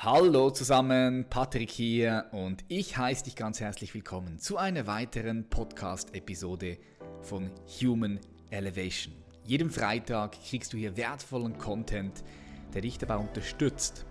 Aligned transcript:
Hallo 0.00 0.50
zusammen, 0.50 1.26
Patrick 1.28 1.72
hier 1.72 2.26
und 2.30 2.64
ich 2.68 2.96
heiße 2.96 3.24
dich 3.24 3.34
ganz 3.34 3.58
herzlich 3.58 3.92
willkommen 3.94 4.38
zu 4.38 4.56
einer 4.56 4.86
weiteren 4.86 5.50
Podcast-Episode 5.50 6.78
von 7.22 7.50
Human 7.80 8.20
Elevation. 8.50 9.12
Jeden 9.42 9.70
Freitag 9.70 10.40
kriegst 10.40 10.72
du 10.72 10.76
hier 10.76 10.96
wertvollen 10.96 11.58
Content, 11.58 12.22
der 12.74 12.82
dich 12.82 12.98
dabei 12.98 13.16
unterstützt, 13.16 14.06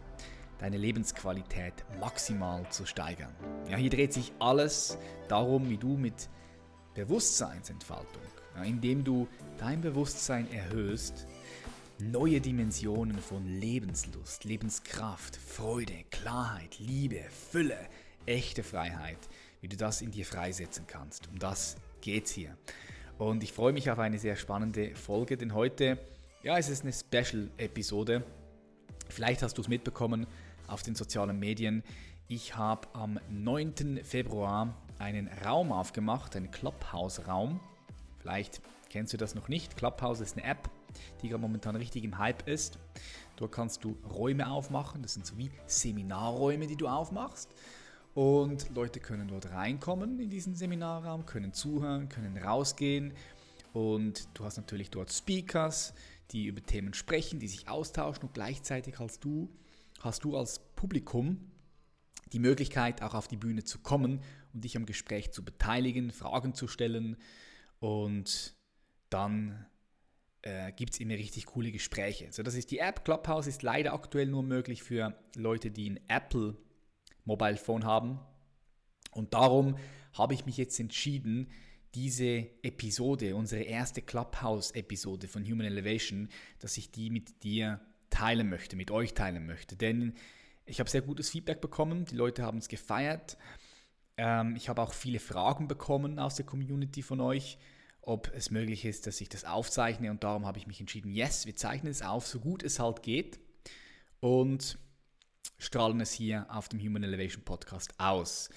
deine 0.59 0.75
Lebensqualität 0.75 1.85
maximal 2.01 2.69
zu 2.69 2.85
steigern. 2.85 3.33
Ja, 3.69 3.77
hier 3.77 3.89
dreht 3.89 4.11
sich 4.11 4.33
alles 4.39 4.97
darum, 5.29 5.69
wie 5.69 5.77
du 5.77 5.95
mit 5.95 6.27
Bewusstseinsentfaltung, 6.95 8.23
ja, 8.57 8.63
indem 8.63 9.05
du 9.05 9.25
dein 9.57 9.79
Bewusstsein 9.79 10.51
erhöhst, 10.51 11.26
neue 11.99 12.39
Dimensionen 12.41 13.17
von 13.17 13.45
Lebenslust, 13.45 14.43
Lebenskraft, 14.43 15.35
Freude, 15.35 16.03
Klarheit, 16.11 16.77
Liebe, 16.79 17.21
Fülle, 17.51 17.77
echte 18.25 18.63
Freiheit, 18.63 19.17
wie 19.61 19.67
du 19.67 19.77
das 19.77 20.01
in 20.01 20.11
dir 20.11 20.25
freisetzen 20.25 20.85
kannst. 20.85 21.27
Um 21.27 21.39
das 21.39 21.77
geht's 22.01 22.31
hier. 22.31 22.55
Und 23.17 23.41
ich 23.43 23.51
freue 23.51 23.73
mich 23.73 23.89
auf 23.89 23.97
eine 23.97 24.19
sehr 24.19 24.35
spannende 24.35 24.93
Folge, 24.95 25.37
denn 25.37 25.55
heute, 25.55 25.97
ja, 26.43 26.57
es 26.57 26.69
ist 26.69 26.83
eine 26.83 26.93
Special-Episode. 26.93 28.23
Vielleicht 29.09 29.41
hast 29.41 29.57
du 29.57 29.61
es 29.61 29.67
mitbekommen 29.67 30.27
auf 30.67 30.83
den 30.83 30.93
sozialen 30.93 31.39
Medien. 31.39 31.83
Ich 32.27 32.55
habe 32.55 32.87
am 32.93 33.19
9. 33.29 34.01
Februar 34.03 34.75
einen 34.99 35.29
Raum 35.43 35.71
aufgemacht, 35.71 36.35
einen 36.35 36.51
Clubhouse-Raum. 36.51 37.59
Vielleicht 38.19 38.61
kennst 38.89 39.13
du 39.13 39.17
das 39.17 39.33
noch 39.33 39.47
nicht. 39.47 39.77
Clubhouse 39.77 40.19
ist 40.19 40.37
eine 40.37 40.45
App, 40.45 40.69
die 41.21 41.29
gerade 41.29 41.41
momentan 41.41 41.75
richtig 41.75 42.03
im 42.03 42.17
Hype 42.17 42.47
ist. 42.47 42.79
Dort 43.35 43.51
kannst 43.51 43.83
du 43.83 43.97
Räume 44.09 44.49
aufmachen, 44.49 45.01
das 45.01 45.13
sind 45.13 45.25
so 45.25 45.37
wie 45.37 45.51
Seminarräume, 45.65 46.67
die 46.67 46.75
du 46.75 46.87
aufmachst. 46.87 47.53
Und 48.13 48.73
Leute 48.73 48.99
können 48.99 49.27
dort 49.27 49.51
reinkommen 49.51 50.19
in 50.19 50.29
diesen 50.29 50.55
Seminarraum, 50.55 51.27
können 51.27 51.53
zuhören, 51.53 52.09
können 52.09 52.35
rausgehen. 52.35 53.13
Und 53.73 54.27
du 54.33 54.43
hast 54.43 54.57
natürlich 54.57 54.89
dort 54.89 55.13
Speakers, 55.13 55.93
die 56.31 56.47
über 56.47 56.65
Themen 56.65 56.95
sprechen, 56.95 57.39
die 57.39 57.47
sich 57.47 57.69
austauschen 57.69 58.23
und 58.23 58.33
gleichzeitig 58.33 58.97
hast 58.97 59.23
du, 59.23 59.49
hast 59.99 60.23
du 60.23 60.35
als 60.35 60.59
Publikum 60.75 61.51
die 62.33 62.39
Möglichkeit, 62.39 63.03
auch 63.03 63.13
auf 63.13 63.27
die 63.27 63.37
Bühne 63.37 63.63
zu 63.63 63.77
kommen 63.79 64.21
und 64.51 64.63
dich 64.63 64.75
am 64.75 64.87
Gespräch 64.87 65.31
zu 65.31 65.45
beteiligen, 65.45 66.09
Fragen 66.11 66.55
zu 66.55 66.67
stellen 66.67 67.17
und 67.79 68.55
dann 69.11 69.66
äh, 70.47 70.71
gibt 70.71 70.93
es 70.93 70.99
immer 70.99 71.15
richtig 71.15 71.45
coole 71.45 71.71
Gespräche. 71.71 72.31
So, 72.31 72.41
das 72.41 72.55
ist 72.55 72.71
die 72.71 72.79
App. 72.79 73.03
Clubhouse 73.03 73.47
ist 73.47 73.63
leider 73.63 73.93
aktuell 73.93 74.27
nur 74.27 74.43
möglich 74.43 74.81
für 74.81 75.13
Leute, 75.35 75.71
die 75.71 75.89
ein 75.89 75.99
Apple 76.07 76.55
Mobile 77.25 77.57
Phone 77.57 77.83
haben. 77.83 78.19
Und 79.11 79.33
darum 79.33 79.77
habe 80.13 80.33
ich 80.33 80.45
mich 80.45 80.57
jetzt 80.57 80.79
entschieden, 80.79 81.51
diese 81.95 82.47
Episode, 82.61 83.35
unsere 83.35 83.63
erste 83.63 84.01
Clubhouse-Episode 84.01 85.27
von 85.27 85.43
Human 85.43 85.67
Elevation, 85.67 86.29
dass 86.59 86.77
ich 86.77 86.91
die 86.91 87.09
mit 87.09 87.43
dir 87.43 87.81
teilen 88.09 88.49
möchte, 88.49 88.75
mit 88.75 88.91
euch 88.91 89.13
teilen 89.13 89.45
möchte. 89.45 89.75
Denn 89.75 90.13
ich 90.65 90.79
habe 90.79 90.89
sehr 90.89 91.01
gutes 91.01 91.29
Feedback 91.29 91.59
bekommen, 91.59 92.05
die 92.05 92.15
Leute 92.15 92.43
haben 92.43 92.59
es 92.59 92.67
gefeiert. 92.69 93.37
Ähm, 94.17 94.55
ich 94.55 94.69
habe 94.69 94.81
auch 94.81 94.93
viele 94.93 95.19
Fragen 95.19 95.67
bekommen 95.67 96.19
aus 96.19 96.35
der 96.35 96.45
Community 96.45 97.01
von 97.01 97.19
euch 97.19 97.57
ob 98.07 98.31
es 98.33 98.51
möglich 98.51 98.85
ist, 98.85 99.05
dass 99.05 99.19
ich 99.19 99.27
das 99.27 99.43
aufzeichne 99.43 100.09
und 100.09 100.23
darum 100.23 100.45
habe 100.45 100.57
ich 100.57 100.65
mich 100.65 100.79
entschieden, 100.79 101.11
yes, 101.11 101.45
wir 101.45 101.55
zeichnen 101.55 101.91
es 101.91 102.01
auf, 102.01 102.25
so 102.25 102.39
gut 102.39 102.63
es 102.63 102.79
halt 102.79 103.03
geht 103.03 103.39
und 104.21 104.77
strahlen 105.57 105.99
es 105.99 106.13
hier 106.13 106.45
auf 106.49 106.69
dem 106.69 106.79
Human 106.79 107.03
Elevation 107.03 107.43
Podcast 107.43 107.93
aus. 107.97 108.49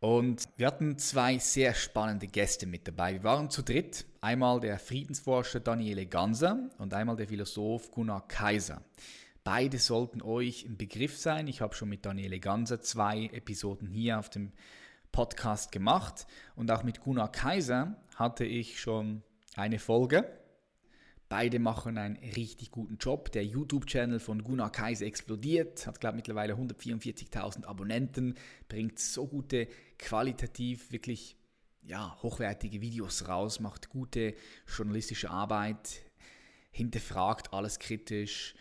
Und 0.00 0.48
wir 0.56 0.66
hatten 0.66 0.98
zwei 0.98 1.38
sehr 1.38 1.74
spannende 1.74 2.26
Gäste 2.26 2.66
mit 2.66 2.86
dabei. 2.88 3.14
Wir 3.14 3.24
waren 3.24 3.50
zu 3.50 3.62
dritt. 3.62 4.04
Einmal 4.20 4.60
der 4.60 4.78
Friedensforscher 4.78 5.60
Daniele 5.60 6.06
Ganser 6.06 6.70
und 6.78 6.92
einmal 6.92 7.16
der 7.16 7.28
Philosoph 7.28 7.90
Gunnar 7.90 8.26
Kaiser. 8.28 8.82
Beide 9.44 9.78
sollten 9.78 10.22
euch 10.22 10.64
im 10.64 10.76
Begriff 10.76 11.18
sein. 11.18 11.46
Ich 11.46 11.60
habe 11.60 11.74
schon 11.74 11.88
mit 11.90 12.04
Daniele 12.04 12.40
Ganser 12.40 12.80
zwei 12.80 13.26
Episoden 13.32 13.88
hier 13.88 14.18
auf 14.18 14.30
dem 14.30 14.52
Podcast 15.14 15.70
gemacht 15.70 16.26
und 16.56 16.72
auch 16.72 16.82
mit 16.82 17.00
Gunnar 17.00 17.30
Kaiser 17.30 17.96
hatte 18.16 18.44
ich 18.44 18.80
schon 18.80 19.22
eine 19.54 19.78
Folge. 19.78 20.28
Beide 21.28 21.60
machen 21.60 21.98
einen 21.98 22.16
richtig 22.16 22.72
guten 22.72 22.96
Job. 22.96 23.30
Der 23.30 23.44
YouTube-Channel 23.44 24.18
von 24.18 24.42
Gunnar 24.42 24.72
Kaiser 24.72 25.06
explodiert, 25.06 25.86
hat 25.86 26.00
glaube 26.00 26.16
mittlerweile 26.16 26.54
144.000 26.54 27.64
Abonnenten, 27.64 28.34
bringt 28.66 28.98
so 28.98 29.28
gute, 29.28 29.68
qualitativ 30.00 30.90
wirklich 30.90 31.36
ja, 31.82 32.20
hochwertige 32.20 32.80
Videos 32.80 33.28
raus, 33.28 33.60
macht 33.60 33.90
gute 33.90 34.34
journalistische 34.66 35.30
Arbeit, 35.30 36.02
hinterfragt 36.72 37.52
alles 37.52 37.78
kritisch 37.78 38.56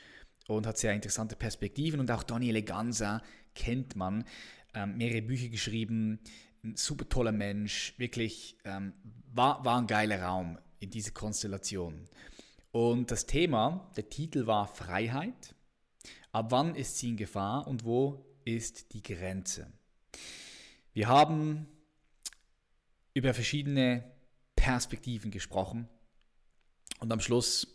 und 0.47 0.67
hat 0.67 0.77
sehr 0.77 0.93
interessante 0.93 1.35
Perspektiven. 1.35 1.99
Und 1.99 2.11
auch 2.11 2.21
Daniele 2.21 2.61
Ganser 2.61 3.23
kennt 3.55 3.95
man 3.95 4.23
ähm, 4.73 4.97
mehrere 4.97 5.21
Bücher 5.21 5.49
geschrieben, 5.49 6.19
ein 6.63 6.75
super 6.75 7.07
toller 7.07 7.31
Mensch, 7.31 7.93
wirklich 7.97 8.57
ähm, 8.63 8.93
war, 9.33 9.63
war 9.65 9.79
ein 9.79 9.87
geiler 9.87 10.21
Raum 10.21 10.57
in 10.79 10.89
dieser 10.89 11.11
Konstellation. 11.11 12.05
Und 12.71 13.11
das 13.11 13.25
Thema, 13.25 13.91
der 13.95 14.09
Titel 14.09 14.47
war 14.47 14.67
Freiheit. 14.67 15.55
Ab 16.31 16.47
wann 16.49 16.75
ist 16.75 16.97
sie 16.97 17.09
in 17.09 17.17
Gefahr 17.17 17.67
und 17.67 17.85
wo 17.85 18.25
ist 18.45 18.93
die 18.93 19.03
Grenze? 19.03 19.71
Wir 20.93 21.07
haben 21.07 21.67
über 23.13 23.33
verschiedene 23.33 24.03
Perspektiven 24.55 25.31
gesprochen 25.31 25.87
und 26.99 27.11
am 27.11 27.19
Schluss 27.19 27.72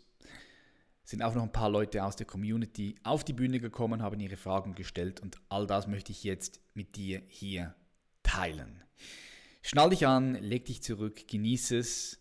sind 1.09 1.23
auch 1.23 1.35
noch 1.35 1.43
ein 1.43 1.53
paar 1.53 1.71
Leute 1.71 2.05
aus 2.05 2.17
der 2.17 2.27
Community 2.27 2.95
auf 3.03 3.25
die 3.25 3.33
Bühne 3.33 3.61
gekommen, 3.61 4.03
haben 4.03 4.21
ihre 4.21 4.37
Fragen 4.37 4.75
gestellt 4.75 5.21
und 5.21 5.39
all 5.49 5.67
das 5.67 5.87
möchte 5.87 6.13
ich 6.13 6.23
jetzt 6.23 6.61
mit 6.75 6.97
dir 6.97 7.23
hier 7.29 7.75
teilen. 8.23 8.83
Schnall 9.63 9.89
dich 9.89 10.07
an, 10.07 10.35
leg 10.35 10.67
dich 10.67 10.83
zurück, 10.83 11.27
genieße 11.27 11.79
es 11.79 12.21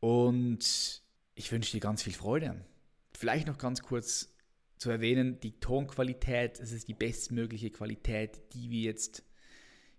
und 0.00 1.02
ich 1.34 1.52
wünsche 1.52 1.72
dir 1.72 1.80
ganz 1.80 2.02
viel 2.02 2.14
Freude. 2.14 2.64
Vielleicht 3.12 3.46
noch 3.46 3.58
ganz 3.58 3.82
kurz 3.82 4.34
zu 4.78 4.88
erwähnen, 4.88 5.38
die 5.40 5.60
Tonqualität, 5.60 6.60
es 6.60 6.72
ist 6.72 6.88
die 6.88 6.94
bestmögliche 6.94 7.68
Qualität, 7.68 8.54
die 8.54 8.70
wir 8.70 8.80
jetzt 8.80 9.22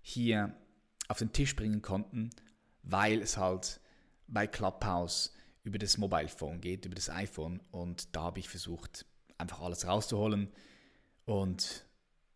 hier 0.02 0.56
auf 1.08 1.20
den 1.20 1.32
Tisch 1.32 1.56
bringen 1.56 1.84
konnten, 1.84 2.32
weil 2.82 3.22
es 3.22 3.38
halt 3.38 3.80
bei 4.28 4.48
Clubhouse 4.48 5.32
über 5.70 5.78
das 5.78 6.00
Mobile 6.00 6.28
Phone 6.28 6.60
geht, 6.62 6.86
über 6.86 6.96
das 6.96 7.10
iPhone. 7.10 7.62
Und 7.72 8.16
da 8.16 8.24
habe 8.24 8.40
ich 8.40 8.50
versucht, 8.50 9.06
einfach 9.38 9.62
alles 9.62 9.88
rauszuholen. 9.88 10.52
Und 11.26 11.86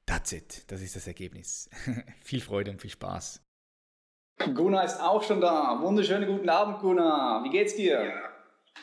that's 0.05 0.31
it. 0.31 0.71
Das 0.71 0.81
ist 0.81 0.95
das 0.95 1.07
Ergebnis. 1.07 1.67
viel 2.23 2.41
Freude 2.41 2.69
und 2.69 2.79
viel 2.79 2.91
Spaß. 2.91 3.41
Gunnar 4.53 4.85
ist 4.85 4.99
auch 4.99 5.23
schon 5.23 5.41
da. 5.41 5.79
Wunderschönen 5.81 6.27
guten 6.27 6.49
Abend, 6.49 6.79
Gunnar. 6.79 7.43
Wie 7.43 7.49
geht's 7.49 7.75
dir? 7.75 8.03
Ja. 8.03 8.29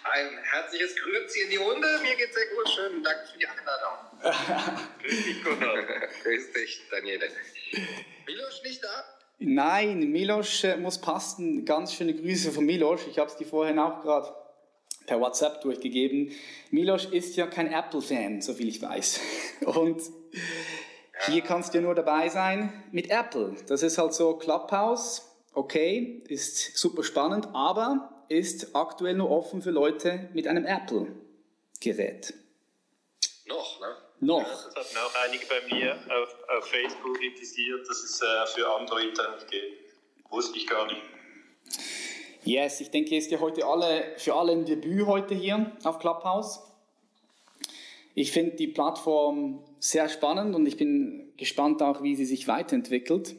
Ein 0.02 0.28
herzliches 0.42 0.96
Grüezi 0.96 1.42
in 1.42 1.50
die 1.50 1.56
Runde. 1.56 1.86
Mir 2.02 2.16
geht's 2.16 2.34
sehr 2.34 2.46
gut. 2.56 2.68
Schönen 2.68 3.04
Dank 3.04 3.18
für 3.28 3.38
die 3.38 3.46
Einladung. 3.46 4.78
Grüß 5.02 5.24
dich, 5.24 5.44
Gunnar. 5.44 5.82
Grüß 6.22 6.52
dich, 6.52 6.82
Daniele. 6.90 7.28
Milos 8.26 8.62
nicht 8.64 8.82
da? 8.82 9.04
Nein, 9.38 10.10
Milos 10.10 10.64
äh, 10.64 10.76
muss 10.76 11.00
passen. 11.00 11.64
Ganz 11.64 11.94
schöne 11.94 12.14
Grüße 12.14 12.52
von 12.52 12.64
Milos. 12.64 13.06
Ich 13.06 13.18
habe 13.18 13.30
es 13.30 13.36
dir 13.36 13.46
vorhin 13.46 13.78
auch 13.78 14.02
gerade 14.02 14.39
per 15.06 15.20
WhatsApp 15.20 15.60
durchgegeben. 15.62 16.32
Milos 16.70 17.06
ist 17.06 17.36
ja 17.36 17.46
kein 17.46 17.72
Apple-Fan, 17.72 18.42
soviel 18.42 18.68
ich 18.68 18.80
weiß. 18.80 19.20
Und 19.66 20.02
hier 21.26 21.42
kannst 21.42 21.74
du 21.74 21.78
ja 21.78 21.82
nur 21.82 21.94
dabei 21.94 22.28
sein 22.28 22.72
mit 22.92 23.10
Apple. 23.10 23.56
Das 23.66 23.82
ist 23.82 23.98
halt 23.98 24.14
so 24.14 24.36
Clubhouse. 24.36 25.26
Okay, 25.52 26.22
ist 26.28 26.76
super 26.76 27.02
spannend, 27.02 27.48
aber 27.52 28.24
ist 28.28 28.76
aktuell 28.76 29.14
nur 29.14 29.30
offen 29.30 29.62
für 29.62 29.72
Leute 29.72 30.28
mit 30.32 30.46
einem 30.46 30.64
Apple-Gerät. 30.64 32.32
Noch, 33.46 33.80
ne? 33.80 33.96
Noch. 34.20 34.42
Ja, 34.42 34.70
das 34.74 34.94
hatten 34.94 34.96
auch 34.98 35.14
einige 35.24 35.46
bei 35.46 35.74
mir 35.74 35.94
auf, 35.94 36.36
auf 36.56 36.66
Facebook 36.68 37.18
kritisiert, 37.18 37.88
dass 37.88 38.04
es 38.04 38.20
äh, 38.22 38.46
für 38.54 38.68
Android 38.76 39.18
dann 39.18 39.34
nicht 39.34 39.50
geht. 39.50 39.78
Wusste 40.30 40.56
ich 40.58 40.66
gar 40.66 40.86
nicht. 40.86 41.02
Yes, 42.44 42.80
ich 42.80 42.90
denke, 42.90 43.16
es 43.16 43.24
ist 43.24 43.30
ja 43.30 43.40
heute 43.40 43.66
alle, 43.66 44.14
für 44.16 44.34
alle 44.34 44.52
ein 44.52 44.64
Debüt 44.64 45.06
heute 45.06 45.34
hier 45.34 45.72
auf 45.84 45.98
Clubhouse. 45.98 46.60
Ich 48.14 48.32
finde 48.32 48.56
die 48.56 48.66
Plattform 48.66 49.62
sehr 49.78 50.08
spannend 50.08 50.54
und 50.54 50.66
ich 50.66 50.76
bin 50.76 51.32
gespannt 51.36 51.82
auch, 51.82 52.02
wie 52.02 52.16
sie 52.16 52.24
sich 52.24 52.48
weiterentwickelt. 52.48 53.36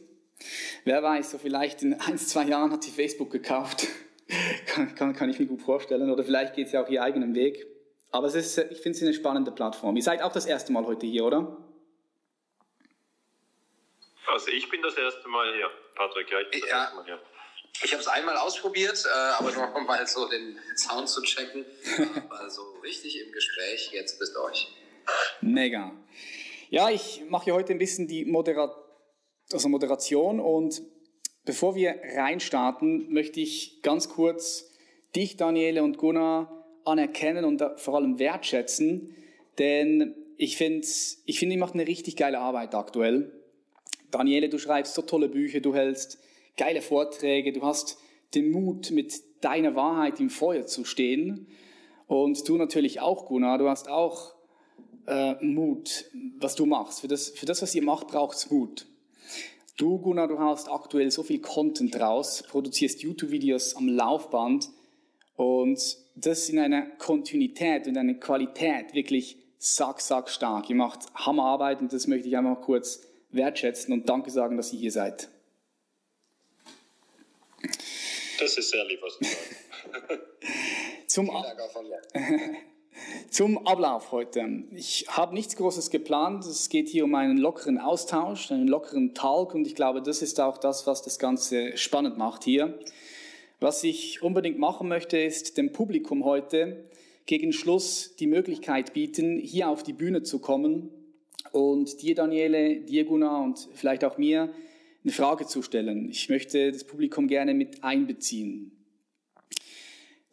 Wer 0.86 1.04
weiß, 1.04 1.32
so 1.32 1.38
vielleicht 1.38 1.84
in 1.84 1.94
ein, 1.96 2.18
zwei 2.18 2.44
Jahren 2.44 2.72
hat 2.72 2.84
sie 2.84 2.92
Facebook 2.92 3.32
gekauft. 3.32 3.88
kann, 4.66 4.96
kann, 4.96 5.14
kann 5.14 5.30
ich 5.30 5.40
mir 5.40 5.46
gut 5.46 5.62
vorstellen. 5.62 6.10
Oder 6.10 6.24
vielleicht 6.24 6.56
geht 6.56 6.70
sie 6.70 6.78
auch 6.78 6.88
ihren 6.88 7.04
eigenen 7.04 7.36
Weg. 7.36 7.68
Aber 8.12 8.28
es 8.28 8.36
ist, 8.36 8.58
ich 8.58 8.80
finde 8.80 8.98
sie 8.98 9.06
eine 9.06 9.14
spannende 9.14 9.52
Plattform. 9.52 9.96
Ihr 9.96 10.04
seid 10.04 10.22
auch 10.22 10.32
das 10.32 10.46
erste 10.46 10.72
Mal 10.72 10.86
heute 10.86 11.06
hier, 11.06 11.26
oder? 11.26 11.58
Also 14.28 14.52
ich 14.52 14.70
bin 14.70 14.82
das 14.82 14.96
erste 14.96 15.28
Mal 15.28 15.54
hier, 15.56 15.70
Patrick. 15.96 16.32
Ja, 16.32 16.40
ich 16.40 16.50
bin 16.50 16.62
das 16.62 16.70
ja. 16.70 16.82
erste 16.82 16.96
Mal 16.96 17.06
hier. 17.06 17.20
Ich 17.84 17.92
habe 17.92 18.02
es 18.02 18.08
einmal 18.08 18.38
ausprobiert, 18.38 19.06
äh, 19.06 19.10
aber 19.10 19.52
nur 19.52 19.76
um 19.76 19.86
mal 19.86 20.06
so 20.08 20.28
den 20.28 20.60
Sound 20.76 21.10
zu 21.10 21.22
checken. 21.22 21.66
Also 22.30 22.62
richtig 22.84 23.20
im 23.20 23.32
Gespräch 23.32 23.92
jetzt 23.94 24.20
bist 24.20 24.38
euch. 24.38 24.68
Mega. 25.42 25.94
Ja, 26.70 26.90
ich 26.90 27.24
mache 27.30 27.46
hier 27.46 27.54
heute 27.54 27.74
ein 27.74 27.80
bisschen 27.80 28.08
die 28.08 28.26
Modera 28.26 28.76
also 29.54 29.70
Moderation 29.70 30.40
und 30.40 30.82
bevor 31.46 31.76
wir 31.76 31.96
reinstarten, 32.16 33.12
möchte 33.12 33.40
ich 33.40 33.82
ganz 33.82 34.10
kurz 34.10 34.72
dich, 35.16 35.38
Daniele 35.38 35.84
und 35.84 35.98
Gunnar 35.98 36.66
anerkennen 36.86 37.46
und 37.46 37.64
vor 37.78 37.96
allem 37.96 38.20
wertschätzen, 38.20 39.16
denn 39.60 40.16
ich 40.38 40.58
finde, 40.58 40.88
ich 41.26 41.40
finde, 41.40 41.56
ihr 41.56 41.60
macht 41.60 41.74
eine 41.74 41.86
richtig 41.86 42.16
geile 42.16 42.40
Arbeit 42.40 42.74
aktuell. 42.74 43.32
Daniele, 44.10 44.50
du 44.50 44.58
schreibst 44.58 44.96
so 44.96 45.02
tolle 45.02 45.30
Bücher, 45.30 45.60
du 45.60 45.76
hältst 45.76 46.18
geile 46.58 46.82
Vorträge, 46.82 47.54
du 47.54 47.62
hast 47.62 47.98
den 48.34 48.52
Mut, 48.52 48.92
mit 48.92 49.14
deiner 49.42 49.76
Wahrheit 49.76 50.20
im 50.20 50.30
Feuer 50.30 50.66
zu 50.66 50.86
stehen. 50.86 51.48
Und 52.08 52.48
du 52.48 52.58
natürlich 52.58 53.00
auch, 53.02 53.26
Gunnar, 53.26 53.58
du 53.58 53.70
hast 53.70 53.90
auch 53.90 54.36
äh, 55.08 55.36
Mut, 55.44 56.06
was 56.38 56.56
du 56.56 56.66
machst. 56.66 57.02
Für 57.02 57.08
das, 57.08 57.30
für 57.30 57.46
das, 57.46 57.62
was 57.62 57.74
ihr 57.76 57.84
macht, 57.84 58.08
braucht 58.08 58.38
es 58.38 58.52
Mut. 58.52 58.88
Du, 59.78 59.98
Gunnar, 59.98 60.28
du 60.28 60.38
hast 60.38 60.70
aktuell 60.70 61.10
so 61.10 61.24
viel 61.24 61.40
Content 61.40 62.00
raus, 62.00 62.44
produzierst 62.48 63.02
YouTube-Videos 63.02 63.76
am 63.76 63.88
Laufband 63.88 64.70
und 65.38 65.98
das 66.16 66.50
in 66.50 66.60
einer 66.60 66.84
Kontinuität 66.98 67.88
und 67.88 67.98
einer 67.98 68.14
Qualität 68.14 68.94
wirklich 68.94 69.38
sack, 69.58 70.02
sack 70.02 70.30
stark. 70.30 70.70
Ihr 70.70 70.76
macht 70.76 71.08
Hammerarbeit 71.16 71.82
und 71.82 71.94
das 71.94 72.06
möchte 72.06 72.28
ich 72.28 72.38
einfach 72.38 72.62
kurz 72.62 73.08
wertschätzen 73.32 73.94
und 73.94 74.08
Danke 74.08 74.30
sagen, 74.30 74.58
dass 74.58 74.72
ihr 74.72 74.80
hier 74.80 74.92
seid. 74.92 75.31
Das 78.40 78.58
ist 78.58 78.70
sehr 78.70 78.86
lieb, 78.86 79.00
was 79.02 79.18
du 79.18 79.26
sagst. 79.26 80.22
Zum, 81.08 81.30
Ab 81.30 81.46
Zum 83.30 83.68
Ablauf 83.68 84.12
heute. 84.12 84.64
Ich 84.76 85.06
habe 85.10 85.34
nichts 85.34 85.56
Großes 85.56 85.90
geplant. 85.90 86.46
Es 86.46 86.70
geht 86.70 86.90
hier 86.90 87.06
um 87.06 87.16
einen 87.16 87.38
lockeren 87.38 87.78
Austausch, 87.78 88.52
einen 88.52 88.68
lockeren 88.68 89.14
Talk 89.14 89.54
und 89.54 89.68
ich 89.68 89.76
glaube, 89.76 90.02
das 90.02 90.22
ist 90.22 90.40
auch 90.40 90.58
das, 90.58 90.88
was 90.88 91.02
das 91.02 91.20
Ganze 91.20 91.78
spannend 91.78 92.18
macht 92.18 92.44
hier. 92.44 92.80
Was 93.60 93.84
ich 93.84 94.24
unbedingt 94.24 94.58
machen 94.58 94.88
möchte, 94.88 95.18
ist 95.18 95.58
dem 95.58 95.72
Publikum 95.72 96.26
heute 96.26 96.86
gegen 97.26 97.54
Schluss 97.54 98.16
die 98.16 98.28
Möglichkeit 98.28 98.94
bieten, 98.94 99.38
hier 99.38 99.70
auf 99.70 99.84
die 99.84 99.94
Bühne 99.94 100.24
zu 100.24 100.40
kommen 100.40 100.90
und 101.52 102.02
dir, 102.02 102.16
Daniele, 102.16 102.78
dir, 102.82 103.06
Gunnar 103.06 103.44
und 103.44 103.68
vielleicht 103.74 104.04
auch 104.04 104.18
mir 104.18 104.54
eine 105.04 105.14
Frage 105.14 105.48
zu 105.48 105.62
stellen. 105.62 106.10
Ich 106.10 106.30
möchte 106.30 106.72
das 106.72 106.84
Publikum 106.84 107.28
gerne 107.28 107.54
mit 107.54 107.84
einbeziehen. 107.84 108.72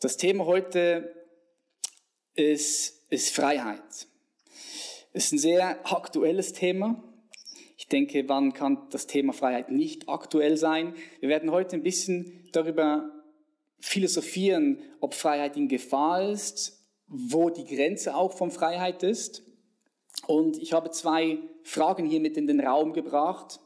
Das 0.01 0.17
Thema 0.17 0.47
heute 0.47 1.15
ist, 2.35 3.11
ist 3.11 3.35
Freiheit. 3.35 4.07
Es 5.13 5.27
ist 5.27 5.33
ein 5.33 5.39
sehr 5.39 5.93
aktuelles 5.93 6.53
Thema. 6.53 7.03
Ich 7.77 7.89
denke, 7.89 8.29
wann 8.29 8.53
kann 8.53 8.89
das 8.91 9.07
Thema 9.07 9.33
Freiheit 9.33 9.71
nicht 9.71 10.09
aktuell 10.09 10.57
sein? 10.57 10.95
Wir 11.21 11.29
werden 11.29 11.51
heute 11.51 11.77
ein 11.77 11.83
bisschen 11.83 12.49
darüber 12.53 13.11
philosophieren, 13.81 14.79
ob 15.01 15.15
Freiheit 15.15 15.57
in 15.57 15.69
Gefahr 15.69 16.31
ist, 16.31 16.85
wo 17.07 17.49
die 17.49 17.65
Grenze 17.65 18.15
auch 18.15 18.33
von 18.37 18.51
Freiheit 18.51 19.03
ist. 19.03 19.43
Und 20.27 20.59
ich 20.59 20.73
habe 20.73 20.91
zwei 20.91 21.39
Fragen 21.63 22.05
hier 22.05 22.21
mit 22.21 22.37
in 22.37 22.47
den 22.47 22.61
Raum 22.61 22.93
gebracht. 22.93 23.61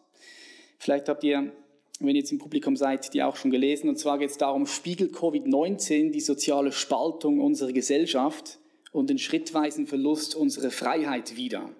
Vielleicht 0.82 1.08
habt 1.08 1.22
ihr, 1.22 1.52
wenn 2.00 2.08
ihr 2.08 2.22
jetzt 2.22 2.32
im 2.32 2.38
Publikum 2.38 2.76
seid, 2.76 3.14
die 3.14 3.22
auch 3.22 3.36
schon 3.36 3.52
gelesen. 3.52 3.88
Und 3.88 4.00
zwar 4.00 4.18
geht 4.18 4.30
es 4.30 4.36
darum, 4.36 4.66
spiegelt 4.66 5.14
Covid-19 5.14 6.10
die 6.10 6.20
soziale 6.20 6.72
Spaltung 6.72 7.38
unserer 7.38 7.70
Gesellschaft 7.70 8.58
und 8.90 9.08
den 9.08 9.20
schrittweisen 9.20 9.86
Verlust 9.86 10.34
unserer 10.34 10.72
Freiheit 10.72 11.36
wider? 11.36 11.70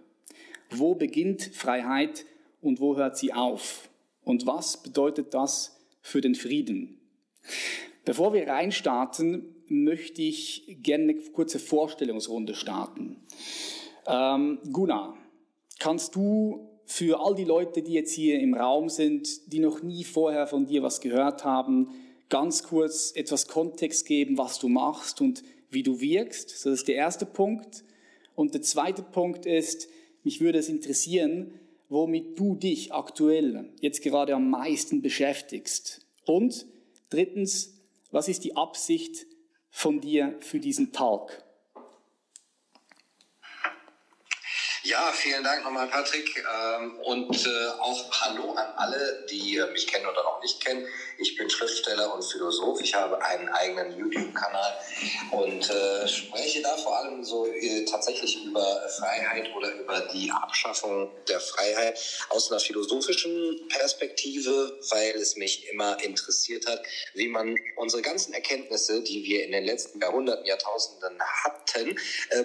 Wo 0.70 0.94
beginnt 0.94 1.42
Freiheit 1.42 2.26
und 2.60 2.78
wo 2.78 2.96
hört 2.96 3.18
sie 3.18 3.32
auf? 3.32 3.88
Und 4.22 4.46
was 4.46 4.80
bedeutet 4.84 5.34
das 5.34 5.76
für 6.00 6.20
den 6.20 6.36
Frieden? 6.36 7.00
Bevor 8.04 8.32
wir 8.32 8.46
reinstarten, 8.46 9.52
möchte 9.66 10.22
ich 10.22 10.76
gerne 10.80 11.10
eine 11.10 11.14
kurze 11.16 11.58
Vorstellungsrunde 11.58 12.54
starten. 12.54 13.16
Ähm, 14.06 14.60
Gunnar, 14.70 15.16
kannst 15.80 16.14
du 16.14 16.71
für 16.84 17.20
all 17.20 17.34
die 17.34 17.44
Leute, 17.44 17.82
die 17.82 17.92
jetzt 17.92 18.12
hier 18.12 18.40
im 18.40 18.54
Raum 18.54 18.88
sind, 18.88 19.52
die 19.52 19.60
noch 19.60 19.82
nie 19.82 20.04
vorher 20.04 20.46
von 20.46 20.66
dir 20.66 20.82
was 20.82 21.00
gehört 21.00 21.44
haben, 21.44 21.90
ganz 22.28 22.62
kurz 22.62 23.12
etwas 23.14 23.46
Kontext 23.46 24.06
geben, 24.06 24.38
was 24.38 24.58
du 24.58 24.68
machst 24.68 25.20
und 25.20 25.42
wie 25.70 25.82
du 25.82 26.00
wirkst. 26.00 26.52
Das 26.52 26.66
ist 26.66 26.88
der 26.88 26.96
erste 26.96 27.26
Punkt. 27.26 27.84
Und 28.34 28.54
der 28.54 28.62
zweite 28.62 29.02
Punkt 29.02 29.46
ist, 29.46 29.88
mich 30.22 30.40
würde 30.40 30.58
es 30.58 30.68
interessieren, 30.68 31.52
womit 31.88 32.38
du 32.38 32.54
dich 32.54 32.92
aktuell 32.92 33.70
jetzt 33.80 34.02
gerade 34.02 34.34
am 34.34 34.48
meisten 34.48 35.02
beschäftigst. 35.02 36.06
Und 36.24 36.66
drittens, 37.10 37.74
was 38.10 38.28
ist 38.28 38.44
die 38.44 38.56
Absicht 38.56 39.26
von 39.68 40.00
dir 40.00 40.36
für 40.40 40.58
diesen 40.58 40.92
Tag? 40.92 41.41
Ja, 44.84 45.12
vielen 45.12 45.44
Dank 45.44 45.62
nochmal, 45.62 45.86
Patrick. 45.86 46.28
Ähm, 46.38 46.98
und 47.04 47.46
äh, 47.46 47.66
auch 47.78 48.10
Hallo 48.20 48.50
an 48.54 48.66
alle, 48.74 49.24
die 49.30 49.56
äh, 49.56 49.70
mich 49.70 49.86
kennen 49.86 50.06
oder 50.06 50.24
noch 50.24 50.42
nicht 50.42 50.60
kennen. 50.60 50.88
Ich 51.18 51.36
bin 51.36 51.48
Schriftsteller 51.48 52.12
und 52.12 52.24
Philosoph. 52.24 52.80
Ich 52.80 52.92
habe 52.92 53.24
einen 53.24 53.48
eigenen 53.50 53.96
YouTube-Kanal 53.96 54.76
und 55.30 55.70
äh, 55.70 56.08
spreche 56.08 56.62
da 56.62 56.76
vor 56.78 56.98
allem 56.98 57.22
so 57.22 57.46
tatsächlich 57.88 58.44
über 58.44 58.88
Freiheit 58.98 59.54
oder 59.56 59.72
über 59.72 60.00
die 60.12 60.32
Abschaffung 60.32 61.12
der 61.28 61.38
Freiheit 61.38 62.00
aus 62.30 62.50
einer 62.50 62.58
philosophischen 62.58 63.68
Perspektive, 63.68 64.80
weil 64.90 65.14
es 65.14 65.36
mich 65.36 65.68
immer 65.70 66.02
interessiert 66.02 66.66
hat, 66.66 66.82
wie 67.14 67.28
man 67.28 67.56
unsere 67.76 68.02
ganzen 68.02 68.34
Erkenntnisse, 68.34 69.00
die 69.04 69.22
wir 69.22 69.44
in 69.44 69.52
den 69.52 69.64
letzten 69.64 70.00
Jahrhunderten, 70.00 70.44
Jahrtausenden 70.44 71.20
hatten, 71.20 72.00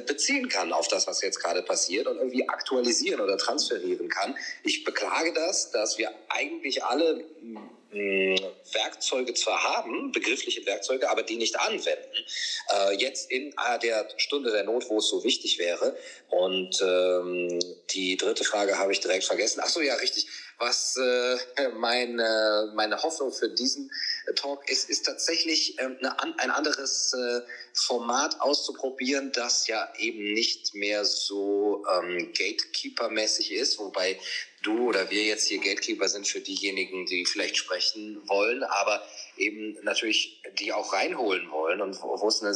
beziehen 0.06 0.50
kann 0.50 0.72
auf 0.72 0.88
das, 0.88 1.08
was 1.08 1.22
jetzt 1.22 1.40
gerade 1.42 1.64
passiert 1.64 2.06
und 2.06 2.27
irgendwie 2.28 2.48
aktualisieren 2.50 3.22
oder 3.22 3.38
transferieren 3.38 4.10
kann. 4.10 4.36
Ich 4.64 4.84
beklage 4.84 5.34
das, 5.34 5.72
dass 5.72 5.98
wir 5.98 6.12
eigentlich 6.30 6.84
alle 6.84 7.24
hm, 7.42 8.38
Werkzeuge 8.74 9.34
zwar 9.34 9.64
haben, 9.64 10.12
begriffliche 10.12 10.66
Werkzeuge, 10.66 11.10
aber 11.10 11.24
die 11.24 11.38
nicht 11.38 11.58
anwenden. 11.58 12.26
Äh, 12.70 12.96
jetzt 12.98 13.32
in 13.32 13.54
der 13.82 14.08
Stunde 14.18 14.52
der 14.52 14.66
Not, 14.66 14.90
wo 14.90 14.98
es 14.98 15.08
so 15.08 15.24
wichtig 15.24 15.58
wäre. 15.58 15.98
Und 16.30 16.82
ähm, 16.82 17.60
die 17.92 18.18
dritte 18.18 18.44
Frage 18.44 18.78
habe 18.78 18.92
ich 18.92 19.00
direkt 19.00 19.24
vergessen. 19.24 19.62
Ach 19.64 19.70
so, 19.70 19.82
ja, 19.82 19.96
richtig. 19.96 20.28
Was 20.60 20.98
äh, 20.98 21.70
meine, 21.76 22.72
meine 22.76 23.02
Hoffnung 23.04 23.32
für 23.32 23.50
diesen 23.50 23.92
Talk 24.36 24.70
ist, 24.70 24.90
ist 24.90 25.06
tatsächlich 25.06 25.80
ähm, 25.80 25.98
ein 26.38 26.52
anderes 26.52 27.14
äh, 27.14 27.42
Format 27.74 28.42
auszuprobieren, 28.42 29.32
das 29.32 29.68
ja 29.68 29.92
eben 29.98 30.34
nicht 30.34 30.74
mehr 30.74 31.06
so 31.06 31.86
ähm, 31.92 32.34
Gatekeeper-mäßig 32.34 33.52
ist, 33.52 33.78
wobei 33.80 34.20
du 34.64 34.90
oder 34.90 35.10
wir 35.10 35.24
jetzt 35.24 35.48
hier 35.48 35.60
Gatekeeper 35.60 36.08
sind 36.08 36.28
für 36.28 36.42
diejenigen, 36.42 37.06
die 37.06 37.26
vielleicht 37.26 37.58
sprechen 37.58 38.22
wollen, 38.28 38.64
aber 38.64 39.06
eben 39.38 39.78
natürlich 39.84 40.42
die 40.60 40.74
auch 40.74 40.94
reinholen 40.94 41.52
wollen 41.52 41.82
und 41.82 42.02
wo, 42.02 42.20
wo 42.20 42.28
es 42.28 42.42
eine 42.42 42.56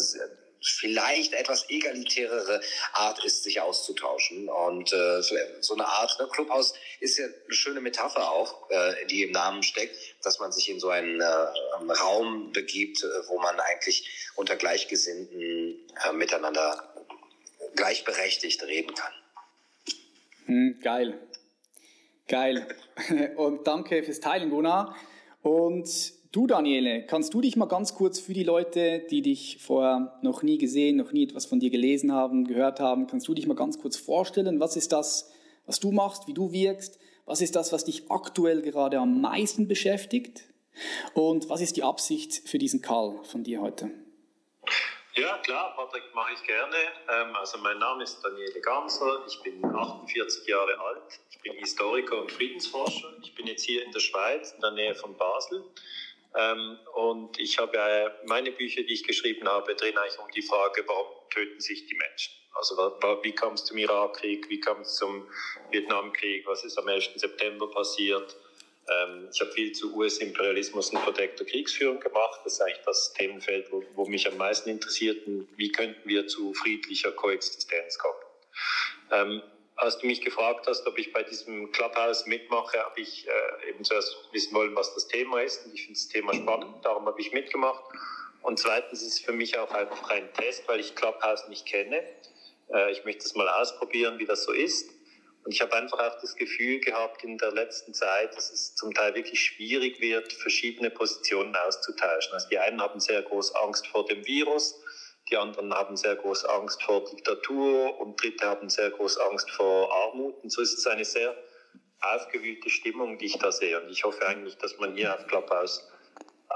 vielleicht 0.62 1.34
etwas 1.34 1.70
egalitärere 1.70 2.62
Art 2.94 3.24
ist, 3.25 3.44
sich 3.44 3.62
auszutauschen. 3.62 4.50
Und 4.50 4.94
äh, 4.94 5.22
so, 5.62 5.74
eine 5.74 5.88
Art 5.88 6.20
ne, 6.20 6.27
Clubhaus 6.32 6.74
ist 7.00 7.18
ja 7.18 7.25
eine 7.25 7.53
schöne 7.53 7.82
Metapher 7.82 8.32
auch, 8.32 8.70
äh, 8.70 9.06
die 9.08 9.24
im 9.24 9.32
Namen 9.32 9.63
steckt, 9.63 9.96
dass 10.24 10.39
man 10.39 10.51
sich 10.51 10.70
in 10.70 10.80
so 10.80 10.89
einen 10.89 11.20
äh, 11.20 11.94
Raum 11.94 12.51
begibt, 12.51 13.03
äh, 13.03 13.08
wo 13.27 13.39
man 13.39 13.60
eigentlich 13.60 14.32
unter 14.36 14.56
Gleichgesinnten 14.56 15.80
äh, 16.06 16.13
miteinander 16.13 16.94
gleichberechtigt 17.75 18.62
reden 18.63 18.94
kann. 18.94 19.13
Hm, 20.46 20.80
geil. 20.82 21.20
Geil. 22.27 22.68
Und 23.36 23.65
danke 23.65 24.03
fürs 24.03 24.20
Teilen, 24.20 24.50
Gunnar. 24.50 24.96
Und 25.41 26.21
du, 26.32 26.48
Daniele, 26.48 27.06
kannst 27.06 27.34
du 27.34 27.42
dich 27.42 27.56
mal 27.56 27.66
ganz 27.66 27.96
kurz 27.96 28.20
für 28.20 28.34
die 28.34 28.44
Leute, 28.44 29.06
die 29.10 29.22
dich 29.22 29.58
vorher 29.62 30.20
noch 30.22 30.44
nie 30.44 30.58
gesehen, 30.58 30.98
noch 30.98 31.12
nie 31.12 31.24
etwas 31.24 31.46
von 31.46 31.60
dir 31.60 31.70
gelesen 31.70 32.12
haben, 32.12 32.46
gehört 32.46 32.80
haben, 32.80 33.08
kannst 33.08 33.28
du 33.28 33.34
dich 33.34 33.48
mal 33.48 33.56
ganz 33.56 33.80
kurz 33.80 33.98
vorstellen, 33.98 34.60
was 34.60 34.76
ist 34.76 34.92
das, 34.92 35.32
was 35.66 35.80
du 35.80 35.92
machst, 35.92 36.28
wie 36.28 36.34
du 36.34 36.52
wirkst? 36.52 37.00
Was 37.26 37.42
ist 37.42 37.56
das, 37.56 37.72
was 37.72 37.86
dich 37.86 38.10
aktuell 38.10 38.62
gerade 38.62 39.00
am 39.00 39.22
meisten 39.22 39.68
beschäftigt? 39.68 40.44
Und 41.14 41.50
was 41.50 41.62
ist 41.62 41.78
die 41.78 41.84
Absicht 41.84 42.48
für 42.50 42.58
diesen 42.58 42.82
Call 42.82 43.20
von 43.24 43.44
dir 43.44 43.62
heute? 43.62 43.92
Ja, 45.16 45.38
klar, 45.40 45.74
Patrick, 45.76 46.04
mache 46.16 46.34
ich 46.34 46.44
gerne. 46.48 46.76
Ähm, 47.10 47.36
also 47.36 47.58
mein 47.58 47.78
Name 47.78 48.04
ist 48.04 48.22
Daniele 48.24 48.62
Gamser, 48.62 49.26
ich 49.28 49.42
bin 49.42 49.64
48 49.64 50.48
Jahre 50.48 50.80
alt, 50.80 51.20
ich 51.30 51.42
bin 51.42 51.54
Historiker 51.54 52.22
und 52.22 52.32
Friedensforscher. 52.32 53.14
Ich 53.22 53.36
bin 53.36 53.48
jetzt 53.48 53.64
hier 53.64 53.84
in 53.84 53.92
der 53.92 54.00
Schweiz, 54.00 54.54
in 54.54 54.62
der 54.62 54.72
Nähe 54.72 54.96
von 54.96 55.18
Basel. 55.18 55.66
Ähm, 56.36 56.80
und 56.96 57.40
ich 57.40 57.58
habe 57.58 57.78
äh, 57.78 58.10
meine 58.26 58.52
Bücher, 58.52 58.84
die 58.84 58.94
ich 58.94 59.04
geschrieben 59.04 59.48
habe, 59.48 59.76
drehen 59.76 59.98
eigentlich 59.98 60.20
um 60.20 60.32
die 60.32 60.42
Frage, 60.42 60.84
warum 60.88 61.08
töten 61.30 61.60
sich 61.60 61.86
die 61.88 61.96
Menschen? 61.96 62.34
Also 62.54 62.76
wie 63.24 63.32
kam 63.32 63.54
es 63.54 63.66
zum 63.66 63.78
Irakkrieg, 63.78 64.50
wie 64.50 64.60
kam 64.60 64.82
es 64.82 64.96
zum 64.96 65.28
Vietnamkrieg, 65.72 66.46
was 66.46 66.64
ist 66.64 66.78
am 66.78 66.88
11. 66.88 67.12
September 67.16 67.70
passiert? 67.70 68.36
Ähm, 68.90 69.30
ich 69.32 69.40
habe 69.42 69.52
viel 69.52 69.72
zu 69.72 69.96
US-Imperialismus 69.96 70.90
und 70.92 71.00
verdeckter 71.00 71.46
Kriegsführung 71.46 72.00
gemacht. 72.00 72.42
Das 72.44 72.54
ist 72.54 72.62
eigentlich 72.62 72.86
das 72.86 73.14
Themenfeld, 73.14 73.72
wo, 73.72 73.84
wo 73.96 74.06
mich 74.06 74.28
am 74.28 74.38
meisten 74.38 74.70
interessiert. 74.70 75.22
Wie 75.56 75.72
könnten 75.72 76.08
wir 76.08 76.28
zu 76.28 76.54
friedlicher 76.54 77.12
Koexistenz 77.12 77.98
kommen? 77.98 78.20
Ähm, 79.12 79.44
als 79.76 79.98
du 79.98 80.08
mich 80.08 80.22
gefragt 80.22 80.68
hast, 80.68 80.86
ob 80.86 80.98
ich 81.00 81.12
bei 81.12 81.24
diesem 81.24 81.72
Clubhouse 81.72 82.26
mitmache, 82.28 82.80
habe 82.80 83.02
ich 83.02 83.28
äh, 83.28 83.61
eben 83.82 83.86
zuerst 83.86 84.16
wissen 84.32 84.54
wollen, 84.54 84.76
was 84.76 84.94
das 84.94 85.08
Thema 85.08 85.42
ist. 85.42 85.66
Und 85.66 85.74
ich 85.74 85.82
finde 85.82 86.00
das 86.00 86.08
Thema 86.08 86.34
spannend, 86.34 86.86
darum 86.86 87.06
habe 87.06 87.20
ich 87.20 87.32
mitgemacht. 87.32 87.84
Und 88.42 88.60
zweitens 88.60 89.02
ist 89.02 89.14
es 89.14 89.20
für 89.20 89.34
mich 89.34 89.58
auch 89.58 89.72
einfach 89.72 90.10
ein 90.10 90.32
Test, 90.34 90.68
weil 90.68 90.80
ich 90.80 90.96
Clubhouse 90.96 91.48
nicht 91.48 91.66
kenne. 91.66 92.04
Äh, 92.74 92.92
ich 92.92 93.04
möchte 93.06 93.26
es 93.26 93.36
mal 93.36 93.48
ausprobieren, 93.50 94.20
wie 94.20 94.26
das 94.26 94.44
so 94.44 94.52
ist. 94.52 94.90
Und 95.44 95.54
ich 95.54 95.62
habe 95.62 95.74
einfach 95.74 96.00
auch 96.00 96.22
das 96.22 96.36
Gefühl 96.36 96.80
gehabt 96.80 97.24
in 97.24 97.40
der 97.40 97.52
letzten 97.52 97.96
Zeit, 97.96 98.36
dass 98.36 98.52
es 98.52 98.76
zum 98.76 98.94
Teil 98.94 99.16
wirklich 99.16 99.40
schwierig 99.44 100.00
wird, 100.00 100.32
verschiedene 100.34 100.92
Positionen 100.92 101.56
auszutauschen. 101.56 102.34
Also 102.34 102.48
die 102.50 102.60
einen 102.60 102.80
haben 102.80 103.00
sehr 103.00 103.24
groß 103.24 103.56
Angst 103.56 103.88
vor 103.88 104.06
dem 104.06 104.24
Virus, 104.28 104.80
die 105.32 105.38
anderen 105.38 105.74
haben 105.74 105.98
sehr 105.98 106.16
groß 106.16 106.46
Angst 106.46 106.84
vor 106.84 107.06
Diktatur 107.06 108.00
und 108.00 108.22
Dritte 108.22 108.46
haben 108.46 108.70
sehr 108.70 108.92
groß 108.92 109.18
Angst 109.18 109.50
vor 109.50 109.92
Armut. 109.92 110.36
Und 110.44 110.52
so 110.52 110.62
ist 110.62 110.78
es 110.78 110.86
eine 110.86 111.06
sehr 111.06 111.36
aufgewühlte 112.01 112.70
Stimmung, 112.70 113.17
die 113.17 113.25
ich 113.25 113.38
da 113.38 113.51
sehe. 113.51 113.79
Und 113.81 113.89
ich 113.89 114.03
hoffe 114.03 114.25
eigentlich, 114.27 114.58
dass 114.58 114.77
man 114.77 114.96
hier 114.96 115.13
auf 115.13 115.25
Clubhouse 115.27 115.88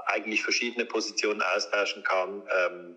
eigentlich 0.08 0.44
verschiedene 0.44 0.86
Positionen 0.86 1.42
austauschen 1.42 2.04
kann. 2.04 2.44
Ähm, 2.56 2.96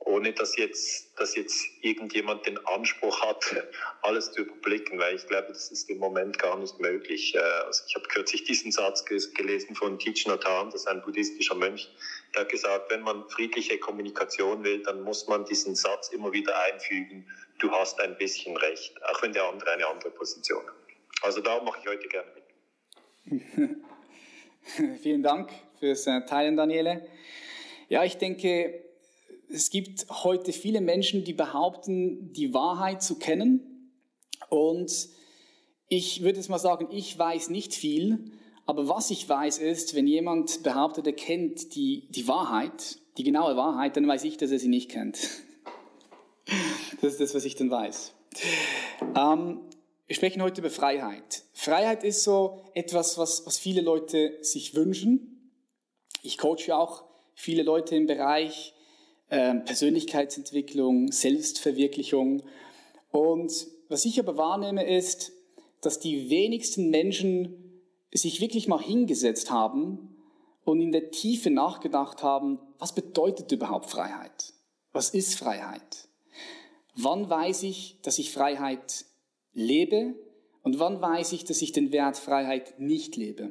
ohne 0.00 0.32
dass 0.32 0.56
jetzt, 0.56 1.18
dass 1.18 1.34
jetzt 1.34 1.66
irgendjemand 1.82 2.46
den 2.46 2.58
Anspruch 2.66 3.20
hat, 3.20 3.44
alles 4.02 4.32
zu 4.32 4.42
überblicken, 4.42 4.98
weil 4.98 5.16
ich 5.16 5.26
glaube, 5.26 5.48
das 5.48 5.70
ist 5.70 5.90
im 5.90 5.98
Moment 5.98 6.38
gar 6.38 6.56
nicht 6.58 6.78
möglich. 6.80 7.34
Äh, 7.34 7.38
also 7.38 7.84
ich 7.86 7.94
habe 7.94 8.06
kürzlich 8.08 8.44
diesen 8.44 8.72
Satz 8.72 9.04
gelesen 9.04 9.74
von 9.74 9.98
Thich 9.98 10.26
Nhat 10.26 10.44
das 10.44 10.74
ist 10.74 10.88
ein 10.88 11.02
buddhistischer 11.02 11.54
Mönch, 11.54 11.90
der 12.34 12.42
hat 12.42 12.48
gesagt, 12.48 12.90
wenn 12.90 13.02
man 13.02 13.28
friedliche 13.28 13.78
Kommunikation 13.78 14.64
will, 14.64 14.82
dann 14.82 15.02
muss 15.02 15.26
man 15.26 15.44
diesen 15.44 15.74
Satz 15.74 16.08
immer 16.08 16.32
wieder 16.32 16.58
einfügen, 16.62 17.28
du 17.58 17.70
hast 17.70 18.00
ein 18.00 18.16
bisschen 18.16 18.56
recht, 18.56 19.02
auch 19.04 19.22
wenn 19.22 19.32
der 19.32 19.44
andere 19.44 19.72
eine 19.72 19.86
andere 19.86 20.10
Position 20.10 20.66
hat. 20.66 20.87
Also 21.22 21.40
da 21.40 21.62
mache 21.62 21.80
ich 21.82 21.88
heute 21.88 22.08
gerne 22.08 22.30
mit. 22.34 23.76
Vielen 25.02 25.22
Dank 25.22 25.50
fürs 25.78 26.06
äh, 26.06 26.24
Teilen, 26.26 26.56
Daniele. 26.56 27.06
Ja, 27.88 28.04
ich 28.04 28.18
denke, 28.18 28.84
es 29.50 29.70
gibt 29.70 30.06
heute 30.10 30.52
viele 30.52 30.80
Menschen, 30.80 31.24
die 31.24 31.32
behaupten, 31.32 32.32
die 32.32 32.52
Wahrheit 32.54 33.02
zu 33.02 33.18
kennen. 33.18 33.92
Und 34.50 35.08
ich 35.88 36.22
würde 36.22 36.38
jetzt 36.38 36.48
mal 36.48 36.58
sagen, 36.58 36.88
ich 36.90 37.18
weiß 37.18 37.48
nicht 37.50 37.74
viel, 37.74 38.32
aber 38.66 38.88
was 38.88 39.10
ich 39.10 39.26
weiß 39.28 39.58
ist, 39.58 39.94
wenn 39.94 40.06
jemand 40.06 40.62
behauptet, 40.62 41.06
er 41.06 41.14
kennt 41.14 41.74
die, 41.74 42.06
die 42.10 42.28
Wahrheit, 42.28 42.98
die 43.16 43.24
genaue 43.24 43.56
Wahrheit, 43.56 43.96
dann 43.96 44.06
weiß 44.06 44.24
ich, 44.24 44.36
dass 44.36 44.50
er 44.50 44.58
sie 44.58 44.68
nicht 44.68 44.90
kennt. 44.90 45.18
Das 47.00 47.12
ist 47.12 47.20
das, 47.20 47.34
was 47.34 47.44
ich 47.44 47.54
dann 47.54 47.70
weiß. 47.70 48.12
Ähm, 49.14 49.60
wir 50.08 50.16
sprechen 50.16 50.40
heute 50.40 50.62
über 50.62 50.70
Freiheit. 50.70 51.44
Freiheit 51.52 52.02
ist 52.02 52.24
so 52.24 52.64
etwas, 52.74 53.18
was, 53.18 53.44
was 53.44 53.58
viele 53.58 53.82
Leute 53.82 54.38
sich 54.40 54.74
wünschen. 54.74 55.52
Ich 56.22 56.38
coache 56.38 56.74
auch 56.74 57.04
viele 57.34 57.62
Leute 57.62 57.94
im 57.94 58.06
Bereich 58.06 58.72
ähm, 59.30 59.66
Persönlichkeitsentwicklung, 59.66 61.12
Selbstverwirklichung. 61.12 62.42
Und 63.10 63.52
was 63.90 64.06
ich 64.06 64.18
aber 64.18 64.38
wahrnehme 64.38 64.88
ist, 64.88 65.32
dass 65.82 66.00
die 66.00 66.30
wenigsten 66.30 66.88
Menschen 66.88 67.82
sich 68.10 68.40
wirklich 68.40 68.66
mal 68.66 68.82
hingesetzt 68.82 69.50
haben 69.50 70.16
und 70.64 70.80
in 70.80 70.90
der 70.90 71.10
Tiefe 71.10 71.50
nachgedacht 71.50 72.22
haben, 72.22 72.58
was 72.78 72.94
bedeutet 72.94 73.52
überhaupt 73.52 73.90
Freiheit? 73.90 74.54
Was 74.92 75.10
ist 75.10 75.34
Freiheit? 75.34 76.08
Wann 76.94 77.28
weiß 77.28 77.64
ich, 77.64 77.98
dass 78.00 78.18
ich 78.18 78.32
Freiheit 78.32 79.04
lebe 79.58 80.14
und 80.62 80.78
wann 80.78 81.00
weiß 81.00 81.32
ich, 81.32 81.44
dass 81.44 81.60
ich 81.62 81.72
den 81.72 81.92
Wert 81.92 82.16
Freiheit 82.16 82.78
nicht 82.78 83.16
lebe? 83.16 83.50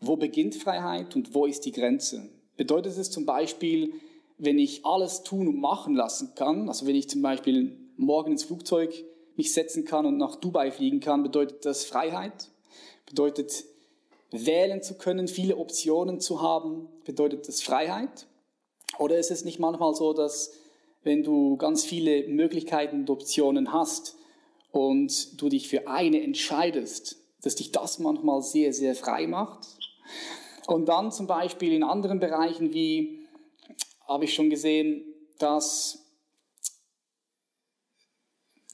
Wo 0.00 0.16
beginnt 0.16 0.54
Freiheit 0.54 1.16
und 1.16 1.34
wo 1.34 1.46
ist 1.46 1.64
die 1.64 1.72
Grenze? 1.72 2.28
Bedeutet 2.56 2.96
es 2.96 3.10
zum 3.10 3.26
Beispiel, 3.26 3.94
wenn 4.38 4.58
ich 4.58 4.84
alles 4.84 5.22
tun 5.22 5.48
und 5.48 5.58
machen 5.58 5.94
lassen 5.94 6.32
kann, 6.34 6.68
also 6.68 6.86
wenn 6.86 6.94
ich 6.94 7.08
zum 7.08 7.22
Beispiel 7.22 7.76
morgen 7.96 8.32
ins 8.32 8.44
Flugzeug 8.44 8.92
mich 9.36 9.52
setzen 9.52 9.84
kann 9.84 10.04
und 10.06 10.18
nach 10.18 10.36
Dubai 10.36 10.70
fliegen 10.70 11.00
kann, 11.00 11.22
bedeutet 11.22 11.64
das 11.64 11.84
Freiheit, 11.84 12.50
bedeutet 13.06 13.64
wählen 14.30 14.82
zu 14.82 14.98
können, 14.98 15.28
viele 15.28 15.56
Optionen 15.56 16.20
zu 16.20 16.42
haben, 16.42 16.88
bedeutet 17.04 17.48
das 17.48 17.62
Freiheit? 17.62 18.26
Oder 18.98 19.18
ist 19.18 19.30
es 19.30 19.44
nicht 19.44 19.58
manchmal 19.58 19.94
so, 19.94 20.12
dass 20.12 20.52
wenn 21.02 21.22
du 21.22 21.56
ganz 21.56 21.84
viele 21.84 22.26
Möglichkeiten 22.28 23.00
und 23.00 23.10
Optionen 23.10 23.72
hast 23.72 24.15
und 24.76 25.40
du 25.40 25.48
dich 25.48 25.68
für 25.68 25.88
eine 25.88 26.22
entscheidest, 26.22 27.16
dass 27.40 27.54
dich 27.54 27.72
das 27.72 27.98
manchmal 27.98 28.42
sehr, 28.42 28.74
sehr 28.74 28.94
frei 28.94 29.26
macht? 29.26 29.66
Und 30.66 30.86
dann 30.86 31.10
zum 31.10 31.26
Beispiel 31.26 31.72
in 31.72 31.82
anderen 31.82 32.20
Bereichen 32.20 32.74
wie 32.74 33.20
habe 34.06 34.24
ich 34.24 34.34
schon 34.34 34.50
gesehen, 34.50 35.04
dass 35.38 35.98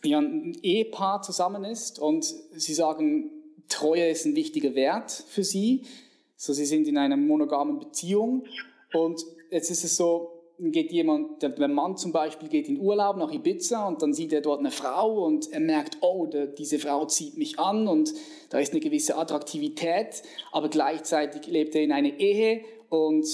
ja, 0.02 0.18
ein 0.18 0.59
Ehepaar 0.62 1.23
zusammen 1.23 1.64
ist 1.64 2.00
und 2.00 2.25
sie 2.25 2.75
sagen, 2.75 3.30
Treue 3.68 4.09
ist 4.09 4.26
ein 4.26 4.35
wichtiger 4.35 4.75
Wert 4.75 5.11
für 5.11 5.44
sie. 5.44 5.87
So, 6.37 6.52
sie 6.52 6.66
sind 6.66 6.88
in 6.88 6.99
einer 6.99 7.16
monogamen 7.16 7.78
Beziehung 7.78 8.44
und 8.92 9.25
jetzt 9.50 9.71
ist 9.71 9.85
es 9.85 9.97
so, 9.97 10.32
geht 10.71 10.92
jemand, 10.92 11.42
der 11.42 11.69
Mann 11.69 11.97
zum 11.97 12.12
Beispiel 12.12 12.49
geht 12.49 12.69
in 12.69 12.78
Urlaub 12.78 13.16
nach 13.16 13.33
Ibiza 13.33 13.88
und 13.88 14.02
dann 14.02 14.12
sieht 14.12 14.33
er 14.33 14.42
dort 14.42 14.61
eine 14.61 14.71
Frau 14.71 15.25
und 15.25 15.50
er 15.50 15.61
merkt, 15.61 15.99
oh, 16.02 16.26
der, 16.26 16.47
diese 16.47 16.78
Frau 16.78 17.07
zieht 17.07 17.37
mich 17.37 17.59
an 17.59 17.88
und 17.88 18.12
da 18.50 18.59
ist 18.59 18.73
eine 18.73 18.81
gewisse 18.81 19.16
Attraktivität, 19.16 20.23
aber 20.52 20.69
gleichzeitig 20.69 21.47
lebt 21.47 21.75
er 21.75 21.83
in 21.83 21.90
einer 21.90 22.19
Ehe 22.21 22.62
und 22.90 23.26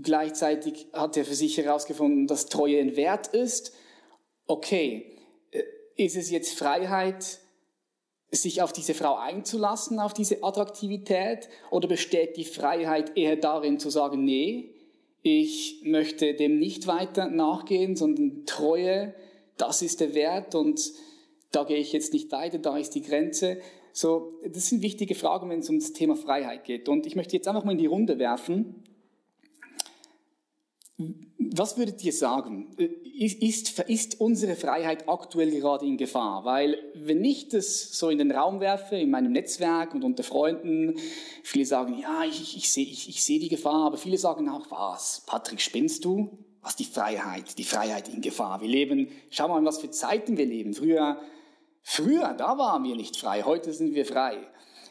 Gleichzeitig 0.00 0.86
hat 0.92 1.16
er 1.16 1.24
für 1.24 1.34
sich 1.34 1.56
herausgefunden, 1.56 2.26
dass 2.28 2.46
Treue 2.46 2.78
ein 2.78 2.96
Wert 2.96 3.28
ist. 3.28 3.72
Okay, 4.46 5.18
äh, 5.50 5.62
ist 5.96 6.16
es 6.16 6.30
jetzt 6.30 6.56
Freiheit, 6.56 7.40
sich 8.30 8.62
auf 8.62 8.72
diese 8.72 8.94
Frau 8.94 9.16
einzulassen, 9.16 9.98
auf 9.98 10.14
diese 10.14 10.44
Attraktivität? 10.44 11.48
Oder 11.70 11.88
besteht 11.88 12.36
die 12.36 12.44
Freiheit 12.44 13.16
eher 13.16 13.36
darin 13.36 13.80
zu 13.80 13.90
sagen, 13.90 14.24
nee, 14.24 14.74
ich 15.28 15.82
möchte 15.84 16.34
dem 16.34 16.58
nicht 16.58 16.86
weiter 16.86 17.28
nachgehen, 17.28 17.96
sondern 17.96 18.44
Treue, 18.46 19.14
das 19.56 19.82
ist 19.82 20.00
der 20.00 20.14
Wert 20.14 20.54
und 20.54 20.80
da 21.50 21.64
gehe 21.64 21.78
ich 21.78 21.92
jetzt 21.92 22.12
nicht 22.12 22.30
weiter, 22.32 22.58
da 22.58 22.76
ist 22.76 22.94
die 22.94 23.02
Grenze. 23.02 23.58
So, 23.92 24.34
das 24.46 24.68
sind 24.68 24.82
wichtige 24.82 25.14
Fragen, 25.14 25.50
wenn 25.50 25.60
es 25.60 25.70
um 25.70 25.78
das 25.78 25.92
Thema 25.92 26.14
Freiheit 26.14 26.64
geht. 26.64 26.88
Und 26.88 27.06
ich 27.06 27.16
möchte 27.16 27.36
jetzt 27.36 27.48
einfach 27.48 27.64
mal 27.64 27.72
in 27.72 27.78
die 27.78 27.86
Runde 27.86 28.18
werfen. 28.18 28.84
Was 31.38 31.78
würdet 31.78 32.02
ihr 32.02 32.12
sagen? 32.12 32.76
Ist, 33.16 33.78
ist, 33.78 34.20
unsere 34.20 34.56
Freiheit 34.56 35.08
aktuell 35.08 35.50
gerade 35.52 35.86
in 35.86 35.96
Gefahr? 35.96 36.44
Weil 36.44 36.76
wenn 36.94 37.24
ich 37.24 37.48
das 37.48 37.96
so 37.96 38.10
in 38.10 38.18
den 38.18 38.32
Raum 38.32 38.58
werfe, 38.60 38.96
in 38.96 39.10
meinem 39.10 39.32
Netzwerk 39.32 39.94
und 39.94 40.02
unter 40.02 40.24
Freunden, 40.24 40.96
viele 41.44 41.64
sagen, 41.64 41.96
ja, 41.98 42.24
ich, 42.24 42.56
ich 42.56 42.72
sehe 42.72 42.84
ich, 42.84 43.08
ich 43.08 43.22
seh 43.22 43.38
die 43.38 43.48
Gefahr, 43.48 43.86
aber 43.86 43.96
viele 43.96 44.18
sagen 44.18 44.48
auch, 44.48 44.68
was, 44.70 45.22
Patrick, 45.26 45.60
spinnst 45.60 46.04
du? 46.04 46.44
Was 46.62 46.74
die 46.74 46.84
Freiheit, 46.84 47.56
die 47.58 47.64
Freiheit 47.64 48.08
in 48.08 48.20
Gefahr. 48.20 48.60
Wir 48.60 48.68
leben, 48.68 49.08
schau 49.30 49.46
mal, 49.46 49.64
was 49.64 49.78
für 49.78 49.90
Zeiten 49.90 50.36
wir 50.36 50.46
leben. 50.46 50.74
Früher, 50.74 51.20
früher, 51.82 52.34
da 52.34 52.58
waren 52.58 52.82
wir 52.82 52.96
nicht 52.96 53.16
frei, 53.16 53.42
heute 53.42 53.72
sind 53.72 53.94
wir 53.94 54.04
frei. 54.04 54.38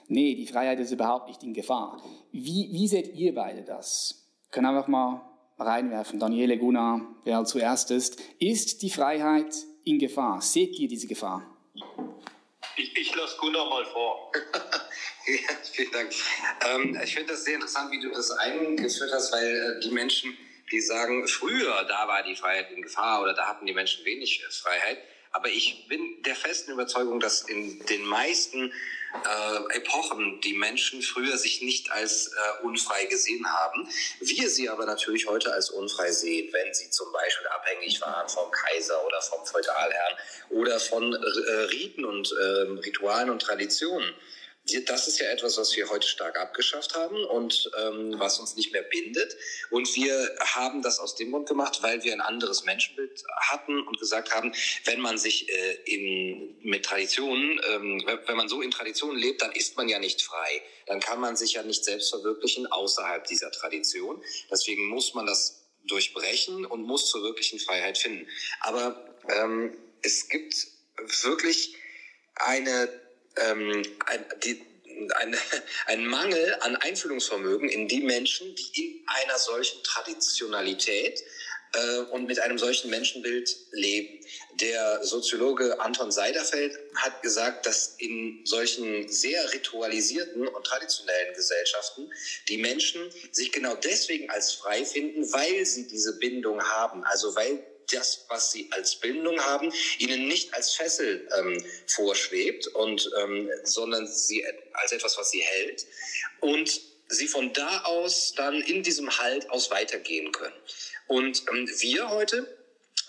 Nee, 0.07 0.35
die 0.35 0.47
Freiheit 0.47 0.79
ist 0.79 0.93
überhaupt 0.93 1.27
nicht 1.27 1.43
in 1.43 1.53
Gefahr. 1.53 2.01
Wie, 2.31 2.69
wie 2.71 2.87
seht 2.87 3.13
ihr 3.13 3.35
beide 3.35 3.63
das? 3.63 4.25
Können 4.51 4.67
einfach 4.67 4.87
mal 4.87 5.21
reinwerfen. 5.57 6.19
Daniele 6.19 6.57
Gunnar, 6.57 7.01
wer 7.23 7.43
zuerst 7.45 7.91
ist. 7.91 8.21
Ist 8.39 8.81
die 8.81 8.89
Freiheit 8.89 9.55
in 9.83 9.99
Gefahr? 9.99 10.41
Seht 10.41 10.77
ihr 10.79 10.87
diese 10.87 11.07
Gefahr? 11.07 11.43
Ich, 12.75 12.95
ich 12.95 13.15
lasse 13.15 13.37
Gunnar 13.37 13.69
mal 13.69 13.85
vor. 13.85 14.31
ja, 15.27 15.55
vielen 15.71 15.91
Dank. 15.91 16.11
Ähm, 16.65 16.99
ich 17.03 17.13
finde 17.15 17.33
das 17.33 17.43
sehr 17.43 17.55
interessant, 17.55 17.91
wie 17.91 17.99
du 17.99 18.09
das 18.11 18.31
eingeführt 18.31 19.11
hast, 19.13 19.33
weil 19.33 19.77
äh, 19.77 19.79
die 19.83 19.91
Menschen, 19.91 20.37
die 20.71 20.79
sagen, 20.79 21.27
früher, 21.27 21.83
da 21.87 22.07
war 22.07 22.23
die 22.23 22.35
Freiheit 22.35 22.71
in 22.71 22.81
Gefahr 22.81 23.23
oder 23.23 23.33
da 23.33 23.47
hatten 23.47 23.65
die 23.65 23.73
Menschen 23.73 24.05
wenig 24.05 24.43
äh, 24.43 24.51
Freiheit. 24.51 24.99
Aber 25.37 25.49
ich 25.49 25.85
bin 25.87 26.23
der 26.23 26.35
festen 26.35 26.71
Überzeugung, 26.71 27.19
dass 27.19 27.43
in 27.43 27.85
den 27.85 28.03
meisten 28.05 28.73
äh, 29.13 29.77
Epochen 29.77 30.41
die 30.41 30.55
Menschen 30.55 31.03
früher 31.03 31.37
sich 31.37 31.61
nicht 31.61 31.91
als 31.91 32.31
äh, 32.33 32.63
unfrei 32.63 33.05
gesehen 33.05 33.45
haben. 33.47 33.87
Wir 34.19 34.49
sie 34.49 34.67
aber 34.67 34.87
natürlich 34.87 35.27
heute 35.27 35.53
als 35.53 35.69
unfrei 35.69 36.11
sehen, 36.11 36.51
wenn 36.51 36.73
sie 36.73 36.89
zum 36.89 37.13
Beispiel 37.13 37.45
abhängig 37.49 38.01
waren 38.01 38.27
vom 38.27 38.49
Kaiser 38.49 39.05
oder 39.05 39.21
vom 39.21 39.45
Feudalherrn 39.45 40.17
oder 40.49 40.79
von 40.79 41.13
äh, 41.13 41.51
Riten 41.69 42.03
und 42.03 42.33
ähm, 42.41 42.79
Ritualen 42.79 43.29
und 43.29 43.39
Traditionen 43.39 44.15
das 44.85 45.07
ist 45.07 45.19
ja 45.19 45.29
etwas, 45.29 45.57
was 45.57 45.75
wir 45.75 45.89
heute 45.89 46.07
stark 46.07 46.37
abgeschafft 46.37 46.95
haben 46.95 47.23
und 47.25 47.71
ähm, 47.79 48.15
was 48.17 48.39
uns 48.39 48.55
nicht 48.55 48.73
mehr 48.73 48.83
bindet. 48.83 49.35
Und 49.69 49.95
wir 49.95 50.35
haben 50.39 50.81
das 50.81 50.99
aus 50.99 51.15
dem 51.15 51.31
Grund 51.31 51.47
gemacht, 51.47 51.79
weil 51.81 52.03
wir 52.03 52.11
ein 52.13 52.21
anderes 52.21 52.65
Menschenbild 52.65 53.23
hatten 53.49 53.81
und 53.81 53.99
gesagt 53.99 54.33
haben, 54.33 54.53
wenn 54.85 54.99
man 54.99 55.17
sich 55.17 55.49
äh, 55.49 55.73
in, 55.85 56.57
mit 56.63 56.85
Traditionen, 56.85 57.61
ähm, 57.69 58.03
wenn 58.25 58.35
man 58.35 58.49
so 58.49 58.61
in 58.61 58.71
Traditionen 58.71 59.17
lebt, 59.17 59.41
dann 59.41 59.53
ist 59.53 59.77
man 59.77 59.87
ja 59.87 59.99
nicht 59.99 60.21
frei. 60.21 60.61
Dann 60.85 60.99
kann 60.99 61.19
man 61.19 61.37
sich 61.37 61.53
ja 61.53 61.63
nicht 61.63 61.85
selbst 61.85 62.09
verwirklichen 62.09 62.67
außerhalb 62.67 63.25
dieser 63.25 63.51
Tradition. 63.51 64.21
Deswegen 64.51 64.87
muss 64.87 65.13
man 65.13 65.25
das 65.25 65.65
durchbrechen 65.85 66.65
und 66.65 66.83
muss 66.83 67.09
zur 67.09 67.23
wirklichen 67.23 67.59
Freiheit 67.59 67.97
finden. 67.97 68.27
Aber 68.59 69.15
ähm, 69.29 69.77
es 70.01 70.27
gibt 70.27 70.67
wirklich 71.23 71.75
eine 72.35 73.06
ähm, 73.45 73.83
ein, 74.05 74.25
die, 74.43 74.61
ein, 75.15 75.35
ein 75.85 76.05
Mangel 76.05 76.55
an 76.61 76.75
Einfühlungsvermögen 76.75 77.69
in 77.69 77.87
die 77.87 78.01
Menschen, 78.01 78.55
die 78.55 78.81
in 78.81 79.03
einer 79.07 79.37
solchen 79.37 79.83
Traditionalität 79.83 81.23
äh, 81.73 81.99
und 82.11 82.27
mit 82.27 82.39
einem 82.39 82.57
solchen 82.57 82.89
Menschenbild 82.89 83.55
leben. 83.71 84.25
Der 84.53 85.03
Soziologe 85.03 85.79
Anton 85.79 86.11
Seiderfeld 86.11 86.77
hat 86.95 87.21
gesagt, 87.21 87.65
dass 87.65 87.95
in 87.97 88.41
solchen 88.45 89.09
sehr 89.11 89.51
ritualisierten 89.53 90.47
und 90.47 90.63
traditionellen 90.65 91.33
Gesellschaften 91.33 92.11
die 92.47 92.57
Menschen 92.57 93.11
sich 93.31 93.51
genau 93.51 93.75
deswegen 93.75 94.29
als 94.29 94.53
frei 94.53 94.85
finden, 94.85 95.31
weil 95.31 95.65
sie 95.65 95.87
diese 95.87 96.17
Bindung 96.17 96.63
haben, 96.63 97.03
also 97.03 97.35
weil 97.35 97.63
das, 97.91 98.25
was 98.29 98.51
sie 98.51 98.67
als 98.71 98.95
Bindung 98.95 99.39
haben, 99.41 99.71
ihnen 99.97 100.27
nicht 100.27 100.53
als 100.53 100.73
Fessel 100.73 101.27
ähm, 101.37 101.63
vorschwebt, 101.87 102.67
und, 102.67 103.09
ähm, 103.21 103.49
sondern 103.63 104.07
sie 104.07 104.45
als 104.73 104.91
etwas, 104.91 105.17
was 105.17 105.31
sie 105.31 105.41
hält. 105.41 105.85
Und 106.39 106.81
sie 107.09 107.27
von 107.27 107.53
da 107.53 107.83
aus 107.83 108.33
dann 108.35 108.61
in 108.61 108.83
diesem 108.83 109.17
Halt 109.17 109.49
aus 109.49 109.71
weitergehen 109.71 110.31
können. 110.31 110.55
Und 111.07 111.43
ähm, 111.51 111.69
wir 111.79 112.09
heute 112.09 112.57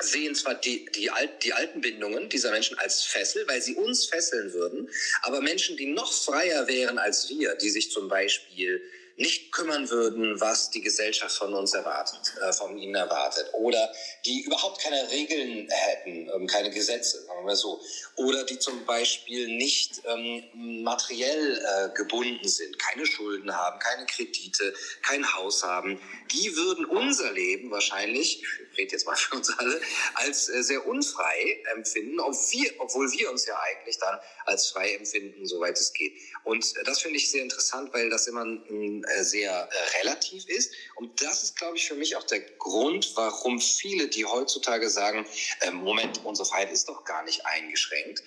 sehen 0.00 0.34
zwar 0.34 0.54
die, 0.54 0.86
die, 0.94 1.10
alt, 1.10 1.42
die 1.42 1.52
alten 1.52 1.80
Bindungen 1.80 2.28
dieser 2.28 2.52
Menschen 2.52 2.78
als 2.78 3.02
Fessel, 3.02 3.46
weil 3.48 3.60
sie 3.60 3.74
uns 3.74 4.06
fesseln 4.06 4.52
würden, 4.52 4.88
aber 5.22 5.40
Menschen, 5.40 5.76
die 5.76 5.86
noch 5.86 6.12
freier 6.12 6.68
wären 6.68 6.98
als 6.98 7.28
wir, 7.28 7.56
die 7.56 7.70
sich 7.70 7.90
zum 7.90 8.08
Beispiel 8.08 8.80
nicht 9.18 9.52
kümmern 9.52 9.90
würden, 9.90 10.40
was 10.40 10.70
die 10.70 10.80
Gesellschaft 10.80 11.36
von 11.36 11.52
uns 11.52 11.74
erwartet, 11.74 12.20
äh, 12.40 12.52
von 12.52 12.78
ihnen 12.78 12.94
erwartet, 12.94 13.50
oder 13.52 13.92
die 14.24 14.42
überhaupt 14.42 14.80
keine 14.80 15.10
Regeln 15.10 15.68
hätten, 15.68 16.30
ähm, 16.34 16.46
keine 16.46 16.70
Gesetze, 16.70 17.26
sagen 17.38 17.48
wir 17.48 17.56
so, 17.56 17.80
oder 18.16 18.44
die 18.44 18.58
zum 18.58 18.84
Beispiel 18.84 19.46
nicht 19.56 20.02
ähm, 20.04 20.82
materiell 20.82 21.56
äh, 21.58 21.96
gebunden 21.96 22.48
sind, 22.48 22.78
keine 22.78 23.06
Schulden 23.06 23.54
haben, 23.54 23.78
keine 23.78 24.06
Kredite, 24.06 24.74
kein 25.02 25.34
Haus 25.34 25.62
haben, 25.62 26.00
die 26.32 26.56
würden 26.56 26.84
unser 26.84 27.32
Leben 27.32 27.70
wahrscheinlich, 27.70 28.42
ich 28.72 28.78
rede 28.78 28.92
jetzt 28.92 29.06
mal 29.06 29.16
für 29.16 29.36
uns 29.36 29.50
alle, 29.58 29.80
als 30.14 30.48
äh, 30.48 30.62
sehr 30.62 30.86
unfrei 30.86 31.62
empfinden, 31.74 32.18
ob 32.20 32.34
wir, 32.50 32.70
obwohl 32.78 33.10
wir 33.12 33.30
uns 33.30 33.46
ja 33.46 33.58
eigentlich 33.60 33.98
dann 33.98 34.18
als 34.46 34.68
frei 34.68 34.94
empfinden, 34.94 35.46
soweit 35.46 35.78
es 35.78 35.92
geht. 35.92 36.12
Und 36.44 36.64
äh, 36.76 36.84
das 36.84 37.00
finde 37.00 37.18
ich 37.18 37.30
sehr 37.30 37.42
interessant, 37.42 37.92
weil 37.92 38.10
das 38.10 38.26
immer 38.26 38.44
ein 38.44 39.04
äh, 39.04 39.24
sehr 39.24 39.52
äh, 39.52 39.98
relativ 39.98 40.48
ist. 40.48 40.72
Und 40.96 41.22
das 41.22 41.44
ist, 41.44 41.56
glaube 41.56 41.76
ich, 41.76 41.86
für 41.86 41.94
mich 41.94 42.16
auch 42.16 42.24
der 42.24 42.40
Grund, 42.40 43.12
warum 43.14 43.60
viele, 43.60 44.08
die 44.08 44.24
heutzutage 44.24 44.90
sagen, 44.90 45.26
äh, 45.60 45.70
Moment, 45.70 46.24
unsere 46.24 46.48
Freiheit 46.48 46.72
ist 46.72 46.88
doch 46.88 47.04
gar 47.04 47.22
nicht 47.24 47.27
eingeschränkt, 47.46 48.22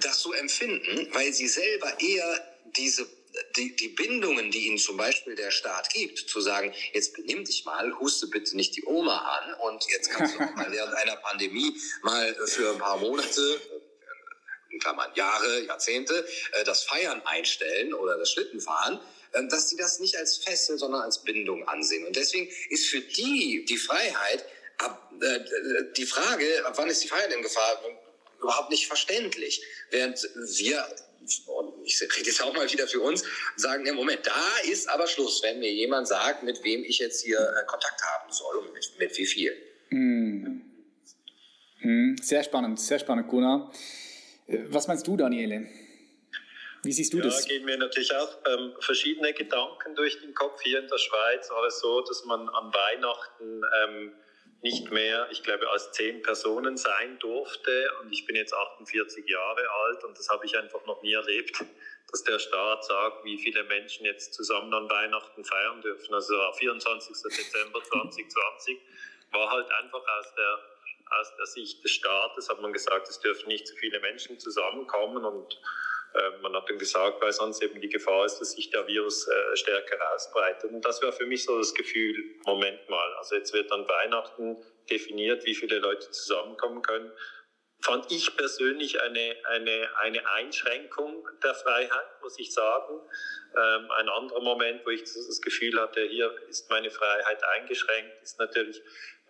das 0.00 0.20
so 0.20 0.32
empfinden, 0.32 1.08
weil 1.12 1.32
sie 1.32 1.48
selber 1.48 1.98
eher 2.00 2.56
diese 2.76 3.06
die, 3.56 3.76
die 3.76 3.88
Bindungen, 3.88 4.50
die 4.50 4.66
ihnen 4.66 4.78
zum 4.78 4.96
Beispiel 4.96 5.34
der 5.34 5.50
Staat 5.50 5.90
gibt, 5.90 6.18
zu 6.18 6.40
sagen, 6.40 6.72
jetzt 6.92 7.14
benimm 7.14 7.44
dich 7.44 7.64
mal, 7.64 7.92
huste 7.98 8.28
bitte 8.28 8.56
nicht 8.56 8.76
die 8.76 8.84
Oma 8.86 9.18
an 9.18 9.54
und 9.60 9.84
jetzt 9.90 10.10
kannst 10.10 10.34
du 10.34 10.40
auch 10.40 10.54
mal 10.54 10.72
während 10.72 10.94
einer 10.94 11.16
Pandemie 11.16 11.76
mal 12.02 12.34
für 12.46 12.72
ein 12.72 12.78
paar 12.78 12.96
Monate 12.98 13.60
in 14.70 14.78
Klammern 14.78 15.10
Jahre, 15.14 15.64
Jahrzehnte, 15.64 16.26
das 16.64 16.84
Feiern 16.84 17.22
einstellen 17.24 17.94
oder 17.94 18.18
das 18.18 18.32
Schlittenfahren, 18.32 19.00
ähm, 19.34 19.48
dass 19.48 19.70
sie 19.70 19.76
das 19.76 20.00
nicht 20.00 20.16
als 20.16 20.38
Fessel, 20.38 20.78
sondern 20.78 21.02
als 21.02 21.22
Bindung 21.22 21.66
ansehen. 21.68 22.06
Und 22.06 22.16
deswegen 22.16 22.50
ist 22.70 22.86
für 22.86 23.00
die 23.00 23.64
die 23.64 23.76
Freiheit, 23.76 24.44
äh, 25.20 25.40
die 25.96 26.06
Frage, 26.06 26.64
ab 26.66 26.74
wann 26.76 26.88
ist 26.88 27.02
die 27.04 27.08
Freiheit 27.08 27.32
in 27.32 27.42
Gefahr, 27.42 27.80
überhaupt 28.40 28.70
nicht 28.70 28.86
verständlich. 28.86 29.62
Während 29.90 30.22
wir, 30.58 30.84
und 31.46 31.84
ich 31.84 32.00
rede 32.00 32.26
jetzt 32.26 32.42
auch 32.42 32.54
mal 32.54 32.70
wieder 32.70 32.86
für 32.86 33.00
uns, 33.00 33.24
sagen, 33.56 33.86
im 33.86 33.96
Moment, 33.96 34.26
da 34.26 34.70
ist 34.70 34.88
aber 34.88 35.06
Schluss, 35.06 35.42
wenn 35.42 35.58
mir 35.58 35.72
jemand 35.72 36.08
sagt, 36.08 36.42
mit 36.42 36.62
wem 36.62 36.84
ich 36.84 36.98
jetzt 36.98 37.24
hier 37.24 37.38
äh, 37.38 37.66
Kontakt 37.66 38.02
haben 38.02 38.32
soll 38.32 38.56
und 38.56 38.72
mit, 38.72 38.92
mit 38.98 39.16
wie 39.16 39.26
viel. 39.26 39.56
Mm. 39.90 40.60
Mm. 41.80 42.16
Sehr 42.22 42.42
spannend, 42.42 42.80
sehr 42.80 42.98
spannend, 42.98 43.28
Gunnar. 43.28 43.72
Äh, 44.46 44.58
was 44.68 44.88
meinst 44.88 45.06
du, 45.06 45.16
Daniele? 45.16 45.68
Wie 46.82 46.92
siehst 46.92 47.12
du 47.12 47.18
ja, 47.18 47.24
das? 47.24 47.42
Da 47.42 47.48
gehen 47.48 47.64
mir 47.64 47.76
natürlich 47.76 48.14
auch 48.14 48.38
ähm, 48.46 48.72
verschiedene 48.80 49.32
Gedanken 49.32 49.94
durch 49.96 50.20
den 50.20 50.34
Kopf. 50.34 50.60
Hier 50.62 50.78
in 50.78 50.86
der 50.86 50.98
Schweiz 50.98 51.50
war 51.50 51.64
es 51.66 51.80
so, 51.80 52.00
dass 52.02 52.24
man 52.24 52.48
an 52.48 52.72
Weihnachten 52.72 53.62
ähm, 53.82 54.12
nicht 54.62 54.90
mehr, 54.90 55.28
ich 55.30 55.42
glaube, 55.42 55.68
als 55.70 55.92
zehn 55.92 56.22
Personen 56.22 56.76
sein 56.76 57.18
durfte. 57.18 57.90
Und 58.00 58.12
ich 58.12 58.26
bin 58.26 58.36
jetzt 58.36 58.54
48 58.54 59.28
Jahre 59.28 59.70
alt 59.70 60.04
und 60.04 60.18
das 60.18 60.28
habe 60.28 60.46
ich 60.46 60.56
einfach 60.56 60.84
noch 60.86 61.02
nie 61.02 61.12
erlebt, 61.12 61.64
dass 62.10 62.24
der 62.24 62.38
Staat 62.38 62.84
sagt, 62.84 63.24
wie 63.24 63.38
viele 63.38 63.64
Menschen 63.64 64.06
jetzt 64.06 64.34
zusammen 64.34 64.72
an 64.74 64.88
Weihnachten 64.88 65.44
feiern 65.44 65.80
dürfen. 65.82 66.14
Also 66.14 66.34
24. 66.58 67.16
Dezember 67.22 67.82
2020 67.82 68.78
war 69.32 69.50
halt 69.50 69.70
einfach 69.70 70.02
aus 70.18 70.34
der 70.34 70.76
aus 71.10 71.36
der 71.36 71.46
Sicht 71.46 71.84
des 71.84 71.92
Staates 71.92 72.48
hat 72.48 72.60
man 72.60 72.72
gesagt, 72.72 73.08
es 73.08 73.20
dürfen 73.20 73.48
nicht 73.48 73.66
so 73.68 73.76
viele 73.76 74.00
Menschen 74.00 74.38
zusammenkommen 74.38 75.24
und 75.24 75.60
man 76.40 76.54
hat 76.54 76.68
dann 76.68 76.78
gesagt, 76.78 77.20
weil 77.20 77.32
sonst 77.32 77.62
eben 77.62 77.80
die 77.80 77.88
Gefahr 77.88 78.24
ist, 78.24 78.38
dass 78.38 78.52
sich 78.52 78.70
der 78.70 78.86
Virus 78.86 79.26
äh, 79.28 79.56
stärker 79.56 79.98
ausbreitet. 80.14 80.70
Und 80.70 80.84
das 80.84 81.02
war 81.02 81.12
für 81.12 81.26
mich 81.26 81.44
so 81.44 81.58
das 81.58 81.74
Gefühl, 81.74 82.16
Moment 82.44 82.88
mal, 82.88 83.14
also 83.14 83.36
jetzt 83.36 83.52
wird 83.52 83.70
an 83.72 83.86
Weihnachten 83.88 84.56
definiert, 84.90 85.44
wie 85.44 85.54
viele 85.54 85.78
Leute 85.78 86.10
zusammenkommen 86.10 86.82
können. 86.82 87.12
Fand 87.82 88.10
ich 88.10 88.34
persönlich 88.36 89.00
eine, 89.02 89.36
eine, 89.44 89.90
eine 89.98 90.30
Einschränkung 90.30 91.28
der 91.42 91.54
Freiheit, 91.54 92.22
muss 92.22 92.38
ich 92.38 92.52
sagen. 92.52 93.00
Ähm, 93.54 93.90
ein 93.90 94.08
anderer 94.08 94.40
Moment, 94.40 94.84
wo 94.86 94.90
ich 94.90 95.02
das 95.02 95.40
Gefühl 95.42 95.78
hatte, 95.80 96.02
hier 96.02 96.34
ist 96.48 96.70
meine 96.70 96.90
Freiheit 96.90 97.44
eingeschränkt, 97.44 98.22
ist 98.22 98.38
natürlich, 98.38 98.80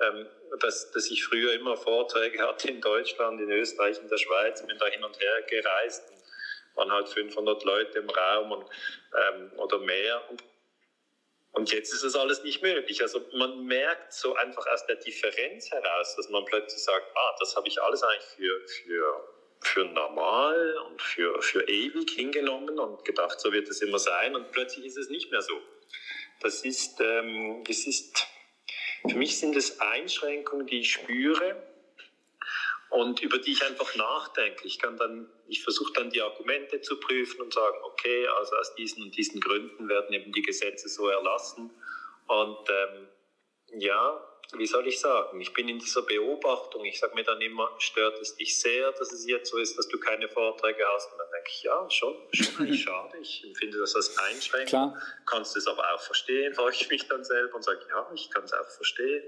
ähm, 0.00 0.28
dass, 0.60 0.90
dass 0.92 1.10
ich 1.10 1.24
früher 1.24 1.54
immer 1.54 1.76
Vorträge 1.76 2.38
hatte 2.48 2.68
in 2.68 2.80
Deutschland, 2.80 3.40
in 3.40 3.50
Österreich, 3.50 3.98
in 3.98 4.08
der 4.08 4.18
Schweiz, 4.18 4.64
bin 4.64 4.78
da 4.78 4.86
hin 4.86 5.02
und 5.02 5.18
her 5.18 5.42
gereist 5.42 6.04
waren 6.76 6.92
halt 6.92 7.08
500 7.08 7.64
Leute 7.64 7.98
im 7.98 8.08
Raum 8.08 8.52
und, 8.52 8.66
ähm, 9.14 9.52
oder 9.56 9.78
mehr. 9.78 10.22
Und, 10.30 11.72
jetzt 11.72 11.92
ist 11.92 12.04
das 12.04 12.14
alles 12.14 12.44
nicht 12.44 12.62
möglich. 12.62 13.02
Also 13.02 13.20
man 13.32 13.64
merkt 13.64 14.12
so 14.12 14.36
einfach 14.36 14.66
aus 14.66 14.86
der 14.86 14.96
Differenz 14.96 15.70
heraus, 15.70 16.14
dass 16.14 16.28
man 16.28 16.44
plötzlich 16.44 16.82
sagt, 16.82 17.06
ah, 17.14 17.36
das 17.40 17.56
habe 17.56 17.66
ich 17.66 17.82
alles 17.82 18.02
eigentlich 18.02 18.24
für, 18.36 18.60
für, 18.68 19.34
für 19.62 19.84
normal 19.84 20.78
und 20.86 21.02
für, 21.02 21.42
für 21.42 21.68
ewig 21.68 22.10
hingenommen 22.10 22.78
und 22.78 23.04
gedacht, 23.04 23.40
so 23.40 23.52
wird 23.52 23.68
es 23.68 23.80
immer 23.80 23.98
sein. 23.98 24.36
Und 24.36 24.52
plötzlich 24.52 24.84
ist 24.84 24.96
es 24.96 25.08
nicht 25.08 25.30
mehr 25.32 25.42
so. 25.42 25.60
Das 26.40 26.62
ist, 26.64 27.00
ähm, 27.00 27.64
das 27.66 27.86
ist, 27.86 28.26
für 29.08 29.16
mich 29.16 29.38
sind 29.38 29.56
es 29.56 29.80
Einschränkungen, 29.80 30.66
die 30.66 30.80
ich 30.80 30.92
spüre 30.92 31.56
und 32.90 33.20
über 33.20 33.38
die 33.38 33.52
ich 33.52 33.64
einfach 33.64 33.94
nachdenke. 33.96 34.66
Ich 34.66 34.78
kann 34.78 34.96
dann, 34.96 35.30
ich 35.48 35.62
versuche 35.62 35.92
dann 35.94 36.10
die 36.10 36.22
Argumente 36.22 36.80
zu 36.80 36.98
prüfen 37.00 37.42
und 37.42 37.52
sagen, 37.52 37.78
okay, 37.82 38.26
also 38.28 38.56
aus 38.56 38.74
diesen 38.74 39.02
und 39.02 39.16
diesen 39.16 39.40
Gründen 39.40 39.88
werden 39.88 40.12
eben 40.12 40.32
die 40.32 40.42
Gesetze 40.42 40.88
so 40.88 41.08
erlassen. 41.08 41.70
Und 42.26 42.68
ähm, 42.68 43.08
ja, 43.78 44.22
wie 44.52 44.66
soll 44.66 44.86
ich 44.86 45.00
sagen, 45.00 45.40
ich 45.40 45.52
bin 45.52 45.68
in 45.68 45.80
dieser 45.80 46.02
Beobachtung, 46.02 46.84
ich 46.84 47.00
sage 47.00 47.14
mir 47.14 47.24
dann 47.24 47.40
immer, 47.40 47.74
stört 47.78 48.20
es 48.20 48.36
dich 48.36 48.60
sehr, 48.60 48.92
dass 48.92 49.12
es 49.12 49.26
jetzt 49.26 49.50
so 49.50 49.58
ist, 49.58 49.76
dass 49.76 49.88
du 49.88 49.98
keine 49.98 50.28
Vorträge 50.28 50.84
hast? 50.94 51.10
Und 51.12 51.18
dann 51.18 51.30
denke 51.32 51.50
ich, 51.50 51.62
ja, 51.64 51.90
schon, 51.90 52.14
schon 52.32 52.56
eigentlich 52.60 52.82
schade. 52.82 53.18
Ich 53.18 53.42
empfinde 53.44 53.78
das 53.78 53.96
als 53.96 54.16
Einschränkung. 54.18 54.68
Klar. 54.68 55.02
Kannst 55.26 55.56
du 55.56 55.58
es 55.58 55.66
aber 55.66 55.92
auch 55.92 56.00
verstehen, 56.00 56.54
frage 56.54 56.76
ich 56.78 56.88
mich 56.88 57.08
dann 57.08 57.24
selber 57.24 57.56
und 57.56 57.62
sage, 57.62 57.80
ja, 57.88 58.08
ich 58.14 58.30
kann 58.30 58.44
es 58.44 58.52
auch 58.52 58.70
verstehen. 58.70 59.24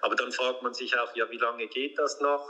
Aber 0.00 0.14
dann 0.14 0.30
fragt 0.30 0.62
man 0.62 0.74
sich 0.74 0.96
auch, 0.96 1.14
ja, 1.16 1.28
wie 1.30 1.38
lange 1.38 1.66
geht 1.66 1.98
das 1.98 2.20
noch? 2.20 2.48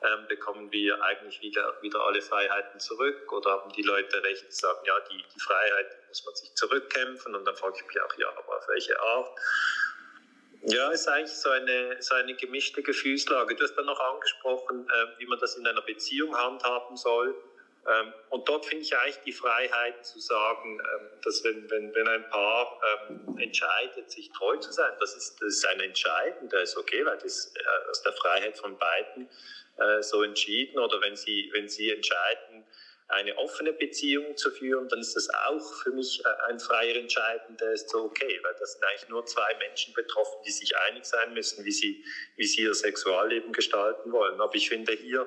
Ähm, 0.00 0.28
bekommen 0.28 0.70
wir 0.70 1.02
eigentlich 1.02 1.40
wieder, 1.40 1.76
wieder 1.82 2.00
alle 2.04 2.22
Freiheiten 2.22 2.78
zurück 2.78 3.32
oder 3.32 3.50
haben 3.50 3.72
die 3.72 3.82
Leute 3.82 4.22
recht, 4.22 4.52
sagen, 4.52 4.78
ja, 4.84 4.94
die, 5.10 5.16
die 5.16 5.40
Freiheit 5.40 5.86
muss 6.06 6.24
man 6.24 6.34
sich 6.36 6.54
zurückkämpfen 6.54 7.34
und 7.34 7.44
dann 7.44 7.56
frage 7.56 7.74
ich 7.78 7.86
mich 7.86 8.00
auch, 8.00 8.16
ja, 8.16 8.28
aber 8.28 8.58
auf 8.58 8.68
welche 8.68 9.00
Art? 9.00 9.28
Ja, 10.62 10.90
ist 10.90 11.08
eigentlich 11.08 11.36
so 11.36 11.50
eine, 11.50 12.00
so 12.00 12.14
eine 12.14 12.34
gemischte 12.34 12.82
Gefühlslage. 12.82 13.54
Du 13.56 13.64
hast 13.64 13.74
dann 13.74 13.86
noch 13.86 13.98
angesprochen, 13.98 14.88
äh, 14.88 15.18
wie 15.18 15.26
man 15.26 15.38
das 15.38 15.56
in 15.56 15.66
einer 15.66 15.82
Beziehung 15.82 16.36
handhaben 16.36 16.96
soll. 16.96 17.34
Ähm, 17.88 18.12
und 18.28 18.48
dort 18.48 18.66
finde 18.66 18.84
ich 18.84 18.96
eigentlich 18.96 19.20
die 19.24 19.32
Freiheit 19.32 20.04
zu 20.04 20.20
sagen, 20.20 20.78
ähm, 20.78 21.08
dass 21.22 21.42
wenn, 21.44 21.70
wenn, 21.70 21.94
wenn 21.94 22.08
ein 22.08 22.28
Paar 22.28 22.80
ähm, 23.08 23.38
entscheidet, 23.38 24.10
sich 24.10 24.30
treu 24.32 24.56
zu 24.56 24.72
sein, 24.72 24.92
das 25.00 25.16
ist, 25.16 25.40
das 25.40 25.54
ist 25.54 25.66
ein 25.66 25.80
Entscheiden, 25.80 26.48
das 26.50 26.70
ist 26.70 26.76
okay, 26.76 27.04
weil 27.06 27.16
das 27.18 27.52
äh, 27.54 27.90
aus 27.90 28.02
der 28.02 28.12
Freiheit 28.12 28.58
von 28.58 28.76
beiden 28.76 29.28
äh, 29.78 30.02
so 30.02 30.22
entschieden. 30.22 30.78
Oder 30.78 31.00
wenn 31.00 31.16
sie, 31.16 31.50
wenn 31.54 31.68
sie 31.68 31.90
entscheiden, 31.90 32.66
eine 33.08 33.34
offene 33.38 33.72
Beziehung 33.72 34.36
zu 34.36 34.50
führen, 34.50 34.86
dann 34.88 35.00
ist 35.00 35.16
das 35.16 35.30
auch 35.30 35.74
für 35.82 35.90
mich 35.92 36.22
äh, 36.26 36.50
ein 36.50 36.60
freier 36.60 36.94
Entscheiden, 36.96 37.56
der 37.56 37.72
ist 37.72 37.88
so 37.88 38.04
okay, 38.04 38.38
weil 38.42 38.54
das 38.60 38.74
sind 38.74 38.84
eigentlich 38.84 39.08
nur 39.08 39.24
zwei 39.24 39.54
Menschen 39.60 39.94
betroffen, 39.94 40.36
die 40.46 40.50
sich 40.50 40.76
einig 40.76 41.06
sein 41.06 41.32
müssen, 41.32 41.64
wie 41.64 41.72
sie, 41.72 42.04
wie 42.36 42.46
sie 42.46 42.62
ihr 42.62 42.74
Sexualleben 42.74 43.52
gestalten 43.52 44.12
wollen. 44.12 44.38
Aber 44.42 44.54
ich 44.54 44.68
finde, 44.68 44.92
hier 44.92 45.26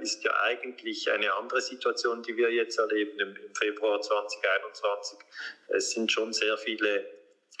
ist 0.00 0.24
ja 0.24 0.32
eigentlich 0.42 1.10
eine 1.10 1.32
andere 1.34 1.60
Situation, 1.60 2.22
die 2.22 2.36
wir 2.36 2.52
jetzt 2.52 2.78
erleben 2.78 3.18
im, 3.18 3.36
Februar 3.54 4.00
2021. 4.00 5.18
Es 5.68 5.90
sind 5.92 6.10
schon 6.10 6.32
sehr 6.32 6.56
viele 6.58 7.06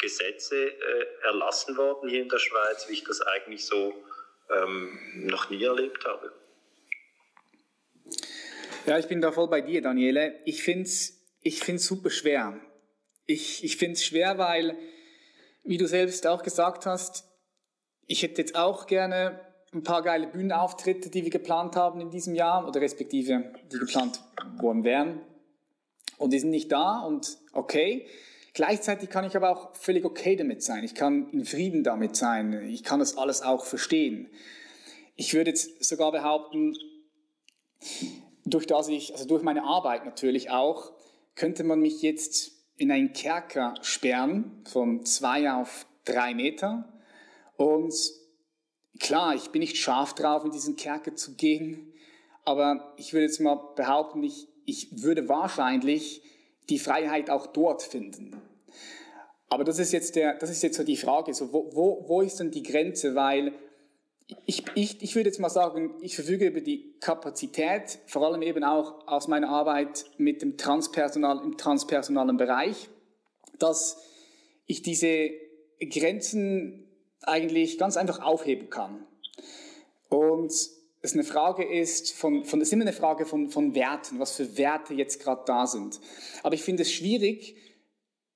Gesetze 0.00 0.56
äh, 0.56 1.06
erlassen 1.22 1.76
worden 1.76 2.08
hier 2.08 2.22
in 2.22 2.28
der 2.28 2.38
Schweiz, 2.38 2.88
wie 2.88 2.94
ich 2.94 3.04
das 3.04 3.20
eigentlich 3.20 3.64
so 3.64 3.94
ähm, 4.50 5.26
noch 5.26 5.50
nie 5.50 5.62
erlebt 5.62 6.04
habe. 6.04 6.32
Ja, 8.86 8.98
ich 8.98 9.06
bin 9.06 9.20
da 9.20 9.30
voll 9.30 9.48
bei 9.48 9.60
dir, 9.60 9.80
Daniele. 9.80 10.40
Ich 10.44 10.62
finde 10.62 10.84
es 10.84 11.22
ich 11.42 11.60
find's 11.60 11.86
super 11.86 12.10
schwer. 12.10 12.60
Ich, 13.26 13.64
ich 13.64 13.76
finde 13.76 13.94
es 13.94 14.04
schwer, 14.04 14.38
weil, 14.38 14.76
wie 15.64 15.76
du 15.76 15.86
selbst 15.86 16.26
auch 16.26 16.42
gesagt 16.42 16.86
hast, 16.86 17.24
ich 18.06 18.22
hätte 18.22 18.40
jetzt 18.40 18.54
auch 18.54 18.86
gerne 18.86 19.40
ein 19.74 19.82
paar 19.82 20.02
geile 20.02 20.26
Bühnenauftritte, 20.26 21.08
die 21.08 21.24
wir 21.24 21.30
geplant 21.30 21.76
haben 21.76 22.00
in 22.00 22.10
diesem 22.10 22.34
Jahr, 22.34 22.68
oder 22.68 22.80
respektive 22.80 23.52
die 23.72 23.78
geplant 23.78 24.20
worden 24.60 24.84
wären. 24.84 25.20
Und 26.18 26.32
die 26.32 26.38
sind 26.38 26.50
nicht 26.50 26.70
da 26.70 27.00
und 27.00 27.38
okay. 27.52 28.06
Gleichzeitig 28.54 29.08
kann 29.08 29.24
ich 29.24 29.34
aber 29.34 29.50
auch 29.50 29.74
völlig 29.74 30.04
okay 30.04 30.36
damit 30.36 30.62
sein. 30.62 30.84
Ich 30.84 30.94
kann 30.94 31.30
in 31.30 31.46
Frieden 31.46 31.84
damit 31.84 32.16
sein. 32.16 32.68
Ich 32.68 32.84
kann 32.84 33.00
das 33.00 33.16
alles 33.16 33.40
auch 33.40 33.64
verstehen. 33.64 34.28
Ich 35.16 35.32
würde 35.32 35.50
jetzt 35.50 35.82
sogar 35.82 36.12
behaupten, 36.12 36.76
durch 38.44 38.66
das 38.66 38.88
ich, 38.88 39.12
also 39.14 39.26
durch 39.26 39.42
meine 39.42 39.64
Arbeit 39.64 40.04
natürlich 40.04 40.50
auch, 40.50 40.92
könnte 41.34 41.64
man 41.64 41.80
mich 41.80 42.02
jetzt 42.02 42.52
in 42.76 42.90
einen 42.92 43.14
Kerker 43.14 43.74
sperren 43.80 44.62
von 44.70 45.06
zwei 45.06 45.50
auf 45.50 45.86
drei 46.04 46.34
Meter. 46.34 46.92
Und 47.56 47.94
klar, 49.02 49.34
ich 49.34 49.50
bin 49.50 49.60
nicht 49.60 49.76
scharf 49.76 50.14
drauf, 50.14 50.44
in 50.44 50.52
diesen 50.52 50.76
Kerker 50.76 51.14
zu 51.14 51.34
gehen, 51.34 51.92
aber 52.44 52.94
ich 52.96 53.12
würde 53.12 53.26
jetzt 53.26 53.40
mal 53.40 53.56
behaupten, 53.76 54.22
ich, 54.22 54.48
ich 54.64 55.02
würde 55.02 55.28
wahrscheinlich 55.28 56.22
die 56.70 56.78
Freiheit 56.78 57.28
auch 57.28 57.48
dort 57.48 57.82
finden. 57.82 58.40
Aber 59.48 59.64
das 59.64 59.78
ist 59.78 59.92
jetzt, 59.92 60.16
der, 60.16 60.38
das 60.38 60.48
ist 60.48 60.62
jetzt 60.62 60.76
so 60.76 60.84
die 60.84 60.96
Frage, 60.96 61.34
so 61.34 61.52
wo, 61.52 61.70
wo, 61.74 62.04
wo 62.08 62.22
ist 62.22 62.40
denn 62.40 62.50
die 62.50 62.62
Grenze? 62.62 63.14
Weil 63.14 63.52
ich, 64.46 64.64
ich, 64.74 65.02
ich 65.02 65.14
würde 65.14 65.28
jetzt 65.28 65.40
mal 65.40 65.50
sagen, 65.50 65.94
ich 66.00 66.14
verfüge 66.14 66.46
über 66.46 66.60
die 66.60 66.94
Kapazität, 67.00 67.98
vor 68.06 68.24
allem 68.26 68.40
eben 68.40 68.64
auch 68.64 69.06
aus 69.06 69.28
meiner 69.28 69.50
Arbeit 69.50 70.06
mit 70.16 70.40
dem 70.40 70.56
Transpersonal, 70.56 71.44
im 71.44 71.58
transpersonalen 71.58 72.36
Bereich, 72.36 72.88
dass 73.58 73.98
ich 74.66 74.80
diese 74.80 75.30
Grenzen 75.90 76.91
eigentlich 77.24 77.78
ganz 77.78 77.96
einfach 77.96 78.20
aufheben 78.20 78.70
kann. 78.70 79.06
Und 80.08 80.52
es 81.02 81.14
eine 81.14 81.24
Frage 81.24 81.64
ist, 81.64 82.12
von, 82.14 82.44
von, 82.44 82.60
es 82.60 82.68
ist 82.68 82.72
immer 82.72 82.82
eine 82.82 82.92
Frage 82.92 83.26
von, 83.26 83.50
von 83.50 83.74
Werten, 83.74 84.20
was 84.20 84.36
für 84.36 84.56
Werte 84.56 84.94
jetzt 84.94 85.20
gerade 85.20 85.42
da 85.46 85.66
sind. 85.66 86.00
Aber 86.42 86.54
ich 86.54 86.62
finde 86.62 86.82
es 86.82 86.92
schwierig, 86.92 87.56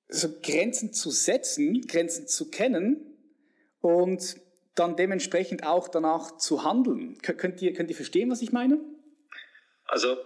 so 0.09 0.29
Grenzen 0.43 0.93
zu 0.93 1.11
setzen, 1.11 1.83
Grenzen 1.87 2.27
zu 2.27 2.51
kennen 2.51 3.17
und 3.81 4.37
dann 4.75 4.97
dementsprechend 4.97 5.65
auch 5.65 5.89
danach 5.89 6.37
zu 6.39 6.65
handeln. 6.65 7.19
Könnt 7.23 7.63
ihr, 7.63 7.73
könnt 7.73 7.91
ihr 7.91 7.97
verstehen, 7.97 8.31
was 8.31 8.43
ich 8.43 8.53
meine? 8.53 8.81
Also, 9.89 10.17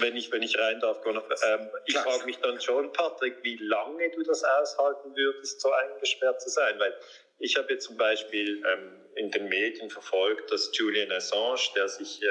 wenn 0.00 0.16
ich, 0.16 0.32
wenn 0.32 0.42
ich 0.42 0.58
rein 0.58 0.80
darf, 0.80 1.00
ähm, 1.04 1.68
ich 1.84 1.96
frage 1.96 2.24
mich 2.24 2.38
dann 2.38 2.58
schon, 2.60 2.90
Patrick, 2.92 3.36
wie 3.42 3.56
lange 3.56 4.10
du 4.10 4.22
das 4.22 4.42
aushalten 4.42 5.14
würdest, 5.14 5.60
so 5.60 5.70
eingesperrt 5.70 6.40
zu 6.40 6.48
sein. 6.48 6.78
Weil 6.78 6.94
ich 7.44 7.56
habe 7.56 7.74
jetzt 7.74 7.84
zum 7.84 7.98
Beispiel 7.98 8.64
ähm, 8.66 9.00
in 9.16 9.30
den 9.30 9.48
Medien 9.48 9.90
verfolgt, 9.90 10.50
dass 10.50 10.70
Julian 10.72 11.12
Assange, 11.12 11.60
der 11.76 11.88
sich 11.88 12.22
äh, 12.22 12.26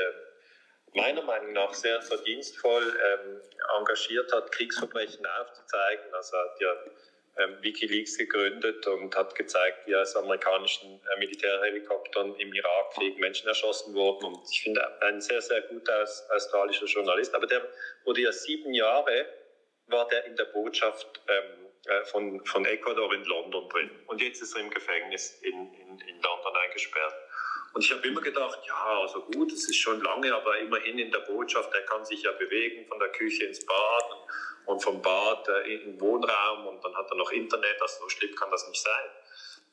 meiner 0.95 1.21
Meinung 1.21 1.54
nach 1.54 1.73
sehr 1.73 2.02
verdienstvoll 2.02 2.84
ähm, 2.84 3.41
engagiert 3.78 4.32
hat, 4.34 4.52
Kriegsverbrechen 4.52 5.26
aufzuzeigen. 5.26 6.13
Also 6.13 6.38
hat 6.38 6.60
ja 6.60 6.76
ähm, 7.38 7.58
Wikileaks 7.62 8.17
gegründet 8.17 8.86
und 8.88 9.15
hat 9.15 9.36
gezeigt, 9.36 9.86
wie 9.86 9.95
aus 9.95 10.15
amerikanischen 10.15 10.99
äh, 10.99 11.19
Militärhelikoptern 11.19 12.36
im 12.36 12.54
Irakkrieg 12.54 13.19
Menschen 13.19 13.47
erschossen 13.47 13.93
wurden. 13.93 14.26
Und 14.26 14.39
ich 14.52 14.62
finde, 14.62 15.02
ein 15.02 15.21
sehr, 15.21 15.41
sehr 15.41 15.62
guter 15.62 16.08
australischer 16.30 16.86
Journalist. 16.86 17.36
Aber 17.36 17.45
der 17.45 17.62
wurde 18.04 18.21
ja 18.21 18.32
sieben 18.32 18.73
Jahre, 18.73 19.28
war 19.88 20.08
der 20.08 20.26
in 20.26 20.36
der 20.36 20.45
Botschaft 20.45 21.21
ähm, 21.28 21.63
äh, 21.86 22.06
von, 22.06 22.43
von 22.46 22.65
Ecuador 22.65 23.13
in 23.13 23.24
London 23.26 23.69
drin. 23.69 23.89
Und 24.08 24.22
jetzt 24.22 24.41
ist 24.41 24.56
er 24.56 24.62
im 24.62 24.69
Gefängnis 24.69 25.39
in, 25.41 25.74
in, 25.74 26.00
in 26.00 26.22
London 26.22 26.56
eingesperrt. 26.65 27.15
Und 27.74 27.84
ich 27.84 27.91
habe 27.91 28.08
immer 28.08 28.22
gedacht, 28.22 28.60
ja, 28.67 29.02
also 29.02 29.22
gut, 29.22 29.52
es 29.52 29.67
ist 29.67 29.78
schon 29.78 30.02
lange, 30.02 30.34
aber 30.34 30.60
immerhin 30.60 31.00
in 31.00 31.12
der 31.12 31.19
Botschaft, 31.19 31.74
er 31.74 31.82
kann 31.82 32.06
sich 32.06 32.22
ja 32.22 32.32
bewegen 32.34 32.86
von 32.88 33.00
der 33.00 33.10
Küche 33.10 33.46
ins 33.46 33.65
Bad 33.65 34.06
und 34.65 34.82
vom 34.82 35.02
Bad 35.02 35.48
äh, 35.50 35.74
in 35.74 35.84
den 35.84 36.02
Wohnraum 36.02 36.67
und 36.67 36.84
dann 36.84 36.96
hat 36.96 37.10
er 37.10 37.17
noch 37.17 37.32
Internet, 37.32 37.82
also 37.82 38.04
so 38.04 38.10
schlimm 38.10 38.36
kann 38.36 38.52
das 38.52 38.67
nicht 38.67 38.82
sein. 38.82 39.10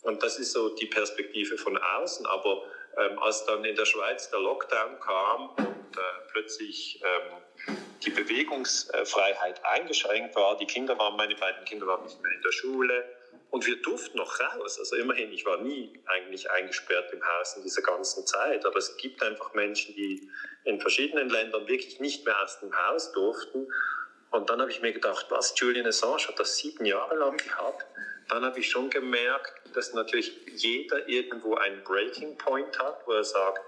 Und 0.02 0.22
das 0.22 0.38
ist 0.38 0.52
so 0.52 0.74
die 0.74 0.86
Perspektive 0.86 1.58
von 1.58 1.76
außen. 1.76 2.26
Aber 2.26 2.62
ähm, 2.96 3.18
als 3.18 3.44
dann 3.46 3.64
in 3.64 3.76
der 3.76 3.84
Schweiz 3.84 4.30
der 4.30 4.40
Lockdown 4.40 5.00
kam 5.00 5.50
und 5.50 5.96
äh, 5.96 6.00
plötzlich 6.32 7.02
ähm, 7.02 7.76
die 8.02 8.10
Bewegungsfreiheit 8.10 9.64
eingeschränkt 9.64 10.34
war, 10.34 10.56
die 10.56 10.66
Kinder 10.66 10.98
waren, 10.98 11.16
meine 11.16 11.34
beiden 11.34 11.64
Kinder 11.64 11.86
waren 11.86 12.02
nicht 12.04 12.20
mehr 12.22 12.32
in 12.32 12.42
der 12.42 12.52
Schule, 12.52 13.04
und 13.50 13.66
wir 13.66 13.76
durften 13.82 14.16
noch 14.16 14.38
raus. 14.40 14.78
Also 14.78 14.96
immerhin, 14.96 15.32
ich 15.32 15.44
war 15.44 15.58
nie 15.58 16.00
eigentlich 16.06 16.50
eingesperrt 16.50 17.12
im 17.12 17.22
Haus 17.22 17.56
in 17.56 17.62
dieser 17.62 17.82
ganzen 17.82 18.26
Zeit. 18.26 18.64
Aber 18.64 18.76
es 18.76 18.96
gibt 18.96 19.22
einfach 19.22 19.54
Menschen, 19.54 19.94
die 19.94 20.30
in 20.64 20.80
verschiedenen 20.80 21.28
Ländern 21.28 21.66
wirklich 21.66 21.98
nicht 22.00 22.24
mehr 22.24 22.40
aus 22.42 22.60
dem 22.60 22.72
Haus 22.86 23.12
durften. 23.12 23.66
Und 24.30 24.48
dann 24.48 24.60
habe 24.60 24.70
ich 24.70 24.80
mir 24.80 24.92
gedacht, 24.92 25.26
was, 25.30 25.58
Julian 25.58 25.86
Assange 25.86 26.28
hat 26.28 26.38
das 26.38 26.56
sieben 26.56 26.84
Jahre 26.84 27.16
lang 27.16 27.36
gehabt. 27.36 27.86
Dann 28.30 28.44
habe 28.44 28.60
ich 28.60 28.70
schon 28.70 28.88
gemerkt, 28.90 29.52
dass 29.74 29.92
natürlich 29.92 30.32
jeder 30.54 31.08
irgendwo 31.08 31.56
einen 31.56 31.82
Breaking 31.82 32.38
Point 32.38 32.78
hat, 32.78 33.06
wo 33.06 33.12
er 33.12 33.24
sagt, 33.24 33.60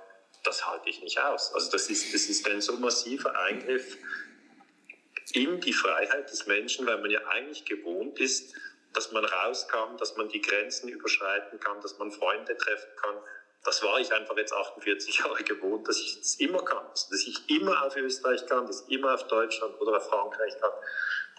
das 0.45 0.67
halte 0.67 0.89
ich 0.89 1.03
nicht 1.03 1.21
aus. 1.21 1.53
Also 1.55 1.71
das 1.71 1.91
ist, 1.91 2.15
das 2.15 2.27
ist 2.27 2.49
ein 2.49 2.61
so 2.61 2.77
massiver 2.77 3.37
Eingriff 3.41 3.97
in 5.33 5.61
die 5.61 5.73
Freiheit 5.73 6.31
des 6.31 6.47
Menschen, 6.47 6.87
weil 6.87 6.99
man 6.99 7.11
ja 7.11 7.21
eigentlich 7.27 7.65
gewohnt 7.65 8.21
ist, 8.21 8.55
dass 8.93 9.13
man 9.13 9.25
rauskam, 9.25 9.97
dass 9.99 10.17
man 10.17 10.29
die 10.29 10.41
Grenzen 10.41 10.89
überschreiten 10.89 11.59
kann, 11.59 11.81
dass 11.81 11.99
man 11.99 12.11
Freunde 12.13 12.57
treffen 12.57 12.91
kann. 12.97 13.17
Das 13.65 13.83
war 13.83 14.01
ich 14.01 14.13
einfach 14.13 14.37
jetzt 14.37 14.53
48 14.53 15.19
Jahre 15.19 15.43
gewohnt, 15.45 15.89
dass 15.89 15.99
ich 15.99 16.19
es 16.21 16.41
immer 16.41 16.65
kann, 16.65 16.85
dass 16.89 17.13
ich 17.13 17.49
immer 17.49 17.85
auf 17.85 17.97
Österreich 17.97 18.47
kann, 18.47 18.67
dass 18.67 18.85
ich 18.87 18.97
immer 18.97 19.15
auf 19.15 19.27
Deutschland 19.29 19.81
oder 19.81 19.97
auf 19.97 20.09
Frankreich 20.09 20.59
kann, 20.61 20.73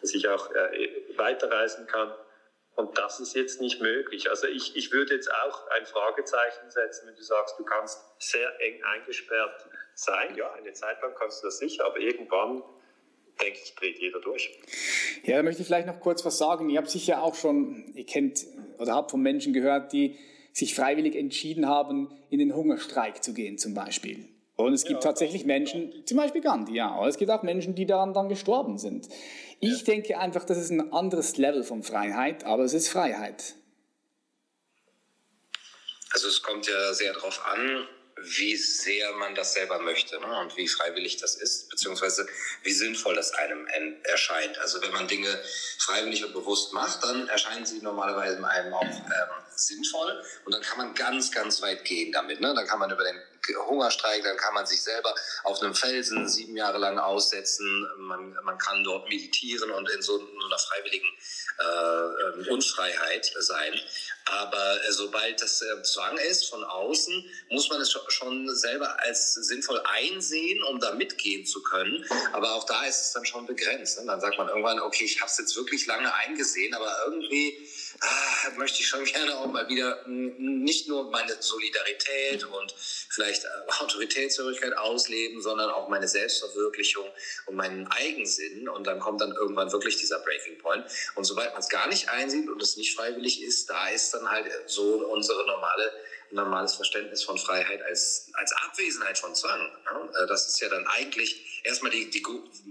dass 0.02 0.14
ich 0.14 0.28
auch 0.28 0.52
äh, 0.52 1.18
weiterreisen 1.18 1.86
kann. 1.88 2.14
Und 2.76 2.98
das 2.98 3.20
ist 3.20 3.36
jetzt 3.36 3.62
nicht 3.62 3.82
möglich. 3.82 4.30
Also 4.30 4.48
ich, 4.48 4.76
ich 4.76 4.92
würde 4.92 5.14
jetzt 5.14 5.32
auch 5.32 5.68
ein 5.70 5.86
Fragezeichen 5.86 6.70
setzen, 6.70 7.08
wenn 7.08 7.16
du 7.16 7.22
sagst, 7.22 7.60
du 7.60 7.64
kannst 7.64 8.00
sehr 8.18 8.50
eng 8.62 8.84
eingesperrt 8.84 9.68
sein. 9.94 10.36
Ja, 10.36 10.52
eine 10.54 10.74
Zeit 10.74 11.02
lang 11.02 11.14
kannst 11.16 11.44
du 11.44 11.48
das 11.48 11.60
sicher, 11.60 11.86
aber 11.86 11.98
irgendwann 11.98 12.64
denke 13.42 13.60
ich, 13.64 13.76
dreht 13.76 14.00
jeder 14.00 14.20
durch. 14.20 14.60
Ja, 15.24 15.38
da 15.38 15.44
möchte 15.44 15.62
ich 15.62 15.68
vielleicht 15.68 15.88
noch 15.88 16.00
kurz 16.00 16.26
was 16.26 16.38
sagen. 16.38 16.70
Ihr 16.70 16.80
habt 16.80 16.90
sicher 16.90 17.22
auch 17.22 17.36
schon, 17.36 17.94
ihr 17.96 18.06
kennt 18.06 18.46
oder 18.80 18.94
habt 18.94 19.12
von 19.12 19.22
Menschen 19.22 19.54
gehört, 19.54 19.94
die 19.94 20.18
sich 20.52 20.76
freiwillig 20.76 21.16
entschieden 21.16 21.68
haben, 21.68 22.10
in 22.30 22.40
den 22.40 22.56
Hungerstreik 22.56 23.24
zu 23.24 23.34
gehen 23.34 23.58
zum 23.58 23.74
Beispiel. 23.74 24.28
Und 24.56 24.74
es 24.74 24.84
gibt 24.84 25.04
ja, 25.04 25.10
tatsächlich 25.10 25.46
Menschen, 25.46 26.06
zum 26.06 26.18
Beispiel 26.18 26.42
Gandhi, 26.42 26.76
ja, 26.76 26.92
aber 26.92 27.08
es 27.08 27.18
gibt 27.18 27.32
auch 27.32 27.42
Menschen, 27.42 27.74
die 27.74 27.88
daran 27.88 28.14
dann 28.14 28.30
gestorben 28.30 28.78
sind. 28.78 29.08
Ich 29.60 29.80
ja. 29.80 29.86
denke 29.86 30.20
einfach, 30.20 30.46
das 30.46 30.58
ist 30.60 30.70
ein 30.70 30.94
anderes 30.94 31.38
Level 31.38 31.64
von 31.64 31.82
Freiheit, 31.82 32.44
aber 32.44 32.64
es 32.64 32.74
ist 32.74 32.90
Freiheit. 32.90 33.56
Also 36.12 36.28
es 36.28 36.44
kommt 36.44 36.68
ja 36.68 36.94
sehr 36.94 37.14
darauf 37.14 37.44
an, 37.48 37.88
wie 38.22 38.56
sehr 38.56 39.12
man 39.14 39.34
das 39.34 39.54
selber 39.54 39.80
möchte 39.80 40.20
ne? 40.20 40.40
und 40.40 40.56
wie 40.56 40.68
freiwillig 40.68 41.18
das 41.18 41.36
ist, 41.36 41.70
beziehungsweise 41.70 42.28
wie 42.62 42.72
sinnvoll 42.72 43.16
das 43.16 43.34
einem 43.34 43.68
erscheint. 44.04 44.58
Also 44.60 44.82
wenn 44.82 44.92
man 44.92 45.08
Dinge 45.08 45.28
freiwillig 45.80 46.24
und 46.24 46.34
bewusst 46.34 46.74
macht, 46.74 47.04
dann 47.04 47.28
erscheinen 47.28 47.66
sie 47.66 47.82
normalerweise 47.82 48.46
einem 48.48 48.74
auch 48.74 48.84
ähm, 48.84 49.30
sinnvoll 49.56 50.24
und 50.46 50.54
dann 50.54 50.62
kann 50.62 50.78
man 50.78 50.94
ganz, 50.94 51.32
ganz 51.32 51.62
weit 51.62 51.84
gehen 51.86 52.12
damit. 52.12 52.40
Ne? 52.40 52.54
Dann 52.54 52.68
kann 52.68 52.80
man 52.80 52.92
über 52.92 53.04
den 53.04 53.20
Hungerstreik, 53.68 54.24
dann 54.24 54.38
kann 54.38 54.54
man 54.54 54.66
sich 54.66 54.82
selber 54.82 55.14
auf 55.44 55.62
einem 55.62 55.76
Felsen 55.76 56.28
sieben 56.28 56.56
Jahre 56.56 56.78
lang 56.78 56.98
aussetzen, 56.98 57.88
man, 57.98 58.36
man 58.44 58.58
kann 58.58 58.84
dort 58.84 59.10
meditieren 59.10 59.72
und 59.72 59.90
in 59.90 60.02
so 60.02 60.20
einer 60.20 60.60
freiwilligen 60.60 61.08
äh, 61.60 62.40
ähm, 62.40 62.48
Unfreiheit 62.50 63.32
sein. 63.40 63.80
Aber 64.26 64.84
äh, 64.84 64.92
sobald 64.92 65.42
das 65.42 65.62
äh, 65.62 65.84
Zwang 65.84 66.18
ist 66.18 66.50
von 66.50 66.64
außen, 66.64 67.26
muss 67.50 67.70
man 67.70 67.82
es 67.82 67.92
schon 68.08 68.56
selber 68.56 68.98
als 69.02 69.34
sinnvoll 69.34 69.82
einsehen, 69.86 70.64
um 70.64 70.80
da 70.80 70.94
mitgehen 70.94 71.46
zu 71.46 71.62
können. 71.64 72.06
Aber 72.32 72.54
auch 72.56 72.66
da 72.66 72.86
ist 72.86 73.08
es 73.08 73.12
dann 73.14 73.26
schon 73.26 73.46
begrenzt. 73.46 74.00
Ne? 74.00 74.06
Dann 74.08 74.22
sagt 74.22 74.38
man 74.38 74.48
irgendwann, 74.48 74.80
okay, 74.80 75.04
ich 75.04 75.20
habe 75.20 75.30
es 75.30 75.38
jetzt 75.38 75.56
wirklich 75.56 75.86
lange 75.86 76.14
eingesehen, 76.14 76.74
aber 76.74 76.96
irgendwie 77.06 77.68
ah, 78.02 78.50
möchte 78.58 78.82
ich 78.82 78.88
schon 78.88 79.04
gerne 79.06 79.38
auch 79.38 79.48
mal 79.48 79.68
wieder 79.70 80.06
nicht 80.08 80.88
nur 80.88 81.10
meine 81.12 81.36
Solidarität 81.40 82.44
und 82.46 82.74
vielleicht 83.10 83.46
äh, 83.46 83.48
Autoritätshörigkeit 83.80 84.76
ausleben, 84.78 85.42
sondern 85.42 85.70
auch 85.70 85.90
meine 85.90 86.08
Selbstverwirklichung 86.08 87.06
und 87.46 87.56
meinen 87.56 87.88
Eigensinn. 87.88 88.68
Und 88.70 88.88
dann 88.88 89.00
kommt 89.00 89.22
dann 89.22 89.32
irgendwann 89.32 89.72
wirklich 89.72 89.98
dieser 89.98 90.20
Breaking 90.20 90.58
Point. 90.60 90.86
Und 91.16 91.24
sobald 91.24 91.52
man 91.52 91.62
es 91.62 91.70
gar 91.70 91.88
nicht 91.88 92.10
einsieht 92.10 92.50
und 92.50 92.62
es 92.62 92.78
nicht 92.78 92.96
freiwillig 92.96 93.42
ist, 93.42 93.70
da 93.70 93.90
ist 93.90 94.14
dann 94.14 94.30
halt 94.30 94.50
so 94.68 95.06
unsere 95.08 95.46
normale 95.46 95.92
normales 96.34 96.76
Verständnis 96.76 97.24
von 97.24 97.38
Freiheit 97.38 97.82
als, 97.84 98.32
als 98.34 98.52
Abwesenheit 98.54 99.18
von 99.18 99.36
Zwang. 99.36 99.72
Äh, 100.20 100.28
das 100.28 100.48
ist 100.48 100.60
ja 100.60 100.70
dann 100.70 100.86
eigentlich 100.88 101.62
erstmal 101.64 101.92
die, 101.92 102.10
die, 102.10 102.24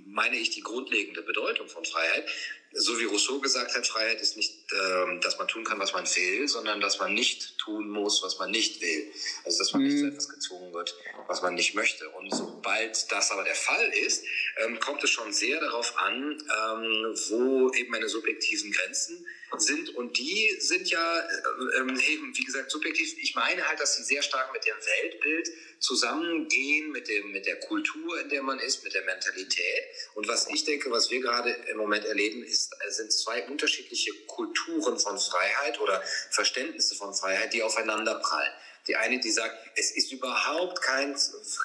meine 0.06 0.36
ich, 0.36 0.50
die 0.50 0.62
grundlegende 0.62 1.22
Bedeutung 1.22 1.68
von 1.68 1.84
Freiheit 1.84 2.28
so 2.74 2.98
wie 2.98 3.04
Rousseau 3.04 3.38
gesagt 3.38 3.74
hat, 3.74 3.86
Freiheit 3.86 4.20
ist 4.20 4.36
nicht, 4.36 4.54
ähm, 4.72 5.20
dass 5.20 5.38
man 5.38 5.48
tun 5.48 5.64
kann, 5.64 5.78
was 5.78 5.92
man 5.92 6.04
will, 6.04 6.48
sondern 6.48 6.80
dass 6.80 6.98
man 6.98 7.14
nicht 7.14 7.58
tun 7.58 7.88
muss, 7.88 8.22
was 8.22 8.38
man 8.38 8.50
nicht 8.50 8.80
will. 8.80 9.12
Also 9.44 9.58
dass 9.58 9.72
man 9.72 9.82
mhm. 9.82 9.88
nicht 9.88 10.00
zu 10.00 10.06
etwas 10.08 10.28
gezwungen 10.28 10.72
wird, 10.72 10.94
was 11.26 11.42
man 11.42 11.54
nicht 11.54 11.74
möchte. 11.74 12.08
Und 12.10 12.34
sobald 12.34 13.10
das 13.12 13.30
aber 13.30 13.44
der 13.44 13.54
Fall 13.54 13.88
ist, 14.06 14.24
ähm, 14.64 14.78
kommt 14.80 15.04
es 15.04 15.10
schon 15.10 15.32
sehr 15.32 15.60
darauf 15.60 15.98
an, 15.98 16.38
ähm, 16.40 17.14
wo 17.28 17.72
eben 17.74 17.90
meine 17.90 18.08
subjektiven 18.08 18.72
Grenzen 18.72 19.26
sind. 19.60 19.94
Und 19.94 20.16
die 20.18 20.56
sind 20.60 20.88
ja 20.90 21.18
äh, 21.20 21.78
ähm, 21.78 22.00
eben, 22.08 22.36
wie 22.36 22.44
gesagt, 22.44 22.70
subjektiv. 22.70 23.16
Ich 23.18 23.34
meine 23.34 23.66
halt, 23.68 23.80
dass 23.80 23.96
sie 23.96 24.04
sehr 24.04 24.22
stark 24.22 24.52
mit 24.52 24.64
dem 24.64 24.76
Weltbild 24.76 25.50
zusammengehen, 25.78 26.92
mit, 26.92 27.08
dem, 27.08 27.32
mit 27.32 27.46
der 27.46 27.58
Kultur, 27.60 28.20
in 28.20 28.28
der 28.28 28.42
man 28.42 28.58
ist, 28.60 28.84
mit 28.84 28.94
der 28.94 29.04
Mentalität. 29.04 29.84
Und 30.14 30.28
was 30.28 30.48
ich 30.48 30.64
denke, 30.64 30.90
was 30.90 31.10
wir 31.10 31.20
gerade 31.20 31.50
im 31.70 31.76
Moment 31.76 32.04
erleben, 32.04 32.42
ist, 32.44 32.72
äh, 32.72 32.90
sind 32.90 33.12
zwei 33.12 33.46
unterschiedliche 33.48 34.12
Kulturen 34.26 34.98
von 34.98 35.18
Freiheit 35.18 35.80
oder 35.80 36.02
Verständnisse 36.30 36.94
von 36.94 37.12
Freiheit, 37.14 37.52
die 37.52 37.62
aufeinander 37.62 38.14
prallen. 38.16 38.52
Die 38.88 38.96
eine, 38.96 39.20
die 39.20 39.30
sagt, 39.30 39.56
es 39.76 39.92
ist 39.92 40.12
überhaupt 40.12 40.82
kein, 40.82 41.16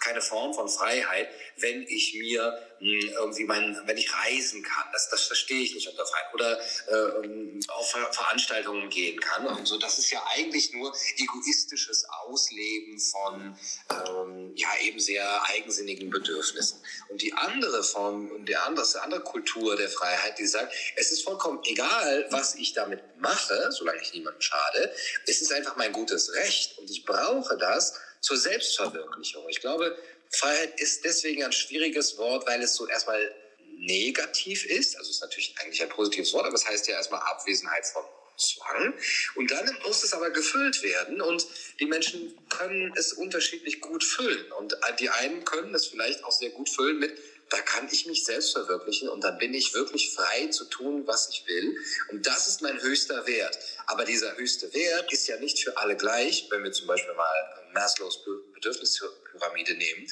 keine 0.02 0.22
Form 0.22 0.54
von 0.54 0.70
Freiheit, 0.70 1.30
wenn 1.58 1.82
ich 1.82 2.14
mir 2.14 2.77
irgendwie 2.80 3.46
mein, 3.46 3.80
wenn 3.86 3.98
ich 3.98 4.14
reisen 4.14 4.64
kann, 4.64 4.86
das, 4.94 5.10
das 5.10 5.24
verstehe 5.24 5.62
ich 5.62 5.74
nicht 5.74 5.88
unter 5.88 6.06
Freiheit. 6.06 6.34
Oder 6.34 6.60
äh, 6.60 7.60
auf 7.70 7.90
Veranstaltungen 8.12 8.90
gehen 8.90 9.20
kann. 9.20 9.48
Und 9.48 9.68
so, 9.68 9.78
das 9.78 9.98
ist 9.98 10.12
ja 10.12 10.24
eigentlich 10.36 10.74
nur 10.74 10.94
egoistisches 11.18 12.06
Ausleben 12.26 13.00
von 13.00 13.58
ähm, 13.90 14.52
ja 14.56 14.70
eben 14.82 15.00
sehr 15.00 15.44
eigensinnigen 15.50 16.10
Bedürfnissen. 16.10 16.80
Und 17.10 17.22
die 17.22 17.34
andere 17.34 17.84
Form, 17.84 18.46
der 18.46 18.66
andere, 18.66 18.86
die 18.92 19.00
andere 19.00 19.22
Kultur 19.22 19.76
der 19.76 19.90
Freiheit, 19.90 20.38
die 20.40 20.46
sagt, 20.46 20.74
es 20.96 21.12
ist 21.12 21.24
vollkommen 21.24 21.60
egal, 21.66 22.28
was 22.32 22.56
ich 22.56 22.74
damit 22.74 23.02
mache, 23.18 23.72
solange 23.72 24.02
ich 24.02 24.14
niemandem 24.14 24.42
schade. 24.42 24.94
Es 25.26 25.42
ist 25.42 25.52
einfach 25.52 25.76
mein 25.76 25.94
gutes 25.94 26.34
Recht 26.34 26.78
und 26.78 26.90
ich 26.90 27.06
brauche 27.06 27.58
das 27.58 28.00
zur 28.22 28.38
Selbstverwirklichung. 28.38 29.48
Ich 29.50 29.62
glaube, 29.62 29.98
Freiheit 30.32 30.80
ist 30.80 31.04
deswegen 31.06 31.44
ein 31.44 31.52
schwieriges 31.52 32.18
Wort, 32.18 32.48
weil 32.48 32.62
es 32.62 32.76
so 32.76 32.88
erstmal 32.88 33.34
negativ 33.78 34.66
ist. 34.66 34.98
Also 34.98 35.12
ist 35.12 35.22
natürlich 35.22 35.56
eigentlich 35.60 35.82
ein 35.82 35.90
positives 35.90 36.34
Wort, 36.34 36.46
aber 36.46 36.56
es 36.56 36.68
heißt 36.68 36.88
ja 36.88 36.96
erstmal 36.96 37.22
Abwesenheit 37.22 37.86
von 37.86 38.04
Zwang. 38.38 38.94
Und 39.36 39.52
dann 39.52 39.78
muss 39.86 40.04
es 40.04 40.14
aber 40.14 40.30
gefüllt 40.30 40.84
werden 40.84 41.22
und 41.22 41.48
die 41.80 41.86
Menschen 41.86 42.38
können 42.50 42.94
es 42.96 43.14
unterschiedlich 43.14 43.82
gut 43.82 44.04
füllen. 44.04 44.52
Und 44.54 44.78
die 45.00 45.10
einen 45.10 45.44
können 45.44 45.74
es 45.74 45.88
vielleicht 45.88 46.24
auch 46.24 46.32
sehr 46.32 46.52
gut 46.52 46.70
füllen 46.70 47.00
mit, 47.00 47.18
da 47.50 47.62
kann 47.62 47.88
ich 47.92 48.06
mich 48.06 48.26
selbst 48.26 48.52
verwirklichen 48.52 49.08
und 49.08 49.24
dann 49.24 49.38
bin 49.38 49.54
ich 49.54 49.74
wirklich 49.74 50.12
frei 50.14 50.48
zu 50.48 50.66
tun, 50.66 51.08
was 51.08 51.30
ich 51.30 51.48
will. 51.48 51.78
Und 52.10 52.28
das 52.28 52.48
ist 52.48 52.62
mein 52.62 52.82
höchster 52.82 53.26
Wert. 53.26 53.58
Aber 53.86 54.04
dieser 54.04 54.36
höchste 54.38 54.74
Wert 54.74 55.12
ist 55.14 55.28
ja 55.28 55.40
nicht 55.40 55.64
für 55.64 55.78
alle 55.78 55.96
gleich, 55.96 56.48
wenn 56.50 56.64
wir 56.64 56.72
zum 56.72 56.88
Beispiel 56.88 57.14
mal 57.14 57.57
Maslows 57.74 58.24
Bedürfnispyramide 58.54 59.76
nehmen. 59.76 60.08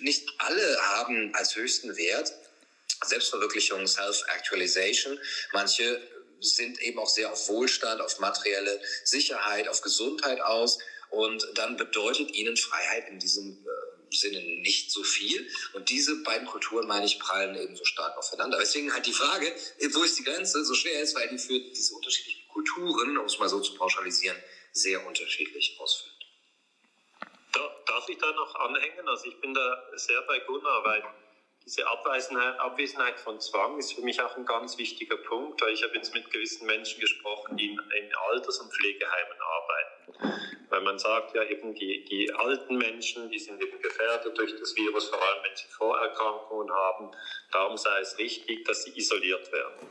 Nicht 0.00 0.28
alle 0.38 0.80
haben 0.94 1.34
als 1.34 1.56
höchsten 1.56 1.96
Wert 1.96 2.32
Selbstverwirklichung, 3.06 3.86
Self-Actualization. 3.86 5.18
Manche 5.52 6.00
sind 6.40 6.80
eben 6.80 6.98
auch 6.98 7.08
sehr 7.08 7.32
auf 7.32 7.48
Wohlstand, 7.48 8.00
auf 8.00 8.18
materielle 8.18 8.80
Sicherheit, 9.04 9.68
auf 9.68 9.80
Gesundheit 9.82 10.40
aus. 10.40 10.78
Und 11.10 11.46
dann 11.54 11.76
bedeutet 11.76 12.30
ihnen 12.34 12.56
Freiheit 12.56 13.08
in 13.08 13.18
diesem 13.18 13.52
äh, 13.52 14.14
Sinne 14.14 14.40
nicht 14.60 14.92
so 14.92 15.02
viel. 15.02 15.48
Und 15.72 15.90
diese 15.90 16.22
beiden 16.22 16.46
Kulturen, 16.46 16.86
meine 16.86 17.06
ich, 17.06 17.18
prallen 17.18 17.56
eben 17.56 17.76
so 17.76 17.84
stark 17.84 18.16
aufeinander. 18.16 18.58
Deswegen 18.58 18.92
halt 18.92 19.06
die 19.06 19.12
Frage, 19.12 19.52
wo 19.92 20.02
ist 20.02 20.18
die 20.18 20.24
Grenze, 20.24 20.64
so 20.64 20.74
schwer 20.74 21.00
ist, 21.00 21.14
weil 21.14 21.28
die 21.28 21.38
für 21.38 21.58
diese 21.58 21.94
unterschiedlichen 21.94 22.48
Kulturen, 22.48 23.18
um 23.18 23.26
es 23.26 23.38
mal 23.38 23.48
so 23.48 23.60
zu 23.60 23.74
pauschalisieren, 23.74 24.36
sehr 24.72 25.04
unterschiedlich 25.06 25.76
ausfüllen. 25.78 26.09
Darf 27.52 28.08
ich 28.08 28.18
da 28.18 28.30
noch 28.32 28.54
anhängen? 28.54 29.08
Also 29.08 29.26
ich 29.26 29.40
bin 29.40 29.52
da 29.52 29.82
sehr 29.94 30.22
bei 30.22 30.38
Gunnar, 30.40 30.84
weil 30.84 31.02
diese 31.64 31.86
Abwesenheit 31.86 33.20
von 33.20 33.40
Zwang 33.40 33.78
ist 33.78 33.92
für 33.92 34.00
mich 34.00 34.20
auch 34.20 34.36
ein 34.36 34.46
ganz 34.46 34.78
wichtiger 34.78 35.16
Punkt. 35.16 35.62
Ich 35.72 35.82
habe 35.82 35.94
jetzt 35.94 36.14
mit 36.14 36.30
gewissen 36.30 36.66
Menschen 36.66 37.00
gesprochen, 37.00 37.56
die 37.56 37.66
in, 37.66 38.14
Alters- 38.30 38.58
und 38.58 38.72
Pflegeheimen 38.72 39.36
arbeiten. 39.40 40.40
Weil 40.70 40.80
man 40.82 40.98
sagt 40.98 41.34
ja 41.34 41.42
eben, 41.44 41.74
die, 41.74 42.04
die 42.04 42.32
alten 42.32 42.78
Menschen, 42.78 43.30
die 43.30 43.38
sind 43.38 43.60
eben 43.62 43.80
gefährdet 43.82 44.38
durch 44.38 44.58
das 44.58 44.74
Virus, 44.76 45.08
vor 45.08 45.20
allem 45.20 45.44
wenn 45.44 45.56
sie 45.56 45.68
Vorerkrankungen 45.68 46.72
haben. 46.72 47.10
Darum 47.50 47.76
sei 47.76 48.00
es 48.00 48.16
richtig, 48.18 48.64
dass 48.64 48.84
sie 48.84 48.96
isoliert 48.96 49.52
werden. 49.52 49.88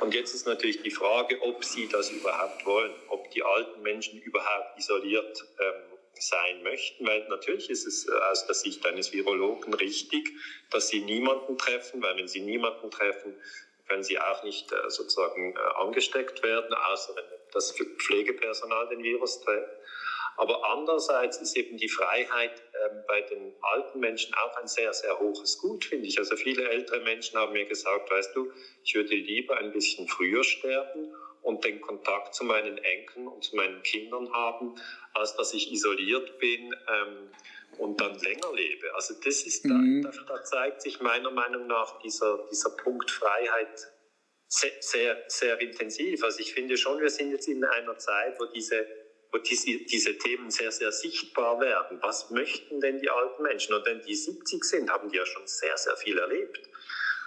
Und 0.00 0.14
jetzt 0.14 0.34
ist 0.34 0.46
natürlich 0.46 0.82
die 0.82 0.90
Frage, 0.90 1.40
ob 1.42 1.64
sie 1.64 1.88
das 1.88 2.10
überhaupt 2.10 2.64
wollen, 2.66 2.94
ob 3.08 3.30
die 3.30 3.42
alten 3.42 3.82
Menschen 3.82 4.20
überhaupt 4.20 4.78
isoliert 4.78 5.44
ähm, 5.60 5.95
sein 6.18 6.62
möchten, 6.62 7.06
weil 7.06 7.26
natürlich 7.28 7.70
ist 7.70 7.86
es 7.86 8.08
äh, 8.08 8.12
aus 8.30 8.46
der 8.46 8.54
Sicht 8.54 8.84
eines 8.86 9.12
Virologen 9.12 9.74
richtig, 9.74 10.32
dass 10.70 10.88
sie 10.88 11.00
niemanden 11.00 11.58
treffen, 11.58 12.02
weil 12.02 12.16
wenn 12.16 12.28
sie 12.28 12.40
niemanden 12.40 12.90
treffen, 12.90 13.34
können 13.88 14.02
sie 14.02 14.18
auch 14.18 14.42
nicht 14.42 14.70
äh, 14.72 14.90
sozusagen 14.90 15.54
äh, 15.54 15.58
angesteckt 15.76 16.42
werden, 16.42 16.74
außer 16.74 17.14
wenn 17.16 17.24
das 17.52 17.74
Pflegepersonal 17.98 18.88
den 18.88 19.02
Virus 19.02 19.40
trägt. 19.40 19.68
Aber 20.38 20.64
andererseits 20.70 21.38
ist 21.38 21.56
eben 21.56 21.78
die 21.78 21.88
Freiheit 21.88 22.62
ähm, 22.84 23.04
bei 23.08 23.22
den 23.22 23.54
alten 23.62 24.00
Menschen 24.00 24.34
auch 24.34 24.56
ein 24.56 24.68
sehr, 24.68 24.92
sehr 24.92 25.18
hohes 25.18 25.58
Gut, 25.58 25.86
finde 25.86 26.06
ich. 26.08 26.18
Also 26.18 26.36
viele 26.36 26.68
ältere 26.68 27.00
Menschen 27.00 27.38
haben 27.38 27.52
mir 27.52 27.64
gesagt, 27.64 28.10
weißt 28.10 28.36
du, 28.36 28.52
ich 28.84 28.94
würde 28.94 29.14
lieber 29.14 29.56
ein 29.56 29.72
bisschen 29.72 30.08
früher 30.08 30.44
sterben 30.44 31.10
und 31.46 31.64
den 31.64 31.80
Kontakt 31.80 32.34
zu 32.34 32.42
meinen 32.42 32.76
Enkeln 32.76 33.28
und 33.28 33.44
zu 33.44 33.54
meinen 33.54 33.80
Kindern 33.84 34.32
haben, 34.32 34.74
als 35.14 35.36
dass 35.36 35.54
ich 35.54 35.70
isoliert 35.70 36.40
bin 36.40 36.74
ähm, 36.88 37.30
und 37.78 38.00
dann 38.00 38.18
länger 38.18 38.52
lebe. 38.52 38.92
Also 38.96 39.14
das 39.24 39.42
ist, 39.44 39.64
mhm. 39.64 40.02
da, 40.02 40.10
da, 40.26 40.42
zeigt 40.42 40.82
sich 40.82 41.00
meiner 41.00 41.30
Meinung 41.30 41.68
nach 41.68 42.00
dieser, 42.00 42.48
dieser 42.50 42.70
Punkt 42.70 43.12
Freiheit 43.12 43.92
sehr, 44.48 44.72
sehr, 44.80 45.22
sehr 45.28 45.60
intensiv. 45.60 46.24
Also 46.24 46.40
ich 46.40 46.52
finde 46.52 46.76
schon, 46.76 47.00
wir 47.00 47.10
sind 47.10 47.30
jetzt 47.30 47.46
in 47.46 47.64
einer 47.64 47.96
Zeit, 47.96 48.40
wo 48.40 48.46
diese 48.46 48.84
wo 49.32 49.38
diese, 49.38 49.78
diese 49.84 50.18
Themen 50.18 50.50
sehr, 50.50 50.72
sehr 50.72 50.92
sichtbar 50.92 51.60
werden. 51.60 51.98
Was 52.00 52.30
möchten 52.30 52.80
denn 52.80 53.00
die 53.00 53.10
alten 53.10 53.42
Menschen? 53.42 53.74
Und 53.74 53.84
wenn 53.84 54.00
die 54.00 54.14
70 54.14 54.64
sind, 54.64 54.90
haben 54.90 55.10
die 55.10 55.16
ja 55.16 55.26
schon 55.26 55.46
sehr, 55.46 55.76
sehr 55.76 55.96
viel 55.96 56.18
erlebt. 56.18 56.68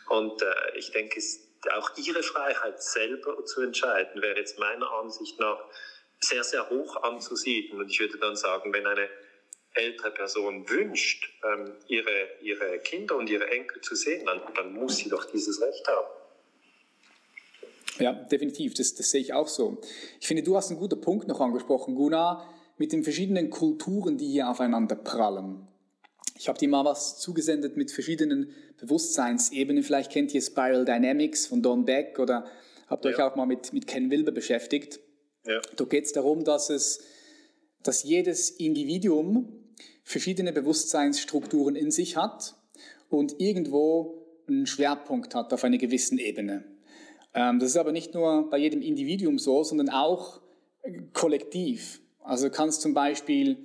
Und 0.07 0.41
äh, 0.41 0.77
ich 0.77 0.91
denke, 0.91 1.19
es 1.19 1.48
auch 1.73 1.91
ihre 1.97 2.23
Freiheit 2.23 2.81
selber 2.81 3.43
zu 3.45 3.61
entscheiden, 3.61 4.21
wäre 4.21 4.37
jetzt 4.37 4.59
meiner 4.59 4.89
Ansicht 4.91 5.39
nach 5.39 5.59
sehr, 6.21 6.43
sehr 6.43 6.69
hoch 6.69 7.03
anzusiedeln. 7.03 7.81
Und 7.81 7.89
ich 7.89 7.99
würde 7.99 8.17
dann 8.17 8.35
sagen, 8.35 8.73
wenn 8.73 8.85
eine 8.85 9.09
ältere 9.73 10.11
Person 10.11 10.69
wünscht, 10.69 11.29
ähm, 11.43 11.75
ihre, 11.87 12.29
ihre 12.41 12.79
Kinder 12.79 13.15
und 13.15 13.29
ihre 13.29 13.49
Enkel 13.49 13.81
zu 13.81 13.95
sehen, 13.95 14.25
dann, 14.25 14.41
dann 14.55 14.73
muss 14.73 14.97
sie 14.97 15.09
doch 15.09 15.25
dieses 15.25 15.61
Recht 15.61 15.87
haben. 15.87 16.07
Ja, 17.99 18.13
definitiv, 18.13 18.73
das, 18.75 18.95
das 18.95 19.11
sehe 19.11 19.21
ich 19.21 19.33
auch 19.33 19.47
so. 19.47 19.81
Ich 20.19 20.27
finde, 20.27 20.43
du 20.43 20.55
hast 20.55 20.69
einen 20.69 20.79
guten 20.79 21.01
Punkt 21.01 21.27
noch 21.27 21.41
angesprochen, 21.41 21.95
Gunnar, 21.95 22.47
mit 22.77 22.93
den 22.93 23.03
verschiedenen 23.03 23.49
Kulturen, 23.49 24.17
die 24.17 24.27
hier 24.27 24.49
aufeinander 24.49 24.95
prallen. 24.95 25.67
Ich 26.39 26.47
habe 26.47 26.57
dir 26.57 26.69
mal 26.69 26.85
was 26.85 27.19
zugesendet 27.19 27.75
mit 27.75 27.91
verschiedenen 27.91 28.51
Bewusstseinsebenen. 28.77 29.83
Vielleicht 29.83 30.09
kennt 30.09 30.33
ihr 30.33 30.41
Spiral 30.41 30.85
Dynamics 30.85 31.47
von 31.47 31.61
Don 31.61 31.83
Beck 31.83 32.17
oder 32.17 32.45
habt 32.87 33.03
ja. 33.03 33.11
euch 33.11 33.19
auch 33.19 33.35
mal 33.35 33.45
mit, 33.45 33.73
mit 33.73 33.87
Ken 33.87 34.09
Wilber 34.09 34.31
beschäftigt. 34.31 35.01
Ja. 35.45 35.59
Da 35.75 35.83
geht 35.83 36.05
es 36.05 36.13
darum, 36.13 36.45
dass, 36.45 36.69
es, 36.69 37.01
dass 37.83 38.03
jedes 38.03 38.51
Individuum 38.51 39.51
verschiedene 40.05 40.53
Bewusstseinsstrukturen 40.53 41.75
in 41.75 41.91
sich 41.91 42.15
hat 42.15 42.55
und 43.09 43.41
irgendwo 43.41 44.25
einen 44.47 44.65
Schwerpunkt 44.65 45.35
hat 45.35 45.51
auf 45.51 45.65
einer 45.65 45.77
gewissen 45.77 46.19
Ebene. 46.19 46.63
Ähm, 47.33 47.59
das 47.59 47.71
ist 47.71 47.77
aber 47.77 47.91
nicht 47.91 48.13
nur 48.13 48.49
bei 48.49 48.59
jedem 48.59 48.81
Individuum 48.81 49.39
so, 49.39 49.65
sondern 49.65 49.89
auch 49.89 50.39
kollektiv. 51.11 52.01
Also 52.21 52.45
du 52.45 52.51
kannst 52.51 52.79
zum 52.79 52.93
Beispiel 52.93 53.57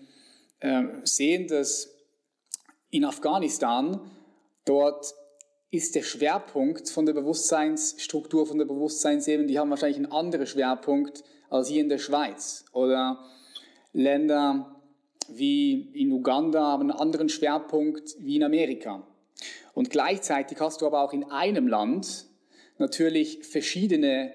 äh, 0.58 0.82
sehen, 1.04 1.46
dass 1.46 1.93
in 2.94 3.04
Afghanistan 3.04 4.00
dort 4.64 5.12
ist 5.72 5.96
der 5.96 6.02
Schwerpunkt 6.02 6.88
von 6.88 7.04
der 7.04 7.12
Bewusstseinsstruktur, 7.12 8.46
von 8.46 8.58
der 8.58 8.66
Bewusstseinsebene, 8.66 9.48
die 9.48 9.58
haben 9.58 9.70
wahrscheinlich 9.70 9.96
einen 9.96 10.12
anderen 10.12 10.46
Schwerpunkt 10.46 11.24
als 11.50 11.68
hier 11.68 11.80
in 11.80 11.88
der 11.88 11.98
Schweiz. 11.98 12.64
Oder 12.72 13.18
Länder 13.92 14.80
wie 15.28 15.90
in 15.94 16.12
Uganda 16.12 16.62
haben 16.62 16.82
einen 16.82 16.92
anderen 16.92 17.28
Schwerpunkt 17.28 18.14
wie 18.20 18.36
in 18.36 18.44
Amerika. 18.44 19.04
Und 19.72 19.90
gleichzeitig 19.90 20.60
hast 20.60 20.80
du 20.80 20.86
aber 20.86 21.02
auch 21.02 21.12
in 21.12 21.24
einem 21.24 21.66
Land 21.66 22.26
natürlich 22.78 23.44
verschiedene, 23.44 24.32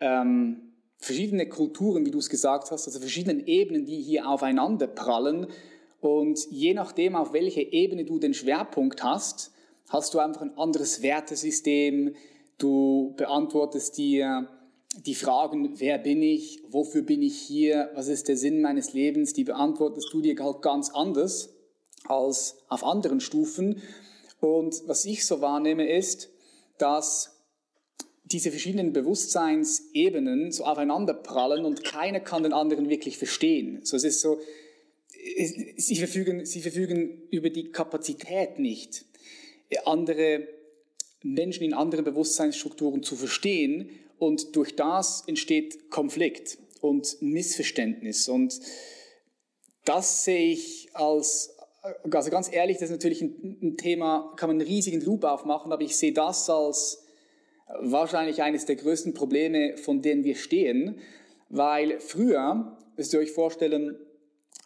ähm, 0.00 0.72
verschiedene 0.96 1.50
Kulturen, 1.50 2.06
wie 2.06 2.10
du 2.10 2.18
es 2.18 2.30
gesagt 2.30 2.70
hast, 2.70 2.86
also 2.86 2.98
verschiedene 2.98 3.46
Ebenen, 3.46 3.84
die 3.84 4.00
hier 4.00 4.26
aufeinander 4.26 4.86
prallen. 4.86 5.48
Und 6.00 6.46
je 6.50 6.74
nachdem, 6.74 7.14
auf 7.14 7.32
welche 7.32 7.60
Ebene 7.60 8.04
du 8.04 8.18
den 8.18 8.34
Schwerpunkt 8.34 9.02
hast, 9.02 9.52
hast 9.88 10.14
du 10.14 10.18
einfach 10.18 10.42
ein 10.42 10.56
anderes 10.56 11.02
Wertesystem. 11.02 12.14
Du 12.58 13.14
beantwortest 13.16 13.98
dir 13.98 14.48
die 14.96 15.14
Fragen, 15.14 15.78
wer 15.78 15.98
bin 15.98 16.22
ich, 16.22 16.62
wofür 16.68 17.02
bin 17.02 17.22
ich 17.22 17.38
hier, 17.38 17.90
was 17.94 18.08
ist 18.08 18.28
der 18.28 18.36
Sinn 18.36 18.60
meines 18.60 18.92
Lebens, 18.92 19.32
die 19.32 19.44
beantwortest 19.44 20.12
du 20.12 20.20
dir 20.20 20.36
halt 20.42 20.62
ganz 20.62 20.90
anders 20.90 21.54
als 22.06 22.58
auf 22.68 22.82
anderen 22.82 23.20
Stufen. 23.20 23.82
Und 24.40 24.82
was 24.86 25.04
ich 25.04 25.26
so 25.26 25.40
wahrnehme 25.40 25.88
ist, 25.88 26.30
dass 26.78 27.36
diese 28.24 28.50
verschiedenen 28.50 28.92
Bewusstseinsebenen 28.92 30.52
so 30.52 30.64
aufeinander 30.64 31.14
prallen 31.14 31.64
und 31.64 31.84
keiner 31.84 32.20
kann 32.20 32.42
den 32.42 32.52
anderen 32.52 32.88
wirklich 32.88 33.18
verstehen. 33.18 33.80
So, 33.84 33.96
es 33.96 34.04
ist 34.04 34.20
so, 34.20 34.38
sie 35.76 35.96
verfügen, 35.96 36.44
sie 36.44 36.60
verfügen 36.60 37.22
über 37.30 37.50
die 37.50 37.70
Kapazität 37.70 38.58
nicht, 38.58 39.04
andere 39.84 40.46
Menschen 41.22 41.64
in 41.64 41.74
anderen 41.74 42.04
Bewusstseinsstrukturen 42.04 43.02
zu 43.02 43.16
verstehen. 43.16 43.90
Und 44.18 44.56
durch 44.56 44.76
das 44.76 45.24
entsteht 45.26 45.90
Konflikt 45.90 46.58
und 46.80 47.20
Missverständnis. 47.20 48.28
Und 48.28 48.58
das 49.84 50.24
sehe 50.24 50.52
ich 50.52 50.88
als, 50.94 51.56
also 52.02 52.30
ganz 52.30 52.52
ehrlich, 52.52 52.78
das 52.78 52.84
ist 52.84 52.96
natürlich 52.96 53.22
ein, 53.22 53.58
ein 53.62 53.76
Thema, 53.76 54.34
kann 54.36 54.48
man 54.48 54.60
einen 54.60 54.68
riesigen 54.68 55.00
Loop 55.00 55.24
aufmachen, 55.24 55.72
aber 55.72 55.82
ich 55.82 55.96
sehe 55.96 56.12
das 56.12 56.48
als 56.50 57.04
wahrscheinlich 57.78 58.42
eines 58.42 58.66
der 58.66 58.76
größten 58.76 59.14
Probleme, 59.14 59.76
von 59.76 60.02
denen 60.02 60.24
wir 60.24 60.34
stehen, 60.34 60.98
weil 61.48 62.00
früher, 62.00 62.76
müsst 62.96 63.12
ihr 63.14 63.20
euch 63.20 63.32
vorstellen, 63.32 63.96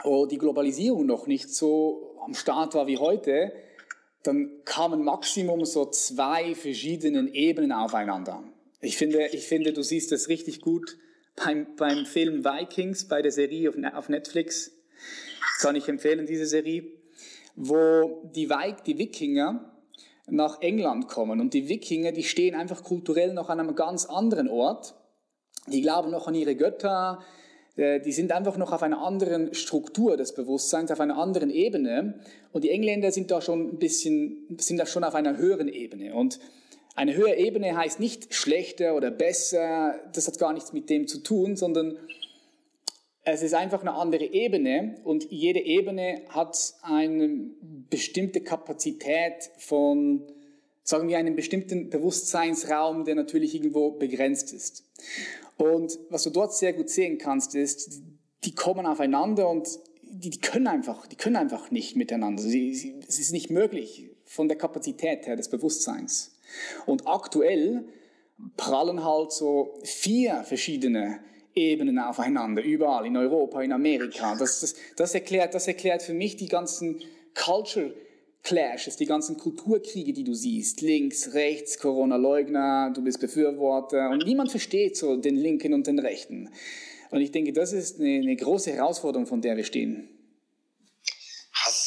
wo 0.02 0.26
die 0.26 0.38
Globalisierung 0.38 1.06
noch 1.06 1.26
nicht 1.26 1.50
so 1.50 2.16
am 2.24 2.34
Start 2.34 2.74
war 2.74 2.86
wie 2.86 2.98
heute, 2.98 3.52
dann 4.22 4.50
kamen 4.64 5.04
Maximum 5.04 5.64
so 5.64 5.84
zwei 5.86 6.54
verschiedenen 6.54 7.32
Ebenen 7.32 7.72
aufeinander. 7.72 8.42
Ich 8.80 8.96
finde, 8.96 9.26
ich 9.32 9.46
finde, 9.46 9.72
du 9.72 9.82
siehst 9.82 10.12
das 10.12 10.28
richtig 10.28 10.60
gut 10.60 10.96
beim, 11.36 11.76
beim 11.76 12.06
Film 12.06 12.44
Vikings, 12.44 13.08
bei 13.08 13.22
der 13.22 13.32
Serie 13.32 13.70
auf, 13.70 13.76
auf 13.94 14.08
Netflix. 14.08 14.72
Kann 15.60 15.76
ich 15.76 15.88
empfehlen, 15.88 16.26
diese 16.26 16.46
Serie, 16.46 16.84
wo 17.54 18.22
die, 18.34 18.48
die 18.86 18.98
Wikinger 18.98 19.70
nach 20.26 20.60
England 20.62 21.08
kommen 21.08 21.40
und 21.40 21.54
die 21.54 21.68
Wikinger, 21.68 22.12
die 22.12 22.24
stehen 22.24 22.54
einfach 22.54 22.82
kulturell 22.82 23.34
noch 23.34 23.50
an 23.50 23.60
einem 23.60 23.74
ganz 23.74 24.06
anderen 24.06 24.48
Ort. 24.48 24.94
Die 25.66 25.82
glauben 25.82 26.10
noch 26.10 26.26
an 26.26 26.34
ihre 26.34 26.56
Götter, 26.56 27.22
die 27.76 28.12
sind 28.12 28.30
einfach 28.30 28.56
noch 28.56 28.72
auf 28.72 28.82
einer 28.82 29.04
anderen 29.04 29.52
Struktur 29.52 30.16
des 30.16 30.34
Bewusstseins, 30.34 30.92
auf 30.92 31.00
einer 31.00 31.18
anderen 31.18 31.50
Ebene. 31.50 32.20
Und 32.52 32.62
die 32.62 32.70
Engländer 32.70 33.10
sind 33.10 33.30
da 33.30 33.40
schon 33.40 33.74
ein 33.74 33.78
bisschen, 33.78 34.46
sind 34.58 34.76
da 34.76 34.86
schon 34.86 35.02
auf 35.02 35.14
einer 35.14 35.36
höheren 35.36 35.68
Ebene. 35.68 36.14
Und 36.14 36.38
eine 36.94 37.16
höhere 37.16 37.36
Ebene 37.36 37.76
heißt 37.76 37.98
nicht 37.98 38.32
schlechter 38.32 38.94
oder 38.94 39.10
besser, 39.10 39.96
das 40.12 40.28
hat 40.28 40.38
gar 40.38 40.52
nichts 40.52 40.72
mit 40.72 40.88
dem 40.88 41.08
zu 41.08 41.18
tun, 41.18 41.56
sondern 41.56 41.98
es 43.24 43.42
ist 43.42 43.54
einfach 43.54 43.80
eine 43.80 43.94
andere 43.94 44.24
Ebene 44.24 44.96
und 45.02 45.30
jede 45.30 45.60
Ebene 45.60 46.22
hat 46.28 46.74
eine 46.82 47.50
bestimmte 47.90 48.42
Kapazität 48.42 49.50
von, 49.56 50.22
sagen 50.84 51.08
wir, 51.08 51.18
einem 51.18 51.34
bestimmten 51.34 51.90
Bewusstseinsraum, 51.90 53.04
der 53.04 53.14
natürlich 53.14 53.54
irgendwo 53.54 53.92
begrenzt 53.92 54.52
ist. 54.52 54.84
Und 55.56 55.98
was 56.10 56.22
du 56.24 56.30
dort 56.30 56.54
sehr 56.54 56.74
gut 56.74 56.90
sehen 56.90 57.18
kannst, 57.18 57.54
ist, 57.54 58.02
die 58.44 58.54
kommen 58.54 58.86
aufeinander 58.86 59.48
und 59.48 59.66
die, 60.02 60.30
die 60.30 60.40
können 60.40 60.66
einfach, 60.66 61.06
die 61.06 61.16
können 61.16 61.36
einfach 61.36 61.70
nicht 61.70 61.96
miteinander. 61.96 62.42
Sie, 62.42 62.74
sie, 62.74 63.00
es 63.08 63.18
ist 63.18 63.32
nicht 63.32 63.50
möglich 63.50 64.10
von 64.26 64.46
der 64.48 64.58
Kapazität 64.58 65.26
her 65.26 65.36
des 65.36 65.48
Bewusstseins. 65.48 66.36
Und 66.86 67.06
aktuell 67.06 67.88
prallen 68.56 69.04
halt 69.04 69.32
so 69.32 69.78
vier 69.82 70.44
verschiedene 70.44 71.20
Ebenen 71.54 71.98
aufeinander, 71.98 72.62
überall 72.62 73.06
in 73.06 73.16
Europa, 73.16 73.62
in 73.62 73.72
Amerika. 73.72 74.34
Das, 74.36 74.60
das, 74.60 74.74
das, 74.96 75.14
erklärt, 75.14 75.54
das 75.54 75.68
erklärt 75.68 76.02
für 76.02 76.14
mich 76.14 76.36
die 76.36 76.48
ganzen 76.48 77.00
Culture 77.34 77.94
Clashes, 78.44 78.96
die 78.96 79.06
ganzen 79.06 79.38
Kulturkriege, 79.38 80.12
die 80.12 80.22
du 80.22 80.34
siehst. 80.34 80.82
Links, 80.82 81.32
rechts, 81.32 81.78
Corona-Leugner, 81.78 82.92
du 82.94 83.02
bist 83.02 83.18
Befürworter. 83.18 84.10
Und 84.10 84.24
niemand 84.26 84.50
versteht 84.50 84.96
so 84.96 85.16
den 85.16 85.36
Linken 85.36 85.72
und 85.72 85.86
den 85.86 85.98
Rechten. 85.98 86.50
Und 87.10 87.20
ich 87.20 87.32
denke, 87.32 87.52
das 87.52 87.72
ist 87.72 87.98
eine, 87.98 88.18
eine 88.18 88.36
große 88.36 88.72
Herausforderung, 88.72 89.26
von 89.26 89.40
der 89.40 89.56
wir 89.56 89.64
stehen. 89.64 90.10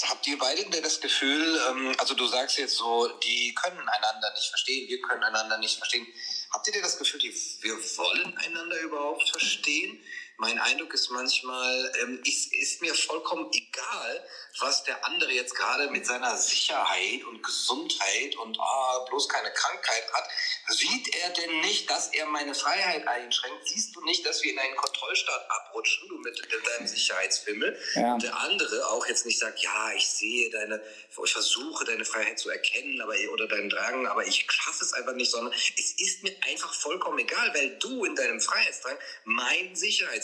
Habt 0.10 0.28
ihr 0.28 0.38
beide 0.40 0.64
denn 0.70 0.82
das 0.82 1.00
Gefühl, 1.00 1.60
ähm, 1.70 1.94
also 2.00 2.16
du 2.16 2.26
sagst 2.26 2.58
jetzt 2.58 2.76
so, 2.76 3.08
die 3.24 3.54
können 3.54 3.80
einander 3.80 4.34
nicht 4.34 4.50
verstehen, 4.50 4.90
wir 4.90 5.00
können 5.02 5.24
einander 5.24 5.58
nicht 5.60 5.78
verstehen. 5.78 6.08
Habt 6.52 6.68
ihr 6.68 6.74
denn 6.74 6.82
das 6.82 6.98
Gefühl, 6.98 7.20
die, 7.20 7.34
wir 7.62 7.74
wollen 7.74 8.36
einander 8.38 8.80
überhaupt 8.82 9.30
verstehen? 9.30 10.00
Mein 10.40 10.60
Eindruck 10.60 10.94
ist 10.94 11.10
manchmal, 11.10 11.92
ähm, 12.04 12.22
ist, 12.24 12.54
ist 12.54 12.82
mir 12.82 12.94
vollkommen 12.94 13.50
egal, 13.54 14.24
was 14.60 14.84
der 14.84 15.04
andere 15.06 15.32
jetzt 15.32 15.56
gerade 15.56 15.90
mit 15.90 16.06
seiner 16.06 16.38
Sicherheit 16.38 17.24
und 17.24 17.42
Gesundheit 17.42 18.36
und 18.38 18.60
ah, 18.60 19.06
bloß 19.10 19.30
keine 19.30 19.52
Krankheit 19.52 20.04
hat. 20.14 20.30
Sieht 20.70 21.16
er 21.16 21.30
denn 21.30 21.62
nicht, 21.62 21.90
dass 21.90 22.10
er 22.14 22.26
meine 22.28 22.54
Freiheit 22.54 23.08
einschränkt? 23.08 23.68
Siehst 23.68 23.96
du 23.96 24.04
nicht, 24.04 24.26
dass 24.26 24.44
wir 24.44 24.52
in 24.52 24.60
einen 24.60 24.76
Kontrollstaat 24.76 25.50
abrutschen, 25.50 26.08
du 26.10 26.18
mit 26.20 26.40
deinem 26.78 26.88
Sicherheitsfimmel? 26.88 27.80
Ja. 27.96 28.14
Und 28.14 28.24
der 28.24 28.38
andere 28.38 28.90
auch 28.90 29.08
jetzt 29.08 29.26
nicht 29.26 29.40
sagt, 29.40 29.60
ja, 29.60 29.92
ich 29.94 30.08
sehe 30.08 30.52
deine, 30.52 30.82
ich 31.24 31.34
versuche 31.34 31.86
deine 31.86 32.06
Freiheit 32.06 32.38
zu 32.38 32.50
erkennen 32.50 33.02
aber, 33.02 33.16
oder 33.32 33.48
deinen 33.48 33.70
Drang, 33.70 34.06
aber 34.08 34.26
ich 34.28 34.46
schaffe 34.50 34.84
es 34.84 34.94
einfach 34.94 35.14
nicht, 35.14 35.32
sondern 35.32 35.54
es 35.54 35.94
ist 36.00 36.22
mir 36.24 36.36
einfach 36.48 36.74
vollkommen 36.74 37.20
egal, 37.20 37.54
weil 37.56 37.78
du 37.80 38.06
in 38.06 38.16
deinem 38.16 38.40
Freiheitsdrang 38.40 38.98
mein 39.24 39.76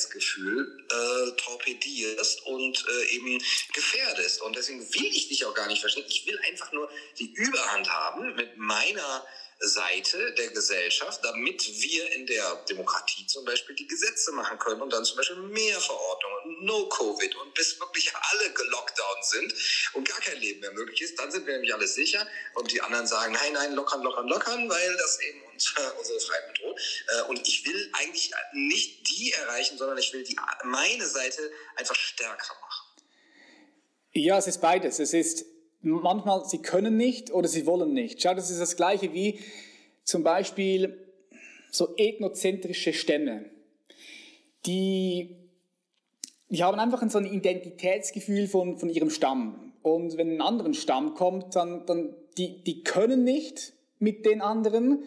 Sicherheitsgefühl 0.04 0.86
äh, 0.90 1.32
torpedierst 1.38 2.46
und 2.46 2.86
äh, 2.88 3.16
eben 3.16 3.42
gefährdest. 3.74 4.42
Und 4.42 4.56
deswegen 4.56 4.82
will 4.94 5.06
ich 5.06 5.30
dich 5.30 5.46
auch 5.46 5.54
gar 5.54 5.68
nicht 5.68 5.82
verstehen. 5.82 6.06
Ich 6.08 6.26
will 6.26 6.40
einfach 6.50 6.72
nur 6.72 6.90
die 7.20 7.32
Überhand 7.34 7.90
haben 7.90 8.36
mit 8.36 8.58
meiner 8.58 9.26
Seite 9.68 10.34
der 10.34 10.50
Gesellschaft, 10.50 11.24
damit 11.24 11.66
wir 11.82 12.12
in 12.14 12.26
der 12.28 12.56
Demokratie 12.70 13.26
zum 13.28 13.46
Beispiel 13.46 13.76
die 13.76 13.88
Gesetze 13.88 14.32
machen 14.32 14.60
können 14.60 14.82
und 14.82 14.92
dann 14.92 15.06
zum 15.06 15.18
Beispiel 15.18 15.38
mehr 15.38 15.80
Verordnungen, 15.80 16.66
No-Covid 16.66 17.36
und 17.36 17.54
bis 17.54 17.80
wirklich 17.80 18.14
alle 18.16 18.54
gelockdown 18.54 19.18
sind 19.22 19.54
und 19.94 20.08
gar 20.08 20.20
kein 20.20 20.40
Leben 20.40 20.60
mehr 20.60 20.74
möglich 20.74 21.02
ist, 21.02 21.18
dann 21.18 21.32
sind 21.32 21.46
wir 21.46 21.54
nämlich 21.54 21.74
alles 21.74 21.96
sicher 21.96 22.28
und 22.56 22.72
die 22.72 22.82
anderen 22.82 23.08
sagen, 23.08 23.34
nein, 23.34 23.54
nein, 23.54 23.74
lockern, 23.74 24.04
lockern, 24.04 24.28
lockern, 24.28 24.70
weil 24.70 24.98
das 24.98 25.20
eben 25.22 25.42
unsere, 25.52 25.94
unsere 26.00 26.20
Freiheit 26.20 26.54
bedroht. 26.54 26.80
Äh, 27.08 27.22
und 27.30 27.48
ich 27.48 27.66
will 27.66 27.92
eigentlich 27.94 28.32
nicht 28.54 29.10
die 29.10 29.32
erreichen, 29.32 29.78
sondern 29.78 29.98
ich 29.98 30.12
will 30.14 30.24
die, 30.24 30.38
meine 30.64 31.08
Seite 31.08 31.52
einfach 31.76 31.96
stärker 31.96 32.54
machen. 32.62 32.84
Ja, 34.14 34.38
es 34.38 34.48
ist 34.48 34.62
beides. 34.62 35.00
Es 35.00 35.14
ist 35.14 35.46
manchmal, 35.84 36.46
sie 36.46 36.60
können 36.60 36.98
nicht 36.98 37.32
oder 37.32 37.48
sie 37.48 37.66
wollen 37.66 37.94
nicht. 37.94 38.22
Schau, 38.22 38.34
das 38.34 38.50
ist 38.50 38.60
das 38.60 38.76
Gleiche 38.76 39.14
wie 39.14 39.40
zum 40.04 40.24
Beispiel 40.24 40.98
so 41.72 41.96
ethnozentrische 41.98 42.94
Stämme. 42.94 43.46
Die, 44.66 45.36
die 46.50 46.64
haben 46.64 46.80
einfach 46.80 47.08
so 47.10 47.18
ein 47.18 47.26
Identitätsgefühl 47.26 48.48
von, 48.48 48.78
von 48.78 48.90
ihrem 48.90 49.10
Stamm. 49.10 49.74
Und 49.82 50.18
wenn 50.18 50.36
ein 50.36 50.42
anderer 50.42 50.74
Stamm 50.74 51.14
kommt, 51.16 51.56
dann, 51.56 51.86
dann 51.86 52.16
die, 52.38 52.64
die 52.64 52.84
können 52.84 53.24
nicht 53.24 53.74
mit 54.00 54.26
den 54.26 54.42
anderen 54.42 55.04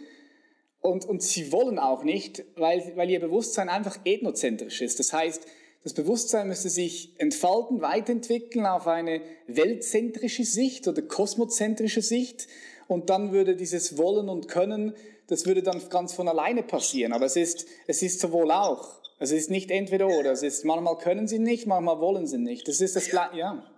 und, 0.81 1.05
und 1.05 1.23
sie 1.23 1.51
wollen 1.53 1.79
auch 1.79 2.05
nicht, 2.05 2.45
weil, 2.57 2.93
weil 2.97 3.11
ihr 3.11 3.21
Bewusstsein 3.21 3.69
einfach 3.69 3.99
ethnozentrisch 4.05 4.83
ist. 4.83 5.01
Das 5.01 5.13
heißt, 5.13 5.47
das 5.87 5.95
Bewusstsein 5.95 6.49
müsste 6.49 6.69
sich 6.69 7.13
entfalten, 7.19 7.81
weiterentwickeln 7.81 8.67
auf 8.67 8.89
eine 8.89 9.23
weltzentrische 9.47 10.43
Sicht 10.43 10.89
oder 10.89 11.01
kosmozentrische 11.01 12.03
Sicht. 12.03 12.49
Und 12.89 13.09
dann 13.09 13.31
würde 13.31 13.55
dieses 13.55 13.97
Wollen 13.97 14.29
und 14.29 14.49
Können, 14.49 14.97
das 15.29 15.47
würde 15.47 15.63
dann 15.63 15.89
ganz 15.89 16.13
von 16.13 16.27
alleine 16.27 16.65
passieren. 16.65 17.13
Aber 17.13 17.27
es 17.27 17.37
ist, 17.37 17.67
es 17.87 18.03
ist 18.03 18.19
sowohl 18.19 18.51
auch. 18.51 19.01
Es 19.21 19.31
ist 19.31 19.49
nicht 19.49 19.71
entweder 19.71 20.09
oder. 20.09 20.33
Es 20.33 20.43
ist 20.43 20.65
manchmal 20.65 20.99
können 20.99 21.29
sie 21.29 21.39
nicht, 21.39 21.69
manchmal 21.69 22.01
wollen 22.01 22.27
sie 22.27 22.39
nicht. 22.39 22.67
Das 22.67 22.81
ist 22.81 22.97
das 22.97 23.07
ja. 23.13 23.31
ja. 23.33 23.71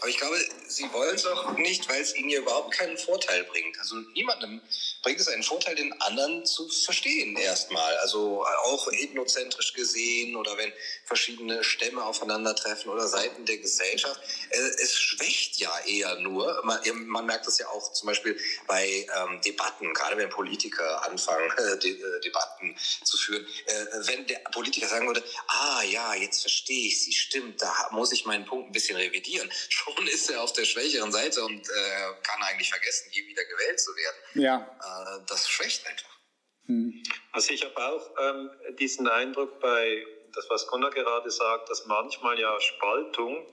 Aber 0.00 0.08
ich 0.08 0.16
glaube, 0.16 0.36
sie 0.68 0.84
wollen 0.84 1.14
es 1.14 1.26
auch 1.26 1.58
nicht, 1.58 1.86
weil 1.86 2.00
es 2.00 2.16
ihnen 2.16 2.30
ja 2.30 2.40
überhaupt 2.40 2.72
keinen 2.72 2.96
Vorteil 2.96 3.44
bringt. 3.44 3.78
Also 3.78 3.96
niemandem 4.14 4.62
bringt 5.02 5.20
es 5.20 5.28
einen 5.28 5.42
Vorteil, 5.42 5.74
den 5.74 5.92
anderen 6.00 6.46
zu 6.46 6.68
verstehen 6.68 7.36
erstmal. 7.36 7.96
Also 7.98 8.44
auch 8.64 8.90
ethnozentrisch 8.92 9.72
gesehen 9.74 10.36
oder 10.36 10.56
wenn 10.56 10.72
verschiedene 11.04 11.64
Stämme 11.64 12.04
aufeinandertreffen 12.04 12.90
oder 12.90 13.08
Seiten 13.08 13.44
der 13.44 13.58
Gesellschaft. 13.58 14.20
Äh, 14.50 14.58
es 14.82 14.94
schwächt 14.94 15.58
ja 15.58 15.72
eher 15.86 16.16
nur. 16.20 16.60
Man, 16.64 16.80
man 17.06 17.26
merkt 17.26 17.46
das 17.46 17.58
ja 17.58 17.68
auch 17.68 17.92
zum 17.92 18.06
Beispiel 18.06 18.38
bei 18.66 19.06
ähm, 19.16 19.40
Debatten, 19.42 19.92
gerade 19.92 20.16
wenn 20.16 20.30
Politiker 20.30 21.04
anfangen, 21.08 21.50
äh, 21.58 21.78
De 21.78 21.92
äh, 21.92 22.20
Debatten 22.20 22.76
zu 23.04 23.16
führen. 23.16 23.46
Äh, 23.66 23.84
wenn 24.06 24.26
der 24.26 24.38
Politiker 24.52 24.86
sagen 24.88 25.06
würde, 25.06 25.22
ah 25.48 25.82
ja, 25.82 26.14
jetzt 26.14 26.40
verstehe 26.40 26.88
ich 26.88 27.02
sie, 27.04 27.12
stimmt, 27.12 27.60
da 27.60 27.88
muss 27.90 28.12
ich 28.12 28.24
meinen 28.24 28.44
Punkt 28.44 28.70
ein 28.70 28.72
bisschen 28.72 28.96
revidieren. 28.96 29.50
Schon 29.68 30.06
ist 30.06 30.30
er 30.30 30.42
auf 30.42 30.52
der 30.52 30.64
schwächeren 30.64 31.10
Seite 31.12 31.44
und 31.44 31.68
äh, 31.68 32.22
kann 32.22 32.42
eigentlich 32.42 32.70
vergessen, 32.70 33.08
je 33.10 33.26
wieder 33.26 33.44
gewählt 33.44 33.80
zu 33.80 33.90
werden. 33.96 34.16
Ja. 34.34 34.78
Äh, 34.92 35.20
das 35.26 35.48
schwächt 35.48 35.86
einfach. 35.86 36.18
Hm. 36.66 37.02
Also 37.32 37.52
ich 37.52 37.64
habe 37.64 37.76
auch 37.76 38.10
ähm, 38.20 38.50
diesen 38.78 39.08
Eindruck 39.08 39.60
bei 39.60 40.06
das, 40.34 40.48
was 40.48 40.66
Gunnar 40.66 40.90
gerade 40.90 41.30
sagt, 41.30 41.70
dass 41.70 41.86
manchmal 41.86 42.38
ja 42.38 42.58
Spaltung 42.60 43.46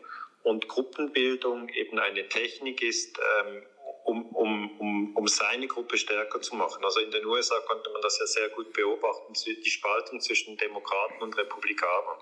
und 0.44 0.68
Gruppenbildung 0.68 1.70
eben 1.70 2.00
eine 2.00 2.28
Technik 2.30 2.82
ist, 2.82 3.20
ähm, 3.40 3.64
um, 4.06 4.26
um, 4.28 4.80
um, 4.80 5.16
um 5.16 5.28
seine 5.28 5.68
Gruppe 5.68 5.98
stärker 5.98 6.42
zu 6.42 6.56
machen. 6.56 6.84
Also 6.84 7.02
in 7.02 7.12
den 7.12 7.26
USA 7.26 7.60
konnte 7.62 7.90
man 7.90 8.02
das 8.02 8.18
ja 8.20 8.26
sehr 8.26 8.50
gut 8.50 8.72
beobachten, 8.74 9.34
die 9.46 9.70
Spaltung 9.70 10.22
zwischen 10.22 10.58
Demokraten 10.58 11.22
und 11.22 11.38
Republikanern. 11.38 12.20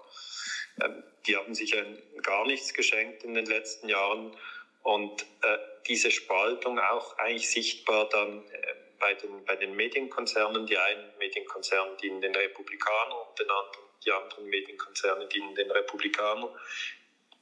Ähm, 0.81 1.03
die 1.25 1.35
haben 1.35 1.53
sich 1.53 1.75
gar 2.23 2.45
nichts 2.45 2.73
geschenkt 2.73 3.23
in 3.23 3.33
den 3.33 3.45
letzten 3.45 3.89
Jahren 3.89 4.35
und 4.83 5.23
äh, 5.41 5.57
diese 5.87 6.11
Spaltung 6.11 6.79
auch 6.79 7.17
eigentlich 7.17 7.49
sichtbar 7.49 8.07
dann 8.09 8.45
äh, 8.49 8.73
bei 8.99 9.13
den, 9.13 9.45
bei 9.45 9.55
den 9.55 9.75
Medienkonzernen. 9.75 10.65
Die 10.65 10.77
einen 10.77 11.17
Medienkonzerne 11.17 11.95
dienen 11.97 12.21
den 12.21 12.35
Republikanern 12.35 13.27
und 13.27 13.39
den 13.39 13.49
anderen, 13.49 13.85
die 14.05 14.11
anderen 14.11 14.45
Medienkonzerne 14.45 15.27
dienen 15.27 15.55
den 15.55 15.71
Republikanern. 15.71 16.49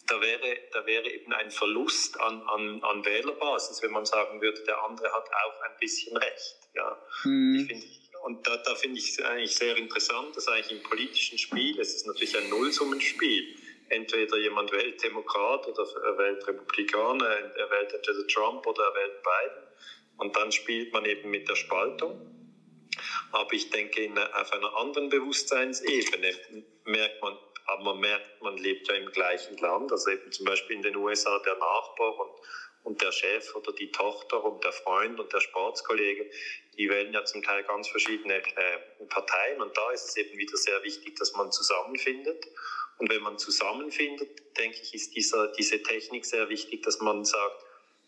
Da 0.07 0.21
wäre, 0.21 0.57
da 0.71 0.85
wäre 0.85 1.09
eben 1.09 1.33
ein 1.33 1.49
Verlust 1.49 2.19
an, 2.19 2.41
an, 2.43 2.83
an 2.83 3.05
Wählerbasis, 3.05 3.81
wenn 3.81 3.91
man 3.91 4.05
sagen 4.05 4.39
würde, 4.39 4.63
der 4.63 4.83
andere 4.83 5.11
hat 5.11 5.27
auch 5.27 5.61
ein 5.61 5.77
bisschen 5.79 6.15
Recht. 6.15 6.57
Ja. 6.75 7.01
Ich 7.23 7.67
finde, 7.67 7.85
und 8.25 8.45
da, 8.47 8.57
da 8.57 8.75
finde 8.75 8.99
ich 8.99 9.09
es 9.09 9.21
eigentlich 9.21 9.55
sehr 9.55 9.77
interessant, 9.77 10.35
dass 10.35 10.47
eigentlich 10.47 10.71
im 10.71 10.83
politischen 10.83 11.37
Spiel, 11.37 11.79
es 11.79 11.95
ist 11.95 12.07
natürlich 12.07 12.37
ein 12.37 12.49
Nullsummenspiel, 12.49 13.55
entweder 13.89 14.37
jemand 14.37 14.71
wählt 14.71 15.03
Demokrat 15.03 15.67
oder 15.67 15.83
er 16.03 16.17
wählt 16.17 16.47
Republikaner, 16.47 17.27
er 17.27 17.69
wählt 17.69 17.93
entweder 17.93 18.27
Trump 18.27 18.65
oder 18.65 18.83
er 18.83 18.95
wählt 18.95 19.21
Biden. 19.21 19.64
Und 20.17 20.35
dann 20.35 20.51
spielt 20.51 20.93
man 20.93 21.05
eben 21.05 21.29
mit 21.29 21.49
der 21.49 21.55
Spaltung. 21.55 22.35
Aber 23.31 23.51
ich 23.53 23.69
denke, 23.69 24.01
in, 24.01 24.17
auf 24.17 24.53
einer 24.53 24.75
anderen 24.77 25.09
Bewusstseinsebene 25.09 26.33
merkt 26.85 27.21
man, 27.21 27.37
aber 27.67 27.83
man 27.83 27.99
merkt, 27.99 28.41
man 28.41 28.57
lebt 28.57 28.87
ja 28.87 28.95
im 28.95 29.11
gleichen 29.11 29.57
Land. 29.57 29.91
Also 29.91 30.11
eben 30.11 30.31
zum 30.31 30.45
Beispiel 30.45 30.77
in 30.77 30.83
den 30.83 30.95
USA 30.95 31.39
der 31.39 31.55
Nachbar 31.55 32.17
und, 32.19 32.31
und 32.83 33.01
der 33.01 33.11
Chef 33.11 33.55
oder 33.55 33.73
die 33.73 33.91
Tochter 33.91 34.43
und 34.43 34.63
der 34.63 34.71
Freund 34.71 35.19
und 35.19 35.33
der 35.33 35.41
Sportskollege, 35.41 36.29
die 36.77 36.89
wählen 36.89 37.11
ja 37.11 37.25
zum 37.25 37.41
Teil 37.41 37.63
ganz 37.63 37.87
verschiedene 37.87 38.35
äh, 38.35 39.05
Parteien. 39.09 39.61
Und 39.61 39.75
da 39.75 39.91
ist 39.91 40.09
es 40.09 40.17
eben 40.17 40.37
wieder 40.37 40.57
sehr 40.57 40.81
wichtig, 40.83 41.15
dass 41.17 41.33
man 41.33 41.51
zusammenfindet. 41.51 42.45
Und 42.97 43.09
wenn 43.09 43.21
man 43.21 43.37
zusammenfindet, 43.37 44.57
denke 44.57 44.79
ich, 44.81 44.93
ist 44.93 45.15
dieser, 45.15 45.47
diese 45.53 45.81
Technik 45.81 46.25
sehr 46.25 46.47
wichtig, 46.49 46.83
dass 46.83 46.99
man 46.99 47.25
sagt, 47.25 47.64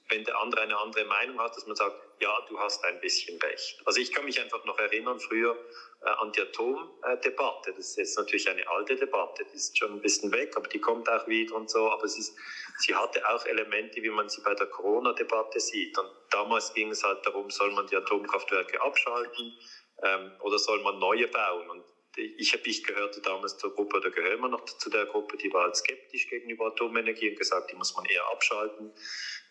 wenn 0.10 0.24
der 0.24 0.40
andere 0.40 0.62
eine 0.62 0.78
andere 0.78 1.06
Meinung 1.06 1.40
hat, 1.40 1.56
dass 1.56 1.66
man 1.66 1.76
sagt, 1.76 1.96
ja, 2.20 2.42
du 2.48 2.60
hast 2.60 2.84
ein 2.84 3.00
bisschen 3.00 3.38
recht. 3.42 3.80
Also 3.86 4.00
ich 4.00 4.12
kann 4.12 4.26
mich 4.26 4.40
einfach 4.40 4.64
noch 4.64 4.78
erinnern, 4.80 5.20
früher 5.20 5.58
äh, 6.02 6.10
an 6.10 6.32
die 6.32 6.42
Atomdebatte. 6.42 7.74
Das 7.74 7.90
ist 7.90 7.98
jetzt 7.98 8.18
natürlich 8.18 8.50
eine 8.50 8.68
alte 8.68 8.96
Debatte, 8.96 9.46
die 9.52 9.56
ist 9.56 9.78
schon 9.78 9.94
ein 9.94 10.02
bisschen 10.02 10.32
weg, 10.32 10.54
aber 10.56 10.68
die 10.68 10.80
kommt 10.80 11.10
auch 11.10 11.28
wieder 11.28 11.56
und 11.56 11.70
so. 11.70 11.90
Aber 11.92 12.08
sie, 12.08 12.22
ist, 12.22 12.36
sie 12.80 12.96
hatte 12.96 13.28
auch 13.30 13.46
Elemente, 13.46 14.02
wie 14.02 14.10
man 14.10 14.30
sie 14.30 14.42
bei 14.42 14.56
der 14.56 14.68
Corona-Debatte 14.68 15.60
sieht. 15.60 15.98
Und 15.98 16.10
damals 16.32 16.74
ging 16.74 16.92
es 16.92 17.04
halt 17.04 17.26
darum, 17.26 17.50
soll 17.50 17.72
man 17.72 17.88
die 17.88 17.96
Atomkraftwerke 17.96 18.82
abschalten 18.82 19.58
ähm, 20.04 20.32
oder 20.40 20.58
soll 20.58 20.82
man 20.82 21.00
neue 21.00 21.28
bauen? 21.28 21.70
Und 21.70 21.84
ich, 22.18 22.54
hab, 22.54 22.66
ich 22.66 22.84
gehörte 22.84 23.22
damals 23.22 23.58
zur 23.58 23.74
Gruppe, 23.74 23.98
oder 23.98 24.10
gehören 24.10 24.40
wir 24.42 24.50
noch 24.50 24.66
zu 24.66 24.90
der 24.90 25.06
Gruppe, 25.06 25.38
die 25.38 25.52
war 25.54 25.64
halt 25.64 25.76
skeptisch 25.76 26.28
gegenüber 26.28 26.68
Atomenergie 26.68 27.30
und 27.30 27.38
gesagt, 27.38 27.72
die 27.72 27.76
muss 27.76 27.96
man 27.96 28.06
eher 28.06 28.26
abschalten, 28.32 28.92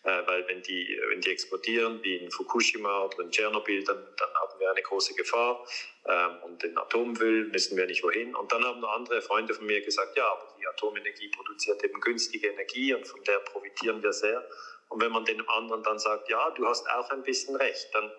weil 0.07 0.47
wenn 0.47 0.61
die, 0.61 0.97
wenn 1.09 1.21
die 1.21 1.31
explodieren, 1.31 2.01
wie 2.03 2.15
in 2.15 2.31
Fukushima 2.31 3.05
oder 3.05 3.19
in 3.19 3.31
Tschernobyl, 3.31 3.83
dann, 3.83 3.97
dann 4.17 4.33
haben 4.35 4.59
wir 4.59 4.71
eine 4.71 4.81
große 4.81 5.13
Gefahr 5.15 5.65
ähm, 6.05 6.43
und 6.43 6.63
den 6.63 6.77
Atommüll 6.77 7.49
müssen 7.49 7.77
wir 7.77 7.85
nicht 7.85 8.03
wohin. 8.03 8.35
Und 8.35 8.51
dann 8.51 8.63
haben 8.63 8.83
andere 8.85 9.21
Freunde 9.21 9.53
von 9.53 9.65
mir 9.65 9.81
gesagt, 9.81 10.17
ja, 10.17 10.25
aber 10.25 10.55
die 10.57 10.65
Atomenergie 10.67 11.29
produziert 11.29 11.83
eben 11.83 11.99
günstige 11.99 12.47
Energie 12.47 12.93
und 12.93 13.05
von 13.05 13.23
der 13.25 13.39
profitieren 13.39 14.01
wir 14.01 14.13
sehr. 14.13 14.47
Und 14.89 15.01
wenn 15.01 15.11
man 15.11 15.25
dem 15.25 15.47
anderen 15.49 15.83
dann 15.83 15.99
sagt, 15.99 16.29
ja, 16.29 16.51
du 16.51 16.65
hast 16.65 16.89
auch 16.89 17.09
ein 17.09 17.23
bisschen 17.23 17.55
recht, 17.57 17.89
dann, 17.93 18.11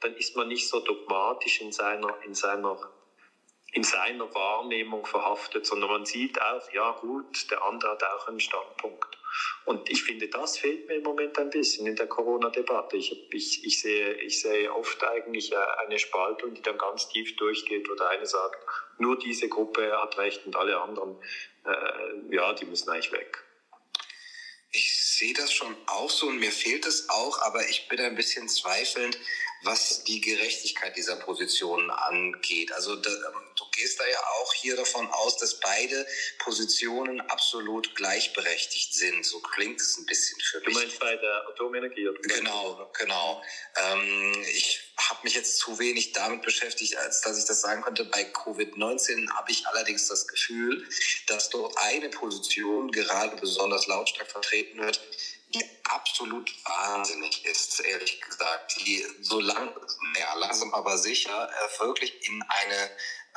dann 0.00 0.16
ist 0.16 0.36
man 0.36 0.48
nicht 0.48 0.68
so 0.68 0.80
dogmatisch 0.80 1.60
in 1.60 1.72
seiner, 1.72 2.18
in 2.24 2.34
seiner 2.34 2.78
in 3.76 3.84
seiner 3.84 4.34
Wahrnehmung 4.34 5.04
verhaftet, 5.04 5.66
sondern 5.66 5.90
man 5.90 6.06
sieht 6.06 6.40
auch, 6.40 6.72
ja 6.72 6.92
gut, 6.92 7.50
der 7.50 7.62
andere 7.62 7.90
hat 7.90 8.02
auch 8.04 8.26
einen 8.26 8.40
Standpunkt. 8.40 9.18
Und 9.66 9.90
ich 9.90 10.02
finde, 10.02 10.28
das 10.28 10.56
fehlt 10.56 10.88
mir 10.88 10.94
im 10.94 11.02
Moment 11.02 11.38
ein 11.38 11.50
bisschen 11.50 11.86
in 11.86 11.94
der 11.94 12.06
Corona-Debatte. 12.06 12.96
Ich, 12.96 13.12
ich, 13.34 13.66
ich, 13.66 13.80
sehe, 13.82 14.14
ich 14.14 14.40
sehe 14.40 14.72
oft 14.74 15.04
eigentlich 15.04 15.52
äh, 15.52 15.56
eine 15.84 15.98
Spaltung, 15.98 16.54
die 16.54 16.62
dann 16.62 16.78
ganz 16.78 17.10
tief 17.10 17.36
durchgeht, 17.36 17.86
wo 17.90 17.94
der 17.94 18.08
eine 18.08 18.24
sagt, 18.24 18.56
nur 18.96 19.18
diese 19.18 19.50
Gruppe 19.50 19.92
hat 20.00 20.16
recht 20.16 20.46
und 20.46 20.56
alle 20.56 20.80
anderen, 20.80 21.20
äh, 21.66 22.34
ja, 22.34 22.54
die 22.54 22.64
müssen 22.64 22.88
eigentlich 22.88 23.12
weg. 23.12 23.44
Ich 24.76 24.94
sehe 24.94 25.32
das 25.32 25.52
schon 25.52 25.74
auch 25.86 26.10
so 26.10 26.26
und 26.26 26.38
mir 26.38 26.52
fehlt 26.52 26.84
es 26.84 27.08
auch, 27.08 27.40
aber 27.40 27.66
ich 27.66 27.88
bin 27.88 27.98
ein 27.98 28.14
bisschen 28.14 28.46
zweifelnd, 28.46 29.18
was 29.62 30.04
die 30.04 30.20
Gerechtigkeit 30.20 30.94
dieser 30.96 31.16
Positionen 31.16 31.90
angeht. 31.90 32.72
Also 32.72 32.94
da, 32.94 33.08
ähm, 33.08 33.40
du 33.56 33.64
gehst 33.72 33.98
da 33.98 34.06
ja 34.06 34.18
auch 34.18 34.52
hier 34.52 34.76
davon 34.76 35.08
aus, 35.10 35.38
dass 35.38 35.60
beide 35.60 36.06
Positionen 36.40 37.22
absolut 37.22 37.94
gleichberechtigt 37.94 38.94
sind. 38.94 39.24
So 39.24 39.40
klingt 39.40 39.80
es 39.80 39.96
ein 39.96 40.04
bisschen 40.04 40.38
für 40.40 40.58
mich. 40.58 40.74
Du 40.74 40.80
meinst 40.80 41.00
bei 41.00 41.16
der 41.16 41.48
Atomenergie? 41.48 42.08
Oder? 42.08 42.20
Genau, 42.20 42.90
genau. 42.98 43.42
Ähm, 43.76 44.44
ich 44.54 44.85
habe 45.08 45.20
mich 45.24 45.34
jetzt 45.34 45.58
zu 45.58 45.78
wenig 45.78 46.12
damit 46.12 46.42
beschäftigt, 46.42 46.96
als 46.96 47.20
dass 47.20 47.38
ich 47.38 47.44
das 47.44 47.60
sagen 47.60 47.82
könnte. 47.82 48.04
Bei 48.04 48.22
Covid-19 48.22 49.30
habe 49.30 49.50
ich 49.50 49.66
allerdings 49.66 50.08
das 50.08 50.26
Gefühl, 50.26 50.88
dass 51.26 51.50
dort 51.50 51.76
eine 51.78 52.08
Position 52.08 52.90
gerade 52.90 53.36
besonders 53.36 53.86
lautstark 53.86 54.30
vertreten 54.30 54.78
wird, 54.78 55.00
die 55.54 55.64
absolut 55.84 56.50
wahnsinnig 56.64 57.44
ist, 57.44 57.80
ehrlich 57.80 58.20
gesagt, 58.20 58.76
die 58.80 59.04
so 59.20 59.40
lang, 59.40 59.70
ja, 60.18 60.34
langsam 60.34 60.74
aber 60.74 60.98
sicher 60.98 61.48
äh, 61.50 61.80
wirklich 61.80 62.28
in 62.28 62.42
eine 62.42 62.90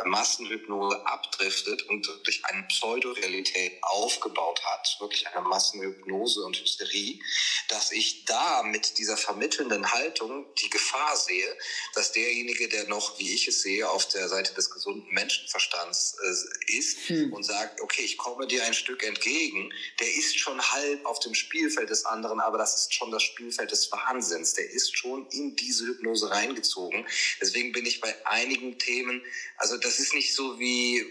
Massenhypnose 0.05 1.05
abdriftet 1.05 1.83
und 1.83 2.07
durch 2.23 2.45
eine 2.45 2.63
Pseudorealität 2.63 3.77
aufgebaut 3.81 4.61
hat, 4.65 4.97
wirklich 4.99 5.27
eine 5.27 5.47
Massenhypnose 5.47 6.41
und 6.41 6.57
Hysterie, 6.57 7.19
dass 7.67 7.91
ich 7.91 8.25
da 8.25 8.63
mit 8.63 8.97
dieser 8.97 9.17
vermittelnden 9.17 9.91
Haltung 9.91 10.45
die 10.55 10.69
Gefahr 10.69 11.15
sehe, 11.15 11.57
dass 11.93 12.11
derjenige, 12.11 12.69
der 12.69 12.87
noch, 12.87 13.19
wie 13.19 13.33
ich 13.33 13.47
es 13.47 13.61
sehe, 13.61 13.89
auf 13.89 14.07
der 14.07 14.29
Seite 14.29 14.53
des 14.53 14.69
gesunden 14.69 15.13
Menschenverstands 15.13 16.17
äh, 16.23 16.77
ist 16.77 17.09
hm. 17.09 17.33
und 17.33 17.43
sagt, 17.43 17.81
okay, 17.81 18.01
ich 18.01 18.17
komme 18.17 18.47
dir 18.47 18.63
ein 18.63 18.73
Stück 18.73 19.03
entgegen, 19.03 19.71
der 19.99 20.13
ist 20.15 20.37
schon 20.37 20.61
halb 20.61 21.05
auf 21.05 21.19
dem 21.19 21.33
Spielfeld 21.35 21.89
des 21.89 22.05
anderen, 22.05 22.39
aber 22.39 22.57
das 22.57 22.75
ist 22.75 22.93
schon 22.93 23.11
das 23.11 23.23
Spielfeld 23.23 23.71
des 23.71 23.91
Wahnsinns. 23.91 24.53
Der 24.53 24.69
ist 24.69 24.97
schon 24.97 25.27
in 25.29 25.55
diese 25.55 25.85
Hypnose 25.85 26.29
reingezogen. 26.29 27.05
Deswegen 27.41 27.71
bin 27.71 27.85
ich 27.85 28.01
bei 28.01 28.15
einigen 28.25 28.77
Themen, 28.77 29.23
also 29.57 29.77
das 29.77 29.88
ist 29.97 30.13
nicht 30.13 30.35
so 30.35 30.59
wie, 30.59 31.03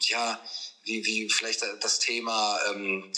ja, 0.00 0.42
wie, 0.82 1.04
wie 1.04 1.28
vielleicht 1.28 1.62
das 1.80 2.00
Thema 2.00 2.58
ähm, 2.70 3.12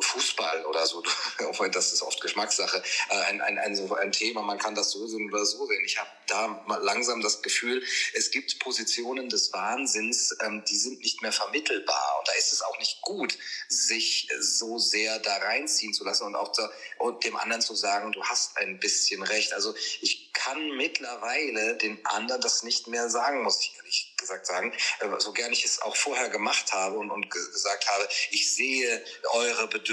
Fußball 0.00 0.64
oder 0.66 0.86
so, 0.86 1.02
das 1.72 1.92
ist 1.92 2.02
oft 2.02 2.20
Geschmackssache, 2.20 2.82
äh, 3.10 3.14
ein, 3.28 3.40
ein, 3.40 3.58
ein, 3.58 3.92
ein 3.92 4.12
Thema, 4.12 4.42
man 4.42 4.58
kann 4.58 4.74
das 4.74 4.90
so 4.90 5.06
sehen 5.06 5.32
oder 5.32 5.44
so 5.44 5.66
sehen. 5.66 5.84
Ich 5.84 5.98
habe 5.98 6.10
da 6.26 6.64
langsam 6.80 7.20
das 7.22 7.42
Gefühl, 7.42 7.82
es 8.14 8.30
gibt 8.30 8.58
Positionen 8.58 9.28
des 9.28 9.52
Wahnsinns, 9.52 10.36
ähm, 10.44 10.62
die 10.68 10.76
sind 10.76 11.00
nicht 11.00 11.22
mehr 11.22 11.32
vermittelbar. 11.32 12.16
Und 12.18 12.28
da 12.28 12.32
ist 12.32 12.52
es 12.52 12.62
auch 12.62 12.78
nicht 12.78 13.00
gut, 13.02 13.36
sich 13.68 14.28
so 14.40 14.78
sehr 14.78 15.18
da 15.20 15.36
reinziehen 15.36 15.92
zu 15.92 16.04
lassen 16.04 16.24
und 16.24 16.36
auch 16.36 16.52
da, 16.52 16.70
und 16.98 17.24
dem 17.24 17.36
anderen 17.36 17.62
zu 17.62 17.74
sagen, 17.74 18.12
du 18.12 18.22
hast 18.24 18.56
ein 18.58 18.78
bisschen 18.78 19.22
recht. 19.22 19.52
Also 19.52 19.74
ich 20.00 20.32
kann 20.32 20.70
mittlerweile 20.76 21.76
den 21.76 22.04
anderen 22.06 22.40
das 22.40 22.62
nicht 22.62 22.86
mehr 22.86 23.08
sagen, 23.10 23.42
muss 23.42 23.60
ich 23.60 23.74
ehrlich 23.76 24.14
gesagt 24.16 24.46
sagen, 24.46 24.72
äh, 25.00 25.08
so 25.18 25.32
gern 25.32 25.52
ich 25.52 25.64
es 25.64 25.80
auch 25.82 25.96
vorher 25.96 26.28
gemacht 26.28 26.72
habe 26.72 26.98
und, 26.98 27.10
und 27.10 27.30
gesagt 27.30 27.88
habe, 27.88 28.08
ich 28.30 28.54
sehe 28.54 29.04
eure 29.32 29.68
Bedürfnisse 29.68 29.87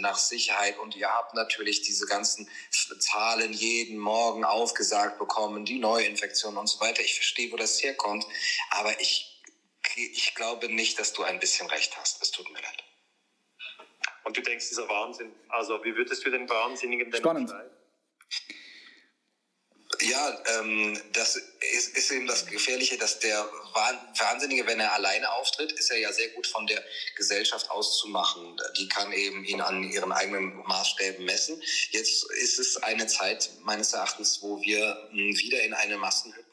nach 0.00 0.18
Sicherheit 0.18 0.78
und 0.78 0.96
ihr 0.96 1.08
habt 1.08 1.34
natürlich 1.34 1.82
diese 1.82 2.06
ganzen 2.06 2.48
Zahlen 2.98 3.52
jeden 3.52 3.98
Morgen 3.98 4.44
aufgesagt 4.44 5.18
bekommen, 5.18 5.64
die 5.64 5.78
Neuinfektionen 5.78 6.58
und 6.58 6.66
so 6.66 6.80
weiter. 6.80 7.02
Ich 7.02 7.14
verstehe, 7.14 7.50
wo 7.52 7.56
das 7.56 7.82
herkommt, 7.82 8.26
aber 8.70 9.00
ich, 9.00 9.42
ich 9.96 10.34
glaube 10.34 10.68
nicht, 10.68 10.98
dass 10.98 11.12
du 11.12 11.22
ein 11.22 11.38
bisschen 11.38 11.68
recht 11.68 11.96
hast. 11.98 12.22
Es 12.22 12.30
tut 12.30 12.50
mir 12.50 12.60
leid. 12.60 12.84
Und 14.24 14.36
du 14.36 14.42
denkst, 14.42 14.68
dieser 14.68 14.88
Wahnsinn, 14.88 15.32
also 15.48 15.82
wie 15.84 15.96
würdest 15.96 16.24
du 16.26 16.30
den 16.30 16.48
Wahnsinnigen 16.48 17.10
denn 17.10 17.20
Spannend. 17.20 17.48
beschreiben? 17.48 17.70
Ja, 20.00 20.38
ähm, 20.58 21.00
das 21.12 21.36
ist, 21.36 21.96
ist 21.96 22.10
eben 22.12 22.26
das 22.26 22.46
Gefährliche, 22.46 22.96
dass 22.98 23.18
der 23.18 23.44
Wahnsinnige, 24.18 24.66
wenn 24.66 24.78
er 24.78 24.92
alleine 24.92 25.30
auftritt, 25.32 25.72
ist 25.72 25.90
er 25.90 25.98
ja 25.98 26.12
sehr 26.12 26.28
gut 26.30 26.46
von 26.46 26.66
der 26.66 26.82
Gesellschaft 27.16 27.68
auszumachen. 27.70 28.56
Die 28.76 28.88
kann 28.88 29.12
eben 29.12 29.44
ihn 29.44 29.60
an 29.60 29.82
ihren 29.82 30.12
eigenen 30.12 30.56
Maßstäben 30.66 31.24
messen. 31.24 31.60
Jetzt 31.90 32.30
ist 32.30 32.58
es 32.58 32.76
eine 32.76 33.08
Zeit 33.08 33.50
meines 33.62 33.92
Erachtens, 33.92 34.40
wo 34.40 34.60
wir 34.62 35.08
hm, 35.10 35.36
wieder 35.36 35.62
in 35.62 35.74
eine 35.74 35.98
Massenhypnose 35.98 36.47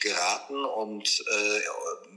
geraten 0.00 0.64
und 0.64 1.24
äh, 1.26 1.60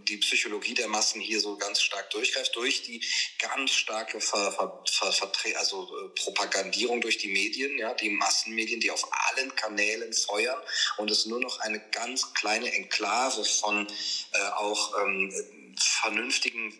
die 0.07 0.17
Psychologie 0.17 0.73
der 0.73 0.87
Massen 0.87 1.21
hier 1.21 1.39
so 1.39 1.57
ganz 1.57 1.81
stark 1.81 2.09
durchgreift, 2.09 2.55
durch 2.55 2.83
die 2.83 3.01
ganz 3.37 3.71
starke 3.71 4.19
Ver, 4.19 4.51
Ver, 4.51 5.11
Ver, 5.11 5.31
also, 5.57 5.83
äh, 5.83 6.09
Propagandierung 6.09 7.01
durch 7.01 7.17
die 7.17 7.27
Medien, 7.27 7.77
ja, 7.77 7.93
die 7.93 8.09
Massenmedien, 8.09 8.79
die 8.79 8.91
auf 8.91 9.07
allen 9.11 9.55
Kanälen 9.55 10.13
feuern 10.13 10.61
und 10.97 11.11
es 11.11 11.25
nur 11.25 11.39
noch 11.39 11.59
eine 11.59 11.79
ganz 11.91 12.33
kleine 12.33 12.71
Enklave 12.71 13.43
von 13.43 13.87
äh, 14.33 14.39
auch 14.57 14.97
ähm, 15.01 15.33
vernünftigen 15.77 16.77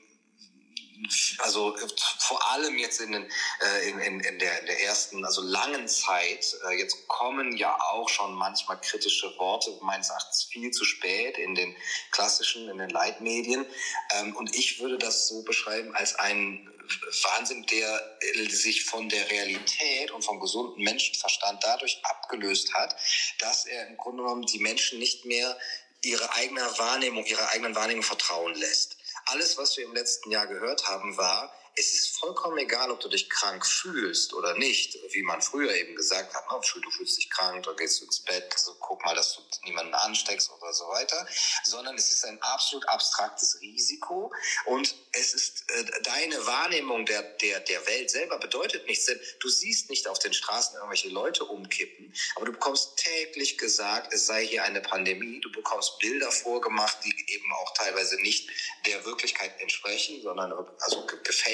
also 1.40 1.76
vor 2.20 2.52
allem 2.52 2.78
jetzt 2.78 3.00
in, 3.00 3.12
den, 3.14 3.24
äh, 3.62 3.90
in, 3.90 4.00
in, 4.00 4.20
in, 4.20 4.40
der, 4.40 4.60
in 4.60 4.66
der 4.66 4.84
ersten, 4.84 5.24
also 5.24 5.42
langen 5.42 5.88
Zeit, 5.88 6.56
äh, 6.68 6.78
jetzt 6.78 7.08
kommen 7.08 7.56
ja 7.56 7.80
auch 7.80 8.10
schon 8.10 8.34
manchmal 8.34 8.80
kritische 8.82 9.34
Worte, 9.38 9.78
meines 9.82 10.10
Erachtens 10.10 10.44
viel 10.44 10.72
zu 10.72 10.84
spät 10.84 11.38
in 11.38 11.56
den 11.56 11.76
klassischen, 12.12 12.70
in 12.70 12.78
den 12.78 12.90
Leitmedien. 12.90 13.66
Ähm, 14.16 14.36
und 14.36 14.56
ich 14.56 14.80
würde 14.80 14.98
das 14.98 15.28
so 15.28 15.44
beschreiben 15.44 15.96
als 15.96 16.16
ein 16.16 16.70
Wahnsinn, 17.24 17.66
der 17.68 18.18
sich 18.50 18.86
von 18.86 19.10
der 19.10 19.30
Realität 19.30 20.12
und 20.12 20.24
vom 20.24 20.40
gesunden 20.40 20.84
Menschenverstand 20.84 21.64
dadurch 21.64 22.00
abgelöst 22.04 22.74
hat, 22.74 22.96
dass 23.40 23.66
er 23.66 23.88
im 23.88 23.98
Grunde 23.98 24.24
genommen 24.24 24.46
die 24.48 24.60
Menschen 24.60 25.00
nicht 25.00 25.26
mehr 25.26 25.56
ihre 26.02 26.32
eigene 26.34 26.62
Wahrnehmung, 26.78 27.26
ihrer 27.26 27.50
eigenen 27.50 27.76
Wahrnehmung 27.76 28.04
vertrauen 28.04 28.56
lässt. 28.56 28.99
Alles, 29.32 29.60
was 29.60 29.78
wir 29.78 29.84
im 29.86 29.94
letzten 29.94 30.32
Jahr 30.32 30.48
gehört 30.48 30.88
haben, 30.88 31.16
war, 31.16 31.54
es 31.76 31.94
ist 31.94 32.18
vollkommen 32.18 32.58
egal, 32.58 32.92
ob 32.92 33.00
du 33.00 33.10
dich 33.10 33.30
krank 33.30 33.66
fühlst 33.66 34.34
oder 34.34 34.54
nicht, 34.56 34.98
wie 35.12 35.24
man 35.24 35.42
früher 35.42 35.74
eben 35.74 35.96
gesagt 35.96 36.34
hat, 36.34 36.52
ne, 36.52 36.60
du 36.82 36.92
fühlst 36.92 37.18
dich 37.18 37.30
krank, 37.30 37.64
da 37.64 37.74
gehst 37.74 38.02
du 38.02 38.06
ins 38.06 38.20
Bett, 38.22 38.54
so 38.58 38.76
guck 38.80 39.04
mal, 39.06 39.16
dass 39.16 39.36
du 39.36 39.42
niemanden 39.64 39.94
ansteckst 39.94 40.52
oder 40.52 40.74
so 40.74 40.86
weiter, 40.90 41.28
sondern 41.64 41.96
es 41.96 42.12
ist 42.12 42.26
ein 42.26 42.42
absolut 42.42 42.88
abstraktes 42.90 43.60
Risiko 43.62 44.32
und 44.66 44.96
es 45.14 45.34
ist 45.34 45.64
äh, 45.70 46.02
deine 46.04 46.46
Wahrnehmung 46.46 47.06
der, 47.06 47.22
der, 47.22 47.60
der 47.62 47.86
Welt 47.88 48.10
selber 48.10 48.38
bedeutet 48.40 48.86
nichts, 48.88 49.06
denn 49.06 49.20
du 49.40 49.50
siehst 49.50 49.90
nicht 49.90 50.08
auf 50.08 50.20
den 50.20 50.34
Straßen 50.34 50.76
irgendwelche 50.76 51.10
Leute 51.10 51.46
umkippen, 51.46 52.14
aber 52.36 52.46
du 52.46 52.52
bekommst 52.52 52.98
täglich 52.98 53.58
gesagt, 53.58 54.14
es 54.14 54.26
sei 54.26 54.46
hier 54.46 54.64
eine 54.64 54.82
Pandemie, 54.82 55.40
du 55.40 55.52
bekommst 55.52 56.00
Bilder 56.00 56.32
vorgemacht, 56.32 56.98
die 57.04 57.34
eben 57.34 57.52
auch 57.54 57.74
teilweise 57.74 58.18
nicht 58.22 58.50
der 58.86 59.06
Wirklichkeit 59.06 59.60
entsprechen, 59.62 60.22
sondern 60.22 60.54
also 60.80 61.06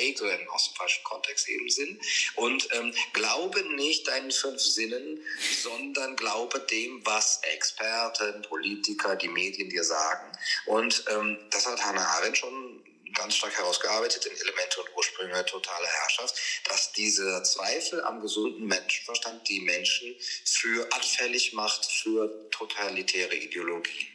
gefaked 0.05 0.21
oder 0.21 0.37
aus 0.53 0.69
dem 0.69 0.75
falschen 0.75 1.03
Kontext 1.03 1.47
eben 1.49 1.69
sind 1.69 1.99
und 2.35 2.67
ähm, 2.73 2.93
glaube 3.13 3.61
nicht 3.75 4.07
deinen 4.07 4.31
fünf 4.31 4.61
Sinnen, 4.61 5.21
sondern 5.61 6.15
glaube 6.15 6.59
dem, 6.59 7.05
was 7.05 7.41
Experten, 7.43 8.41
Politiker, 8.43 9.15
die 9.15 9.29
Medien 9.29 9.69
dir 9.69 9.83
sagen 9.83 10.31
und 10.65 11.03
ähm, 11.09 11.37
das 11.51 11.65
hat 11.65 11.83
Hannah 11.83 12.05
Arendt 12.05 12.37
schon 12.37 12.81
ganz 13.13 13.37
stark 13.37 13.57
herausgearbeitet 13.57 14.25
in 14.25 14.35
Elemente 14.35 14.81
und 14.81 14.89
Ursprünge 14.97 15.45
totale 15.45 15.87
Herrschaft, 15.87 16.37
dass 16.65 16.91
dieser 16.91 17.43
Zweifel 17.45 18.03
am 18.03 18.19
gesunden 18.19 18.65
Menschenverstand 18.65 19.47
die 19.47 19.61
Menschen 19.61 20.15
für 20.43 20.91
anfällig 20.91 21.53
macht 21.53 21.85
für 21.85 22.49
totalitäre 22.51 23.35
Ideologien. 23.35 24.14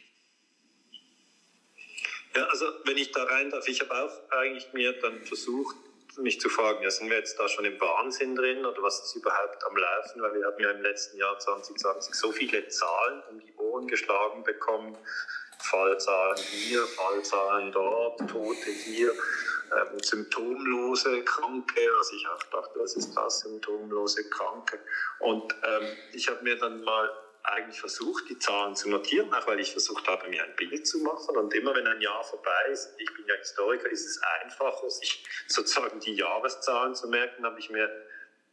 Ja, 2.35 2.45
also 2.45 2.65
wenn 2.85 2.97
ich 2.97 3.11
da 3.11 3.23
rein 3.23 3.49
darf, 3.49 3.67
ich 3.67 3.81
habe 3.81 3.93
auch 3.93 4.31
eigentlich 4.31 4.71
mir 4.73 4.93
dann 4.93 5.23
versucht, 5.25 5.75
mich 6.17 6.39
zu 6.39 6.49
fragen, 6.49 6.83
ja, 6.83 6.91
sind 6.91 7.09
wir 7.09 7.17
jetzt 7.17 7.39
da 7.39 7.47
schon 7.47 7.65
im 7.65 7.79
Wahnsinn 7.79 8.35
drin 8.35 8.65
oder 8.65 8.81
was 8.83 9.03
ist 9.03 9.15
überhaupt 9.15 9.63
am 9.65 9.75
Laufen? 9.75 10.21
Weil 10.21 10.33
wir 10.35 10.45
haben 10.45 10.59
ja 10.59 10.71
im 10.71 10.81
letzten 10.81 11.17
Jahr 11.17 11.37
2020 11.39 12.13
so 12.15 12.31
viele 12.31 12.67
Zahlen 12.67 13.23
um 13.29 13.39
die 13.39 13.53
Ohren 13.55 13.87
geschlagen 13.87 14.43
bekommen, 14.43 14.97
Fallzahlen 15.59 16.37
hier, 16.37 16.85
Fallzahlen 16.85 17.71
dort, 17.71 18.19
Tote 18.29 18.71
hier, 18.71 19.11
ähm, 19.11 19.99
symptomlose 20.01 21.23
Kranke, 21.23 21.81
also 21.97 22.15
ich 22.15 22.27
auch 22.27 22.43
dachte, 22.43 22.79
was 22.79 22.95
ist 22.95 23.13
das, 23.15 23.39
symptomlose 23.39 24.29
Kranke. 24.29 24.79
Und 25.19 25.53
ähm, 25.63 25.87
ich 26.13 26.27
habe 26.27 26.43
mir 26.43 26.57
dann 26.57 26.83
mal 26.83 27.09
eigentlich 27.43 27.79
versucht, 27.79 28.29
die 28.29 28.37
Zahlen 28.37 28.75
zu 28.75 28.89
notieren, 28.89 29.33
auch 29.33 29.47
weil 29.47 29.59
ich 29.59 29.71
versucht 29.71 30.07
habe, 30.07 30.29
mir 30.29 30.43
ein 30.43 30.55
Bild 30.55 30.87
zu 30.87 30.99
machen. 30.99 31.35
Und 31.37 31.53
immer 31.53 31.75
wenn 31.75 31.87
ein 31.87 32.01
Jahr 32.01 32.23
vorbei 32.23 32.65
ist, 32.71 32.93
ich 32.97 33.13
bin 33.13 33.25
ja 33.27 33.35
Historiker, 33.35 33.89
ist 33.89 34.05
es 34.05 34.21
einfacher, 34.41 34.89
sich 34.89 35.23
sozusagen 35.47 35.99
die 35.99 36.15
Jahreszahlen 36.15 36.95
zu 36.95 37.07
merken, 37.07 37.45
habe 37.45 37.59
ich 37.59 37.69
mir 37.69 37.85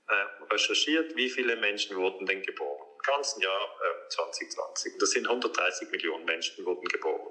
äh, 0.09 0.45
recherchiert, 0.51 1.17
wie 1.17 1.31
viele 1.31 1.57
Menschen 1.57 1.97
wurden 1.97 2.27
denn 2.27 2.43
geboren 2.43 2.89
ganzen 3.09 3.41
Jahr 3.41 3.63
äh, 3.63 4.09
2020. 4.09 4.99
Das 4.99 5.11
sind 5.11 5.27
130 5.27 5.91
Millionen 5.91 6.25
Menschen 6.25 6.65
wurden 6.65 6.87
geboren. 6.89 7.28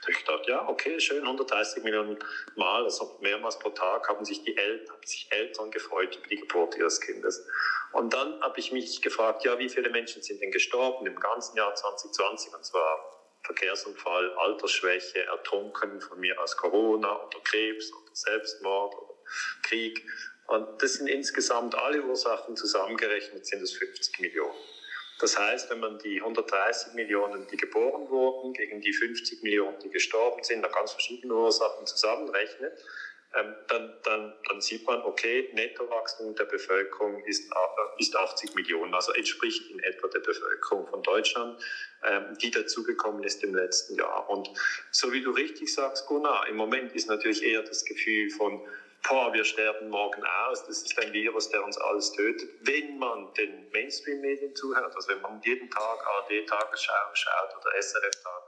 Da 0.00 0.02
habe 0.02 0.12
ich 0.12 0.18
gedacht, 0.18 0.46
ja, 0.46 0.68
okay, 0.68 1.00
schön, 1.00 1.22
130 1.22 1.82
Millionen 1.82 2.18
Mal, 2.54 2.84
also 2.84 3.16
mehrmals 3.20 3.58
pro 3.58 3.70
Tag, 3.70 4.08
haben 4.08 4.24
sich 4.24 4.42
die 4.42 4.56
Eltern, 4.56 4.94
haben 4.94 5.06
sich 5.06 5.26
Eltern 5.30 5.70
gefreut 5.70 6.16
über 6.16 6.26
die 6.28 6.36
Geburt 6.36 6.76
ihres 6.76 7.00
Kindes. 7.00 7.44
Und 7.92 8.12
dann 8.12 8.40
habe 8.40 8.58
ich 8.60 8.72
mich 8.72 9.00
gefragt, 9.02 9.44
ja, 9.44 9.58
wie 9.58 9.68
viele 9.68 9.90
Menschen 9.90 10.22
sind 10.22 10.40
denn 10.40 10.50
gestorben 10.50 11.06
im 11.06 11.18
ganzen 11.18 11.56
Jahr 11.56 11.74
2020? 11.74 12.54
Und 12.54 12.64
zwar 12.64 13.20
Verkehrsunfall, 13.42 14.32
Altersschwäche, 14.34 15.24
Ertrunken 15.24 16.00
von 16.00 16.20
mir 16.20 16.40
aus 16.40 16.56
Corona 16.56 17.16
oder 17.24 17.40
Krebs 17.40 17.92
oder 17.92 18.14
Selbstmord 18.14 18.94
oder 18.94 19.14
Krieg. 19.62 20.04
Und 20.46 20.82
das 20.82 20.94
sind 20.94 21.06
insgesamt 21.06 21.74
alle 21.74 22.02
Ursachen 22.02 22.56
zusammengerechnet, 22.56 23.46
sind 23.46 23.62
es 23.62 23.72
50 23.72 24.20
Millionen. 24.20 24.58
Das 25.20 25.38
heißt, 25.38 25.70
wenn 25.70 25.80
man 25.80 25.98
die 25.98 26.20
130 26.20 26.94
Millionen, 26.94 27.46
die 27.48 27.56
geboren 27.56 28.08
wurden, 28.08 28.52
gegen 28.54 28.80
die 28.80 28.92
50 28.92 29.42
Millionen, 29.42 29.78
die 29.80 29.90
gestorben 29.90 30.42
sind, 30.42 30.60
nach 30.60 30.72
ganz 30.72 30.92
verschiedenen 30.92 31.32
Ursachen 31.32 31.86
zusammenrechnet, 31.86 32.72
ähm, 33.32 33.54
dann, 33.68 33.94
dann, 34.02 34.34
dann 34.48 34.60
sieht 34.60 34.84
man, 34.86 35.02
okay, 35.02 35.50
Nettowachstum 35.52 36.34
der 36.34 36.46
Bevölkerung 36.46 37.22
ist, 37.26 37.48
äh, 37.52 38.00
ist 38.00 38.16
80 38.16 38.56
Millionen, 38.56 38.92
also 38.92 39.12
entspricht 39.12 39.70
in 39.70 39.78
etwa 39.80 40.08
der 40.08 40.18
Bevölkerung 40.18 40.88
von 40.88 41.02
Deutschland, 41.04 41.62
ähm, 42.02 42.36
die 42.42 42.50
dazugekommen 42.50 43.22
ist 43.22 43.44
im 43.44 43.54
letzten 43.54 43.94
Jahr. 43.94 44.28
Und 44.28 44.50
so 44.90 45.12
wie 45.12 45.22
du 45.22 45.30
richtig 45.30 45.72
sagst, 45.72 46.06
Gunnar, 46.06 46.48
im 46.48 46.56
Moment 46.56 46.92
ist 46.92 47.08
natürlich 47.08 47.44
eher 47.44 47.62
das 47.62 47.84
Gefühl 47.84 48.30
von, 48.30 48.66
boah, 49.08 49.32
wir 49.32 49.44
sterben 49.44 49.88
morgen 49.88 50.22
aus, 50.24 50.64
das 50.66 50.82
ist 50.82 50.98
ein 50.98 51.12
Virus, 51.12 51.50
der 51.50 51.64
uns 51.64 51.78
alles 51.78 52.12
tötet. 52.12 52.50
Wenn 52.60 52.98
man 52.98 53.32
den 53.34 53.70
Mainstream-Medien 53.70 54.54
zuhört, 54.54 54.94
also 54.94 55.08
wenn 55.08 55.20
man 55.20 55.40
jeden 55.42 55.70
Tag 55.70 56.06
ARD-Tagesschau 56.06 57.14
schaut 57.14 57.56
oder 57.56 57.82
SRF-Tag, 57.82 58.42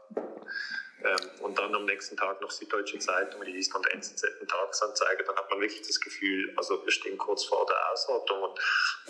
ähm, 1.04 1.30
und 1.40 1.58
dann 1.58 1.74
am 1.74 1.84
nächsten 1.84 2.16
Tag 2.16 2.40
noch 2.40 2.50
Süddeutsche 2.50 2.98
Zeitung 2.98 3.42
liest 3.42 3.74
und 3.74 3.86
NZZ 3.86 4.24
und 4.40 4.48
Tagesanzeige, 4.48 5.24
dann 5.24 5.36
hat 5.36 5.50
man 5.50 5.60
wirklich 5.60 5.82
das 5.82 6.00
Gefühl, 6.00 6.52
also 6.56 6.84
wir 6.84 6.92
stehen 6.92 7.18
kurz 7.18 7.44
vor 7.44 7.66
der 7.66 7.90
Ausrottung 7.90 8.42
und, 8.42 8.60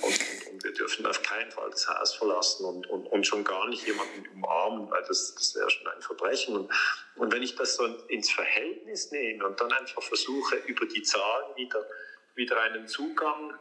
und, 0.03 0.53
und, 0.53 0.65
wir 0.65 0.73
dürfen 0.73 1.07
auf 1.07 1.23
keinen 1.23 1.51
Fall 1.51 1.71
das 1.71 1.89
Haus 1.89 2.15
verlassen 2.15 2.65
und, 2.65 2.87
und, 2.89 3.07
und 3.07 3.27
schon 3.27 3.45
gar 3.45 3.69
nicht 3.69 3.87
jemanden 3.87 4.27
umarmen, 4.35 4.91
weil 4.91 5.03
das, 5.09 5.35
das 5.35 5.55
wäre 5.55 5.71
schon 5.71 5.87
ein 5.89 6.03
Verbrechen. 6.03 6.57
Und, 6.57 6.73
und 7.17 7.33
wenn 7.33 7.43
ich 7.43 7.57
das 7.57 7.77
so 7.77 7.85
ins 8.09 8.31
Verhältnis 8.31 9.11
nehme 9.11 9.47
und 9.47 9.61
dann 9.61 9.73
einfach 9.73 10.03
versuche, 10.03 10.57
über 10.67 10.87
die 10.87 11.03
Zahlen 11.03 11.57
wieder, 11.57 11.87
wieder 12.35 12.61
einen 12.61 12.89
Zugang 12.89 13.55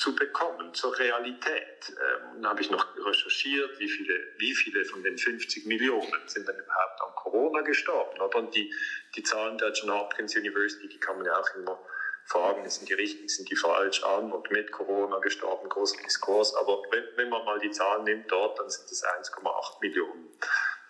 zu 0.00 0.14
bekommen 0.14 0.72
zur 0.72 0.98
Realität. 0.98 1.90
Ähm, 1.90 2.40
dann 2.42 2.52
habe 2.52 2.62
ich 2.62 2.70
noch 2.70 2.86
recherchiert, 2.96 3.78
wie 3.78 3.88
viele, 3.88 4.32
wie 4.38 4.54
viele 4.54 4.84
von 4.86 5.02
den 5.02 5.18
50 5.18 5.66
Millionen 5.66 6.26
sind 6.26 6.48
dann 6.48 6.56
überhaupt 6.56 7.00
an 7.02 7.14
Corona 7.16 7.60
gestorben. 7.60 8.18
Oder? 8.18 8.38
Und 8.38 8.54
die, 8.54 8.74
die 9.14 9.22
Zahlen 9.22 9.58
der 9.58 9.72
John 9.72 9.92
Hopkins 9.92 10.34
University, 10.34 10.88
die 10.88 10.98
kann 10.98 11.18
man 11.18 11.26
ja 11.26 11.38
auch 11.38 11.54
immer 11.54 11.78
fragen, 12.24 12.68
sind 12.70 12.88
die 12.88 12.94
richtig, 12.94 13.34
sind 13.34 13.50
die 13.50 13.56
falsch 13.56 14.02
an 14.02 14.32
und 14.32 14.50
mit 14.50 14.72
Corona 14.72 15.18
gestorben, 15.18 15.68
großer 15.68 15.98
Diskurs. 16.02 16.54
Aber 16.54 16.82
wenn, 16.90 17.04
wenn 17.16 17.28
man 17.28 17.44
mal 17.44 17.58
die 17.58 17.70
Zahlen 17.70 18.04
nimmt 18.04 18.32
dort, 18.32 18.58
dann 18.58 18.70
sind 18.70 18.90
es 18.90 19.04
1,8 19.04 19.80
Millionen. 19.82 20.30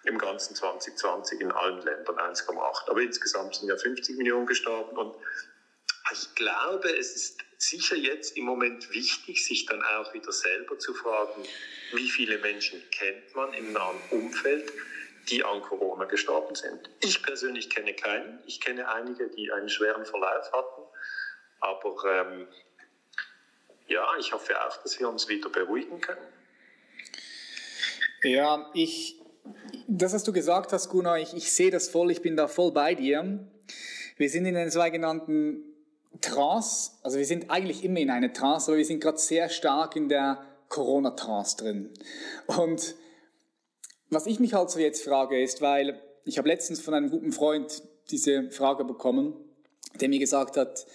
Im 0.04 0.18
ganzen 0.18 0.54
2020 0.54 1.40
in 1.40 1.50
allen 1.50 1.82
Ländern 1.82 2.16
1,8. 2.16 2.88
Aber 2.88 3.00
insgesamt 3.00 3.56
sind 3.56 3.68
ja 3.68 3.76
50 3.76 4.16
Millionen 4.16 4.46
gestorben 4.46 4.96
und 4.96 5.16
ich 6.12 6.34
glaube, 6.34 6.96
es 6.96 7.14
ist 7.14 7.49
sicher 7.62 7.96
jetzt 7.96 8.36
im 8.36 8.44
Moment 8.44 8.90
wichtig, 8.90 9.44
sich 9.44 9.66
dann 9.66 9.82
auch 9.82 10.12
wieder 10.14 10.32
selber 10.32 10.78
zu 10.78 10.94
fragen, 10.94 11.42
wie 11.92 12.08
viele 12.08 12.38
Menschen 12.38 12.82
kennt 12.90 13.34
man 13.34 13.52
im 13.52 13.72
nahen 13.72 13.96
Umfeld, 14.10 14.72
die 15.28 15.44
an 15.44 15.60
Corona 15.60 16.06
gestorben 16.06 16.54
sind. 16.54 16.90
Ich 17.00 17.22
persönlich 17.22 17.68
kenne 17.68 17.94
keinen. 17.94 18.40
Ich 18.46 18.60
kenne 18.60 18.88
einige, 18.88 19.28
die 19.28 19.52
einen 19.52 19.68
schweren 19.68 20.06
Verlauf 20.06 20.50
hatten. 20.52 20.82
Aber 21.60 21.96
ähm, 22.08 22.48
ja, 23.86 24.06
ich 24.18 24.32
hoffe 24.32 24.54
auch, 24.66 24.82
dass 24.82 24.98
wir 24.98 25.08
uns 25.08 25.28
wieder 25.28 25.50
beruhigen 25.50 26.00
können. 26.00 26.26
Ja, 28.22 28.70
ich, 28.74 29.20
das, 29.86 30.14
was 30.14 30.24
du 30.24 30.32
gesagt 30.32 30.72
hast, 30.72 30.88
Gunnar, 30.88 31.18
ich, 31.18 31.34
ich 31.34 31.52
sehe 31.52 31.70
das 31.70 31.88
voll, 31.88 32.10
ich 32.10 32.22
bin 32.22 32.36
da 32.36 32.48
voll 32.48 32.72
bei 32.72 32.94
dir. 32.94 33.46
Wir 34.16 34.30
sind 34.30 34.46
in 34.46 34.54
den 34.54 34.70
sogenannten 34.70 35.69
Trance, 36.20 36.92
also 37.02 37.18
wir 37.18 37.24
sind 37.24 37.50
eigentlich 37.50 37.84
immer 37.84 38.00
in 38.00 38.10
einer 38.10 38.32
Trance, 38.32 38.70
aber 38.70 38.78
wir 38.78 38.84
sind 38.84 39.00
gerade 39.00 39.18
sehr 39.18 39.48
stark 39.48 39.96
in 39.96 40.08
der 40.08 40.44
Corona-Trance 40.68 41.56
drin. 41.56 41.90
Und 42.46 42.94
was 44.10 44.26
ich 44.26 44.40
mich 44.40 44.54
halt 44.54 44.70
so 44.70 44.78
jetzt 44.78 45.04
frage 45.04 45.40
ist, 45.40 45.60
weil 45.60 46.00
ich 46.24 46.38
habe 46.38 46.48
letztens 46.48 46.80
von 46.80 46.94
einem 46.94 47.10
guten 47.10 47.32
Freund 47.32 47.82
diese 48.10 48.50
Frage 48.50 48.84
bekommen, 48.84 49.34
der 50.00 50.08
mir 50.08 50.18
gesagt 50.18 50.56
hat, 50.56 50.86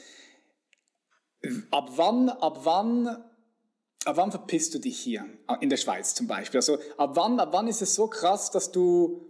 ab 1.72 1.92
wann, 1.96 2.30
ab 2.30 2.60
wann, 2.64 3.08
ab 3.08 4.18
wann 4.18 4.32
verpisst 4.32 4.74
du 4.74 4.80
dich 4.80 5.00
hier 5.00 5.26
in 5.62 5.70
der 5.70 5.78
Schweiz 5.78 6.14
zum 6.14 6.28
Beispiel? 6.28 6.60
Also 6.60 6.78
ab 6.98 7.12
wann, 7.14 7.40
ab 7.40 7.50
wann 7.52 7.68
ist 7.68 7.82
es 7.82 7.96
so 7.96 8.08
krass, 8.08 8.52
dass 8.52 8.72
du 8.72 9.26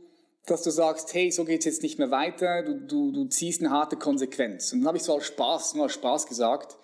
dass 0.46 0.62
du 0.62 0.70
sagst, 0.70 1.14
hey, 1.14 1.32
so 1.32 1.44
geht's 1.44 1.66
jetzt 1.66 1.82
nicht 1.82 1.98
mehr 1.98 2.12
weiter, 2.12 2.64
du, 2.64 2.76
du, 2.80 3.12
du 3.12 3.26
ziehst 3.26 3.62
eine 3.62 3.72
harte 3.72 3.96
Konsequenz. 3.96 4.74
Und 4.74 4.82
dann 4.82 4.88
habe 4.88 4.98
ich 4.98 5.04
so 5.04 5.16
als 5.16 5.26
Spaß, 5.26 5.76
nur 5.76 5.86
als 5.86 5.94
Spaß 5.94 6.28
gesagt, 6.28 6.78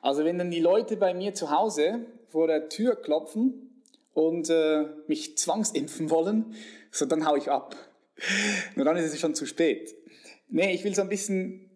also 0.00 0.24
wenn 0.24 0.38
dann 0.38 0.50
die 0.50 0.60
Leute 0.60 0.96
bei 0.96 1.14
mir 1.14 1.34
zu 1.34 1.50
Hause 1.50 2.06
vor 2.28 2.46
der 2.46 2.68
Tür 2.68 2.96
klopfen 2.96 3.82
und 4.14 4.48
äh, 4.50 4.86
mich 5.06 5.36
zwangsimpfen 5.36 6.10
wollen, 6.10 6.54
so 6.90 7.06
dann 7.06 7.26
hau 7.26 7.36
ich 7.36 7.50
ab. 7.50 7.76
Nur 8.74 8.84
dann 8.84 8.96
ist 8.96 9.12
es 9.12 9.20
schon 9.20 9.34
zu 9.34 9.46
spät. 9.46 9.94
Nee, 10.48 10.74
ich 10.74 10.84
will 10.84 10.94
so 10.94 11.02
ein 11.02 11.08
bisschen 11.08 11.70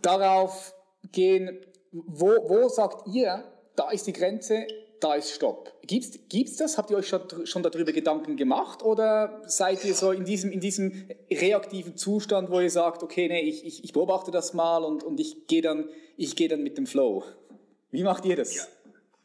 darauf 0.00 0.74
gehen, 1.12 1.60
wo, 1.92 2.28
wo 2.48 2.68
sagt 2.68 3.06
ihr, 3.14 3.44
da 3.76 3.90
ist 3.90 4.06
die 4.06 4.12
Grenze, 4.12 4.66
da 5.04 5.14
ist 5.14 5.32
Stopp. 5.32 5.72
Gibt's, 5.82 6.18
gibt's 6.30 6.56
das? 6.56 6.78
Habt 6.78 6.90
ihr 6.90 6.96
euch 6.96 7.08
schon, 7.08 7.46
schon 7.46 7.62
darüber 7.62 7.92
Gedanken 7.92 8.36
gemacht 8.36 8.82
oder 8.82 9.42
seid 9.46 9.84
ihr 9.84 9.94
so 9.94 10.12
in 10.12 10.24
diesem, 10.24 10.50
in 10.50 10.60
diesem 10.60 11.08
reaktiven 11.30 11.96
Zustand, 11.96 12.50
wo 12.50 12.58
ihr 12.60 12.70
sagt, 12.70 13.02
okay, 13.02 13.28
nee, 13.28 13.42
ich, 13.42 13.66
ich, 13.66 13.84
ich 13.84 13.92
beobachte 13.92 14.30
das 14.30 14.54
mal 14.54 14.82
und, 14.82 15.02
und 15.02 15.20
ich 15.20 15.46
gehe 15.46 15.60
dann, 15.60 15.90
ich 16.16 16.34
dann 16.34 16.62
mit 16.62 16.78
dem 16.78 16.86
Flow? 16.86 17.22
Wie 17.90 18.02
macht 18.02 18.24
ihr 18.24 18.36
das? 18.36 18.54
Ja. 18.54 18.64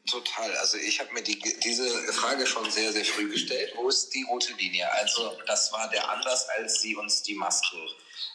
Total. 0.06 0.50
Also 0.56 0.76
ich 0.76 1.00
habe 1.00 1.12
mir 1.12 1.22
die, 1.22 1.38
diese 1.64 1.88
Frage 2.12 2.46
schon 2.46 2.68
sehr, 2.70 2.92
sehr 2.92 3.04
früh 3.04 3.30
gestellt. 3.30 3.72
Wo 3.76 3.88
ist 3.88 4.14
die 4.14 4.24
rote 4.28 4.52
Linie? 4.54 4.90
Also 4.92 5.32
das 5.46 5.72
war 5.72 5.88
der 5.90 6.10
Anlass, 6.10 6.46
als 6.58 6.80
sie 6.80 6.96
uns 6.96 7.22
die 7.22 7.34
Masken 7.34 7.78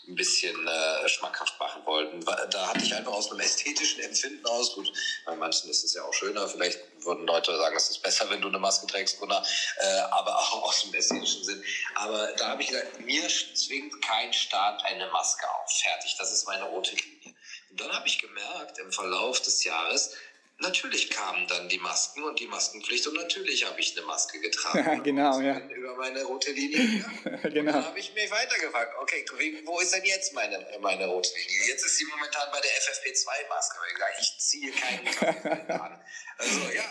ein 0.08 0.16
bisschen 0.16 0.68
äh, 0.68 1.10
schmackhaft 1.10 1.60
machen 1.60 1.86
wollten. 1.86 2.24
Da 2.24 2.68
hatte 2.68 2.84
ich 2.84 2.94
einfach 2.94 3.14
aus 3.14 3.32
einem 3.32 3.40
ästhetischen 3.40 4.02
Empfinden 4.02 4.46
aus, 4.46 4.74
gut, 4.74 4.92
bei 5.26 5.36
manchen 5.36 5.70
ist 5.70 5.84
es 5.84 5.94
ja 5.94 6.04
auch 6.04 6.14
schöner, 6.14 6.48
vielleicht 6.48 6.80
würden 7.04 7.26
Leute 7.26 7.56
sagen, 7.56 7.76
es 7.76 7.90
ist 7.90 8.02
besser, 8.02 8.30
wenn 8.30 8.42
du 8.42 8.48
eine 8.48 8.60
Maske 8.60 8.88
trägst, 8.88 9.20
Gunnar, 9.20 9.46
äh, 9.78 10.00
aber 10.12 10.38
auch 10.38 10.64
aus 10.64 10.84
dem 10.84 10.94
ästhetischen 10.94 11.44
Sinn. 11.44 11.64
Aber 11.96 12.32
da 12.34 12.50
habe 12.50 12.62
ich 12.62 12.70
gesagt, 12.70 13.00
mir 13.02 13.28
zwingt 13.28 14.02
kein 14.02 14.34
Staat 14.34 14.84
eine 14.86 15.08
Maske 15.08 15.46
auf. 15.50 15.72
Fertig, 15.72 16.16
das 16.18 16.32
ist 16.32 16.46
meine 16.48 16.66
rote 16.66 16.96
Linie. 16.96 17.36
Und 17.70 17.82
dann 17.82 17.92
habe 17.92 18.08
ich 18.08 18.20
gemerkt 18.20 18.78
im 18.80 18.92
Verlauf 18.92 19.42
des 19.42 19.64
Jahres, 19.64 20.16
Natürlich 20.60 21.10
kamen 21.10 21.46
dann 21.48 21.68
die 21.68 21.80
Masken 21.80 22.24
und 22.24 22.40
die 22.40 22.48
Maskenpflicht 22.48 23.06
und 23.08 23.16
natürlich 23.16 23.66
habe 23.66 23.78
ich 23.80 23.96
eine 23.98 24.06
Maske 24.06 24.40
getragen. 24.40 25.04
genau, 25.04 25.42
ja. 25.42 25.60
Über 25.60 25.96
meine 25.98 26.24
rote 26.24 26.52
Linie. 26.52 26.80
Ja. 27.24 27.50
genau. 27.50 27.60
Und 27.60 27.66
dann 27.66 27.86
habe 27.86 28.00
ich 28.00 28.14
mich 28.14 28.32
weitergefragt, 28.32 28.94
okay, 29.02 29.26
wo 29.66 29.80
ist 29.82 29.94
denn 29.94 30.06
jetzt 30.06 30.34
meine, 30.34 30.66
meine 30.80 31.08
rote 31.08 31.30
Linie? 31.36 31.68
Jetzt 31.68 31.86
ist 31.86 31.98
sie 31.98 32.06
momentan 32.06 32.50
bei 32.54 32.62
der 32.62 32.72
FFP2-Maske. 32.72 33.78
Ich 34.22 34.38
ziehe 34.40 34.72
keinen 34.72 35.06
Kaffee 35.06 35.74
an. 35.74 36.02
Also 36.38 36.60
ja, 36.74 36.84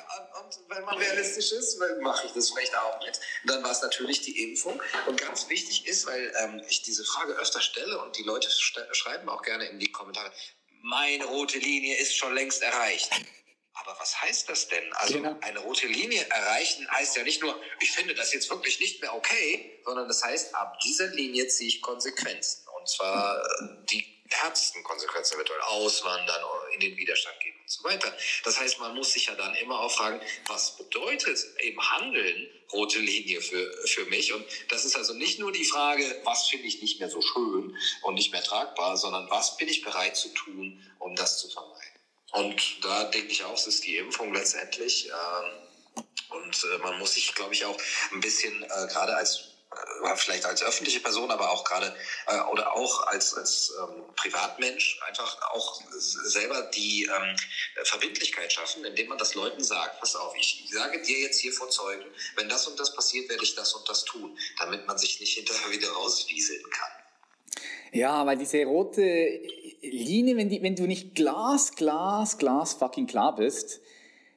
und 0.42 0.58
wenn 0.70 0.84
man 0.84 0.96
realistisch 0.96 1.52
ist, 1.52 1.78
mache 2.00 2.26
ich 2.26 2.32
das 2.32 2.48
vielleicht 2.48 2.74
auch 2.78 2.98
mit. 3.04 3.20
Und 3.42 3.50
dann 3.50 3.62
war 3.62 3.72
es 3.72 3.82
natürlich 3.82 4.22
die 4.22 4.42
Impfung. 4.42 4.80
Und 5.06 5.20
ganz 5.20 5.50
wichtig 5.50 5.86
ist, 5.86 6.06
weil 6.06 6.32
ähm, 6.38 6.62
ich 6.66 6.80
diese 6.80 7.04
Frage 7.04 7.34
öfter 7.34 7.60
stelle 7.60 8.00
und 8.00 8.16
die 8.16 8.22
Leute 8.22 8.48
schreiben 8.50 9.28
auch 9.28 9.42
gerne 9.42 9.66
in 9.66 9.78
die 9.78 9.92
Kommentare, 9.92 10.32
meine 10.80 11.26
rote 11.26 11.58
Linie 11.58 11.96
ist 11.98 12.16
schon 12.16 12.34
längst 12.34 12.62
erreicht. 12.62 13.10
Aber 13.74 13.96
was 13.98 14.20
heißt 14.22 14.48
das 14.48 14.68
denn? 14.68 14.92
Also 14.94 15.14
genau. 15.14 15.36
eine 15.40 15.58
rote 15.58 15.86
Linie 15.86 16.24
erreichen 16.30 16.88
heißt 16.90 17.16
ja 17.16 17.24
nicht 17.24 17.42
nur, 17.42 17.60
ich 17.80 17.90
finde 17.90 18.14
das 18.14 18.32
jetzt 18.32 18.48
wirklich 18.48 18.78
nicht 18.80 19.00
mehr 19.00 19.14
okay, 19.14 19.80
sondern 19.84 20.06
das 20.06 20.22
heißt, 20.22 20.54
ab 20.54 20.78
dieser 20.80 21.08
Linie 21.08 21.48
ziehe 21.48 21.68
ich 21.68 21.82
Konsequenzen. 21.82 22.66
Und 22.78 22.88
zwar 22.88 23.42
äh, 23.42 23.86
die 23.90 24.14
härtesten 24.30 24.82
Konsequenzen 24.82 25.34
eventuell 25.34 25.60
auswandern, 25.62 26.42
in 26.74 26.80
den 26.80 26.96
Widerstand 26.96 27.38
gehen 27.40 27.54
und 27.60 27.70
so 27.70 27.84
weiter. 27.84 28.16
Das 28.44 28.58
heißt, 28.58 28.80
man 28.80 28.94
muss 28.94 29.12
sich 29.12 29.26
ja 29.26 29.34
dann 29.34 29.54
immer 29.56 29.80
auch 29.80 29.90
fragen, 29.90 30.20
was 30.46 30.76
bedeutet 30.76 31.38
im 31.60 31.90
Handeln 31.90 32.50
rote 32.72 32.98
Linie 32.98 33.40
für, 33.40 33.72
für 33.86 34.04
mich? 34.06 34.32
Und 34.32 34.44
das 34.68 34.84
ist 34.84 34.96
also 34.96 35.14
nicht 35.14 35.38
nur 35.38 35.52
die 35.52 35.64
Frage, 35.64 36.20
was 36.24 36.48
finde 36.48 36.66
ich 36.66 36.80
nicht 36.82 37.00
mehr 37.00 37.10
so 37.10 37.20
schön 37.20 37.76
und 38.02 38.14
nicht 38.14 38.32
mehr 38.32 38.42
tragbar, 38.42 38.96
sondern 38.96 39.28
was 39.30 39.56
bin 39.56 39.68
ich 39.68 39.82
bereit 39.82 40.16
zu 40.16 40.28
tun, 40.30 40.82
um 40.98 41.14
das 41.14 41.38
zu 41.38 41.48
vermeiden. 41.48 41.93
Und 42.34 42.84
da 42.84 43.04
denke 43.04 43.28
ich 43.28 43.44
auch, 43.44 43.54
es 43.54 43.66
ist 43.68 43.84
die 43.84 43.96
Impfung 43.96 44.34
letztendlich. 44.34 45.06
Ähm, 45.06 46.04
und 46.30 46.64
äh, 46.64 46.78
man 46.78 46.98
muss 46.98 47.14
sich, 47.14 47.32
glaube 47.34 47.54
ich, 47.54 47.64
auch 47.64 47.78
ein 48.12 48.20
bisschen 48.20 48.62
äh, 48.64 48.86
gerade 48.88 49.16
als 49.16 49.54
äh, 50.02 50.16
vielleicht 50.16 50.44
als 50.44 50.60
öffentliche 50.62 50.98
Person, 50.98 51.30
aber 51.30 51.50
auch 51.52 51.62
gerade 51.62 51.94
äh, 52.26 52.40
oder 52.50 52.72
auch 52.74 53.06
als, 53.06 53.34
als 53.34 53.72
ähm, 53.80 54.02
Privatmensch 54.16 55.00
einfach 55.06 55.40
auch 55.52 55.80
selber 55.92 56.62
die 56.74 57.04
ähm, 57.04 57.36
Verbindlichkeit 57.84 58.52
schaffen, 58.52 58.84
indem 58.84 59.08
man 59.08 59.18
das 59.18 59.36
Leuten 59.36 59.62
sagt, 59.62 60.00
pass 60.00 60.16
auf, 60.16 60.34
ich 60.36 60.64
sage 60.72 61.00
dir 61.02 61.20
jetzt 61.20 61.40
hier 61.40 61.52
vor 61.52 61.70
Zeugen, 61.70 62.04
wenn 62.34 62.48
das 62.48 62.66
und 62.66 62.80
das 62.80 62.94
passiert, 62.96 63.28
werde 63.28 63.44
ich 63.44 63.54
das 63.54 63.74
und 63.74 63.88
das 63.88 64.04
tun, 64.04 64.36
damit 64.58 64.88
man 64.88 64.98
sich 64.98 65.20
nicht 65.20 65.34
hinterher 65.34 65.70
wieder 65.70 65.90
rauswieseln 65.92 66.68
kann. 66.70 66.90
Ja, 67.92 68.26
weil 68.26 68.36
diese 68.36 68.64
rote 68.64 69.02
Linie, 69.90 70.36
wenn, 70.36 70.48
die, 70.48 70.62
wenn 70.62 70.76
du 70.76 70.86
nicht 70.86 71.14
Glas, 71.14 71.74
Glas, 71.76 72.38
Glas 72.38 72.74
fucking 72.74 73.06
klar 73.06 73.34
bist, 73.36 73.80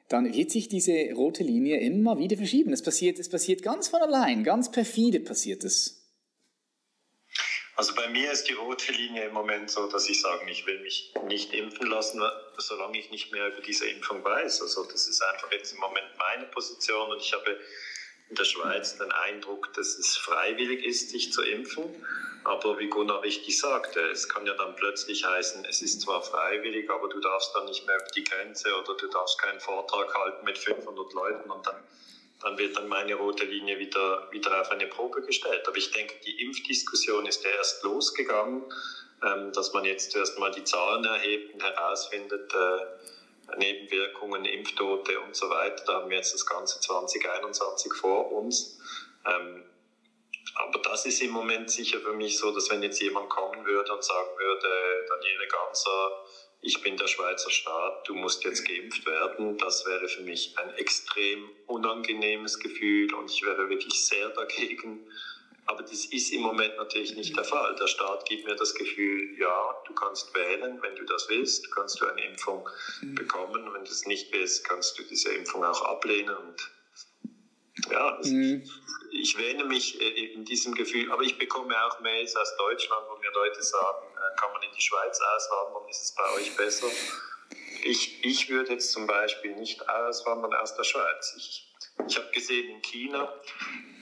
dann 0.09 0.33
wird 0.33 0.51
sich 0.51 0.69
diese 0.69 1.11
rote 1.13 1.43
Linie 1.43 1.79
immer 1.79 2.17
wieder 2.17 2.37
verschieben. 2.37 2.71
Es 2.71 2.81
passiert, 2.81 3.19
es 3.19 3.29
passiert 3.29 3.61
ganz 3.61 3.89
von 3.89 4.01
allein, 4.01 4.43
ganz 4.43 4.71
perfide 4.71 5.19
passiert 5.19 5.63
es. 5.63 5.97
Also 7.75 7.93
bei 7.93 8.09
mir 8.09 8.31
ist 8.31 8.45
die 8.45 8.53
rote 8.53 8.91
Linie 8.91 9.25
im 9.25 9.33
Moment 9.33 9.69
so, 9.69 9.87
dass 9.87 10.09
ich 10.09 10.19
sage, 10.19 10.49
ich 10.49 10.65
will 10.65 10.79
mich 10.81 11.13
nicht 11.27 11.53
impfen 11.53 11.85
lassen, 11.87 12.19
solange 12.57 12.97
ich 12.97 13.11
nicht 13.11 13.31
mehr 13.31 13.49
über 13.49 13.61
diese 13.61 13.87
Impfung 13.87 14.23
weiß. 14.23 14.63
Also 14.63 14.83
das 14.85 15.07
ist 15.07 15.21
einfach 15.21 15.51
jetzt 15.51 15.73
im 15.73 15.79
Moment 15.79 16.07
meine 16.17 16.45
Position 16.45 17.11
und 17.11 17.21
ich 17.21 17.31
habe 17.33 17.59
in 18.29 18.35
der 18.35 18.45
Schweiz 18.45 18.97
den 18.97 19.11
Eindruck, 19.11 19.73
dass 19.73 19.97
es 19.97 20.17
freiwillig 20.17 20.85
ist, 20.85 21.09
sich 21.09 21.31
zu 21.31 21.41
impfen. 21.41 21.85
Aber 22.43 22.79
wie 22.79 22.87
Gunnar 22.87 23.23
richtig 23.23 23.59
sagte, 23.59 23.99
es 24.09 24.29
kann 24.29 24.45
ja 24.45 24.53
dann 24.53 24.75
plötzlich 24.75 25.25
heißen, 25.25 25.65
es 25.65 25.81
ist 25.81 26.01
zwar 26.01 26.21
freiwillig, 26.21 26.89
aber 26.89 27.09
du 27.09 27.19
darfst 27.19 27.53
dann 27.53 27.65
nicht 27.65 27.85
mehr 27.85 27.97
über 27.97 28.07
die 28.15 28.23
Grenze 28.23 28.73
oder 28.77 28.95
du 28.95 29.07
darfst 29.07 29.37
keinen 29.41 29.59
Vortrag 29.59 30.13
halten 30.13 30.45
mit 30.45 30.57
500 30.57 31.13
Leuten 31.13 31.49
und 31.49 31.65
dann, 31.67 31.83
dann 32.41 32.57
wird 32.57 32.77
dann 32.77 32.87
meine 32.87 33.15
rote 33.15 33.43
Linie 33.43 33.79
wieder, 33.79 34.31
wieder 34.31 34.61
auf 34.61 34.71
eine 34.71 34.87
Probe 34.87 35.21
gestellt. 35.23 35.67
Aber 35.67 35.75
ich 35.75 35.91
denke, 35.91 36.15
die 36.25 36.41
Impfdiskussion 36.41 37.25
ist 37.25 37.43
ja 37.43 37.49
erst 37.49 37.83
losgegangen, 37.83 38.63
ähm, 39.23 39.51
dass 39.51 39.73
man 39.73 39.83
jetzt 39.83 40.15
erst 40.15 40.39
mal 40.39 40.51
die 40.51 40.63
Zahlen 40.63 41.03
erhebt 41.03 41.53
und 41.53 41.63
herausfindet, 41.63 42.53
äh, 42.53 42.85
Nebenwirkungen, 43.55 44.45
Impftote 44.45 45.19
und 45.21 45.35
so 45.35 45.49
weiter. 45.49 45.83
Da 45.85 45.93
haben 45.95 46.09
wir 46.09 46.17
jetzt 46.17 46.33
das 46.33 46.45
ganze 46.45 46.79
2021 46.79 47.93
vor 47.93 48.31
uns. 48.31 48.77
Ähm, 49.25 49.63
aber 50.55 50.79
das 50.79 51.05
ist 51.05 51.21
im 51.21 51.31
Moment 51.31 51.69
sicher 51.69 51.99
für 51.99 52.13
mich 52.13 52.37
so, 52.37 52.51
dass 52.51 52.69
wenn 52.69 52.81
jetzt 52.81 53.01
jemand 53.01 53.29
kommen 53.29 53.65
würde 53.65 53.93
und 53.93 54.03
sagen 54.03 54.37
würde, 54.37 55.05
Daniele 55.07 55.47
Ganser, 55.47 56.23
ich 56.61 56.81
bin 56.81 56.97
der 56.97 57.07
Schweizer 57.07 57.51
Staat, 57.51 58.07
du 58.07 58.15
musst 58.15 58.43
jetzt 58.43 58.65
geimpft 58.65 59.05
werden, 59.05 59.57
das 59.57 59.85
wäre 59.85 60.07
für 60.07 60.21
mich 60.21 60.57
ein 60.57 60.71
extrem 60.71 61.51
unangenehmes 61.67 62.59
Gefühl 62.59 63.13
und 63.13 63.29
ich 63.29 63.43
wäre 63.43 63.69
wirklich 63.69 64.03
sehr 64.05 64.29
dagegen. 64.29 65.07
Aber 65.67 65.81
das 65.81 66.05
ist 66.05 66.31
im 66.31 66.41
Moment 66.41 66.77
natürlich 66.77 67.13
nicht 67.15 67.35
der 67.35 67.43
Fall. 67.43 67.75
Der 67.75 67.87
Staat 67.87 68.25
gibt 68.27 68.45
mir 68.45 68.55
das 68.55 68.73
Gefühl, 68.73 69.37
ja, 69.37 69.75
du 69.85 69.93
kannst 69.93 70.33
wählen, 70.33 70.81
wenn 70.81 70.95
du 70.95 71.03
das 71.03 71.27
willst, 71.27 71.69
kannst 71.71 71.99
du 71.99 72.05
eine 72.05 72.25
Impfung 72.25 72.67
mhm. 73.01 73.15
bekommen. 73.15 73.73
Wenn 73.73 73.83
du 73.83 73.91
es 73.91 74.05
nicht 74.05 74.31
willst, 74.31 74.63
kannst 74.63 74.97
du 74.97 75.03
diese 75.03 75.33
Impfung 75.33 75.65
auch 75.65 75.81
ablehnen. 75.81 76.35
Und 76.37 76.71
ja, 77.91 78.17
mhm. 78.23 78.63
ich 79.11 79.37
wähne 79.37 79.65
mich 79.65 79.99
äh, 79.99 80.33
in 80.33 80.45
diesem 80.45 80.73
Gefühl. 80.73 81.11
Aber 81.11 81.23
ich 81.23 81.37
bekomme 81.37 81.75
auch 81.85 81.99
Mails 81.99 82.33
aus 82.37 82.55
Deutschland, 82.55 83.05
wo 83.09 83.17
mir 83.17 83.31
Leute 83.33 83.61
sagen, 83.61 84.07
äh, 84.15 84.39
kann 84.39 84.53
man 84.53 84.63
in 84.63 84.71
die 84.73 84.81
Schweiz 84.81 85.19
auswandern, 85.19 85.89
ist 85.89 86.01
es 86.01 86.15
bei 86.15 86.33
euch 86.35 86.55
besser? 86.55 86.87
Ich, 87.83 88.23
ich 88.23 88.49
würde 88.49 88.73
jetzt 88.73 88.93
zum 88.93 89.05
Beispiel 89.05 89.53
nicht 89.55 89.87
auswandern 89.89 90.53
aus 90.53 90.75
der 90.77 90.83
Schweiz. 90.83 91.33
Ich, 91.37 91.66
ich 92.07 92.17
habe 92.17 92.29
gesehen, 92.31 92.69
in 92.69 92.81
China 92.81 93.41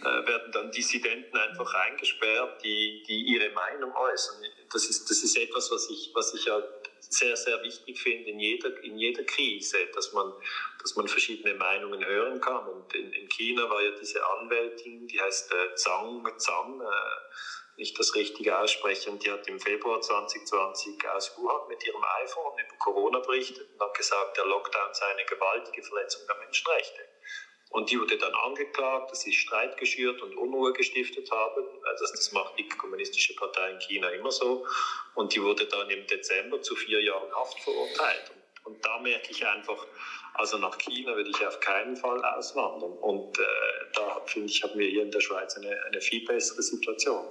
äh, 0.02 0.28
werden 0.28 0.52
dann 0.52 0.72
Dissidenten 0.72 1.38
einfach 1.38 1.74
eingesperrt, 1.74 2.64
die, 2.64 3.04
die 3.08 3.22
ihre 3.34 3.50
Meinung 3.52 3.94
äußern. 3.94 4.44
Das 4.72 4.86
ist, 4.86 5.10
das 5.10 5.24
ist 5.24 5.38
etwas, 5.38 5.72
was 5.72 5.90
ich, 5.90 6.12
was 6.14 6.34
ich 6.34 6.46
ja 6.46 6.62
sehr, 7.00 7.36
sehr 7.36 7.62
wichtig 7.64 8.00
finde 8.00 8.32
in 8.32 8.40
jeder, 8.40 8.84
in 8.84 8.98
jeder 8.98 9.24
Krise, 9.24 9.78
dass 9.94 10.12
man, 10.14 10.34
dass 10.82 10.96
man 10.96 11.08
verschiedene 11.08 11.56
Meinungen 11.56 12.04
hören 12.06 12.40
kann. 12.42 12.68
Und 12.68 12.94
in, 12.94 13.12
in 13.14 13.28
China 13.30 13.70
war 13.70 13.82
ja 13.82 13.92
diese 13.92 14.26
Anwältin, 14.26 15.08
die 15.08 15.20
heißt 15.20 15.52
äh, 15.52 15.76
Zhang, 15.76 16.28
Zhang 16.38 16.82
äh, 16.82 17.78
nicht 17.78 17.98
das 18.00 18.16
richtige 18.16 18.58
aussprechen, 18.58 19.20
die 19.20 19.32
hat 19.32 19.48
im 19.48 19.60
Februar 19.60 20.00
2020 20.00 21.08
aus 21.10 21.38
Wuhan 21.38 21.68
mit 21.68 21.86
ihrem 21.86 22.04
iPhone 22.24 22.58
über 22.58 22.78
Corona 22.78 23.20
berichtet 23.20 23.70
und 23.74 23.80
hat 23.80 23.94
gesagt, 23.94 24.38
der 24.38 24.46
Lockdown 24.46 24.94
sei 24.94 25.08
eine 25.08 25.26
gewaltige 25.26 25.84
Verletzung 25.84 26.22
der 26.28 26.38
Menschenrechte. 26.38 27.02
Und 27.76 27.92
die 27.92 28.00
wurde 28.00 28.18
dann 28.18 28.34
angeklagt, 28.34 29.12
dass 29.12 29.20
sie 29.20 29.34
Streit 29.34 29.76
geschürt 29.76 30.22
und 30.22 30.34
Unruhe 30.38 30.72
gestiftet 30.72 31.30
haben. 31.30 31.62
Also 31.84 32.06
das 32.10 32.32
macht 32.32 32.58
die 32.58 32.70
Kommunistische 32.70 33.36
Partei 33.36 33.72
in 33.72 33.80
China 33.80 34.08
immer 34.12 34.32
so. 34.32 34.66
Und 35.14 35.36
die 35.36 35.44
wurde 35.44 35.66
dann 35.66 35.90
im 35.90 36.08
Dezember 36.08 36.62
zu 36.62 36.78
vier 36.78 37.02
Jahren 37.02 37.30
Haft 37.36 37.60
verurteilt. 37.60 38.32
Und, 38.64 38.84
da 38.86 38.98
merke 39.00 39.30
ich 39.30 39.46
einfach, 39.46 39.86
also 40.36 40.58
nach 40.58 40.78
China 40.78 41.18
würde 41.18 41.30
ich 41.30 41.46
auf 41.46 41.60
keinen 41.60 41.98
Fall 41.98 42.24
auswandern. 42.24 42.94
Und 42.94 43.38
äh, 43.40 43.44
da 43.94 44.22
finde 44.26 44.54
ich, 44.54 44.64
haben 44.64 44.80
wir 44.80 44.88
hier 44.88 45.04
in 45.04 45.12
der 45.12 45.20
Schweiz 45.20 45.58
eine, 45.58 45.78
eine 45.84 46.00
viel 46.00 46.24
bessere 46.24 46.62
Situation. 46.62 47.28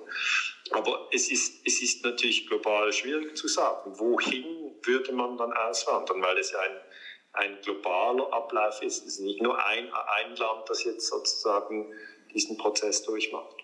Aber 0.72 1.08
es 1.10 1.30
ist, 1.30 1.66
es 1.66 1.80
ist 1.80 2.04
natürlich 2.04 2.46
global 2.46 2.92
schwierig 2.92 3.34
zu 3.34 3.48
sagen, 3.48 3.98
wohin 3.98 4.74
würde 4.82 5.12
man 5.12 5.38
dann 5.38 5.54
auswandern, 5.54 6.20
weil 6.20 6.36
es 6.36 6.50
ja 6.50 6.60
ein 6.60 6.76
ein 7.34 7.60
globaler 7.62 8.32
Ablauf 8.32 8.82
ist. 8.82 8.98
Es 8.98 9.14
ist 9.14 9.20
nicht 9.20 9.42
nur 9.42 9.62
ein, 9.64 9.92
ein 9.92 10.36
Land, 10.36 10.68
das 10.68 10.84
jetzt 10.84 11.06
sozusagen 11.08 11.92
diesen 12.32 12.56
Prozess 12.56 13.02
durchmacht. 13.02 13.54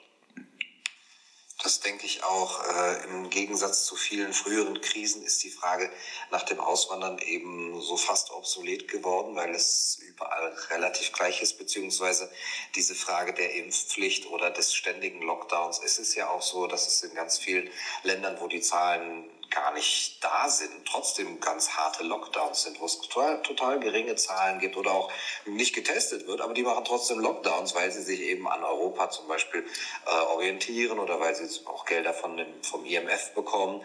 Das 1.63 1.81
denke 1.81 2.07
ich 2.07 2.25
auch. 2.25 2.65
Äh, 2.65 3.05
Im 3.05 3.29
Gegensatz 3.29 3.85
zu 3.85 3.95
vielen 3.95 4.33
früheren 4.33 4.81
Krisen 4.81 5.23
ist 5.23 5.45
die 5.45 5.51
Frage 5.51 5.91
nach 6.31 6.43
dem 6.43 6.59
Auswandern 6.59 7.19
eben 7.19 7.79
so 7.83 7.99
fast 7.99 8.31
obsolet 8.31 8.89
geworden, 8.89 9.37
weil 9.37 9.55
es 9.55 9.99
überall 10.01 10.57
relativ 10.71 11.13
gleich 11.13 11.43
ist, 11.43 11.59
beziehungsweise 11.59 12.31
diese 12.75 12.95
Frage 12.95 13.35
der 13.35 13.55
Impfpflicht 13.55 14.27
oder 14.31 14.51
des 14.51 14.75
ständigen 14.75 15.21
Lockdowns. 15.21 15.81
Es 15.85 15.99
ist 15.99 16.15
ja 16.15 16.31
auch 16.31 16.43
so, 16.43 16.67
dass 16.67 16.87
es 16.87 17.03
in 17.03 17.15
ganz 17.15 17.39
vielen 17.39 17.69
Ländern, 18.05 18.41
wo 18.41 18.49
die 18.49 18.63
Zahlen 18.63 19.29
gar 19.51 19.73
nicht 19.73 20.23
da 20.23 20.49
sind, 20.49 20.71
trotzdem 20.87 21.41
ganz 21.41 21.71
harte 21.71 22.05
Lockdowns 22.05 22.63
sind, 22.63 22.81
wo 22.81 22.87
es 22.87 23.01
total, 23.01 23.43
total 23.43 23.81
geringe 23.81 24.15
Zahlen 24.15 24.61
gibt 24.61 24.77
oder 24.77 24.93
auch 24.93 25.11
nicht 25.45 25.75
getestet 25.75 26.27
wird, 26.27 26.41
aber 26.41 26.55
die 26.55 26.63
machen 26.63 26.85
trotzdem 26.85 27.19
Lockdowns, 27.19 27.75
weil 27.75 27.91
sie 27.91 28.03
sich 28.03 28.21
eben 28.21 28.49
an 28.49 28.63
Europa 28.63 29.11
zum 29.11 29.27
Beispiel 29.27 29.67
äh, 30.07 30.11
orientieren 30.11 30.99
oder 30.99 31.19
weil 31.21 31.35
sie 31.35 31.49
auch 31.67 31.85
Gelder 31.85 32.15
von 32.15 32.37
dem, 32.37 32.63
vom 32.63 32.85
IMF 32.85 33.35
bekommen. 33.35 33.83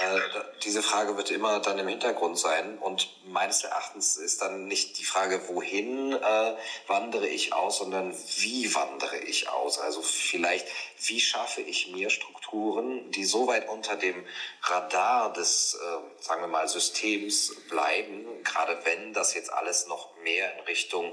Äh, 0.00 0.20
diese 0.62 0.82
Frage 0.82 1.16
wird 1.16 1.30
immer 1.30 1.60
dann 1.60 1.78
im 1.78 1.88
Hintergrund 1.88 2.38
sein 2.38 2.78
und 2.78 3.08
meines 3.24 3.64
Erachtens 3.64 4.16
ist 4.16 4.40
dann 4.40 4.66
nicht 4.66 4.98
die 4.98 5.04
Frage, 5.04 5.48
wohin 5.48 6.12
äh, 6.12 6.54
wandere 6.86 7.26
ich 7.26 7.52
aus, 7.52 7.78
sondern 7.78 8.14
wie 8.36 8.72
wandere 8.74 9.18
ich 9.18 9.48
aus. 9.48 9.78
Also 9.78 10.00
vielleicht, 10.00 10.66
wie 11.02 11.20
schaffe 11.20 11.60
ich 11.60 11.88
mir 11.88 12.10
Strukturen, 12.10 13.10
die 13.10 13.24
so 13.24 13.48
weit 13.48 13.68
unter 13.68 13.96
dem 13.96 14.24
Radar 14.62 15.07
Radar 15.08 15.32
des, 15.32 15.74
äh, 15.74 16.22
sagen 16.22 16.42
wir 16.42 16.48
mal, 16.48 16.68
Systems 16.68 17.54
bleiben, 17.70 18.26
gerade 18.44 18.78
wenn 18.84 19.12
das 19.12 19.34
jetzt 19.34 19.52
alles 19.52 19.86
noch 19.88 20.14
mehr 20.22 20.52
in 20.58 20.60
Richtung 20.64 21.12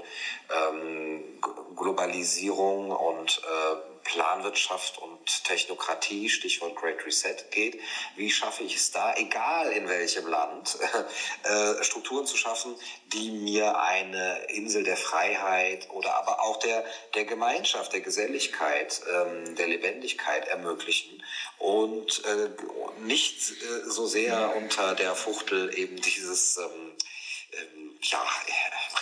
ähm, 0.50 1.40
Globalisierung 1.74 2.90
und 2.90 3.38
äh, 3.38 3.95
Planwirtschaft 4.06 4.98
und 4.98 5.44
Technokratie, 5.44 6.28
Stichwort 6.28 6.76
Great 6.76 7.04
Reset 7.04 7.36
geht. 7.50 7.80
Wie 8.14 8.30
schaffe 8.30 8.62
ich 8.62 8.76
es 8.76 8.92
da, 8.92 9.14
egal 9.16 9.72
in 9.72 9.88
welchem 9.88 10.26
Land, 10.28 10.78
äh, 11.42 11.82
Strukturen 11.82 12.24
zu 12.24 12.36
schaffen, 12.36 12.76
die 13.12 13.30
mir 13.30 13.80
eine 13.80 14.44
Insel 14.48 14.84
der 14.84 14.96
Freiheit 14.96 15.90
oder 15.90 16.14
aber 16.14 16.40
auch 16.42 16.58
der, 16.58 16.84
der 17.14 17.24
Gemeinschaft, 17.24 17.92
der 17.92 18.00
Geselligkeit, 18.00 19.02
ähm, 19.12 19.56
der 19.56 19.66
Lebendigkeit 19.66 20.46
ermöglichen 20.48 21.22
und 21.58 22.24
äh, 22.24 22.50
nicht 23.02 23.50
äh, 23.50 23.90
so 23.90 24.06
sehr 24.06 24.54
unter 24.56 24.94
der 24.94 25.16
Fuchtel 25.16 25.76
eben 25.76 25.96
dieses 25.96 26.58
ähm, 26.58 26.92
ähm, 27.52 27.98
ja, 28.02 28.24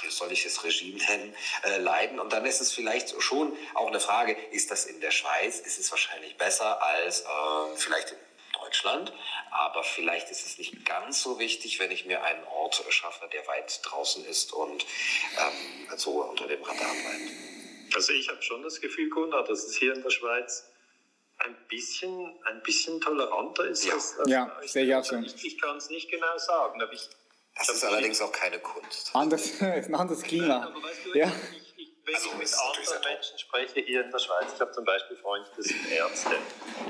wie 0.03 0.11
soll 0.11 0.33
ich 0.33 0.45
es 0.45 0.63
Regime 0.65 0.99
nennen, 0.99 1.35
äh, 1.65 1.79
leiden. 1.79 2.21
Und 2.21 2.33
dann 2.33 2.45
ist 2.45 2.61
es 2.61 2.73
vielleicht 2.73 3.21
schon 3.23 3.57
auch 3.75 3.89
eine 3.89 4.01
Frage, 4.01 4.37
ist 4.51 4.71
das 4.71 4.87
in 4.87 5.01
der 5.01 5.11
Schweiz, 5.11 5.61
ist 5.61 5.79
es 5.79 5.91
wahrscheinlich 5.91 6.37
besser 6.37 6.83
als 6.83 7.23
äh, 7.23 7.77
vielleicht 7.77 8.13
in 8.13 8.19
Deutschland, 8.61 9.13
aber 9.51 9.83
vielleicht 9.83 10.31
ist 10.31 10.47
es 10.47 10.59
nicht 10.59 10.85
ganz 10.85 11.23
so 11.23 11.39
wichtig, 11.39 11.79
wenn 11.79 11.91
ich 11.91 12.07
mir 12.07 12.23
einen 12.23 12.45
Ort 12.45 12.83
schaffe, 12.89 13.29
der 13.33 13.47
weit 13.47 13.81
draußen 13.83 14.25
ist 14.25 14.53
und 14.53 14.85
ähm, 15.39 15.99
so 15.99 16.23
unter 16.23 16.47
dem 16.47 16.63
Radar 16.63 16.93
bleibt. 16.93 17.31
Also 17.95 18.13
ich 18.13 18.29
habe 18.29 18.43
schon 18.43 18.63
das 18.63 18.81
Gefühl, 18.81 19.09
Gunnar, 19.11 19.45
dass 19.45 19.65
es 19.65 19.77
hier 19.77 19.95
in 19.95 20.03
der 20.03 20.11
Schweiz 20.11 20.69
ein 21.39 21.57
bisschen, 21.69 22.35
ein 22.45 22.63
bisschen 22.63 23.01
toleranter 23.01 23.67
ist. 23.67 23.85
Ja, 23.85 23.95
als, 23.95 24.19
als 24.19 24.31
ja 24.31 24.61
sehe 24.63 24.85
ich 24.85 24.95
auch 24.95 25.05
so. 25.05 25.17
Ich, 25.19 25.45
ich 25.45 25.61
kann 25.61 25.77
es 25.77 25.91
nicht 25.91 26.11
genau 26.11 26.39
sagen, 26.39 26.81
aber 26.83 26.93
ich, 26.93 27.09
das 27.57 27.69
ist 27.71 27.85
allerdings 27.85 28.21
auch 28.21 28.33
keine 28.33 28.59
Kunst. 28.59 29.11
Anders, 29.15 29.47
ist 29.47 29.63
ein 29.63 29.95
anderes 29.95 30.23
Klima. 30.23 30.47
Nein, 30.47 30.63
aber 30.63 30.83
weißt 30.83 31.07
du, 31.07 31.19
ja. 31.19 31.33
Wenn 32.07 32.15
also, 32.15 32.29
ich 32.29 32.37
mit 32.37 32.55
anderen 32.55 33.13
Menschen 33.13 33.39
spreche 33.39 33.81
hier 33.81 34.05
in 34.05 34.11
der 34.11 34.19
Schweiz, 34.19 34.53
ich 34.55 34.61
habe 34.61 34.73
zum 34.73 34.85
Beispiel 34.85 35.17
Freunde, 35.17 35.49
das 35.57 35.67
sind 35.67 35.91
Ärzte, 35.91 36.37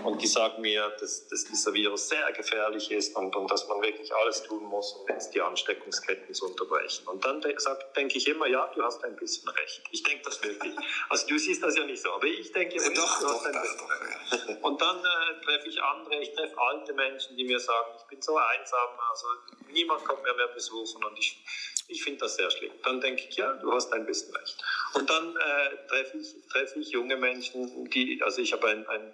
und 0.03 0.21
die 0.21 0.27
sagen 0.27 0.61
mir, 0.61 0.89
dass, 1.01 1.29
dass 1.29 1.45
dieser 1.45 1.73
Virus 1.73 2.09
sehr 2.09 2.33
gefährlich 2.33 2.91
ist 2.91 3.17
und, 3.17 3.35
und 3.37 3.51
dass 3.51 3.69
man 3.69 3.81
wirklich 3.83 4.13
alles 4.15 4.43
tun 4.43 4.65
muss, 4.65 4.93
um 4.93 5.09
jetzt 5.09 5.33
die 5.35 5.41
Ansteckungsketten 5.41 6.35
zu 6.35 6.47
unterbrechen. 6.47 7.07
Und 7.07 7.25
dann 7.25 7.41
de 7.41 7.55
denke 7.97 8.19
ich 8.19 8.27
immer, 8.27 8.47
ja, 8.47 8.67
du 8.75 8.83
hast 8.83 9.05
ein 9.05 9.17
bisschen 9.17 9.49
recht. 9.49 9.83
Ich 9.91 10.03
denke 10.03 10.25
das 10.25 10.43
wirklich. 10.43 10.75
Also 11.09 11.27
du 11.29 11.39
siehst 11.39 11.63
das 11.63 11.77
ja 11.77 11.85
nicht 11.85 12.03
so, 12.03 12.11
aber 12.13 12.27
ich 12.27 12.53
denke 12.53 12.77
immer, 12.77 12.95
doch, 12.95 13.21
du 13.21 13.27
doch, 13.27 13.35
hast 13.35 13.47
ein 13.47 13.63
bisschen 13.63 13.87
recht. 13.87 14.49
Ja. 14.49 14.57
Und 14.63 14.81
dann 14.81 14.99
äh, 14.99 15.45
treffe 15.45 15.69
ich 15.69 15.81
andere, 15.81 16.21
ich 16.21 16.33
treffe 16.35 16.59
alte 16.59 16.93
Menschen, 16.93 17.37
die 17.37 17.45
mir 17.45 17.61
sagen, 17.61 17.93
ich 17.97 18.05
bin 18.05 18.21
so 18.21 18.37
einsam, 18.37 18.89
also 19.11 19.27
niemand 19.69 20.05
kommt 20.05 20.23
mehr 20.23 20.35
mehr 20.35 20.49
besuchen 20.49 21.05
und 21.05 21.19
ich 21.19 21.45
ich 21.89 22.03
finde 22.03 22.21
das 22.21 22.37
sehr 22.37 22.51
schlimm. 22.51 22.73
Dann 22.83 23.01
denke 23.01 23.25
ich, 23.29 23.37
ja, 23.37 23.53
du 23.55 23.73
hast 23.73 23.93
ein 23.93 24.07
bisschen 24.07 24.35
recht. 24.35 24.57
Und 24.95 25.09
dann 25.09 25.37
äh, 25.37 25.87
treffe 25.89 26.19
ich, 26.19 26.35
treff 26.51 26.77
ich 26.77 26.91
junge 26.91 27.17
Menschen, 27.17 27.89
die, 27.91 28.21
also 28.23 28.41
ich 28.41 28.53
habe 28.53 28.69
ein, 28.69 28.87
ein 28.87 29.13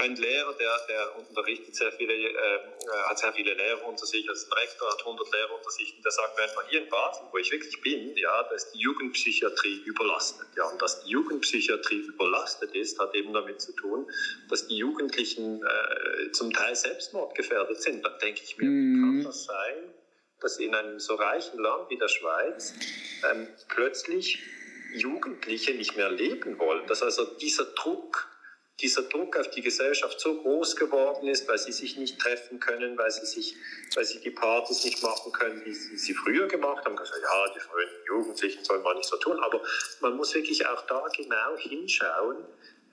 ein 0.00 0.16
Lehrer, 0.16 0.52
der, 0.54 0.78
der 0.88 1.18
unterrichtet 1.18 1.74
sehr 1.74 1.92
viele, 1.92 2.12
äh, 2.12 2.58
hat 3.08 3.18
sehr 3.18 3.32
viele 3.32 3.54
Lehrer 3.54 3.84
unter 3.86 4.06
sich, 4.06 4.28
also 4.28 4.46
ein 4.46 4.52
Rektor 4.52 4.90
hat 4.90 5.00
100 5.00 5.32
Lehrer 5.32 5.54
unter 5.54 5.70
sich, 5.70 5.94
und 5.96 6.04
der 6.04 6.12
sagt 6.12 6.36
mir 6.36 6.44
einfach, 6.44 6.68
hier 6.68 6.82
in 6.82 6.88
Basel, 6.88 7.24
wo 7.30 7.38
ich 7.38 7.50
wirklich 7.50 7.80
bin, 7.80 8.16
ja, 8.16 8.42
da 8.42 8.54
ist 8.54 8.72
die 8.72 8.78
Jugendpsychiatrie 8.78 9.82
überlastet. 9.84 10.48
Ja, 10.56 10.64
und 10.64 10.80
dass 10.80 11.04
die 11.04 11.10
Jugendpsychiatrie 11.10 12.00
überlastet 12.00 12.74
ist, 12.74 12.98
hat 12.98 13.14
eben 13.14 13.32
damit 13.32 13.60
zu 13.60 13.72
tun, 13.72 14.10
dass 14.48 14.66
die 14.68 14.76
Jugendlichen 14.76 15.62
äh, 15.62 16.32
zum 16.32 16.52
Teil 16.52 16.74
selbstmordgefährdet 16.74 17.82
sind. 17.82 18.04
Dann 18.04 18.18
denke 18.20 18.42
ich 18.42 18.56
mir, 18.56 18.64
wie 18.64 19.00
kann 19.00 19.16
mhm. 19.16 19.24
das 19.24 19.44
sein, 19.44 19.94
dass 20.40 20.58
in 20.58 20.74
einem 20.74 20.98
so 20.98 21.14
reichen 21.14 21.58
Land 21.58 21.90
wie 21.90 21.98
der 21.98 22.08
Schweiz 22.08 22.74
ähm, 23.30 23.48
plötzlich 23.68 24.42
Jugendliche 24.94 25.74
nicht 25.74 25.96
mehr 25.96 26.10
leben 26.10 26.58
wollen. 26.58 26.86
Dass 26.86 27.02
also 27.02 27.24
dieser 27.24 27.64
Druck 27.64 28.30
dieser 28.80 29.02
Druck 29.02 29.36
auf 29.36 29.50
die 29.50 29.60
Gesellschaft 29.60 30.20
so 30.20 30.40
groß 30.40 30.76
geworden 30.76 31.28
ist, 31.28 31.48
weil 31.48 31.58
sie 31.58 31.72
sich 31.72 31.96
nicht 31.96 32.18
treffen 32.18 32.60
können, 32.60 32.96
weil 32.96 33.10
sie, 33.10 33.26
sich, 33.26 33.56
weil 33.94 34.04
sie 34.04 34.20
die 34.20 34.30
Partys 34.30 34.84
nicht 34.84 35.02
machen 35.02 35.32
können, 35.32 35.64
wie 35.64 35.74
sie 35.74 35.96
sie 35.96 36.14
früher 36.14 36.46
gemacht 36.48 36.84
haben. 36.84 36.98
Also, 36.98 37.12
ja, 37.20 37.54
die 37.54 37.60
frühen 37.60 37.88
Jugendlichen 38.06 38.64
sollen 38.64 38.82
man 38.82 38.96
nicht 38.96 39.08
so 39.08 39.16
tun, 39.16 39.38
aber 39.40 39.62
man 40.00 40.16
muss 40.16 40.34
wirklich 40.34 40.66
auch 40.66 40.86
da 40.86 41.06
genau 41.14 41.56
hinschauen, 41.58 42.38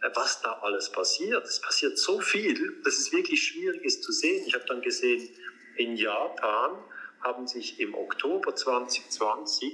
äh, 0.02 0.10
was 0.14 0.41
da 0.41 0.60
alles 0.62 0.91
passiert. 0.91 1.45
Es 1.45 1.62
passiert 1.62 1.98
so 1.98 2.20
viel, 2.20 2.82
dass 2.84 2.98
es 2.98 3.12
wirklich 3.12 3.41
schwierig 3.43 3.84
ist 3.84 4.04
zu 4.04 4.12
sehen. 4.12 4.45
Ich 4.45 4.54
habe 4.54 4.66
dann 4.66 4.82
gesehen, 4.82 5.30
in 5.78 5.95
Japan 5.95 6.84
haben 7.22 7.47
sich 7.47 7.80
im 7.80 7.95
Oktober 7.95 8.55
2020 8.55 9.74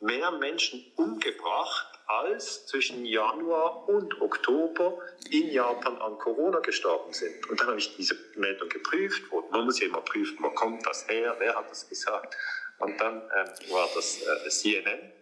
mehr 0.00 0.30
Menschen 0.32 0.84
umgebracht 0.96 1.94
als 2.06 2.66
zwischen 2.66 3.04
Januar 3.06 3.88
und 3.88 4.20
Oktober 4.20 4.98
in 5.30 5.48
Japan 5.48 5.96
an 5.98 6.18
Corona 6.18 6.60
gestorben 6.60 7.12
sind. 7.12 7.48
Und 7.48 7.60
dann 7.60 7.68
habe 7.68 7.78
ich 7.78 7.96
diese 7.96 8.16
Meldung 8.36 8.68
geprüft. 8.68 9.22
Man 9.50 9.64
muss 9.64 9.80
ja 9.80 9.86
immer 9.86 10.02
prüfen, 10.02 10.36
wo 10.40 10.50
kommt 10.50 10.86
das 10.86 11.08
her, 11.08 11.34
wer 11.38 11.56
hat 11.56 11.70
das 11.70 11.88
gesagt. 11.88 12.36
Und 12.78 13.00
dann 13.00 13.22
ähm, 13.34 13.70
war 13.70 13.88
das 13.94 14.22
äh, 14.22 14.48
CNN. 14.50 15.12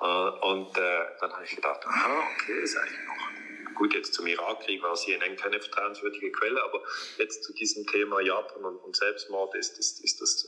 Äh, 0.00 0.04
und 0.04 0.76
äh, 0.76 1.04
dann 1.20 1.32
habe 1.32 1.44
ich 1.44 1.56
gedacht, 1.56 1.84
aha, 1.84 2.22
okay, 2.34 2.62
ist 2.62 2.76
eigentlich 2.76 3.06
noch 3.06 3.41
gut, 3.74 3.94
jetzt 3.94 4.14
zum 4.14 4.26
Irakkrieg 4.26 4.82
war 4.82 4.94
CNN 4.94 5.36
keine 5.36 5.60
vertrauenswürdige 5.60 6.32
Quelle, 6.32 6.62
aber 6.62 6.82
jetzt 7.18 7.44
zu 7.44 7.52
diesem 7.52 7.86
Thema 7.86 8.20
Japan 8.20 8.64
und, 8.64 8.76
und 8.76 8.96
Selbstmord 8.96 9.54
ist, 9.54 9.78
ist, 9.78 10.02
ist 10.04 10.20
das 10.20 10.46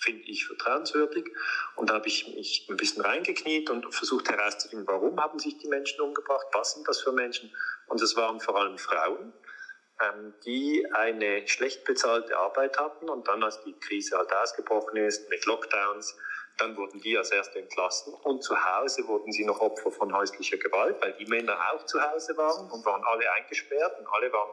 finde 0.00 0.24
ich 0.24 0.46
vertrauenswürdig. 0.46 1.24
Und 1.76 1.90
da 1.90 1.94
habe 1.94 2.08
ich 2.08 2.28
mich 2.34 2.66
ein 2.68 2.76
bisschen 2.76 3.02
reingekniet 3.02 3.70
und 3.70 3.92
versucht 3.94 4.28
herauszufinden, 4.28 4.86
warum 4.86 5.20
haben 5.20 5.38
sich 5.38 5.56
die 5.58 5.68
Menschen 5.68 6.00
umgebracht, 6.00 6.46
was 6.52 6.74
sind 6.74 6.86
das 6.86 7.00
für 7.00 7.12
Menschen. 7.12 7.54
Und 7.86 8.00
es 8.02 8.16
waren 8.16 8.40
vor 8.40 8.56
allem 8.56 8.78
Frauen, 8.78 9.32
ähm, 10.00 10.34
die 10.44 10.86
eine 10.92 11.46
schlecht 11.48 11.84
bezahlte 11.84 12.36
Arbeit 12.36 12.78
hatten 12.78 13.08
und 13.08 13.28
dann, 13.28 13.42
als 13.42 13.62
die 13.62 13.74
Krise 13.78 14.18
halt 14.18 14.32
ausgebrochen 14.32 14.96
ist 14.96 15.28
mit 15.30 15.44
Lockdowns, 15.46 16.16
dann 16.58 16.76
wurden 16.76 17.00
die 17.00 17.16
als 17.18 17.30
Erste 17.30 17.58
entlassen 17.58 18.14
und 18.14 18.42
zu 18.42 18.54
Hause 18.56 19.06
wurden 19.08 19.32
sie 19.32 19.44
noch 19.44 19.60
Opfer 19.60 19.90
von 19.90 20.14
häuslicher 20.16 20.56
Gewalt, 20.56 20.96
weil 21.00 21.12
die 21.14 21.26
Männer 21.26 21.56
auch 21.72 21.84
zu 21.86 22.00
Hause 22.00 22.36
waren 22.36 22.70
und 22.70 22.84
waren 22.84 23.02
alle 23.04 23.30
eingesperrt 23.32 23.98
und 23.98 24.06
alle 24.06 24.32
waren 24.32 24.50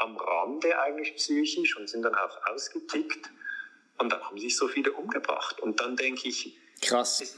am 0.00 0.16
Rande 0.16 0.78
eigentlich 0.80 1.14
psychisch 1.16 1.76
und 1.76 1.88
sind 1.88 2.02
dann 2.02 2.14
auch 2.14 2.46
ausgetickt. 2.46 3.30
Und 3.98 4.10
dann 4.10 4.22
haben 4.22 4.38
sich 4.38 4.56
so 4.56 4.66
viele 4.66 4.92
umgebracht. 4.92 5.60
Und 5.60 5.78
dann 5.80 5.94
denke 5.94 6.28
ich, 6.28 6.56
krass. 6.80 7.20
Es, 7.20 7.36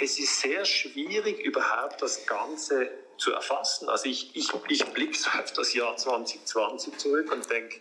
es 0.00 0.18
ist 0.18 0.40
sehr 0.40 0.64
schwierig, 0.64 1.38
überhaupt 1.40 2.02
das 2.02 2.26
Ganze 2.26 2.90
zu 3.16 3.32
erfassen. 3.32 3.88
Also 3.88 4.06
ich, 4.06 4.34
ich, 4.34 4.50
ich 4.68 4.84
blicke 4.86 5.16
so 5.16 5.30
auf 5.30 5.52
das 5.52 5.72
Jahr 5.72 5.96
2020 5.96 6.96
zurück 6.96 7.30
und 7.32 7.48
denke, 7.48 7.80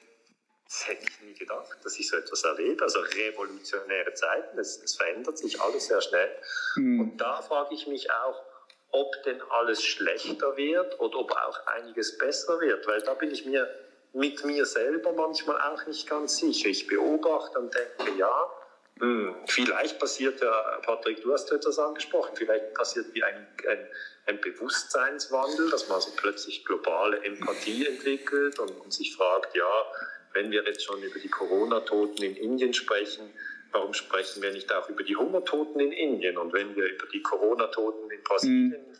das 0.73 0.87
hätte 0.87 1.05
ich 1.07 1.21
nie 1.21 1.33
gedacht, 1.35 1.77
dass 1.83 1.99
ich 1.99 2.09
so 2.09 2.17
etwas 2.17 2.43
erlebe. 2.43 2.83
Also 2.83 2.99
revolutionäre 2.99 4.13
Zeiten, 4.15 4.57
es, 4.57 4.81
es 4.81 4.95
verändert 4.95 5.37
sich 5.37 5.61
alles 5.61 5.85
sehr 5.85 6.01
schnell. 6.01 6.35
Mhm. 6.75 6.99
Und 6.99 7.17
da 7.17 7.43
frage 7.43 7.75
ich 7.75 7.85
mich 7.85 8.11
auch, 8.11 8.41
ob 8.89 9.11
denn 9.23 9.39
alles 9.49 9.83
schlechter 9.83 10.57
wird 10.57 10.99
oder 10.99 11.19
ob 11.19 11.31
auch 11.31 11.67
einiges 11.67 12.17
besser 12.17 12.59
wird. 12.59 12.87
Weil 12.87 13.01
da 13.03 13.13
bin 13.13 13.29
ich 13.29 13.45
mir 13.45 13.69
mit 14.13 14.43
mir 14.45 14.65
selber 14.65 15.13
manchmal 15.13 15.61
auch 15.61 15.85
nicht 15.85 16.09
ganz 16.09 16.37
sicher. 16.37 16.69
Ich 16.69 16.87
beobachte 16.87 17.59
und 17.59 17.73
denke, 17.73 18.17
ja, 18.17 18.51
hm, 18.99 19.35
vielleicht 19.45 19.99
passiert 19.99 20.41
ja, 20.41 20.79
Patrick, 20.83 21.21
du 21.21 21.33
hast 21.33 21.51
etwas 21.51 21.77
angesprochen, 21.77 22.35
vielleicht 22.35 22.73
passiert 22.73 23.13
wie 23.13 23.23
ein, 23.23 23.47
ein, 23.69 23.87
ein 24.27 24.41
Bewusstseinswandel, 24.41 25.69
dass 25.69 25.87
man 25.87 26.01
so 26.01 26.11
plötzlich 26.15 26.65
globale 26.65 27.23
Empathie 27.23 27.87
entwickelt 27.87 28.57
und, 28.59 28.71
und 28.71 28.93
sich 28.93 29.15
fragt, 29.15 29.55
ja, 29.55 29.85
wenn 30.33 30.51
wir 30.51 30.63
jetzt 30.65 30.83
schon 30.83 31.01
über 31.01 31.19
die 31.19 31.29
Corona-Toten 31.29 32.23
in 32.23 32.35
Indien 32.35 32.73
sprechen, 32.73 33.31
warum 33.71 33.93
sprechen 33.93 34.41
wir 34.41 34.51
nicht 34.51 34.71
auch 34.73 34.89
über 34.89 35.03
die 35.03 35.15
Hungertoten 35.15 35.79
in 35.79 35.91
Indien? 35.91 36.37
Und 36.37 36.53
wenn 36.53 36.75
wir 36.75 36.85
über 36.91 37.07
die 37.07 37.21
Corona-Toten 37.21 38.09
in 38.11 38.23
Brasilien 38.23 38.69
mhm 38.69 38.93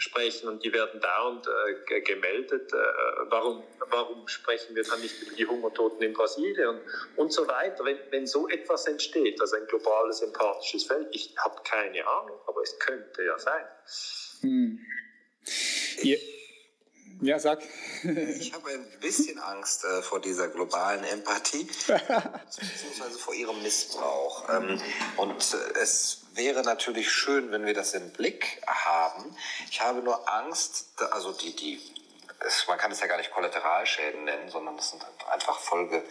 sprechen 0.00 0.48
und 0.48 0.64
die 0.64 0.72
werden 0.72 1.00
dauernd 1.00 1.46
äh, 1.46 2.00
gemeldet. 2.00 2.72
Äh, 2.72 2.76
warum, 3.28 3.62
warum 3.90 4.26
sprechen 4.28 4.74
wir 4.74 4.82
dann 4.82 5.00
nicht 5.00 5.20
über 5.22 5.36
die 5.36 5.46
Hungertoten 5.46 6.02
in 6.02 6.14
Brasilien 6.14 6.68
und, 6.68 6.80
und 7.16 7.32
so 7.32 7.46
weiter? 7.46 7.84
Wenn, 7.84 7.98
wenn 8.10 8.26
so 8.26 8.48
etwas 8.48 8.86
entsteht, 8.86 9.40
also 9.40 9.56
ein 9.56 9.66
globales 9.66 10.22
empathisches 10.22 10.84
Feld, 10.84 11.08
ich 11.12 11.34
habe 11.38 11.62
keine 11.64 12.06
Ahnung, 12.06 12.38
aber 12.46 12.62
es 12.62 12.78
könnte 12.78 13.24
ja 13.24 13.38
sein. 13.38 13.64
Hm. 14.40 14.80
Ja. 16.02 16.16
Ja, 17.22 17.38
sag. 17.38 17.60
ich 18.02 18.54
habe 18.54 18.70
ein 18.70 18.86
bisschen 19.00 19.38
Angst 19.38 19.84
äh, 19.84 20.00
vor 20.00 20.20
dieser 20.20 20.48
globalen 20.48 21.04
Empathie, 21.04 21.64
beziehungsweise 21.64 23.18
vor 23.18 23.34
ihrem 23.34 23.62
Missbrauch. 23.62 24.48
Ähm, 24.48 24.80
und 25.18 25.54
äh, 25.54 25.78
es 25.80 26.22
wäre 26.34 26.62
natürlich 26.62 27.12
schön, 27.12 27.50
wenn 27.50 27.66
wir 27.66 27.74
das 27.74 27.92
im 27.92 28.10
Blick 28.10 28.62
haben. 28.66 29.36
Ich 29.70 29.82
habe 29.82 30.00
nur 30.00 30.32
Angst, 30.32 30.86
also 31.10 31.32
die, 31.32 31.54
die, 31.54 31.80
es, 32.46 32.66
man 32.66 32.78
kann 32.78 32.92
es 32.92 33.00
ja 33.00 33.06
gar 33.06 33.16
nicht 33.16 33.30
Kollateralschäden 33.30 34.24
nennen, 34.24 34.48
sondern 34.48 34.76
das 34.76 34.90
sind 34.90 35.04
einfach 35.30 35.58
Folge, 35.58 36.02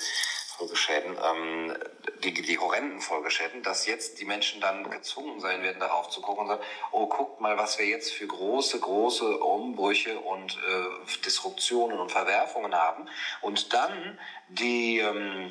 Folgeschäden, 0.60 1.18
ähm, 1.24 1.78
die, 2.24 2.34
die 2.34 2.60
horrenden 2.60 3.00
Folgeschäden, 3.00 3.64
dass 3.64 3.86
jetzt 3.86 4.20
die 4.20 4.26
Menschen 4.26 4.60
dann 4.60 4.90
gezwungen 4.90 5.40
sein 5.40 5.64
werden, 5.64 5.80
darauf 5.80 6.10
zu 6.10 6.22
gucken 6.22 6.44
und 6.44 6.48
sagen, 6.50 6.64
oh, 6.92 7.08
guckt 7.08 7.40
mal, 7.40 7.58
was 7.58 7.80
wir 7.80 7.86
jetzt 7.86 8.12
für 8.12 8.28
große, 8.28 8.80
große 8.80 9.38
Umbrüche 9.38 10.20
und 10.20 10.58
äh, 10.58 11.22
Disruptionen 11.24 11.98
und 11.98 12.12
Verwerfungen 12.12 12.76
haben. 12.76 13.08
Und 13.42 13.74
dann 13.74 14.20
die 14.50 15.00
ähm, 15.00 15.50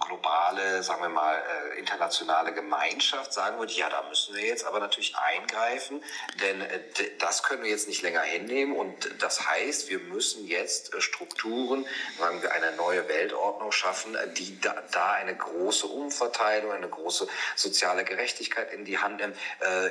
globale, 0.00 0.82
sagen 0.82 1.02
wir 1.02 1.08
mal, 1.08 1.36
äh, 1.36 1.78
internationale 1.78 2.52
Gemeinschaft 2.52 3.32
sagen 3.32 3.58
würde, 3.58 3.72
ja, 3.72 3.88
da 3.88 4.02
müssen 4.08 4.34
wir 4.34 4.44
jetzt 4.44 4.64
aber 4.64 4.80
natürlich 4.80 5.14
eingreifen, 5.16 6.02
denn 6.40 6.60
äh, 6.62 6.80
das 7.18 7.42
können 7.42 7.62
wir 7.62 7.70
jetzt 7.70 7.88
nicht 7.88 8.02
länger 8.02 8.22
hinnehmen 8.22 8.74
und 8.74 9.22
das 9.22 9.46
heißt, 9.46 9.88
wir 9.90 9.98
müssen 9.98 10.46
jetzt 10.46 10.94
äh, 10.94 11.00
Strukturen, 11.00 11.86
sagen 12.18 12.42
wir, 12.42 12.52
eine 12.52 12.72
neue 12.72 13.08
Weltordnung 13.08 13.72
schaffen, 13.72 14.16
die 14.36 14.60
da, 14.60 14.74
da 14.90 15.12
eine 15.12 15.36
große 15.36 15.86
Umverteilung, 15.86 16.72
eine 16.72 16.88
große 16.88 17.28
soziale 17.54 18.04
Gerechtigkeit 18.04 18.72
in 18.72 18.84
die 18.84 18.98
Hand 18.98 19.20
nimmt. 19.20 19.36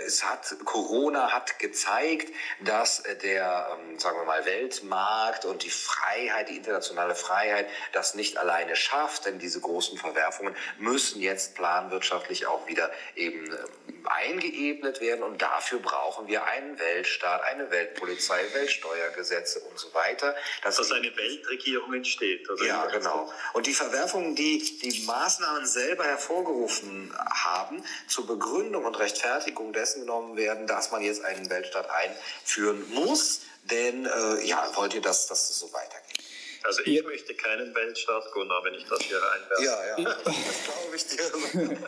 Es 0.06 0.24
hat, 0.24 0.56
Corona 0.66 1.32
hat 1.32 1.60
gezeigt, 1.60 2.34
dass 2.62 3.04
der, 3.24 3.78
ähm, 3.80 4.00
sagen 4.00 4.18
wir 4.18 4.26
mal, 4.26 4.46
Weltmarkt 4.46 5.46
und 5.46 5.64
die 5.64 5.70
Freiheit, 5.70 6.50
die 6.50 6.58
internationale 6.58 7.16
Freiheit 7.16 7.68
das 7.94 8.16
nicht 8.16 8.38
alleine 8.38 8.76
schafft, 8.76 9.26
denn 9.26 9.40
diese 9.40 9.60
großen 9.60 9.99
Verwerfungen 10.00 10.56
müssen 10.80 11.22
jetzt 11.22 11.56
planwirtschaftlich 11.56 12.48
auch 12.48 12.68
wieder 12.68 12.90
eben 13.16 13.52
äh, 13.52 13.58
eingeebnet 14.06 15.02
werden 15.02 15.24
und 15.24 15.42
dafür 15.42 15.80
brauchen 15.80 16.28
wir 16.28 16.44
einen 16.46 16.80
Weltstaat, 16.80 17.44
eine 17.44 17.70
Weltpolizei, 17.70 18.42
Weltsteuergesetze 18.54 19.60
und 19.62 19.78
so 19.78 19.94
weiter. 19.94 20.36
Dass, 20.64 20.78
dass 20.78 20.92
eine 20.92 21.16
Weltregierung 21.16 21.94
entsteht. 21.94 22.50
Also 22.50 22.64
ja, 22.64 22.86
genau. 22.88 23.32
Und 23.54 23.68
die 23.68 23.74
Verwerfungen, 23.74 24.36
die 24.36 24.80
die 24.80 25.06
Maßnahmen 25.06 25.66
selber 25.66 26.06
hervorgerufen 26.06 27.14
haben, 27.18 27.84
zur 28.08 28.28
Begründung 28.28 28.86
und 28.86 28.98
Rechtfertigung 28.98 29.74
dessen 29.74 30.02
genommen 30.02 30.38
werden, 30.38 30.68
dass 30.68 30.92
man 30.92 31.02
jetzt 31.02 31.24
einen 31.24 31.50
Weltstaat 31.50 31.90
einführen 31.90 32.90
muss. 32.90 33.42
Denn 33.64 34.06
äh, 34.06 34.46
ja, 34.46 34.70
wollt 34.76 34.94
ihr, 34.94 35.02
dass, 35.02 35.28
dass 35.28 35.48
das 35.48 35.60
so 35.60 35.72
weitergeht? 35.74 36.24
Also 36.64 36.82
ich 36.84 36.98
ja. 36.98 37.04
möchte 37.04 37.34
keinen 37.36 37.74
Weltstaat, 37.74 38.32
Gunnar, 38.32 38.64
wenn 38.64 38.74
ich 38.74 38.86
das 38.86 39.02
hier 39.02 39.22
reinwerfe. 39.22 39.64
Ja, 39.64 39.98
ja, 39.98 40.14
das 40.24 40.24
glaube 40.24 40.96
ich 40.96 41.08
dir. 41.08 41.24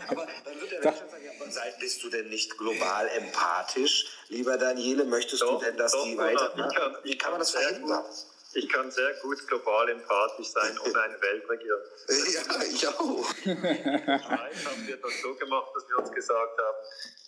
Aber 0.08 0.28
dann 0.46 0.62
wird 0.62 0.72
der 0.72 0.84
Weltstaat 0.84 1.12
sagen, 1.12 1.26
ja, 1.26 1.78
bist 1.80 2.04
du 2.04 2.10
denn 2.10 2.30
nicht 2.30 2.58
global 2.58 3.08
empathisch? 3.10 4.06
Lieber 4.30 4.58
Daniele, 4.58 5.06
möchtest 5.06 5.42
doch, 5.42 5.60
du 5.60 5.66
denn, 5.66 5.78
dass 5.78 5.92
doch, 5.92 6.06
die 6.06 6.18
weiter... 6.18 6.54
Wie 6.56 6.76
kann, 6.76 6.98
wie 7.04 7.18
kann 7.18 7.32
man 7.32 7.40
das 7.40 7.52
verhindern? 7.52 8.06
Ich 8.54 8.68
kann 8.68 8.92
sehr 8.92 9.14
gut 9.22 9.48
global 9.48 9.90
empathisch 9.90 10.50
sein 10.50 10.78
ohne 10.80 11.02
eine 11.02 11.22
Weltregierung. 11.22 11.82
ja, 12.10 12.64
ich 12.64 12.88
auch. 12.88 13.34
In 13.46 13.64
haben 13.64 14.88
wir 14.88 14.98
das 14.98 15.22
so 15.22 15.36
gemacht, 15.36 15.72
dass 15.74 15.88
wir 15.88 15.98
uns 16.00 16.12
gesagt 16.12 16.60
haben, 16.60 16.78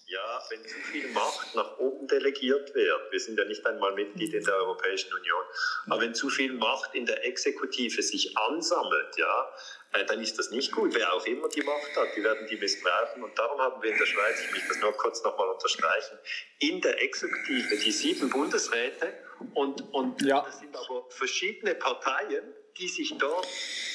ja, 0.07 0.43
wenn 0.49 0.61
zu 0.63 0.75
viel 0.91 1.07
Macht 1.09 1.55
nach 1.55 1.77
oben 1.77 2.07
delegiert 2.07 2.73
wird, 2.75 3.11
wir 3.11 3.19
sind 3.19 3.37
ja 3.37 3.45
nicht 3.45 3.65
einmal 3.65 3.93
Mitglied 3.93 4.33
in 4.33 4.43
der 4.43 4.55
Europäischen 4.55 5.13
Union, 5.13 5.43
aber 5.87 6.01
wenn 6.01 6.13
zu 6.13 6.29
viel 6.29 6.53
Macht 6.53 6.93
in 6.93 7.05
der 7.05 7.25
Exekutive 7.25 8.01
sich 8.01 8.37
ansammelt, 8.37 9.17
ja, 9.17 9.53
äh, 9.93 10.05
dann 10.05 10.21
ist 10.21 10.37
das 10.39 10.51
nicht 10.51 10.71
gut. 10.71 10.93
Wer 10.95 11.13
auch 11.13 11.25
immer 11.25 11.47
die 11.49 11.61
Macht 11.61 11.95
hat, 11.95 12.15
die 12.15 12.23
werden 12.23 12.47
die 12.47 12.57
missbrauchen. 12.57 13.23
Und 13.23 13.37
darum 13.37 13.59
haben 13.59 13.81
wir 13.81 13.91
in 13.91 13.97
der 13.97 14.05
Schweiz, 14.05 14.41
ich 14.43 14.51
möchte 14.51 14.69
das 14.69 14.79
nur 14.79 14.91
kurz 14.93 15.23
nochmal 15.23 15.47
unterstreichen, 15.49 16.17
in 16.59 16.81
der 16.81 17.01
Exekutive 17.01 17.77
die 17.77 17.91
sieben 17.91 18.29
Bundesräte 18.29 19.13
und, 19.53 19.93
und 19.93 20.21
ja. 20.21 20.41
das 20.41 20.59
sind 20.59 20.75
aber 20.75 21.05
verschiedene 21.09 21.75
Parteien, 21.75 22.43
die 22.77 22.87
sich 22.87 23.15
dort 23.17 23.47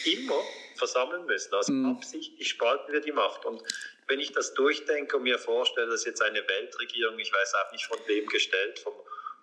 immer 0.04 0.40
versammeln 0.76 1.26
müssen. 1.26 1.54
Also 1.54 1.72
mhm. 1.72 1.96
absichtlich 1.96 2.48
spalten 2.48 2.92
wir 2.92 3.00
die 3.00 3.12
Macht. 3.12 3.44
Und 3.44 3.62
wenn 4.08 4.20
ich 4.20 4.32
das 4.32 4.54
durchdenke 4.54 5.16
und 5.16 5.22
mir 5.22 5.38
vorstelle, 5.38 5.88
dass 5.88 6.04
jetzt 6.04 6.22
eine 6.22 6.46
Weltregierung, 6.48 7.18
ich 7.18 7.32
weiß 7.32 7.54
auch 7.54 7.72
nicht 7.72 7.86
von 7.86 7.98
wem 8.06 8.26
gestellt, 8.26 8.78
vom 8.78 8.94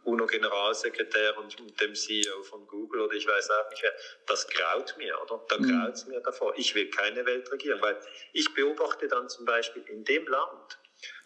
UNO-Generalsekretär 0.05 1.38
und 1.38 1.55
dem 1.82 1.95
CEO 1.95 2.43
von 2.43 2.66
Google 2.68 3.01
oder 3.01 3.13
ich 3.16 3.28
weiß 3.28 3.49
auch 3.51 3.70
nicht 3.70 3.82
wer, 3.82 3.93
das 4.28 4.47
graut 4.47 4.95
mir, 4.97 5.20
oder? 5.22 5.43
Da 5.49 5.57
mhm. 5.57 5.68
graut 5.68 5.93
es 5.93 6.05
mir 6.05 6.20
davor. 6.20 6.53
Ich 6.57 6.74
will 6.76 6.89
keine 6.89 7.26
Weltregierung, 7.26 7.82
weil 7.82 7.97
ich 8.34 8.53
beobachte 8.53 9.07
dann 9.07 9.30
zum 9.30 9.45
Beispiel 9.45 9.84
in 9.88 10.03
dem 10.03 10.28
Land, 10.28 10.80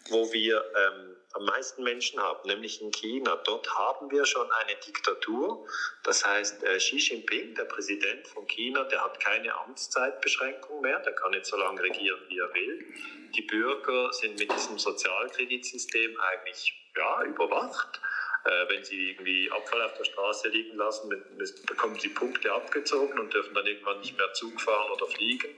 wo 0.09 0.31
wir 0.31 0.63
ähm, 0.75 1.15
am 1.33 1.45
meisten 1.45 1.83
Menschen 1.83 2.19
haben, 2.19 2.47
nämlich 2.47 2.81
in 2.81 2.91
China. 2.91 3.35
Dort 3.45 3.71
haben 3.77 4.09
wir 4.09 4.25
schon 4.25 4.51
eine 4.51 4.75
Diktatur. 4.85 5.65
Das 6.03 6.25
heißt, 6.25 6.63
äh, 6.63 6.77
Xi 6.77 6.97
Jinping, 6.97 7.55
der 7.55 7.65
Präsident 7.65 8.27
von 8.27 8.47
China, 8.47 8.83
der 8.85 9.03
hat 9.03 9.19
keine 9.19 9.53
Amtszeitbeschränkung 9.59 10.81
mehr. 10.81 10.99
Der 10.99 11.13
kann 11.13 11.33
jetzt 11.33 11.49
so 11.49 11.57
lange 11.57 11.81
regieren, 11.81 12.19
wie 12.29 12.39
er 12.39 12.53
will. 12.53 12.85
Die 13.35 13.43
Bürger 13.43 14.11
sind 14.11 14.39
mit 14.39 14.51
diesem 14.51 14.79
Sozialkreditsystem 14.79 16.19
eigentlich 16.19 16.73
ja, 16.95 17.23
überwacht. 17.23 18.01
Äh, 18.45 18.69
wenn 18.69 18.83
sie 18.83 19.11
irgendwie 19.11 19.51
Abfall 19.51 19.81
auf 19.81 19.93
der 19.97 20.05
Straße 20.05 20.47
liegen 20.49 20.77
lassen, 20.77 21.09
bekommen 21.67 21.99
sie 21.99 22.09
Punkte 22.09 22.51
abgezogen 22.53 23.19
und 23.19 23.33
dürfen 23.33 23.53
dann 23.53 23.65
irgendwann 23.65 23.99
nicht 23.99 24.17
mehr 24.17 24.31
Zug 24.33 24.61
fahren 24.61 24.91
oder 24.91 25.07
fliegen. 25.07 25.49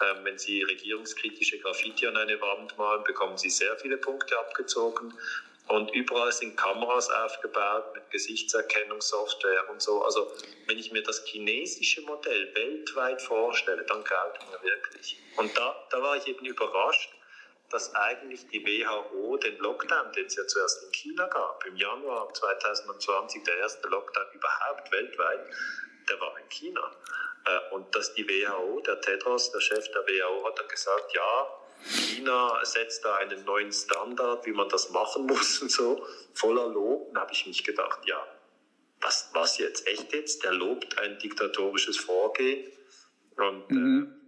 Ähm, 0.00 0.24
wenn 0.24 0.38
Sie 0.38 0.62
regierungskritische 0.62 1.58
Graffiti 1.58 2.06
an 2.06 2.16
eine 2.16 2.40
Wand 2.40 2.76
malen, 2.78 3.02
bekommen 3.04 3.36
Sie 3.36 3.50
sehr 3.50 3.76
viele 3.78 3.96
Punkte 3.96 4.38
abgezogen. 4.38 5.12
Und 5.68 5.90
überall 5.92 6.32
sind 6.32 6.56
Kameras 6.56 7.10
aufgebaut 7.10 7.94
mit 7.94 8.10
Gesichtserkennungssoftware 8.10 9.68
und 9.70 9.82
so. 9.82 10.02
Also 10.02 10.32
wenn 10.66 10.78
ich 10.78 10.92
mir 10.92 11.02
das 11.02 11.24
chinesische 11.26 12.00
Modell 12.02 12.54
weltweit 12.54 13.20
vorstelle, 13.20 13.84
dann 13.84 14.02
graut 14.02 14.38
mir 14.50 14.62
wirklich. 14.62 15.18
Und 15.36 15.56
da, 15.58 15.86
da 15.90 16.02
war 16.02 16.16
ich 16.16 16.26
eben 16.26 16.46
überrascht, 16.46 17.10
dass 17.70 17.94
eigentlich 17.94 18.46
die 18.48 18.64
WHO 18.64 19.36
den 19.36 19.58
Lockdown, 19.58 20.12
den 20.12 20.26
es 20.26 20.36
ja 20.36 20.46
zuerst 20.46 20.84
in 20.84 20.92
China 20.92 21.26
gab, 21.26 21.64
im 21.66 21.76
Januar 21.76 22.32
2020, 22.32 23.42
der 23.44 23.58
erste 23.58 23.88
Lockdown 23.88 24.26
überhaupt 24.32 24.90
weltweit, 24.90 25.40
der 26.08 26.20
war 26.20 26.38
in 26.38 26.48
China. 26.48 26.90
Äh, 27.44 27.74
und 27.74 27.94
dass 27.94 28.14
die 28.14 28.26
WHO, 28.26 28.80
der 28.80 29.00
Tedros, 29.00 29.52
der 29.52 29.60
Chef 29.60 29.86
der 29.92 30.06
WHO, 30.06 30.46
hat 30.46 30.58
dann 30.58 30.68
gesagt, 30.68 31.12
ja, 31.14 31.48
China 31.84 32.58
setzt 32.64 33.04
da 33.04 33.16
einen 33.16 33.44
neuen 33.44 33.72
Standard, 33.72 34.44
wie 34.46 34.52
man 34.52 34.68
das 34.68 34.90
machen 34.90 35.26
muss 35.26 35.60
und 35.62 35.70
so, 35.70 36.06
voller 36.34 36.68
Lob. 36.68 37.12
Dann 37.12 37.22
habe 37.22 37.32
ich 37.32 37.46
mich 37.46 37.62
gedacht, 37.64 38.00
ja, 38.06 38.26
was, 39.00 39.30
was 39.32 39.58
jetzt, 39.58 39.86
echt 39.86 40.12
jetzt? 40.12 40.42
Der 40.42 40.52
lobt 40.52 40.98
ein 40.98 41.18
diktatorisches 41.18 41.98
Vorgehen. 41.98 42.72
Und 43.36 43.70
mhm. 43.70 44.20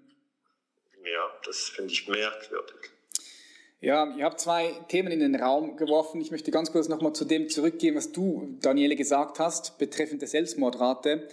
äh, 1.03 1.12
ja, 1.12 1.32
das 1.45 1.70
finde 1.70 1.93
ich 1.93 2.07
merkwürdig. 2.07 2.91
Ja, 3.83 4.14
ihr 4.14 4.26
habt 4.26 4.39
zwei 4.39 4.72
Themen 4.89 5.11
in 5.11 5.20
den 5.20 5.35
Raum 5.35 5.76
geworfen. 5.76 6.20
Ich 6.20 6.31
möchte 6.31 6.51
ganz 6.51 6.70
kurz 6.70 6.89
nochmal 6.89 7.14
zu 7.14 7.24
dem 7.24 7.49
zurückgehen, 7.49 7.95
was 7.95 8.12
du, 8.12 8.59
Daniele, 8.61 8.95
gesagt 8.95 9.39
hast, 9.39 9.78
betreffend 9.78 10.20
der 10.20 10.28
Selbstmordrate. 10.28 11.26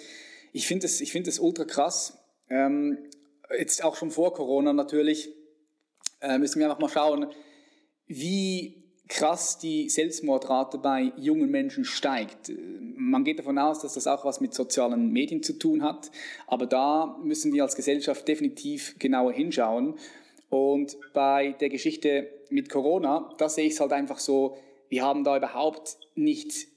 Ich 0.54 0.66
finde 0.66 0.86
es 0.86 1.02
ich 1.02 1.12
find 1.12 1.28
ultra 1.42 1.66
krass. 1.66 2.18
Ähm, 2.50 3.00
jetzt 3.60 3.84
auch 3.84 3.98
schon 3.98 4.12
vor 4.12 4.34
Corona 4.34 4.72
natürlich. 4.72 5.30
Äh, 6.22 6.38
müssen 6.38 6.60
wir 6.60 6.68
einfach 6.68 6.80
mal 6.80 6.88
schauen, 6.88 7.28
wie 8.06 8.82
krass 9.10 9.60
die 9.60 9.90
Selbstmordrate 9.90 10.78
bei 10.78 11.12
jungen 11.18 11.52
Menschen 11.52 11.84
steigt. 11.84 12.54
Man 12.96 13.26
geht 13.26 13.40
davon 13.40 13.58
aus, 13.58 13.82
dass 13.82 13.96
das 13.96 14.08
auch 14.08 14.24
was 14.24 14.40
mit 14.40 14.54
sozialen 14.54 15.12
Medien 15.12 15.44
zu 15.44 15.60
tun 15.60 15.84
hat, 15.84 16.12
aber 16.48 16.66
da 16.66 17.18
müssen 17.22 17.54
wir 17.54 17.64
als 17.64 17.76
Gesellschaft 17.76 18.26
definitiv 18.26 18.96
genauer 19.00 19.34
hinschauen. 19.34 19.96
Und 20.50 20.98
bei 21.14 21.54
der 21.60 21.70
Geschichte 21.70 22.30
mit 22.50 22.70
Corona, 22.70 23.34
da 23.38 23.50
sehe 23.50 23.66
ich 23.66 23.74
es 23.74 23.80
halt 23.80 23.92
einfach 23.92 24.20
so, 24.20 24.58
wir 24.90 25.04
haben 25.04 25.24
da 25.24 25.38
überhaupt 25.38 25.98
nicht, 26.16 26.68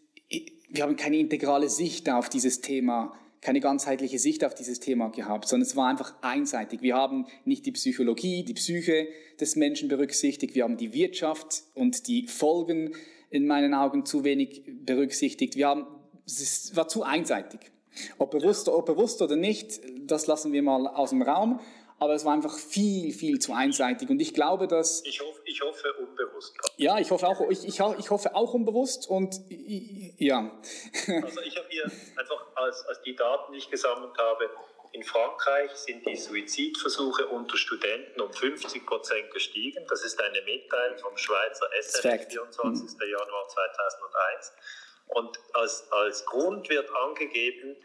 wir 0.68 0.82
haben 0.82 0.96
keine 0.96 1.18
integrale 1.18 1.68
Sicht 1.68 2.10
auf 2.10 2.28
dieses 2.28 2.60
Thema, 2.60 3.12
keine 3.40 3.60
ganzheitliche 3.60 4.18
Sicht 4.18 4.44
auf 4.44 4.54
dieses 4.54 4.80
Thema 4.80 5.10
gehabt, 5.10 5.48
sondern 5.48 5.66
es 5.66 5.76
war 5.76 5.88
einfach 5.88 6.14
einseitig. 6.20 6.82
Wir 6.82 6.94
haben 6.94 7.26
nicht 7.44 7.64
die 7.64 7.72
Psychologie, 7.72 8.44
die 8.44 8.54
Psyche 8.54 9.08
des 9.38 9.56
Menschen 9.56 9.88
berücksichtigt, 9.88 10.54
wir 10.54 10.64
haben 10.64 10.76
die 10.76 10.92
Wirtschaft 10.92 11.62
und 11.74 12.06
die 12.06 12.26
Folgen 12.26 12.94
in 13.30 13.46
meinen 13.46 13.72
Augen 13.72 14.04
zu 14.04 14.24
wenig 14.24 14.64
berücksichtigt. 14.84 15.56
Wir 15.56 15.68
haben, 15.68 15.86
es 16.26 16.74
war 16.76 16.88
zu 16.88 17.04
einseitig. 17.04 17.60
Ob 18.18 18.30
bewusst, 18.30 18.68
ob 18.68 18.86
bewusst 18.86 19.22
oder 19.22 19.36
nicht, 19.36 19.80
das 20.06 20.26
lassen 20.26 20.52
wir 20.52 20.62
mal 20.62 20.86
aus 20.86 21.10
dem 21.10 21.22
Raum 21.22 21.60
aber 22.00 22.14
es 22.14 22.24
war 22.24 22.32
einfach 22.32 22.58
viel, 22.58 23.12
viel 23.12 23.38
zu 23.38 23.52
einseitig. 23.52 24.08
Und 24.08 24.20
ich 24.20 24.32
glaube, 24.32 24.66
dass... 24.66 25.04
Ich 25.04 25.20
hoffe, 25.20 25.40
ich 25.44 25.60
hoffe 25.60 25.92
unbewusst. 25.94 26.56
Ja, 26.78 26.98
ich 26.98 27.10
hoffe 27.10 27.28
auch, 27.28 27.40
ich, 27.50 27.62
ich, 27.64 27.78
ich 27.98 28.10
hoffe 28.10 28.34
auch 28.34 28.54
unbewusst 28.54 29.08
und 29.08 29.36
ja. 29.48 30.38
Also 31.22 31.40
ich 31.42 31.56
habe 31.56 31.68
hier 31.68 31.84
einfach 32.16 32.46
als, 32.56 32.86
als 32.86 33.02
die 33.02 33.14
Daten, 33.14 33.52
die 33.52 33.58
ich 33.58 33.70
gesammelt 33.70 34.16
habe, 34.16 34.48
in 34.92 35.02
Frankreich 35.04 35.70
sind 35.74 36.06
die 36.06 36.16
Suizidversuche 36.16 37.26
unter 37.26 37.56
Studenten 37.56 38.20
um 38.20 38.32
50 38.32 38.86
Prozent 38.86 39.30
gestiegen. 39.30 39.86
Das 39.88 40.02
ist 40.02 40.18
eine 40.20 40.40
Mitteilung 40.42 40.98
vom 40.98 41.16
Schweizer 41.16 41.66
SF 41.78 42.28
24. 42.28 42.96
Mhm. 42.96 43.10
Januar 43.10 43.46
2001. 43.48 44.52
Und 45.06 45.38
als, 45.52 45.92
als 45.92 46.24
Grund 46.24 46.68
wird 46.70 46.88
angegeben, 46.90 47.76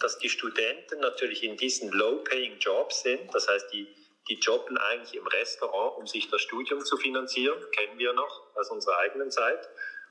dass 0.00 0.18
die 0.18 0.28
Studenten 0.28 1.00
natürlich 1.00 1.42
in 1.42 1.56
diesen 1.56 1.90
low-paying 1.90 2.58
Jobs 2.58 3.02
sind. 3.02 3.34
Das 3.34 3.48
heißt, 3.48 3.72
die, 3.72 3.86
die 4.28 4.34
jobben 4.34 4.78
eigentlich 4.78 5.14
im 5.14 5.26
Restaurant, 5.26 5.98
um 5.98 6.06
sich 6.06 6.28
das 6.28 6.40
Studium 6.40 6.84
zu 6.84 6.96
finanzieren. 6.96 7.58
Kennen 7.72 7.98
wir 7.98 8.12
noch 8.12 8.42
aus 8.56 8.70
unserer 8.70 8.98
eigenen 8.98 9.30
Zeit. 9.30 9.68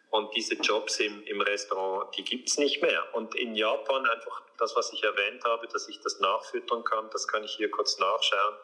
Und 0.10 0.36
diese 0.36 0.56
Jobs 0.56 1.00
im, 1.00 1.24
im 1.24 1.40
Restaurant, 1.40 2.16
die 2.18 2.24
gibt 2.24 2.50
es 2.50 2.58
nicht 2.58 2.82
mehr. 2.82 3.16
Und 3.16 3.34
in 3.36 3.56
Japan 3.56 4.06
einfach 4.06 4.42
das, 4.58 4.76
was 4.76 4.92
ich 4.92 5.04
erwähnt 5.04 5.44
habe, 5.46 5.68
dass 5.68 5.88
ich 5.88 6.02
das 6.02 6.20
nachfüttern 6.20 6.84
kann, 6.84 7.10
das 7.12 7.28
kann 7.28 7.44
ich 7.44 7.56
hier 7.56 7.72
kurz 7.72 7.98
nachschauen. 7.98 8.56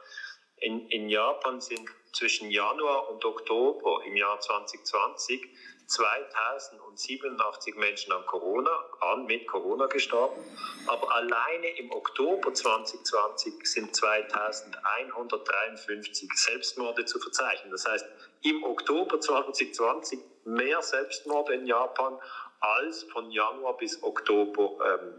In, 0.57 0.89
in 0.89 1.07
Japan 1.07 1.61
sind 1.61 1.87
zwischen 2.11 2.51
Januar 2.51 3.09
und 3.09 3.23
Oktober 3.23 4.03
im 4.05 4.17
Jahr 4.17 4.39
2020 4.39 5.47
2087 5.87 7.75
Menschen 7.77 8.11
an 8.11 8.25
Corona, 8.25 8.69
an 8.99 9.25
mit 9.25 9.47
Corona 9.47 9.85
gestorben, 9.87 10.43
aber 10.85 11.15
alleine 11.15 11.69
im 11.77 11.89
Oktober 11.91 12.53
2020 12.53 13.65
sind 13.65 13.95
2153 13.95 16.29
Selbstmorde 16.33 17.05
zu 17.05 17.19
verzeichnen. 17.19 17.71
Das 17.71 17.87
heißt, 17.87 18.05
im 18.43 18.65
Oktober 18.65 19.21
2020 19.21 20.19
mehr 20.43 20.81
Selbstmorde 20.81 21.53
in 21.53 21.65
Japan 21.65 22.19
als 22.59 23.03
von 23.03 23.31
Januar 23.31 23.77
bis 23.77 24.03
Oktober 24.03 24.75
ähm, 24.85 25.13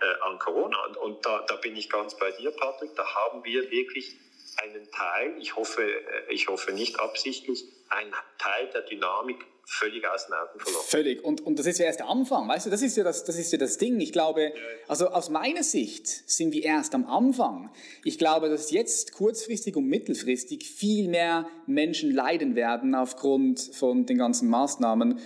äh, 0.00 0.20
an 0.22 0.38
Corona. 0.38 0.84
Und, 0.86 0.98
und 0.98 1.24
da, 1.24 1.40
da 1.46 1.56
bin 1.56 1.74
ich 1.76 1.88
ganz 1.88 2.14
bei 2.16 2.30
dir, 2.32 2.50
Patrick, 2.50 2.94
da 2.96 3.06
haben 3.06 3.42
wir 3.44 3.70
wirklich 3.70 4.18
einen 4.56 4.90
Teil, 4.90 5.36
ich 5.38 5.56
hoffe, 5.56 5.82
äh, 5.82 6.32
ich 6.32 6.48
hoffe 6.48 6.72
nicht 6.72 7.00
absichtlich, 7.00 7.64
einen 7.90 8.14
Teil 8.38 8.66
der 8.68 8.82
Dynamik 8.82 9.44
völlig 9.68 10.08
aus 10.08 10.26
den 10.26 10.34
Augen 10.34 10.58
verloren. 10.58 10.84
Völlig. 10.86 11.24
Und, 11.24 11.40
und 11.42 11.58
das 11.58 11.66
ist 11.66 11.78
ja 11.78 11.86
erst 11.86 12.00
der 12.00 12.08
Anfang, 12.08 12.48
weißt 12.48 12.66
du, 12.66 12.70
das 12.70 12.80
ist 12.80 12.96
ja 12.96 13.04
das, 13.04 13.24
das 13.24 13.38
ist 13.38 13.52
ja 13.52 13.58
das 13.58 13.76
Ding. 13.76 14.00
Ich 14.00 14.12
glaube, 14.12 14.52
also 14.88 15.08
aus 15.08 15.28
meiner 15.28 15.62
Sicht 15.62 16.06
sind 16.06 16.52
wir 16.52 16.64
erst 16.64 16.94
am 16.94 17.04
Anfang. 17.04 17.70
Ich 18.02 18.18
glaube, 18.18 18.48
dass 18.48 18.70
jetzt 18.70 19.12
kurzfristig 19.12 19.76
und 19.76 19.86
mittelfristig 19.86 20.66
viel 20.66 21.08
mehr 21.08 21.46
Menschen 21.66 22.10
leiden 22.10 22.56
werden 22.56 22.94
aufgrund 22.94 23.60
von 23.60 24.06
den 24.06 24.16
ganzen 24.16 24.48
Maßnahmen 24.48 25.20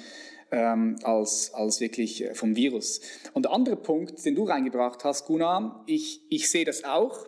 ähm, 0.51 0.99
als, 1.03 1.55
als 1.55 1.81
wirklich 1.81 2.25
äh, 2.25 2.35
vom 2.35 2.57
Virus. 2.57 3.01
Und 3.33 3.45
der 3.45 3.53
andere 3.53 3.77
Punkt, 3.77 4.25
den 4.25 4.35
du 4.35 4.45
reingebracht 4.45 5.05
hast, 5.05 5.27
Gunnar, 5.27 5.83
ich, 5.87 6.21
ich 6.29 6.51
sehe 6.51 6.65
das 6.65 6.85
auch. 6.85 7.27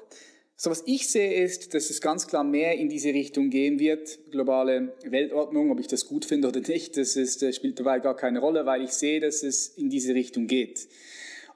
So 0.57 0.71
was 0.71 0.85
ich 0.87 1.09
sehe 1.09 1.43
ist, 1.43 1.75
dass 1.75 1.91
es 1.91 2.01
ganz 2.01 2.29
klar 2.29 2.45
mehr 2.45 2.79
in 2.79 2.89
diese 2.89 3.09
Richtung 3.09 3.51
gehen 3.51 3.81
wird, 3.81 4.19
globale 4.31 4.95
Weltordnung, 5.05 5.73
ob 5.73 5.81
ich 5.81 5.89
das 5.89 6.07
gut 6.07 6.25
finde 6.25 6.49
oder 6.49 6.61
nicht, 6.61 6.97
das 6.97 7.17
ist, 7.17 7.43
das 7.43 7.57
spielt 7.57 7.81
dabei 7.81 7.99
gar 7.99 8.15
keine 8.15 8.39
Rolle, 8.39 8.65
weil 8.65 8.83
ich 8.83 8.91
sehe, 8.91 9.21
dass 9.21 9.43
es 9.43 9.69
in 9.69 9.91
diese 9.91 10.15
Richtung 10.15 10.47
geht. 10.47 10.87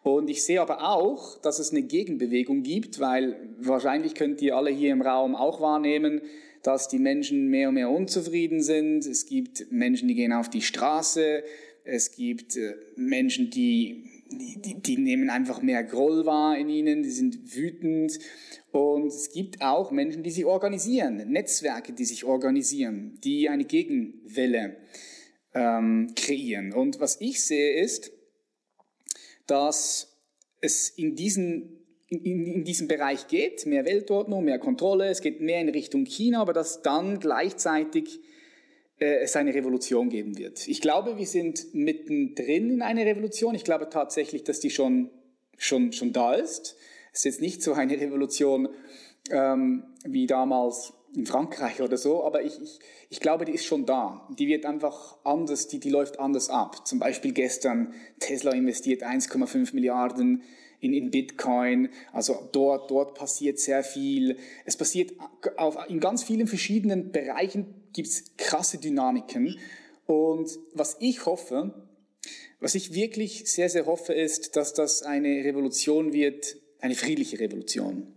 Und 0.02 0.30
ich 0.30 0.42
sehe 0.44 0.60
aber 0.60 0.88
auch, 0.88 1.40
dass 1.40 1.58
es 1.58 1.70
eine 1.70 1.82
Gegenbewegung 1.82 2.62
gibt, 2.62 2.98
weil 2.98 3.36
wahrscheinlich 3.60 4.14
könnt 4.14 4.42
ihr 4.42 4.56
alle 4.56 4.70
hier 4.70 4.92
im 4.92 5.02
Raum 5.02 5.36
auch 5.36 5.60
wahrnehmen, 5.60 6.20
dass 6.62 6.88
die 6.88 6.98
Menschen 6.98 7.48
mehr 7.48 7.68
und 7.68 7.74
mehr 7.74 7.90
unzufrieden 7.90 8.62
sind. 8.62 9.06
Es 9.06 9.26
gibt 9.26 9.70
Menschen, 9.70 10.08
die 10.08 10.14
gehen 10.14 10.32
auf 10.32 10.50
die 10.50 10.62
Straße. 10.62 11.44
Es 11.84 12.12
gibt 12.12 12.56
äh, 12.56 12.74
Menschen, 12.96 13.50
die, 13.50 14.17
die, 14.30 14.80
die 14.80 14.96
nehmen 14.96 15.30
einfach 15.30 15.62
mehr 15.62 15.82
Groll 15.84 16.26
wahr 16.26 16.56
in 16.58 16.68
ihnen, 16.68 17.02
die 17.02 17.10
sind 17.10 17.54
wütend. 17.54 18.18
Und 18.70 19.06
es 19.08 19.32
gibt 19.32 19.62
auch 19.62 19.90
Menschen, 19.90 20.22
die 20.22 20.30
sich 20.30 20.44
organisieren, 20.44 21.16
Netzwerke, 21.30 21.92
die 21.92 22.04
sich 22.04 22.24
organisieren, 22.24 23.18
die 23.24 23.48
eine 23.48 23.64
Gegenwelle 23.64 24.76
ähm, 25.54 26.12
kreieren. 26.14 26.72
Und 26.72 27.00
was 27.00 27.20
ich 27.20 27.42
sehe 27.42 27.80
ist, 27.82 28.12
dass 29.46 30.18
es 30.60 30.90
in 30.90 31.14
diesen 31.14 31.74
in, 32.10 32.46
in 32.46 32.64
diesem 32.64 32.88
Bereich 32.88 33.28
geht, 33.28 33.66
mehr 33.66 33.84
Weltordnung, 33.84 34.42
mehr 34.44 34.58
Kontrolle, 34.58 35.08
es 35.08 35.20
geht 35.20 35.42
mehr 35.42 35.60
in 35.60 35.68
Richtung 35.68 36.06
China, 36.06 36.40
aber 36.40 36.54
dass 36.54 36.80
dann 36.80 37.20
gleichzeitig 37.20 38.20
es 38.98 39.36
eine 39.36 39.54
Revolution 39.54 40.08
geben 40.08 40.38
wird. 40.38 40.66
Ich 40.66 40.80
glaube, 40.80 41.16
wir 41.16 41.26
sind 41.26 41.74
mittendrin 41.74 42.70
in 42.70 42.82
einer 42.82 43.04
Revolution. 43.04 43.54
Ich 43.54 43.64
glaube 43.64 43.88
tatsächlich, 43.88 44.44
dass 44.44 44.60
die 44.60 44.70
schon, 44.70 45.10
schon, 45.56 45.92
schon 45.92 46.12
da 46.12 46.34
ist. 46.34 46.76
Es 47.12 47.20
ist 47.20 47.24
jetzt 47.24 47.40
nicht 47.40 47.62
so 47.62 47.72
eine 47.72 48.00
Revolution 48.00 48.68
ähm, 49.30 49.84
wie 50.04 50.26
damals 50.26 50.92
in 51.14 51.26
Frankreich 51.26 51.80
oder 51.80 51.96
so, 51.96 52.24
aber 52.24 52.42
ich, 52.42 52.60
ich, 52.60 52.78
ich 53.08 53.20
glaube, 53.20 53.44
die 53.44 53.52
ist 53.52 53.64
schon 53.64 53.86
da. 53.86 54.28
Die 54.38 54.46
wird 54.46 54.66
einfach 54.66 55.16
anders, 55.24 55.68
die, 55.68 55.80
die 55.80 55.90
läuft 55.90 56.18
anders 56.18 56.50
ab. 56.50 56.86
Zum 56.86 56.98
Beispiel 56.98 57.32
gestern 57.32 57.94
Tesla 58.20 58.52
investiert 58.52 59.02
1,5 59.02 59.74
Milliarden 59.74 60.42
in, 60.80 60.92
in 60.92 61.10
Bitcoin. 61.10 61.88
Also 62.12 62.48
dort, 62.52 62.90
dort 62.90 63.14
passiert 63.14 63.58
sehr 63.58 63.82
viel. 63.82 64.36
Es 64.64 64.76
passiert 64.76 65.12
auf, 65.56 65.78
in 65.88 66.00
ganz 66.00 66.22
vielen 66.22 66.46
verschiedenen 66.46 67.10
Bereichen 67.10 67.74
gibt 67.98 68.10
es 68.10 68.36
krasse 68.36 68.78
Dynamiken. 68.78 69.58
Und 70.06 70.48
was 70.72 70.96
ich 71.00 71.26
hoffe, 71.26 71.74
was 72.60 72.76
ich 72.76 72.94
wirklich 72.94 73.50
sehr, 73.50 73.68
sehr 73.68 73.86
hoffe, 73.86 74.14
ist, 74.14 74.54
dass 74.54 74.72
das 74.72 75.02
eine 75.02 75.44
Revolution 75.44 76.12
wird, 76.12 76.56
eine 76.80 76.94
friedliche 76.94 77.40
Revolution. 77.40 78.14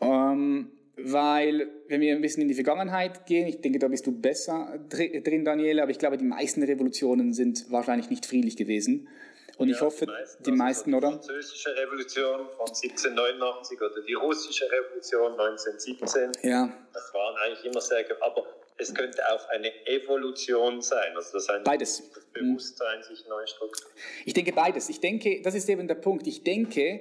Ähm, 0.00 0.70
weil, 0.96 1.68
wenn 1.88 2.00
wir 2.00 2.14
ein 2.14 2.20
bisschen 2.20 2.42
in 2.42 2.48
die 2.48 2.54
Vergangenheit 2.54 3.26
gehen, 3.26 3.48
ich 3.48 3.60
denke, 3.60 3.80
da 3.80 3.88
bist 3.88 4.06
du 4.06 4.12
besser 4.12 4.78
drin, 4.88 5.44
Daniele, 5.44 5.82
aber 5.82 5.90
ich 5.90 5.98
glaube, 5.98 6.16
die 6.16 6.24
meisten 6.24 6.62
Revolutionen 6.62 7.32
sind 7.32 7.68
wahrscheinlich 7.72 8.10
nicht 8.10 8.26
friedlich 8.26 8.56
gewesen. 8.56 9.08
Und 9.56 9.68
ja, 9.68 9.74
ich 9.74 9.80
hoffe, 9.80 10.06
die 10.06 10.12
meisten, 10.12 10.42
die 10.44 10.52
meisten 10.52 10.94
also 10.94 11.08
die 11.08 11.14
französische 11.14 11.76
Revolution 11.76 12.46
von 12.56 12.68
1789 12.68 13.80
oder 13.80 14.02
die 14.06 14.14
russische 14.14 14.66
Revolution 14.70 15.32
1917, 15.32 16.48
ja. 16.48 16.72
das 16.92 17.12
waren 17.12 17.36
eigentlich 17.44 17.64
immer 17.64 17.80
sehr, 17.80 18.04
aber 18.20 18.46
es 18.78 18.94
könnte 18.94 19.20
auch 19.32 19.48
eine 19.48 19.70
Evolution 19.86 20.80
sein, 20.80 21.16
also 21.16 21.32
das 21.32 21.48
heißt, 21.48 21.64
beides. 21.64 22.10
das 22.14 22.24
Bewusstsein 22.32 23.02
sich 23.02 23.26
neu 23.26 23.44
strukturiert. 23.46 23.96
Ich 24.24 24.34
denke 24.34 24.52
beides. 24.52 24.88
Ich 24.88 25.00
denke, 25.00 25.42
das 25.42 25.54
ist 25.54 25.68
eben 25.68 25.88
der 25.88 25.96
Punkt. 25.96 26.26
Ich 26.26 26.44
denke, 26.44 27.00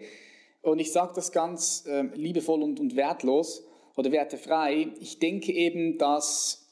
und 0.61 0.79
ich 0.79 0.91
sage 0.91 1.13
das 1.15 1.31
ganz 1.31 1.85
äh, 1.87 2.01
liebevoll 2.15 2.63
und, 2.63 2.79
und 2.79 2.95
wertlos 2.95 3.63
oder 3.95 4.11
wertefrei, 4.11 4.89
ich 4.99 5.19
denke 5.19 5.51
eben, 5.51 5.97
dass 5.97 6.67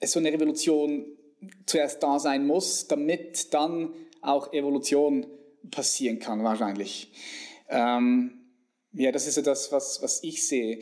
es 0.00 0.12
so 0.12 0.18
eine 0.18 0.32
Revolution 0.32 1.06
zuerst 1.66 2.02
da 2.02 2.18
sein 2.18 2.46
muss, 2.46 2.88
damit 2.88 3.52
dann 3.52 3.92
auch 4.22 4.52
Evolution 4.52 5.26
passieren 5.70 6.18
kann, 6.18 6.42
wahrscheinlich. 6.42 7.12
Ähm, 7.68 8.38
ja, 8.92 9.12
das 9.12 9.26
ist 9.26 9.34
so 9.34 9.42
das, 9.42 9.70
was, 9.70 10.02
was 10.02 10.22
ich 10.24 10.46
sehe. 10.46 10.80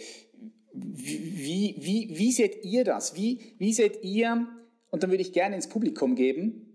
Wie, 0.77 1.77
wie, 1.79 2.19
wie 2.19 2.33
seht 2.33 2.65
ihr 2.65 2.85
das? 2.85 3.15
Wie, 3.17 3.55
wie 3.59 3.73
seht 3.73 4.03
ihr, 4.03 4.47
und 4.91 5.03
dann 5.03 5.11
würde 5.11 5.23
ich 5.23 5.33
gerne 5.33 5.57
ins 5.57 5.69
Publikum 5.69 6.15
geben, 6.15 6.67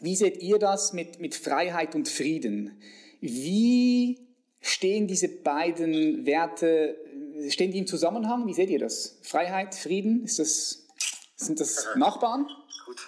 wie 0.00 0.16
seht 0.16 0.42
ihr 0.42 0.58
das 0.58 0.92
mit, 0.92 1.20
mit 1.20 1.34
Freiheit 1.34 1.94
und 1.94 2.08
Frieden? 2.08 2.78
Wie 3.20 4.18
stehen 4.60 5.06
diese 5.06 5.28
beiden 5.28 6.26
Werte, 6.26 6.96
stehen 7.48 7.72
die 7.72 7.78
im 7.78 7.86
Zusammenhang? 7.86 8.46
Wie 8.46 8.54
seht 8.54 8.70
ihr 8.70 8.78
das? 8.78 9.18
Freiheit, 9.22 9.74
Frieden, 9.74 10.24
ist 10.24 10.38
das, 10.38 10.86
sind 11.36 11.60
das 11.60 11.86
Nachbarn? 11.96 12.46
Gut, 12.86 13.00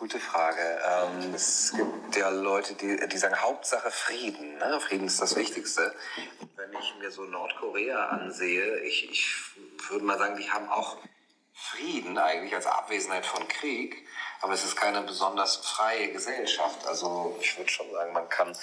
Gute 0.00 0.18
Frage. 0.18 0.80
Ähm, 0.82 1.34
es 1.34 1.74
gibt 1.76 2.16
ja 2.16 2.30
Leute, 2.30 2.72
die, 2.72 3.06
die 3.06 3.18
sagen, 3.18 3.36
Hauptsache 3.36 3.90
Frieden. 3.90 4.56
Ne? 4.56 4.80
Frieden 4.80 5.06
ist 5.06 5.20
das 5.20 5.36
Wichtigste. 5.36 5.94
Wenn 6.56 6.72
ich 6.72 6.94
mir 6.98 7.10
so 7.10 7.24
Nordkorea 7.24 8.06
ansehe, 8.06 8.78
ich, 8.78 9.10
ich 9.10 9.36
würde 9.90 10.06
mal 10.06 10.16
sagen, 10.16 10.38
die 10.38 10.50
haben 10.50 10.70
auch 10.70 10.96
Frieden 11.52 12.16
eigentlich 12.16 12.54
als 12.54 12.64
Abwesenheit 12.64 13.26
von 13.26 13.46
Krieg, 13.48 14.06
aber 14.42 14.54
es 14.54 14.64
ist 14.64 14.76
keine 14.76 15.02
besonders 15.02 15.56
freie 15.56 16.12
Gesellschaft. 16.12 16.86
Also 16.86 17.36
ich 17.40 17.58
würde 17.58 17.70
schon 17.70 17.90
sagen, 17.92 18.12
man 18.12 18.28
kann 18.28 18.54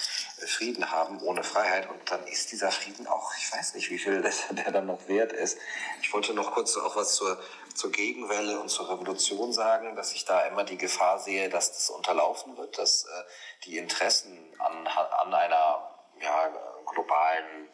Frieden 0.46 0.90
haben 0.90 1.20
ohne 1.22 1.44
Freiheit 1.44 1.88
und 1.88 2.10
dann 2.10 2.26
ist 2.26 2.50
dieser 2.50 2.72
Frieden 2.72 3.06
auch, 3.06 3.32
ich 3.38 3.52
weiß 3.52 3.74
nicht, 3.74 3.90
wie 3.90 3.98
viel 3.98 4.20
das, 4.22 4.44
der 4.50 4.72
dann 4.72 4.86
noch 4.86 5.06
wert 5.08 5.32
ist. 5.32 5.58
Ich 6.02 6.12
wollte 6.12 6.34
noch 6.34 6.52
kurz 6.52 6.76
auch 6.76 6.96
was 6.96 7.14
zur, 7.14 7.40
zur 7.74 7.92
Gegenwelle 7.92 8.58
und 8.60 8.68
zur 8.68 8.90
Revolution 8.90 9.52
sagen, 9.52 9.94
dass 9.94 10.12
ich 10.12 10.24
da 10.24 10.40
immer 10.42 10.64
die 10.64 10.78
Gefahr 10.78 11.20
sehe, 11.20 11.48
dass 11.48 11.72
das 11.72 11.90
unterlaufen 11.90 12.56
wird, 12.56 12.76
dass 12.78 13.04
äh, 13.04 13.22
die 13.64 13.78
Interessen 13.78 14.36
an, 14.58 14.86
an 14.86 15.34
einer 15.34 15.94
ja, 16.20 16.50
globalen 16.92 17.68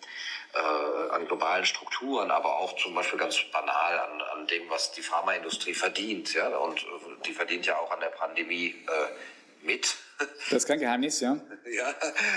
äh, 0.54 1.10
an 1.10 1.26
globalen 1.26 1.64
Strukturen, 1.64 2.30
aber 2.30 2.58
auch 2.58 2.76
zum 2.76 2.94
Beispiel 2.94 3.18
ganz 3.18 3.36
banal 3.52 3.98
an, 3.98 4.22
an 4.22 4.46
dem, 4.46 4.68
was 4.70 4.92
die 4.92 5.02
Pharmaindustrie 5.02 5.74
verdient. 5.74 6.32
Ja? 6.34 6.48
Und 6.58 6.80
äh, 6.82 6.86
die 7.26 7.32
verdient 7.32 7.66
ja 7.66 7.76
auch 7.78 7.90
an 7.90 8.00
der 8.00 8.08
Pandemie 8.08 8.68
äh, 8.68 9.66
mit. 9.66 9.96
Das 10.18 10.58
ist 10.58 10.66
kein 10.66 10.78
Geheimnis, 10.78 11.20
ja. 11.20 11.36
Ja, 11.66 11.94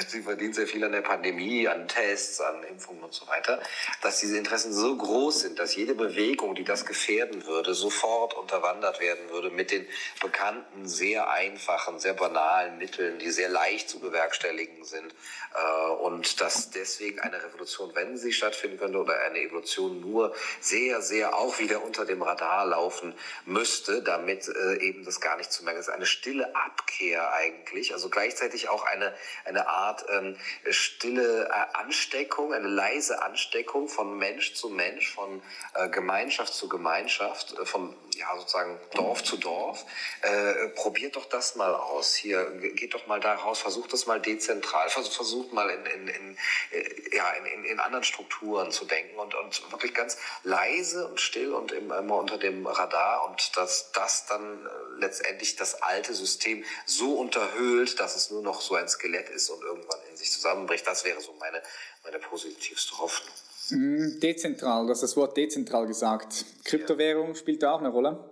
sie 0.07 0.21
verdient 0.21 0.55
sehr 0.55 0.67
viel 0.67 0.83
an 0.85 0.93
der 0.93 1.01
Pandemie, 1.01 1.67
an 1.67 1.87
Tests, 1.89 2.39
an 2.39 2.63
Impfungen 2.63 3.03
und 3.03 3.13
so 3.13 3.27
weiter, 3.27 3.61
dass 4.01 4.19
diese 4.19 4.37
Interessen 4.37 4.71
so 4.73 4.95
groß 4.95 5.41
sind, 5.41 5.59
dass 5.59 5.75
jede 5.75 5.95
Bewegung, 5.95 6.55
die 6.55 6.63
das 6.63 6.85
gefährden 6.85 7.45
würde, 7.45 7.73
sofort 7.73 8.33
unterwandert 8.35 9.01
werden 9.01 9.29
würde 9.29 9.49
mit 9.49 9.71
den 9.71 9.85
bekannten, 10.21 10.87
sehr 10.87 11.29
einfachen, 11.29 11.99
sehr 11.99 12.13
banalen 12.13 12.77
Mitteln, 12.77 13.19
die 13.19 13.29
sehr 13.29 13.49
leicht 13.49 13.89
zu 13.89 13.99
bewerkstelligen 13.99 14.85
sind. 14.85 15.13
Äh, 15.53 15.89
und 15.89 16.39
dass 16.41 16.69
deswegen 16.69 17.19
eine 17.19 17.43
Revolution, 17.43 17.91
wenn 17.95 18.17
sie 18.17 18.31
stattfinden 18.31 18.77
könnte, 18.77 18.97
oder 18.99 19.19
eine 19.21 19.39
Evolution 19.39 19.99
nur 19.99 20.35
sehr, 20.61 21.01
sehr 21.01 21.35
auch 21.35 21.59
wieder 21.59 21.83
unter 21.83 22.05
dem 22.05 22.21
Radar 22.21 22.65
laufen 22.65 23.13
müsste, 23.45 24.01
damit 24.03 24.47
äh, 24.47 24.77
eben 24.81 25.03
das 25.03 25.19
gar 25.19 25.37
nicht 25.37 25.51
zu 25.51 25.63
merken 25.63 25.79
ist. 25.79 25.89
Eine 25.89 26.05
stille 26.05 26.55
Abkehr 26.55 27.33
eigentlich, 27.33 27.66
also 27.93 28.09
gleichzeitig 28.09 28.69
auch 28.69 28.83
eine, 28.83 29.13
eine 29.45 29.67
Art 29.67 30.05
ähm, 30.09 30.37
stille 30.69 31.47
äh, 31.47 31.77
Ansteckung, 31.77 32.53
eine 32.53 32.67
leise 32.67 33.21
Ansteckung 33.21 33.87
von 33.87 34.17
Mensch 34.17 34.53
zu 34.53 34.69
Mensch, 34.69 35.13
von 35.13 35.41
äh, 35.73 35.89
Gemeinschaft 35.89 36.53
zu 36.53 36.69
Gemeinschaft, 36.69 37.57
äh, 37.57 37.65
von 37.65 37.95
ja, 38.17 38.27
sozusagen 38.37 38.79
Dorf 38.93 39.23
zu 39.23 39.37
Dorf. 39.37 39.85
Äh, 40.21 40.69
probiert 40.69 41.15
doch 41.15 41.25
das 41.25 41.55
mal 41.55 41.73
aus. 41.73 42.15
Hier, 42.15 42.45
geht 42.75 42.93
doch 42.93 43.07
mal 43.07 43.19
da 43.19 43.35
raus, 43.35 43.59
versucht 43.59 43.93
das 43.93 44.05
mal 44.05 44.19
dezentral, 44.19 44.89
versucht, 44.89 45.15
versucht 45.15 45.53
mal 45.53 45.69
in, 45.69 45.85
in, 45.85 46.07
in, 46.07 46.37
äh, 46.71 47.15
ja, 47.15 47.29
in, 47.31 47.65
in, 47.65 47.79
anderen 47.79 48.03
Strukturen 48.03 48.71
zu 48.71 48.85
denken 48.85 49.17
und, 49.17 49.35
und 49.35 49.71
wirklich 49.71 49.93
ganz 49.93 50.17
leise 50.43 51.07
und 51.07 51.21
still 51.21 51.53
und 51.53 51.71
immer 51.71 52.15
unter 52.15 52.37
dem 52.37 52.65
Radar 52.65 53.29
und 53.29 53.55
dass 53.55 53.91
das 53.91 54.25
dann 54.25 54.65
äh, 54.65 54.69
letztendlich 54.99 55.55
das 55.55 55.81
alte 55.81 56.13
System 56.13 56.63
so 56.85 57.13
unterhöhlt, 57.15 57.99
dass 57.99 58.15
es 58.15 58.31
nur 58.31 58.41
noch 58.41 58.61
so 58.61 58.75
ein 58.75 58.87
Skelett 58.87 59.29
ist 59.29 59.49
und 59.49 59.61
irgendwann 59.63 59.99
in 60.09 60.17
sich 60.17 60.31
zusammenbricht. 60.31 60.85
Das 60.87 61.03
wäre 61.03 61.21
so 61.21 61.33
meine, 61.33 61.61
meine 62.03 62.19
positivste 62.19 62.97
Hoffnung. 62.97 63.33
Mhm, 63.71 64.19
dezentral, 64.21 64.85
du 64.85 64.91
hast 64.91 65.03
das 65.03 65.17
Wort 65.17 65.35
dezentral 65.35 65.87
gesagt. 65.87 66.45
Kryptowährung 66.63 67.35
spielt 67.35 67.63
da 67.63 67.73
auch 67.73 67.79
eine 67.79 67.89
Rolle? 67.89 68.29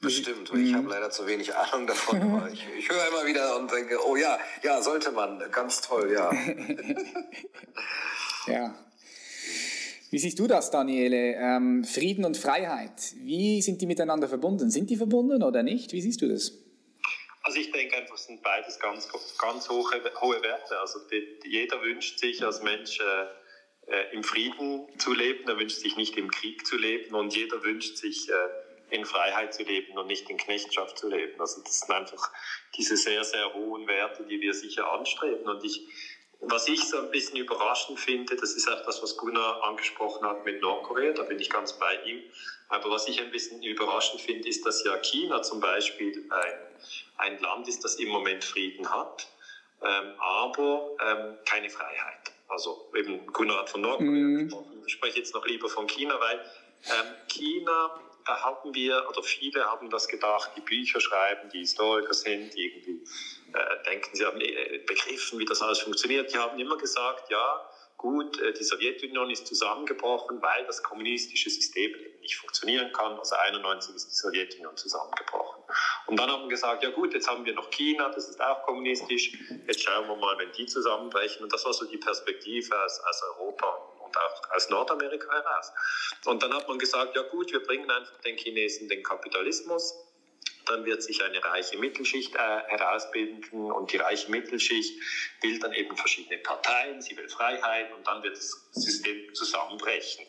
Bestimmt, 0.00 0.50
weil 0.50 0.60
ich 0.60 0.72
habe 0.72 0.88
leider 0.88 1.10
zu 1.10 1.26
wenig 1.26 1.54
Ahnung 1.54 1.86
davon. 1.86 2.22
Aber 2.34 2.50
ich, 2.50 2.66
ich 2.78 2.90
höre 2.90 3.08
immer 3.08 3.26
wieder 3.26 3.58
und 3.58 3.70
denke, 3.70 3.98
oh 4.06 4.16
ja, 4.16 4.38
ja, 4.62 4.80
sollte 4.80 5.12
man, 5.12 5.42
ganz 5.50 5.82
toll, 5.82 6.12
ja. 6.12 6.30
ja. 8.46 8.74
Wie 10.10 10.18
siehst 10.18 10.38
du 10.38 10.46
das, 10.46 10.70
Daniele? 10.70 11.34
Ähm, 11.36 11.84
Frieden 11.84 12.24
und 12.24 12.36
Freiheit, 12.36 13.14
wie 13.16 13.62
sind 13.62 13.80
die 13.80 13.86
miteinander 13.86 14.28
verbunden? 14.28 14.70
Sind 14.70 14.90
die 14.90 14.96
verbunden 14.96 15.42
oder 15.42 15.62
nicht? 15.62 15.92
Wie 15.92 16.00
siehst 16.00 16.22
du 16.22 16.28
das? 16.28 16.52
Also 17.42 17.58
ich 17.58 17.70
denke 17.70 17.96
einfach, 17.96 18.16
es 18.16 18.24
sind 18.24 18.42
beides 18.42 18.78
ganz, 18.80 19.08
ganz 19.38 19.68
hohe, 19.68 19.84
hohe 20.20 20.42
Werte. 20.42 20.78
Also 20.80 20.98
die, 21.10 21.48
jeder 21.48 21.80
wünscht 21.82 22.18
sich 22.18 22.42
als 22.44 22.62
Mensch 22.62 23.00
äh, 23.00 23.26
äh, 23.90 24.14
im 24.14 24.22
Frieden 24.22 24.86
zu 24.98 25.12
leben, 25.12 25.48
er 25.48 25.58
wünscht 25.58 25.78
sich 25.78 25.96
nicht 25.96 26.16
im 26.16 26.30
Krieg 26.30 26.66
zu 26.66 26.76
leben 26.76 27.14
und 27.14 27.34
jeder 27.34 27.62
wünscht 27.62 27.96
sich 27.96 28.28
äh, 28.28 28.34
in 28.90 29.04
Freiheit 29.04 29.54
zu 29.54 29.62
leben 29.62 29.96
und 29.96 30.06
nicht 30.06 30.28
in 30.30 30.36
Knechtschaft 30.36 30.98
zu 30.98 31.08
leben. 31.08 31.40
Also 31.40 31.60
das 31.62 31.80
sind 31.80 31.90
einfach 31.90 32.30
diese 32.76 32.96
sehr, 32.96 33.24
sehr 33.24 33.52
hohen 33.54 33.86
Werte, 33.86 34.24
die 34.24 34.40
wir 34.40 34.54
sicher 34.54 34.90
anstreben. 34.92 35.48
Und 35.48 35.64
ich, 35.64 35.86
was 36.40 36.68
ich 36.68 36.84
so 36.84 36.98
ein 36.98 37.10
bisschen 37.10 37.36
überraschend 37.36 37.98
finde, 38.00 38.36
das 38.36 38.52
ist 38.54 38.68
auch 38.68 38.84
das, 38.84 39.02
was 39.02 39.16
Gunnar 39.16 39.64
angesprochen 39.64 40.26
hat 40.26 40.44
mit 40.44 40.60
Nordkorea, 40.60 41.12
da 41.12 41.22
bin 41.22 41.38
ich 41.38 41.50
ganz 41.50 41.72
bei 41.74 42.02
ihm. 42.04 42.22
Aber 42.68 42.90
was 42.90 43.08
ich 43.08 43.20
ein 43.20 43.30
bisschen 43.30 43.62
überraschend 43.62 44.20
finde, 44.20 44.48
ist, 44.48 44.64
dass 44.64 44.84
ja 44.84 44.96
China 44.98 45.42
zum 45.42 45.60
Beispiel 45.60 46.24
ein, 46.30 46.58
ein 47.16 47.40
Land 47.40 47.68
ist, 47.68 47.84
das 47.84 47.96
im 47.96 48.08
Moment 48.08 48.44
Frieden 48.44 48.88
hat, 48.88 49.28
ähm, 49.82 50.14
aber 50.18 50.90
ähm, 51.04 51.38
keine 51.44 51.70
Freiheit. 51.70 52.32
Also 52.50 52.90
eben 52.96 53.26
Gunnar 53.28 53.60
hat 53.60 53.70
von 53.70 53.80
Nordkorea 53.80 54.10
mhm. 54.10 54.48
gesprochen. 54.48 54.82
Ich 54.86 54.92
spreche 54.92 55.18
jetzt 55.18 55.34
noch 55.34 55.46
lieber 55.46 55.68
von 55.68 55.86
China, 55.86 56.18
weil 56.20 56.38
ähm, 56.86 57.14
China 57.28 58.00
haben 58.26 58.74
wir, 58.74 59.08
oder 59.08 59.22
viele 59.22 59.64
haben 59.64 59.88
das 59.90 60.08
gedacht, 60.08 60.50
die 60.56 60.60
Bücher 60.60 61.00
schreiben, 61.00 61.48
die 61.50 61.60
Historiker 61.60 62.12
sind, 62.12 62.54
die 62.54 62.66
irgendwie 62.66 63.04
äh, 63.52 63.82
denken, 63.84 64.14
sie 64.14 64.24
haben 64.24 64.40
äh, 64.40 64.78
begriffen, 64.86 65.38
wie 65.38 65.44
das 65.44 65.62
alles 65.62 65.80
funktioniert. 65.80 66.32
Die 66.32 66.38
haben 66.38 66.58
immer 66.58 66.76
gesagt, 66.76 67.30
ja, 67.30 67.70
gut, 68.00 68.40
äh, 68.40 68.54
die 68.54 68.64
Sowjetunion 68.64 69.30
ist 69.30 69.46
zusammengebrochen, 69.46 70.40
weil 70.40 70.64
das 70.64 70.82
kommunistische 70.82 71.50
System 71.50 71.94
eben 71.94 72.20
nicht 72.20 72.36
funktionieren 72.36 72.90
kann. 72.94 73.18
Also 73.18 73.36
91 73.36 73.94
ist 73.94 74.08
die 74.08 74.14
Sowjetunion 74.14 74.74
zusammengebrochen. 74.76 75.62
Und 76.06 76.18
dann 76.18 76.30
haben 76.30 76.44
wir 76.44 76.48
gesagt, 76.48 76.82
ja 76.82 76.90
gut, 76.90 77.12
jetzt 77.12 77.28
haben 77.28 77.44
wir 77.44 77.52
noch 77.52 77.70
China, 77.70 78.08
das 78.08 78.28
ist 78.28 78.40
auch 78.40 78.62
kommunistisch. 78.62 79.32
Jetzt 79.66 79.82
schauen 79.82 80.08
wir 80.08 80.16
mal, 80.16 80.38
wenn 80.38 80.50
die 80.52 80.64
zusammenbrechen. 80.64 81.44
Und 81.44 81.52
das 81.52 81.64
war 81.66 81.74
so 81.74 81.84
die 81.84 81.98
Perspektive 81.98 82.74
aus, 82.82 83.00
aus 83.00 83.22
Europa 83.34 83.66
und 84.02 84.16
auch 84.16 84.50
aus 84.56 84.70
Nordamerika 84.70 85.30
heraus. 85.30 85.70
Und 86.24 86.42
dann 86.42 86.54
hat 86.54 86.66
man 86.68 86.78
gesagt, 86.78 87.14
ja 87.14 87.22
gut, 87.22 87.52
wir 87.52 87.62
bringen 87.62 87.90
einfach 87.90 88.18
den 88.22 88.38
Chinesen 88.38 88.88
den 88.88 89.02
Kapitalismus. 89.02 89.94
Dann 90.70 90.84
wird 90.84 91.02
sich 91.02 91.20
eine 91.24 91.42
reiche 91.42 91.76
Mittelschicht 91.78 92.32
äh, 92.36 92.38
herausbilden 92.38 93.72
und 93.72 93.92
die 93.92 93.96
reiche 93.96 94.30
Mittelschicht 94.30 94.94
will 95.42 95.58
dann 95.58 95.72
eben 95.72 95.96
verschiedene 95.96 96.38
Parteien, 96.38 97.02
sie 97.02 97.16
will 97.16 97.28
Freiheit 97.28 97.92
und 97.92 98.06
dann 98.06 98.22
wird 98.22 98.36
das 98.36 98.68
System 98.70 99.34
zusammenbrechen. 99.34 100.24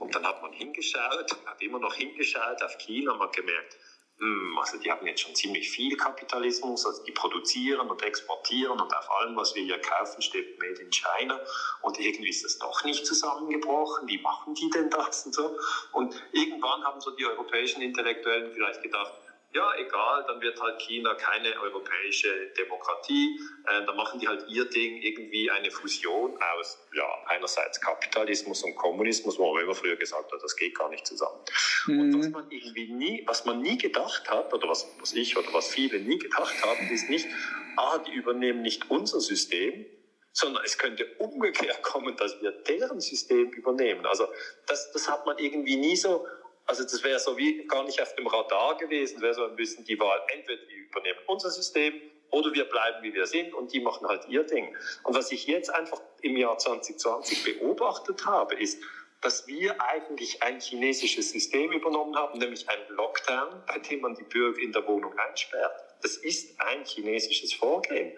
Und 0.00 0.12
dann 0.12 0.26
hat 0.26 0.42
man 0.42 0.52
hingeschaut, 0.52 1.30
hat 1.46 1.62
immer 1.62 1.78
noch 1.78 1.94
hingeschaut 1.94 2.60
auf 2.64 2.76
China 2.78 3.12
und 3.12 3.18
man 3.18 3.30
gemerkt, 3.30 3.76
hm, 4.18 4.58
also 4.58 4.78
die 4.78 4.90
haben 4.90 5.06
jetzt 5.06 5.20
schon 5.20 5.34
ziemlich 5.34 5.70
viel 5.70 5.96
Kapitalismus, 5.96 6.86
also 6.86 7.04
die 7.04 7.12
produzieren 7.12 7.88
und 7.88 8.02
exportieren 8.02 8.80
und 8.80 8.92
auf 8.94 9.10
allem, 9.10 9.36
was 9.36 9.54
wir 9.54 9.62
hier 9.62 9.80
kaufen, 9.80 10.22
steht 10.22 10.58
Made 10.58 10.80
in 10.80 10.90
China 10.90 11.40
und 11.82 11.98
irgendwie 11.98 12.30
ist 12.30 12.44
das 12.44 12.58
doch 12.58 12.84
nicht 12.84 13.06
zusammengebrochen, 13.06 14.08
wie 14.08 14.18
machen 14.18 14.54
die 14.54 14.70
denn 14.70 14.90
das 14.90 15.26
und 15.26 15.34
so? 15.34 15.56
Und 15.92 16.14
irgendwann 16.32 16.84
haben 16.84 17.00
so 17.00 17.10
die 17.12 17.26
europäischen 17.26 17.82
Intellektuellen 17.82 18.52
vielleicht 18.52 18.82
gedacht, 18.82 19.12
ja, 19.54 19.72
egal, 19.78 20.24
dann 20.26 20.40
wird 20.40 20.60
halt 20.60 20.80
China 20.82 21.14
keine 21.14 21.54
europäische 21.60 22.28
Demokratie. 22.58 23.38
Äh, 23.68 23.86
dann 23.86 23.96
machen 23.96 24.18
die 24.18 24.26
halt 24.26 24.48
ihr 24.48 24.64
Ding, 24.64 25.00
irgendwie 25.00 25.48
eine 25.48 25.70
Fusion 25.70 26.36
aus, 26.56 26.78
ja, 26.92 27.06
einerseits 27.26 27.80
Kapitalismus 27.80 28.64
und 28.64 28.74
Kommunismus, 28.74 29.38
wo 29.38 29.54
man 29.54 29.62
immer 29.62 29.74
früher 29.74 29.94
gesagt 29.94 30.32
hat, 30.32 30.42
das 30.42 30.56
geht 30.56 30.76
gar 30.76 30.88
nicht 30.88 31.06
zusammen. 31.06 31.38
Mhm. 31.86 32.00
Und 32.00 32.18
was 32.18 32.28
man 32.30 32.50
irgendwie 32.50 32.92
nie, 32.92 33.22
was 33.26 33.44
man 33.44 33.60
nie 33.60 33.78
gedacht 33.78 34.28
hat, 34.28 34.52
oder 34.52 34.68
was, 34.68 34.88
was 34.98 35.12
ich 35.12 35.36
oder 35.36 35.52
was 35.52 35.68
viele 35.68 36.00
nie 36.00 36.18
gedacht 36.18 36.54
haben, 36.64 36.90
ist 36.90 37.08
nicht, 37.08 37.28
ah, 37.76 37.98
die 37.98 38.12
übernehmen 38.12 38.62
nicht 38.62 38.90
unser 38.90 39.20
System, 39.20 39.86
sondern 40.32 40.64
es 40.64 40.78
könnte 40.78 41.06
umgekehrt 41.18 41.80
kommen, 41.84 42.16
dass 42.16 42.42
wir 42.42 42.50
deren 42.50 43.00
System 43.00 43.50
übernehmen. 43.52 44.04
Also 44.04 44.26
das, 44.66 44.90
das 44.90 45.08
hat 45.08 45.24
man 45.26 45.38
irgendwie 45.38 45.76
nie 45.76 45.94
so 45.94 46.26
also 46.66 46.82
das 46.82 47.02
wäre 47.02 47.18
so 47.18 47.36
wie 47.36 47.66
gar 47.66 47.84
nicht 47.84 48.00
auf 48.00 48.14
dem 48.14 48.26
Radar 48.26 48.76
gewesen, 48.76 49.20
wäre 49.20 49.34
so 49.34 49.44
ein 49.44 49.56
bisschen 49.56 49.84
die 49.84 49.98
Wahl, 49.98 50.20
entweder 50.32 50.62
wir 50.66 50.76
übernehmen 50.76 51.18
unser 51.26 51.50
System 51.50 52.00
oder 52.30 52.52
wir 52.52 52.64
bleiben, 52.64 53.02
wie 53.02 53.14
wir 53.14 53.26
sind 53.26 53.54
und 53.54 53.72
die 53.72 53.80
machen 53.80 54.08
halt 54.08 54.26
ihr 54.28 54.44
Ding. 54.44 54.74
Und 55.04 55.14
was 55.14 55.30
ich 55.30 55.46
jetzt 55.46 55.70
einfach 55.70 56.00
im 56.22 56.36
Jahr 56.36 56.58
2020 56.58 57.44
beobachtet 57.44 58.24
habe, 58.26 58.54
ist, 58.54 58.82
dass 59.20 59.46
wir 59.46 59.80
eigentlich 59.80 60.42
ein 60.42 60.60
chinesisches 60.60 61.30
System 61.30 61.72
übernommen 61.72 62.14
haben, 62.14 62.38
nämlich 62.38 62.68
ein 62.68 62.78
Lockdown, 62.90 63.62
bei 63.66 63.78
dem 63.78 64.02
man 64.02 64.14
die 64.14 64.24
Bürger 64.24 64.60
in 64.60 64.72
der 64.72 64.86
Wohnung 64.86 65.18
einsperrt. 65.18 65.72
Das 66.02 66.18
ist 66.18 66.60
ein 66.60 66.84
chinesisches 66.84 67.54
Vorgehen. 67.54 68.12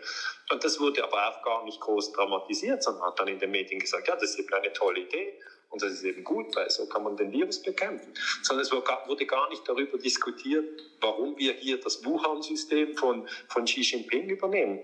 Und 0.51 0.65
das 0.65 0.81
wurde 0.81 1.05
aber 1.05 1.29
auch 1.29 1.43
gar 1.45 1.65
nicht 1.65 1.81
groß 1.81 2.13
dramatisiert, 2.13 2.83
sondern 2.83 3.05
hat 3.05 3.21
dann 3.21 3.29
in 3.29 3.39
den 3.39 3.53
Medien 3.53 3.79
gesagt, 3.79 4.09
ja, 4.09 4.17
das 4.17 4.37
ist 4.37 4.53
eine 4.53 4.73
tolle 4.73 5.01
Idee. 5.01 5.39
Und 5.71 5.83
das 5.83 5.93
ist 5.93 6.05
eben 6.05 6.25
gut, 6.25 6.55
weil 6.55 6.71
so 6.71 6.87
kann 6.87 7.03
man 7.03 7.17
den 7.17 7.33
Virus 7.33 7.61
bekämpfen. 7.63 8.15
Sondern 8.43 8.65
es 8.65 8.73
wurde 8.73 9.27
gar 9.27 9.49
nicht 9.49 9.69
darüber 9.69 9.99
diskutiert, 9.99 10.65
warum 11.01 11.37
wir 11.37 11.55
hier 11.55 11.79
das 11.79 12.05
Wuhan-System 12.05 12.97
von, 12.97 13.29
von 13.49 13.65
Xi 13.65 13.81
Jinping 13.81 14.29
übernehmen. 14.29 14.81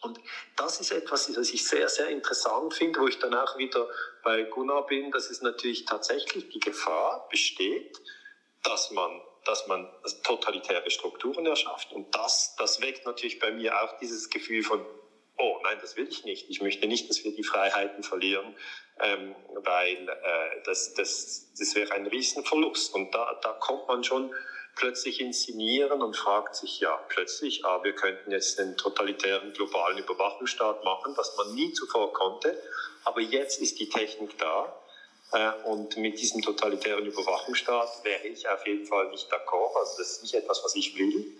Und 0.00 0.20
das 0.56 0.80
ist 0.80 0.92
etwas, 0.92 1.34
was 1.36 1.50
ich 1.50 1.64
sehr, 1.64 1.88
sehr 1.88 2.08
interessant 2.08 2.74
finde, 2.74 3.00
wo 3.00 3.08
ich 3.08 3.18
dann 3.18 3.34
auch 3.34 3.58
wieder 3.58 3.88
bei 4.22 4.44
Gunnar 4.44 4.86
bin, 4.86 5.10
dass 5.10 5.28
es 5.28 5.42
natürlich 5.42 5.86
tatsächlich 5.86 6.48
die 6.50 6.60
Gefahr 6.60 7.26
besteht, 7.30 8.00
dass 8.62 8.90
man 8.90 9.20
dass 9.48 9.66
man 9.66 9.88
totalitäre 10.24 10.90
Strukturen 10.90 11.46
erschafft. 11.46 11.90
Und 11.92 12.14
das, 12.14 12.54
das 12.56 12.82
weckt 12.82 13.06
natürlich 13.06 13.38
bei 13.38 13.50
mir 13.50 13.82
auch 13.82 13.96
dieses 13.98 14.28
Gefühl 14.28 14.62
von, 14.62 14.84
oh 15.38 15.60
nein, 15.62 15.78
das 15.80 15.96
will 15.96 16.08
ich 16.08 16.24
nicht. 16.24 16.50
Ich 16.50 16.60
möchte 16.60 16.86
nicht, 16.86 17.08
dass 17.08 17.24
wir 17.24 17.34
die 17.34 17.44
Freiheiten 17.44 18.02
verlieren, 18.02 18.54
ähm, 19.00 19.34
weil 19.54 20.08
äh, 20.08 20.62
das, 20.64 20.94
das, 20.94 21.48
das 21.58 21.74
wäre 21.74 21.92
ein 21.92 22.06
Riesenverlust. 22.06 22.94
Und 22.94 23.14
da, 23.14 23.38
da 23.42 23.52
kommt 23.52 23.88
man 23.88 24.04
schon 24.04 24.34
plötzlich 24.74 25.20
inszenieren 25.20 26.02
und 26.02 26.16
fragt 26.16 26.54
sich, 26.56 26.80
ja, 26.80 26.96
plötzlich, 27.08 27.64
ah, 27.64 27.82
wir 27.82 27.94
könnten 27.94 28.30
jetzt 28.30 28.58
den 28.58 28.76
totalitären 28.76 29.52
globalen 29.52 29.98
Überwachungsstaat 29.98 30.84
machen, 30.84 31.16
was 31.16 31.36
man 31.36 31.54
nie 31.54 31.72
zuvor 31.72 32.12
konnte. 32.12 32.60
Aber 33.04 33.20
jetzt 33.20 33.60
ist 33.60 33.78
die 33.78 33.88
Technik 33.88 34.38
da. 34.38 34.74
Äh, 35.32 35.68
und 35.68 35.96
mit 35.96 36.18
diesem 36.18 36.42
totalitären 36.42 37.06
Überwachungsstaat 37.06 38.04
wäre 38.04 38.26
ich 38.26 38.48
auf 38.48 38.66
jeden 38.66 38.86
Fall 38.86 39.10
nicht 39.10 39.32
d'accord. 39.32 39.76
Also 39.78 39.98
das 39.98 40.12
ist 40.12 40.22
nicht 40.22 40.34
etwas, 40.34 40.62
was 40.64 40.74
ich 40.74 40.96
will. 40.96 41.36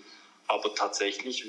Aber 0.47 0.75
tatsächlich, 0.75 1.45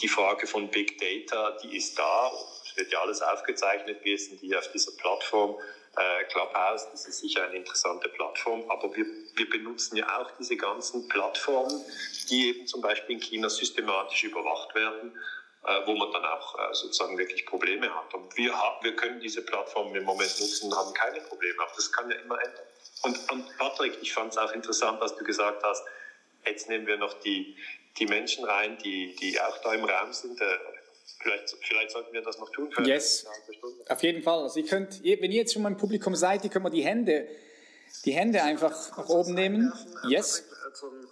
die 0.00 0.08
Frage 0.08 0.46
von 0.46 0.68
Big 0.68 0.98
Data, 0.98 1.58
die 1.62 1.76
ist 1.76 1.98
da. 1.98 2.30
Es 2.64 2.76
wird 2.76 2.92
ja 2.92 3.00
alles 3.00 3.22
aufgezeichnet 3.22 4.00
gewesen, 4.00 4.38
die 4.40 4.54
auf 4.56 4.70
dieser 4.72 4.92
Plattform 4.92 5.56
äh, 5.96 6.24
Clubhouse, 6.24 6.90
das 6.90 7.06
ist 7.06 7.20
sicher 7.20 7.44
eine 7.44 7.56
interessante 7.56 8.08
Plattform, 8.10 8.70
aber 8.70 8.94
wir, 8.94 9.06
wir 9.34 9.48
benutzen 9.48 9.96
ja 9.96 10.20
auch 10.20 10.30
diese 10.38 10.56
ganzen 10.56 11.08
Plattformen, 11.08 11.82
die 12.28 12.48
eben 12.48 12.66
zum 12.66 12.82
Beispiel 12.82 13.16
in 13.16 13.22
China 13.22 13.48
systematisch 13.48 14.24
überwacht 14.24 14.74
werden, 14.74 15.18
äh, 15.64 15.86
wo 15.86 15.94
man 15.94 16.12
dann 16.12 16.24
auch 16.24 16.58
äh, 16.58 16.74
sozusagen 16.74 17.16
wirklich 17.16 17.46
Probleme 17.46 17.92
hat. 17.94 18.12
Und 18.12 18.36
wir, 18.36 18.54
haben, 18.54 18.84
wir 18.84 18.94
können 18.94 19.20
diese 19.20 19.42
Plattformen 19.42 19.96
im 19.96 20.04
Moment 20.04 20.38
nutzen 20.38 20.70
und 20.70 20.76
haben 20.76 20.92
keine 20.92 21.20
Probleme, 21.22 21.62
aber 21.62 21.72
das 21.74 21.90
kann 21.90 22.10
ja 22.10 22.16
immer 22.16 22.38
ändern. 22.42 22.66
Und, 23.02 23.32
und 23.32 23.56
Patrick, 23.56 23.96
ich 24.02 24.12
fand 24.12 24.32
es 24.32 24.38
auch 24.38 24.52
interessant, 24.52 25.00
dass 25.00 25.16
du 25.16 25.24
gesagt 25.24 25.62
hast, 25.62 25.82
jetzt 26.44 26.68
nehmen 26.68 26.86
wir 26.86 26.98
noch 26.98 27.14
die, 27.20 27.56
die 27.98 28.06
Menschen 28.06 28.44
rein, 28.44 28.78
die, 28.78 29.14
die 29.16 29.40
auch 29.40 29.58
da 29.58 29.74
im 29.74 29.84
Raum 29.84 30.12
sind. 30.12 30.40
Äh, 30.40 30.44
vielleicht, 31.20 31.56
vielleicht 31.62 31.90
sollten 31.90 32.12
wir 32.12 32.22
das 32.22 32.38
noch 32.38 32.50
tun. 32.50 32.70
Können. 32.70 32.86
Yes, 32.86 33.26
auf 33.88 34.02
jeden 34.02 34.22
Fall. 34.22 34.42
Also 34.42 34.60
ihr 34.60 34.66
könnt, 34.66 35.02
wenn 35.02 35.30
ihr 35.30 35.38
jetzt 35.38 35.54
schon 35.54 35.62
mal 35.62 35.72
im 35.72 35.78
Publikum 35.78 36.14
seid, 36.14 36.44
ihr 36.44 36.50
könnt 36.50 36.64
mal 36.64 36.70
die 36.70 36.84
Hände, 36.84 37.28
die 38.04 38.12
Hände 38.12 38.42
einfach 38.42 38.96
nach 38.96 39.08
oben 39.08 39.34
nehmen. 39.34 39.72
Yes. 40.08 40.44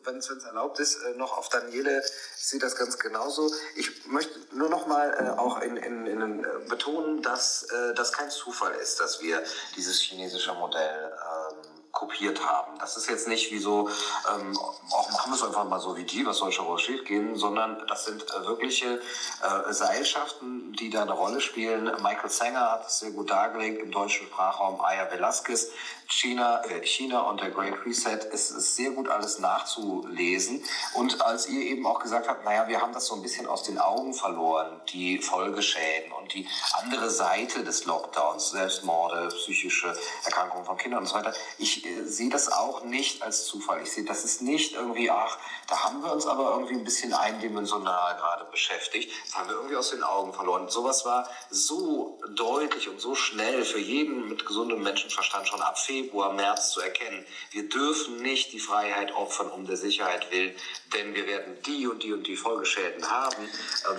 Wenn 0.04 0.18
es 0.18 0.28
erlaubt 0.28 0.78
ist, 0.78 0.96
äh, 0.96 1.16
noch 1.16 1.38
auf 1.38 1.48
Daniele 1.48 2.02
sieht 2.36 2.62
das 2.62 2.76
ganz 2.76 2.98
genauso. 2.98 3.50
Ich 3.76 4.06
möchte 4.06 4.38
nur 4.54 4.68
noch 4.68 4.86
mal 4.86 5.10
äh, 5.14 5.40
auch 5.40 5.62
in, 5.62 5.78
in, 5.78 6.06
in, 6.06 6.46
betonen, 6.68 7.22
dass 7.22 7.66
das 7.96 8.12
kein 8.12 8.28
Zufall 8.28 8.74
ist, 8.74 9.00
dass 9.00 9.22
wir 9.22 9.42
dieses 9.76 10.02
chinesische 10.02 10.52
Modell 10.52 11.12
ähm, 11.12 11.73
kopiert 11.94 12.44
haben. 12.44 12.76
Das 12.78 12.96
ist 12.96 13.08
jetzt 13.08 13.28
nicht 13.28 13.50
wie 13.52 13.58
so, 13.58 13.88
ähm, 14.34 14.58
auch 14.58 15.10
machen 15.12 15.30
wir 15.30 15.36
es 15.36 15.42
einfach 15.42 15.64
mal 15.64 15.80
so 15.80 15.96
wie 15.96 16.04
die, 16.04 16.26
was 16.26 16.38
soll 16.38 16.52
schon 16.52 16.66
raus 16.66 16.82
schief 16.82 17.04
gehen, 17.04 17.36
sondern 17.36 17.80
das 17.86 18.04
sind 18.04 18.22
äh, 18.22 18.46
wirkliche 18.46 19.00
äh, 19.42 19.72
Seilschaften, 19.72 20.72
die 20.72 20.90
da 20.90 21.02
eine 21.02 21.12
Rolle 21.12 21.40
spielen. 21.40 21.84
Michael 22.02 22.30
Sanger 22.30 22.72
hat 22.72 22.86
es 22.86 22.98
sehr 22.98 23.12
gut 23.12 23.30
dargelegt 23.30 23.80
im 23.80 23.90
deutschen 23.90 24.26
Sprachraum, 24.26 24.80
Aya 24.80 25.10
Velasquez, 25.10 25.70
China, 26.08 26.62
äh, 26.64 26.84
China 26.84 27.22
und 27.22 27.40
der 27.40 27.50
Great 27.50 27.74
Reset. 27.86 28.18
Es 28.32 28.50
ist 28.50 28.76
sehr 28.76 28.90
gut 28.90 29.08
alles 29.08 29.38
nachzulesen. 29.38 30.62
Und 30.94 31.22
als 31.22 31.48
ihr 31.48 31.62
eben 31.62 31.86
auch 31.86 32.00
gesagt 32.00 32.28
habt, 32.28 32.44
naja, 32.44 32.68
wir 32.68 32.80
haben 32.80 32.92
das 32.92 33.06
so 33.06 33.14
ein 33.14 33.22
bisschen 33.22 33.46
aus 33.46 33.62
den 33.62 33.78
Augen 33.78 34.14
verloren, 34.14 34.80
die 34.92 35.18
Folgeschäden 35.18 36.12
und 36.12 36.34
die 36.34 36.46
andere 36.72 37.08
Seite 37.08 37.64
des 37.64 37.84
Lockdowns, 37.84 38.50
Selbstmorde, 38.50 39.28
psychische 39.28 39.96
Erkrankungen 40.24 40.64
von 40.64 40.76
Kindern 40.76 41.00
und 41.00 41.06
so 41.06 41.14
weiter. 41.14 41.32
Ich 41.58 41.83
ich 41.84 41.90
äh, 41.90 42.04
sehe 42.04 42.30
das 42.30 42.50
auch 42.50 42.84
nicht 42.84 43.22
als 43.22 43.44
Zufall. 43.44 43.82
Ich 43.82 43.92
sehe, 43.92 44.04
das 44.04 44.24
ist 44.24 44.42
nicht 44.42 44.74
irgendwie, 44.74 45.10
ach, 45.10 45.38
da 45.68 45.84
haben 45.84 46.02
wir 46.02 46.12
uns 46.12 46.26
aber 46.26 46.50
irgendwie 46.52 46.74
ein 46.74 46.84
bisschen 46.84 47.12
eindimensional 47.12 48.16
gerade 48.16 48.44
beschäftigt. 48.50 49.10
Das 49.26 49.34
haben 49.34 49.48
wir 49.48 49.56
irgendwie 49.56 49.76
aus 49.76 49.90
den 49.90 50.02
Augen 50.02 50.32
verloren. 50.32 50.68
Sowas 50.68 51.04
war 51.04 51.28
so 51.50 52.20
deutlich 52.34 52.88
und 52.88 53.00
so 53.00 53.14
schnell 53.14 53.64
für 53.64 53.78
jeden 53.78 54.28
mit 54.28 54.46
gesundem 54.46 54.82
Menschenverstand 54.82 55.48
schon 55.48 55.60
ab 55.60 55.78
Februar, 55.78 56.32
März 56.32 56.70
zu 56.70 56.80
erkennen. 56.80 57.24
Wir 57.50 57.68
dürfen 57.68 58.22
nicht 58.22 58.52
die 58.52 58.60
Freiheit 58.60 59.14
opfern 59.14 59.50
um 59.50 59.66
der 59.66 59.76
Sicherheit 59.76 60.30
willen, 60.30 60.54
denn 60.94 61.14
wir 61.14 61.26
werden 61.26 61.56
die 61.66 61.86
und 61.86 62.02
die 62.02 62.12
und 62.12 62.26
die 62.26 62.36
Folgeschäden 62.36 63.10
haben. 63.10 63.48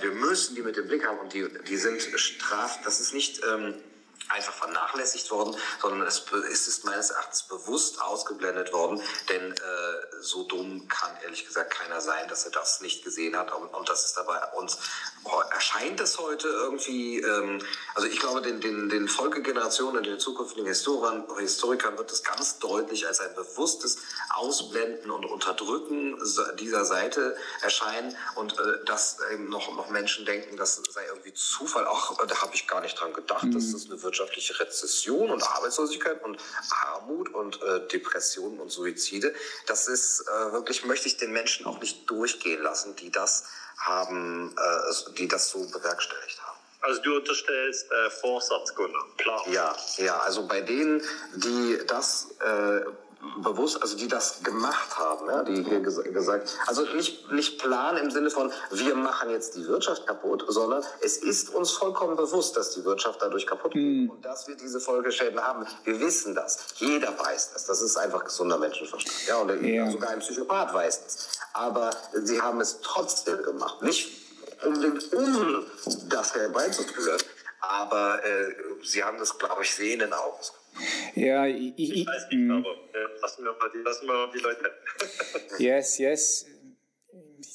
Wir 0.00 0.12
müssen 0.12 0.54
die 0.54 0.62
mit 0.62 0.76
dem 0.76 0.88
Blick 0.88 1.06
haben 1.06 1.18
und 1.18 1.32
die, 1.32 1.46
die 1.68 1.76
sind 1.76 2.00
straft. 2.02 2.80
Das 2.84 3.00
ist 3.00 3.12
nicht... 3.12 3.42
Ähm, 3.44 3.82
einfach 4.28 4.52
vernachlässigt 4.52 5.30
worden, 5.30 5.56
sondern 5.80 6.06
es, 6.06 6.24
ist 6.66 6.84
meines 6.84 7.10
Erachtens 7.10 7.44
bewusst 7.44 8.00
ausgeblendet 8.02 8.72
worden, 8.72 9.00
denn 9.28 9.52
äh, 9.52 9.56
so 10.20 10.44
dumm 10.44 10.88
kann 10.88 11.10
ehrlich 11.22 11.46
gesagt 11.46 11.70
keiner 11.70 12.00
sein, 12.00 12.28
dass 12.28 12.44
er 12.44 12.50
das 12.50 12.80
nicht 12.80 13.04
gesehen 13.04 13.36
hat 13.36 13.52
und, 13.52 13.68
und 13.68 13.88
das 13.88 14.04
ist 14.04 14.16
dabei 14.16 14.36
uns 14.56 14.78
erscheint 15.52 16.00
es 16.00 16.18
heute 16.18 16.48
irgendwie, 16.48 17.20
ähm, 17.20 17.60
also 17.94 18.06
ich 18.08 18.18
glaube, 18.18 18.42
den, 18.42 18.60
den, 18.60 18.88
den 18.88 19.08
Folgegenerationen 19.08 20.02
den 20.02 20.18
zukünftigen 20.18 20.66
Historikern, 20.66 21.24
Historikern 21.38 21.98
wird 21.98 22.10
es 22.12 22.22
ganz 22.22 22.58
deutlich 22.58 23.06
als 23.06 23.20
ein 23.20 23.34
bewusstes 23.34 23.98
Ausblenden 24.34 25.10
und 25.10 25.24
Unterdrücken 25.24 26.18
dieser 26.58 26.84
Seite 26.84 27.36
erscheinen 27.62 28.16
und 28.36 28.58
äh, 28.58 28.84
dass 28.84 29.18
eben 29.32 29.48
noch, 29.48 29.74
noch 29.76 29.90
Menschen 29.90 30.24
denken, 30.24 30.56
das 30.56 30.80
sei 30.90 31.04
irgendwie 31.06 31.32
Zufall. 31.34 31.86
Auch 31.86 32.16
da 32.26 32.42
habe 32.42 32.54
ich 32.54 32.66
gar 32.66 32.80
nicht 32.80 32.98
dran 33.00 33.12
gedacht, 33.12 33.44
mhm. 33.44 33.52
dass 33.52 33.72
das 33.72 33.86
eine 33.86 34.02
wirtschaftliche 34.16 34.58
Rezession 34.58 35.30
und 35.30 35.42
Arbeitslosigkeit 35.42 36.22
und 36.24 36.38
Armut 36.94 37.32
und 37.34 37.62
äh, 37.62 37.86
Depressionen 37.88 38.60
und 38.60 38.70
Suizide, 38.70 39.34
das 39.66 39.88
ist 39.88 40.22
äh, 40.26 40.52
wirklich, 40.52 40.84
möchte 40.84 41.08
ich 41.08 41.16
den 41.16 41.32
Menschen 41.32 41.66
auch 41.66 41.80
nicht 41.80 42.08
durchgehen 42.08 42.62
lassen, 42.62 42.96
die 42.96 43.10
das 43.10 43.44
haben, 43.78 44.54
äh, 44.56 45.12
die 45.18 45.28
das 45.28 45.50
so 45.50 45.58
bewerkstelligt 45.70 46.40
haben. 46.42 46.56
Also 46.80 47.02
du 47.02 47.16
unterstellst 47.16 47.90
äh, 47.90 48.10
Vorsatz, 48.10 48.74
Gunnar, 48.74 49.04
klar. 49.18 49.42
Ja, 49.48 49.76
ja, 49.96 50.18
also 50.20 50.46
bei 50.46 50.60
denen, 50.60 51.02
die 51.34 51.78
das 51.86 52.28
äh, 52.40 52.80
bewusst, 53.42 53.80
also 53.82 53.96
die 53.96 54.08
das 54.08 54.42
gemacht 54.42 54.98
haben, 54.98 55.28
ja, 55.28 55.42
die 55.42 55.62
hier 55.62 55.80
ges 55.80 56.02
gesagt, 56.02 56.56
also 56.66 56.82
nicht, 56.94 57.30
nicht 57.32 57.58
Plan 57.58 57.96
im 57.96 58.10
Sinne 58.10 58.30
von, 58.30 58.52
wir 58.70 58.94
machen 58.94 59.30
jetzt 59.30 59.56
die 59.56 59.66
Wirtschaft 59.66 60.06
kaputt, 60.06 60.44
sondern 60.48 60.82
es 61.00 61.18
ist 61.18 61.54
uns 61.54 61.70
vollkommen 61.72 62.16
bewusst, 62.16 62.56
dass 62.56 62.72
die 62.72 62.84
Wirtschaft 62.84 63.20
dadurch 63.22 63.46
kaputt 63.46 63.72
geht 63.72 63.82
mhm. 63.82 64.10
und 64.10 64.24
dass 64.24 64.48
wir 64.48 64.56
diese 64.56 64.80
Folgeschäden 64.80 65.40
haben. 65.40 65.66
Wir 65.84 66.00
wissen 66.00 66.34
das. 66.34 66.58
Jeder 66.76 67.18
weiß 67.18 67.52
das. 67.52 67.64
Das 67.66 67.82
ist 67.82 67.96
einfach 67.96 68.24
gesunder 68.24 68.58
Menschenverstand. 68.58 69.26
Ja, 69.26 69.36
und 69.38 69.64
ja. 69.64 69.90
sogar 69.90 70.10
ein 70.10 70.20
Psychopath 70.20 70.74
weiß 70.74 71.04
das. 71.04 71.28
Aber 71.52 71.90
sie 72.12 72.40
haben 72.40 72.60
es 72.60 72.80
trotzdem 72.80 73.42
gemacht. 73.42 73.82
Nicht 73.82 74.10
unbedingt 74.64 75.12
um 75.12 75.66
das 76.08 76.34
herbeizuführen, 76.34 77.20
aber 77.60 78.24
äh, 78.24 78.54
sie 78.82 79.02
haben 79.02 79.18
das, 79.18 79.38
glaube 79.38 79.62
ich, 79.62 79.74
sehenden 79.74 80.12
Auges 80.12 80.52
ja, 81.14 81.46
ich, 81.46 81.72
ich, 81.76 81.96
ich 81.96 82.06
weiß 82.06 82.28
nicht, 82.30 82.50
aber 82.50 82.68
äh, 82.68 83.20
lassen, 83.20 83.44
wir 83.44 83.52
mal 83.52 83.70
die, 83.72 83.78
lassen 83.78 84.06
wir 84.06 84.14
mal 84.14 84.30
die 84.34 84.38
Leute. 84.38 84.70
yes, 85.58 85.98
yes. 85.98 86.46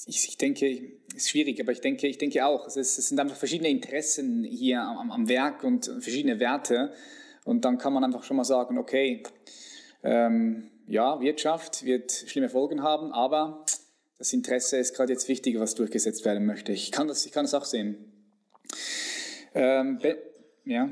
Ich, 0.07 0.27
ich 0.27 0.37
denke, 0.37 0.67
es 1.09 1.23
ist 1.23 1.29
schwierig, 1.29 1.59
aber 1.61 1.71
ich 1.71 1.81
denke, 1.81 2.07
ich 2.07 2.17
denke 2.17 2.45
auch, 2.45 2.65
es, 2.67 2.75
ist, 2.75 2.97
es 2.97 3.09
sind 3.09 3.19
einfach 3.19 3.35
verschiedene 3.35 3.69
Interessen 3.69 4.43
hier 4.43 4.81
am, 4.81 5.11
am, 5.11 5.29
Werk 5.29 5.63
und 5.63 5.85
verschiedene 5.85 6.39
Werte. 6.39 6.93
Und 7.43 7.65
dann 7.65 7.77
kann 7.77 7.93
man 7.93 8.03
einfach 8.03 8.23
schon 8.23 8.37
mal 8.37 8.43
sagen, 8.43 8.77
okay, 8.77 9.23
ähm, 10.03 10.71
ja, 10.87 11.19
Wirtschaft 11.21 11.85
wird 11.85 12.11
schlimme 12.11 12.49
Folgen 12.49 12.81
haben, 12.83 13.11
aber 13.11 13.65
das 14.17 14.33
Interesse 14.33 14.77
ist 14.77 14.95
gerade 14.95 15.13
jetzt 15.13 15.27
wichtiger, 15.27 15.59
was 15.59 15.75
durchgesetzt 15.75 16.25
werden 16.25 16.45
möchte. 16.45 16.71
Ich 16.71 16.91
kann 16.91 17.07
das, 17.07 17.25
ich 17.25 17.31
kann 17.31 17.45
das 17.45 17.53
auch 17.53 17.65
sehen. 17.65 18.11
Ähm, 19.53 19.99
ja. 20.65 20.89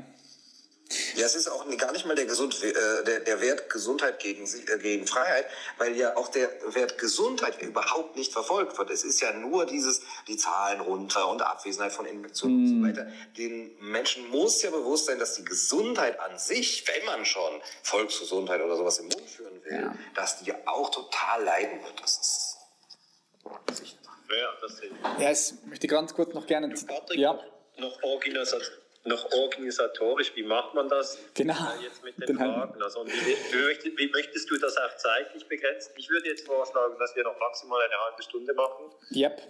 Ja, 1.14 1.26
es 1.26 1.36
ist 1.36 1.48
auch 1.48 1.64
gar 1.76 1.92
nicht 1.92 2.04
mal 2.04 2.16
der, 2.16 2.26
Gesund, 2.26 2.62
äh, 2.64 3.04
der, 3.04 3.20
der 3.20 3.40
Wert 3.40 3.70
Gesundheit 3.70 4.18
gegen, 4.18 4.44
äh, 4.44 4.78
gegen 4.78 5.06
Freiheit, 5.06 5.46
weil 5.78 5.96
ja 5.96 6.16
auch 6.16 6.28
der 6.28 6.50
Wert 6.74 6.98
Gesundheit 6.98 7.62
überhaupt 7.62 8.16
nicht 8.16 8.32
verfolgt 8.32 8.76
wird. 8.76 8.90
Es 8.90 9.04
ist 9.04 9.20
ja 9.20 9.32
nur 9.32 9.66
dieses, 9.66 10.00
die 10.26 10.36
Zahlen 10.36 10.80
runter 10.80 11.28
und 11.28 11.42
Abwesenheit 11.42 11.92
von 11.92 12.06
Infektionen 12.06 12.56
mm. 12.56 12.60
und 12.60 12.68
so 12.68 12.74
mhm. 12.74 12.88
weiter. 12.88 13.12
Den 13.36 13.76
Menschen 13.78 14.28
muss 14.30 14.62
ja 14.62 14.70
bewusst 14.70 15.06
sein, 15.06 15.20
dass 15.20 15.34
die 15.34 15.44
Gesundheit 15.44 16.18
an 16.18 16.36
sich, 16.38 16.84
wenn 16.88 17.06
man 17.06 17.24
schon 17.24 17.60
Volksgesundheit 17.82 18.60
oder 18.60 18.76
sowas 18.76 18.98
im 18.98 19.06
Mund 19.06 19.30
führen 19.30 19.64
will, 19.64 19.80
ja. 19.82 19.94
dass 20.16 20.42
die 20.42 20.52
auch 20.66 20.90
total 20.90 21.44
leiden 21.44 21.84
wird. 21.84 22.02
Das 22.02 22.18
ist 22.18 23.78
sicher. 23.78 23.96
Ja, 24.28 24.48
das 24.60 24.76
sehe 24.76 24.90
ich. 24.90 25.22
Ja, 25.22 25.30
ich 25.30 25.52
möchte 25.66 25.86
ganz 25.86 26.14
kurz 26.14 26.34
noch 26.34 26.46
gerne... 26.46 26.68
Patrick, 26.68 27.18
ja. 27.18 27.38
noch 27.78 28.02
Organisation 28.02 28.79
noch 29.04 29.32
organisatorisch, 29.32 30.32
wie 30.34 30.42
macht 30.42 30.74
man 30.74 30.88
das 30.88 31.18
genau. 31.34 31.54
Äh, 31.54 31.84
jetzt 31.84 32.04
mit 32.04 32.18
den 32.18 32.26
genau. 32.26 32.52
Fragen? 32.52 32.82
Also, 32.82 33.06
wie, 33.06 33.10
wie, 33.10 33.64
möchtest, 33.64 33.98
wie, 33.98 34.10
möchtest, 34.10 34.50
du 34.50 34.58
das 34.58 34.76
auch 34.76 34.96
zeitlich 34.96 35.46
begrenzen? 35.46 35.92
Ich 35.96 36.10
würde 36.10 36.28
jetzt 36.28 36.46
vorschlagen, 36.46 36.96
dass 36.98 37.16
wir 37.16 37.24
noch 37.24 37.38
maximal 37.38 37.80
eine 37.82 37.96
halbe 38.04 38.22
Stunde 38.22 38.52
machen. 38.52 38.86
Yep. 39.14 39.40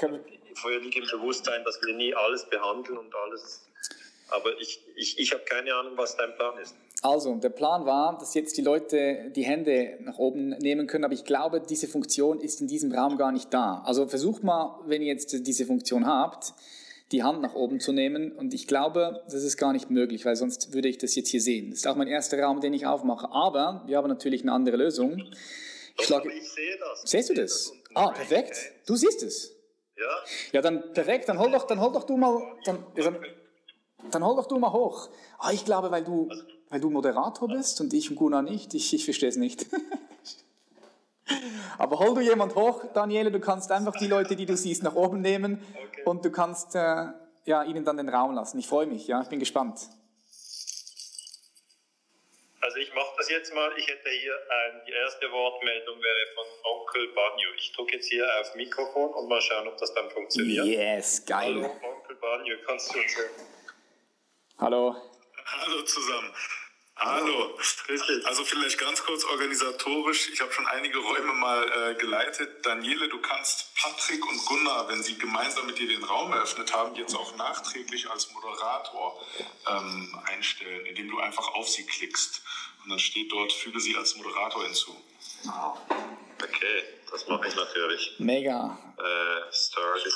Äh, 0.00 0.18
vorher 0.54 0.80
liegt 0.80 0.96
im 0.96 1.06
Bewusstsein, 1.06 1.62
dass 1.64 1.80
wir 1.82 1.94
nie 1.94 2.14
alles 2.14 2.48
behandeln 2.48 2.98
und 2.98 3.14
alles. 3.14 3.68
Aber 4.28 4.58
ich, 4.58 4.80
ich, 4.96 5.18
ich 5.18 5.32
habe 5.32 5.44
keine 5.44 5.74
Ahnung, 5.74 5.92
was 5.96 6.16
dein 6.16 6.34
Plan 6.34 6.56
ist. 6.58 6.74
Also, 7.02 7.34
der 7.34 7.50
Plan 7.50 7.84
war, 7.84 8.16
dass 8.18 8.32
jetzt 8.32 8.56
die 8.56 8.62
Leute 8.62 9.30
die 9.36 9.42
Hände 9.42 9.98
nach 10.00 10.16
oben 10.16 10.48
nehmen 10.60 10.86
können, 10.86 11.04
aber 11.04 11.12
ich 11.12 11.26
glaube, 11.26 11.60
diese 11.60 11.86
Funktion 11.86 12.40
ist 12.40 12.62
in 12.62 12.66
diesem 12.66 12.94
Raum 12.94 13.18
gar 13.18 13.30
nicht 13.30 13.52
da. 13.52 13.82
Also 13.84 14.08
versucht 14.08 14.42
mal, 14.42 14.80
wenn 14.86 15.02
ihr 15.02 15.12
jetzt 15.12 15.46
diese 15.46 15.66
Funktion 15.66 16.06
habt, 16.06 16.54
die 17.12 17.22
Hand 17.22 17.42
nach 17.42 17.54
oben 17.54 17.80
zu 17.80 17.92
nehmen. 17.92 18.32
Und 18.32 18.54
ich 18.54 18.66
glaube, 18.66 19.22
das 19.26 19.42
ist 19.42 19.56
gar 19.56 19.72
nicht 19.72 19.90
möglich, 19.90 20.24
weil 20.24 20.36
sonst 20.36 20.72
würde 20.72 20.88
ich 20.88 20.98
das 20.98 21.14
jetzt 21.14 21.28
hier 21.28 21.40
sehen. 21.40 21.70
Das 21.70 21.80
ist 21.80 21.86
auch 21.86 21.96
mein 21.96 22.08
erster 22.08 22.40
Raum, 22.40 22.60
den 22.60 22.72
ich 22.72 22.86
aufmache. 22.86 23.30
Aber 23.30 23.82
wir 23.86 23.96
haben 23.96 24.08
natürlich 24.08 24.42
eine 24.42 24.52
andere 24.52 24.76
Lösung. 24.76 25.22
Ich, 25.98 26.06
schlage, 26.06 26.32
ich 26.32 26.50
sehe 26.50 26.78
das. 26.78 27.02
Siehst 27.04 27.30
du 27.30 27.34
das? 27.34 27.72
Ah, 27.94 28.10
perfekt. 28.10 28.56
Du 28.86 28.96
siehst 28.96 29.22
es. 29.22 29.54
Ja. 29.96 30.24
Ja, 30.52 30.62
dann 30.62 30.92
perfekt. 30.92 31.28
Dann 31.28 31.38
hol 31.38 31.50
doch, 31.50 31.66
dann 31.66 31.80
hol 31.80 31.92
doch 31.92 32.04
du 32.04 32.16
mal, 32.16 32.42
dann, 32.64 32.84
dann, 32.96 33.16
dann 34.10 34.24
hol 34.24 34.34
doch 34.36 34.46
du 34.46 34.58
mal 34.58 34.72
hoch. 34.72 35.08
Ah, 35.38 35.52
ich 35.52 35.64
glaube, 35.64 35.90
weil 35.90 36.02
du, 36.02 36.28
weil 36.68 36.80
du 36.80 36.90
Moderator 36.90 37.48
bist 37.48 37.80
und 37.80 37.92
ich 37.94 38.10
und 38.10 38.16
Gunnar 38.16 38.42
nicht. 38.42 38.74
Ich, 38.74 38.92
ich 38.92 39.04
verstehe 39.04 39.28
es 39.28 39.36
nicht. 39.36 39.66
Aber 41.78 41.98
hol 41.98 42.14
du 42.14 42.20
jemand 42.20 42.54
hoch, 42.54 42.84
Daniele, 42.92 43.30
du 43.30 43.40
kannst 43.40 43.70
einfach 43.72 43.94
die 43.96 44.06
Leute, 44.06 44.36
die 44.36 44.46
du 44.46 44.56
siehst, 44.56 44.82
nach 44.82 44.94
oben 44.94 45.20
nehmen 45.20 45.64
okay. 45.74 46.02
und 46.04 46.24
du 46.24 46.30
kannst 46.30 46.74
äh, 46.74 47.06
ja, 47.44 47.62
ihnen 47.62 47.84
dann 47.84 47.96
den 47.96 48.08
Raum 48.08 48.34
lassen. 48.34 48.58
Ich 48.58 48.66
freue 48.66 48.86
mich, 48.86 49.06
ja, 49.06 49.22
ich 49.22 49.28
bin 49.28 49.38
gespannt. 49.38 49.88
Also 52.60 52.78
ich 52.78 52.94
mache 52.94 53.12
das 53.18 53.28
jetzt 53.28 53.54
mal. 53.54 53.70
Ich 53.76 53.86
hätte 53.86 54.08
hier 54.08 54.32
ein, 54.32 54.82
die 54.86 54.92
erste 54.92 55.30
Wortmeldung 55.30 56.00
wäre 56.00 56.34
von 56.34 56.46
Onkel 56.72 57.08
Banjo. 57.14 57.50
Ich 57.58 57.72
drücke 57.72 57.96
jetzt 57.96 58.08
hier 58.08 58.26
auf 58.40 58.54
Mikrofon 58.54 59.12
und 59.12 59.28
mal 59.28 59.40
schauen, 59.42 59.68
ob 59.68 59.76
das 59.76 59.92
dann 59.92 60.10
funktioniert. 60.10 60.64
Yes, 60.64 61.26
geil. 61.26 61.56
Hallo 61.56 61.94
Onkel 61.94 62.16
Banjo, 62.16 62.56
kannst 62.66 62.94
du 62.94 63.00
uns 63.00 63.16
hören? 63.16 63.30
Hallo. 64.58 64.96
Hallo 65.44 65.82
zusammen. 65.82 66.32
Hallo. 66.96 67.58
Also 68.24 68.44
vielleicht 68.44 68.78
ganz 68.78 69.02
kurz 69.02 69.24
organisatorisch. 69.24 70.30
Ich 70.32 70.40
habe 70.40 70.52
schon 70.52 70.66
einige 70.66 70.98
Räume 70.98 71.32
mal 71.32 71.90
äh, 71.90 71.94
geleitet. 71.96 72.64
Daniele, 72.64 73.08
du 73.08 73.20
kannst 73.20 73.74
Patrick 73.74 74.24
und 74.24 74.44
Gunnar, 74.46 74.88
wenn 74.88 75.02
sie 75.02 75.18
gemeinsam 75.18 75.66
mit 75.66 75.78
dir 75.78 75.88
den 75.88 76.04
Raum 76.04 76.32
eröffnet 76.32 76.72
haben, 76.72 76.94
jetzt 76.94 77.14
auch 77.14 77.36
nachträglich 77.36 78.08
als 78.08 78.32
Moderator 78.32 79.20
ähm, 79.68 80.18
einstellen, 80.24 80.86
indem 80.86 81.10
du 81.10 81.18
einfach 81.18 81.48
auf 81.54 81.68
sie 81.68 81.84
klickst. 81.84 82.42
Und 82.84 82.90
dann 82.90 82.98
steht 83.00 83.32
dort, 83.32 83.52
füge 83.52 83.80
sie 83.80 83.96
als 83.96 84.14
Moderator 84.16 84.64
hinzu. 84.64 84.96
Okay, 86.42 86.82
das 87.10 87.26
mache 87.26 87.48
ich 87.48 87.56
natürlich. 87.56 88.14
Mega. 88.18 88.78
Äh, 88.98 89.52
start. 89.52 90.06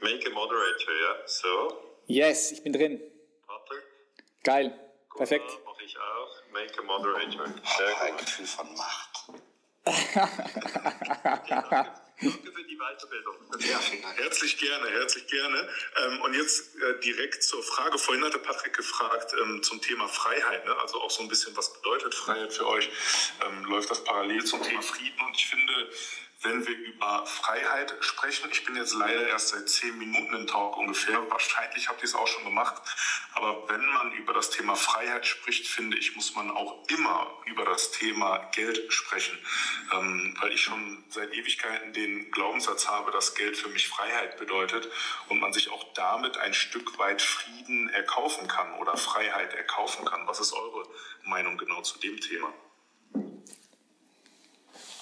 Make 0.00 0.26
a 0.28 0.30
moderator, 0.30 0.94
ja? 0.94 1.26
So. 1.26 1.96
Yes, 2.06 2.52
ich 2.52 2.62
bin 2.62 2.72
drin. 2.72 3.00
Patrick. 3.46 3.84
Geil. 4.42 4.89
Perfekt. 5.16 5.50
Mache 5.64 5.84
ich 5.84 5.96
auch. 5.98 6.36
Make 6.52 6.78
a 6.78 6.82
moderator. 6.82 7.46
Sehr 7.46 8.00
ein 8.02 8.16
Gefühl 8.16 8.46
von 8.46 8.74
Macht. 8.74 9.10
Danke 12.22 12.52
für 12.52 12.64
die 12.64 12.76
Weiterbildung. 12.76 13.34
Ja, 13.60 13.80
herzlich 14.16 14.58
gerne, 14.58 14.90
herzlich 14.90 15.26
gerne. 15.26 15.68
Ähm, 16.04 16.20
und 16.20 16.34
jetzt 16.34 16.76
äh, 16.76 17.00
direkt 17.00 17.42
zur 17.42 17.62
Frage. 17.62 17.98
Vorhin 17.98 18.22
hatte 18.24 18.38
Patrick 18.38 18.76
gefragt 18.76 19.34
ähm, 19.40 19.62
zum 19.62 19.80
Thema 19.80 20.06
Freiheit. 20.06 20.66
Ne? 20.66 20.76
Also 20.76 21.00
auch 21.00 21.10
so 21.10 21.22
ein 21.22 21.28
bisschen, 21.28 21.56
was 21.56 21.72
bedeutet 21.72 22.14
Freiheit 22.14 22.52
für 22.52 22.66
euch? 22.66 22.90
Ähm, 23.44 23.64
läuft 23.64 23.90
das 23.90 24.04
parallel 24.04 24.44
zum 24.44 24.62
Thema 24.62 24.82
Frieden? 24.82 25.18
Und 25.26 25.34
ich 25.34 25.46
finde, 25.46 25.90
wenn 26.42 26.66
wir 26.66 26.74
über 26.74 27.26
Freiheit 27.26 27.94
sprechen. 28.00 28.48
Ich 28.50 28.64
bin 28.64 28.74
jetzt 28.76 28.94
leider 28.94 29.28
erst 29.28 29.48
seit 29.48 29.68
zehn 29.68 29.98
Minuten 29.98 30.34
im 30.34 30.46
Talk 30.46 30.76
ungefähr. 30.78 31.30
Wahrscheinlich 31.30 31.88
habt 31.88 32.00
ihr 32.00 32.06
es 32.06 32.14
auch 32.14 32.26
schon 32.26 32.44
gemacht. 32.44 32.80
Aber 33.34 33.68
wenn 33.68 33.84
man 33.84 34.12
über 34.12 34.32
das 34.32 34.50
Thema 34.50 34.74
Freiheit 34.74 35.26
spricht, 35.26 35.66
finde 35.66 35.98
ich, 35.98 36.16
muss 36.16 36.34
man 36.34 36.50
auch 36.50 36.82
immer 36.88 37.30
über 37.44 37.64
das 37.64 37.90
Thema 37.90 38.38
Geld 38.52 38.90
sprechen. 38.90 39.38
Ähm, 39.92 40.34
weil 40.40 40.52
ich 40.52 40.62
schon 40.62 41.04
seit 41.10 41.34
Ewigkeiten 41.34 41.92
den 41.92 42.30
Glaubenssatz 42.30 42.88
habe, 42.88 43.10
dass 43.10 43.34
Geld 43.34 43.56
für 43.56 43.68
mich 43.68 43.88
Freiheit 43.88 44.38
bedeutet 44.38 44.88
und 45.28 45.40
man 45.40 45.52
sich 45.52 45.70
auch 45.70 45.92
damit 45.92 46.38
ein 46.38 46.54
Stück 46.54 46.98
weit 46.98 47.20
Frieden 47.20 47.90
erkaufen 47.90 48.48
kann 48.48 48.72
oder 48.78 48.96
Freiheit 48.96 49.52
erkaufen 49.52 50.06
kann. 50.06 50.26
Was 50.26 50.40
ist 50.40 50.54
eure 50.54 50.88
Meinung 51.24 51.58
genau 51.58 51.82
zu 51.82 51.98
dem 51.98 52.18
Thema? 52.18 52.52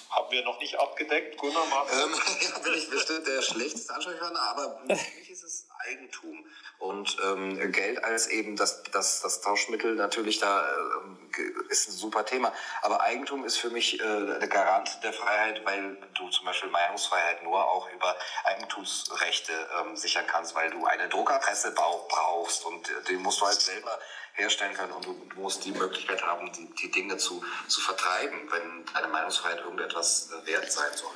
Haben 0.09 0.31
wir 0.31 0.43
noch 0.43 0.59
nicht 0.59 0.77
abgedeckt, 0.79 1.37
Gunnar? 1.37 1.63
Ähm, 1.91 2.13
ja, 2.41 2.59
bin 2.59 2.73
ich 2.73 2.89
bestimmt 2.89 3.27
der 3.27 3.41
schlechteste 3.41 3.93
Ansprechpartner, 3.93 4.41
aber 4.41 4.79
für 4.79 4.93
mich 4.93 5.29
ist 5.29 5.43
es 5.43 5.67
Eigentum. 5.85 6.45
Und 6.79 7.17
ähm, 7.25 7.71
Geld 7.73 8.01
als 8.05 8.27
eben 8.27 8.55
das, 8.55 8.83
das, 8.93 9.19
das 9.21 9.41
Tauschmittel 9.41 9.95
natürlich 9.95 10.39
da 10.39 10.63
äh, 10.63 11.41
ist 11.69 11.89
ein 11.89 11.91
super 11.91 12.25
Thema. 12.25 12.53
Aber 12.81 13.01
Eigentum 13.01 13.43
ist 13.43 13.57
für 13.57 13.69
mich 13.69 13.99
äh, 13.99 14.39
der 14.39 14.47
Garant 14.47 14.97
der 15.03 15.11
Freiheit, 15.11 15.65
weil 15.65 15.97
du 16.15 16.29
zum 16.29 16.45
Beispiel 16.45 16.69
Meinungsfreiheit 16.69 17.43
nur 17.43 17.69
auch 17.69 17.91
über 17.91 18.15
Eigentumsrechte 18.45 19.51
ähm, 19.79 19.97
sichern 19.97 20.25
kannst, 20.27 20.55
weil 20.55 20.71
du 20.71 20.85
eine 20.85 21.09
Druckerpresse 21.09 21.73
brauchst 21.73 22.65
und 22.65 22.89
äh, 22.89 23.03
den 23.09 23.21
musst 23.21 23.41
du 23.41 23.45
halt 23.45 23.59
selber 23.59 23.99
herstellen 24.33 24.73
können 24.73 24.93
und 24.93 25.05
du 25.05 25.15
musst 25.35 25.65
die 25.65 25.71
Möglichkeit 25.71 26.21
haben, 26.25 26.49
die, 26.53 26.73
die 26.75 26.91
Dinge 26.91 27.17
zu, 27.17 27.43
zu 27.67 27.81
vertreiben, 27.81 28.49
wenn 28.51 28.85
deine 28.93 29.07
Meinungsfreiheit 29.09 29.59
irgendetwas 29.59 30.29
äh, 30.31 30.47
wert 30.47 30.71
sein 30.71 30.91
soll. 30.95 31.11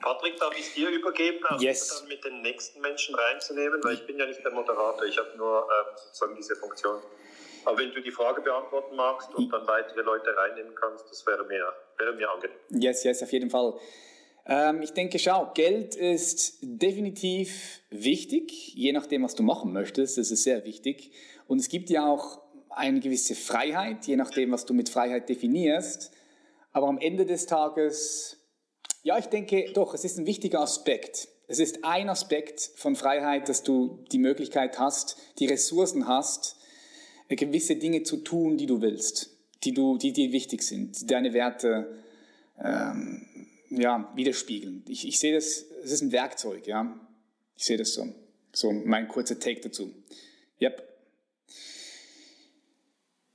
Patrick, 0.00 0.36
darf 0.38 0.56
ich 0.58 0.72
dir 0.74 0.90
übergeben, 0.90 1.44
also 1.44 1.64
yes. 1.64 1.88
dann 1.88 2.08
mit 2.08 2.24
den 2.24 2.42
nächsten 2.42 2.80
Menschen 2.80 3.14
reinzunehmen, 3.14 3.82
weil 3.82 3.94
ich 3.94 4.06
bin 4.06 4.18
ja 4.18 4.26
nicht 4.26 4.42
der 4.44 4.52
Moderator, 4.52 5.04
ich 5.04 5.18
habe 5.18 5.36
nur 5.36 5.62
ähm, 5.62 5.96
sozusagen 5.96 6.36
diese 6.36 6.56
Funktion. 6.56 7.00
Aber 7.64 7.78
wenn 7.78 7.92
du 7.92 8.00
die 8.00 8.12
Frage 8.12 8.40
beantworten 8.40 8.96
magst 8.96 9.34
und 9.34 9.52
dann 9.52 9.66
weitere 9.66 10.02
Leute 10.02 10.34
reinnehmen 10.36 10.74
kannst, 10.74 11.10
das 11.10 11.26
wäre 11.26 11.44
mir, 11.44 11.72
wäre 11.98 12.12
mir 12.14 12.30
angenehm. 12.30 12.56
Yes, 12.70 13.04
yes, 13.04 13.22
auf 13.22 13.32
jeden 13.32 13.50
Fall. 13.50 13.74
Ähm, 14.46 14.80
ich 14.80 14.92
denke, 14.92 15.18
schau, 15.18 15.50
Geld 15.54 15.94
ist 15.94 16.58
definitiv 16.62 17.80
wichtig, 17.90 18.74
je 18.74 18.92
nachdem, 18.92 19.22
was 19.22 19.34
du 19.34 19.42
machen 19.42 19.72
möchtest. 19.72 20.16
Das 20.16 20.30
ist 20.30 20.44
sehr 20.44 20.64
wichtig. 20.64 21.12
Und 21.46 21.58
es 21.58 21.68
gibt 21.68 21.90
ja 21.90 22.06
auch 22.06 22.40
eine 22.70 23.00
gewisse 23.00 23.34
Freiheit, 23.34 24.06
je 24.06 24.16
nachdem, 24.16 24.52
was 24.52 24.64
du 24.64 24.72
mit 24.72 24.88
Freiheit 24.88 25.28
definierst. 25.28 26.12
Aber 26.72 26.88
am 26.88 26.98
Ende 26.98 27.26
des 27.26 27.46
Tages, 27.46 28.37
ja, 29.02 29.18
ich 29.18 29.26
denke 29.26 29.72
doch, 29.72 29.94
es 29.94 30.04
ist 30.04 30.18
ein 30.18 30.26
wichtiger 30.26 30.60
Aspekt. 30.60 31.28
Es 31.46 31.58
ist 31.58 31.84
ein 31.84 32.08
Aspekt 32.10 32.60
von 32.76 32.94
Freiheit, 32.94 33.48
dass 33.48 33.62
du 33.62 34.04
die 34.12 34.18
Möglichkeit 34.18 34.78
hast, 34.78 35.16
die 35.38 35.46
Ressourcen 35.46 36.06
hast, 36.06 36.56
gewisse 37.28 37.76
Dinge 37.76 38.02
zu 38.02 38.18
tun, 38.18 38.56
die 38.56 38.66
du 38.66 38.80
willst, 38.80 39.30
die, 39.64 39.72
du, 39.72 39.96
die 39.96 40.12
dir 40.12 40.32
wichtig 40.32 40.62
sind, 40.62 41.00
die 41.00 41.06
deine 41.06 41.32
Werte 41.32 41.98
ähm, 42.62 43.26
ja, 43.70 44.12
widerspiegeln. 44.14 44.84
Ich, 44.88 45.06
ich 45.06 45.18
sehe 45.18 45.34
das, 45.34 45.64
es 45.82 45.92
ist 45.92 46.02
ein 46.02 46.12
Werkzeug, 46.12 46.66
ja. 46.66 46.98
Ich 47.56 47.64
sehe 47.64 47.76
das 47.76 47.94
so. 47.94 48.06
So 48.52 48.72
mein 48.72 49.08
kurzer 49.08 49.38
Take 49.38 49.60
dazu. 49.60 49.92
Yep. 50.60 50.82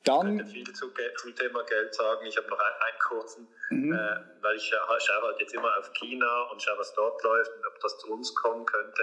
Dann, 0.03 0.37
ich 0.37 0.37
könnte 0.37 0.53
viel 0.53 0.73
zu, 0.73 0.91
zum 1.17 1.35
Thema 1.35 1.63
Geld 1.63 1.95
sagen. 1.95 2.25
Ich 2.25 2.35
habe 2.35 2.49
noch 2.49 2.59
einen, 2.59 2.75
einen 2.75 2.99
kurzen, 2.99 3.47
mhm. 3.69 3.93
äh, 3.93 4.15
weil 4.41 4.55
ich 4.57 4.63
schaue 4.63 5.21
halt 5.21 5.39
jetzt 5.39 5.53
immer 5.53 5.77
auf 5.77 5.91
China 5.93 6.41
und 6.51 6.61
schaue, 6.61 6.77
was 6.77 6.93
dort 6.93 7.23
läuft 7.23 7.51
und 7.55 7.65
ob 7.67 7.79
das 7.79 7.97
zu 7.99 8.11
uns 8.11 8.35
kommen 8.35 8.65
könnte. 8.65 9.01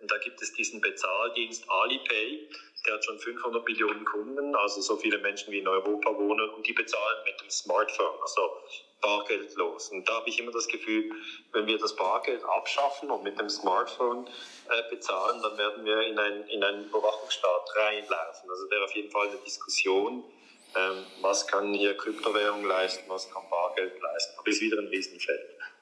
Und 0.00 0.10
da 0.10 0.18
gibt 0.18 0.42
es 0.42 0.52
diesen 0.54 0.80
Bezahldienst 0.80 1.64
Alipay, 1.68 2.50
der 2.84 2.94
hat 2.94 3.04
schon 3.04 3.18
500 3.20 3.64
Millionen 3.64 4.04
Kunden, 4.04 4.56
also 4.56 4.80
so 4.80 4.96
viele 4.96 5.18
Menschen 5.18 5.52
wie 5.52 5.60
in 5.60 5.68
Europa 5.68 6.10
wohnen 6.18 6.50
und 6.50 6.66
die 6.66 6.72
bezahlen 6.72 7.24
mit 7.24 7.40
dem 7.40 7.48
Smartphone, 7.48 8.20
also 8.20 8.62
bargeldlos. 9.02 9.90
Und 9.90 10.08
da 10.08 10.14
habe 10.14 10.28
ich 10.30 10.38
immer 10.38 10.52
das 10.52 10.66
Gefühl, 10.68 11.10
wenn 11.52 11.66
wir 11.66 11.78
das 11.78 11.94
Bargeld 11.94 12.42
abschaffen 12.44 13.10
und 13.10 13.22
mit 13.22 13.38
dem 13.38 13.50
Smartphone 13.50 14.26
äh, 14.26 14.90
bezahlen, 14.90 15.42
dann 15.42 15.58
werden 15.58 15.84
wir 15.84 16.00
in, 16.02 16.18
ein, 16.18 16.44
in 16.48 16.64
einen 16.64 16.86
Überwachungsstaat 16.86 17.76
reinlaufen. 17.76 18.48
Also 18.48 18.70
wäre 18.70 18.84
auf 18.84 18.94
jeden 18.94 19.10
Fall 19.10 19.28
eine 19.28 19.38
Diskussion, 19.38 20.24
ähm, 20.74 21.04
was 21.20 21.46
kann 21.46 21.74
hier 21.74 21.94
Kryptowährung 21.96 22.64
leisten, 22.64 23.04
was 23.08 23.30
kann 23.30 23.42
Bargeld 23.50 24.00
leisten. 24.00 24.38
Aber 24.38 24.48
ist 24.48 24.60
wieder 24.62 24.78
ein 24.78 24.86
Riesenfeld. 24.86 25.40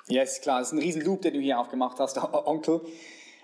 Ja, 0.08 0.22
ist 0.22 0.42
klar, 0.42 0.60
es 0.60 0.68
ist 0.68 0.72
ein 0.72 0.80
Riesenloop, 0.80 1.22
den 1.22 1.34
du 1.34 1.40
hier 1.40 1.58
aufgemacht 1.60 2.00
hast, 2.00 2.16
Onkel. 2.32 2.80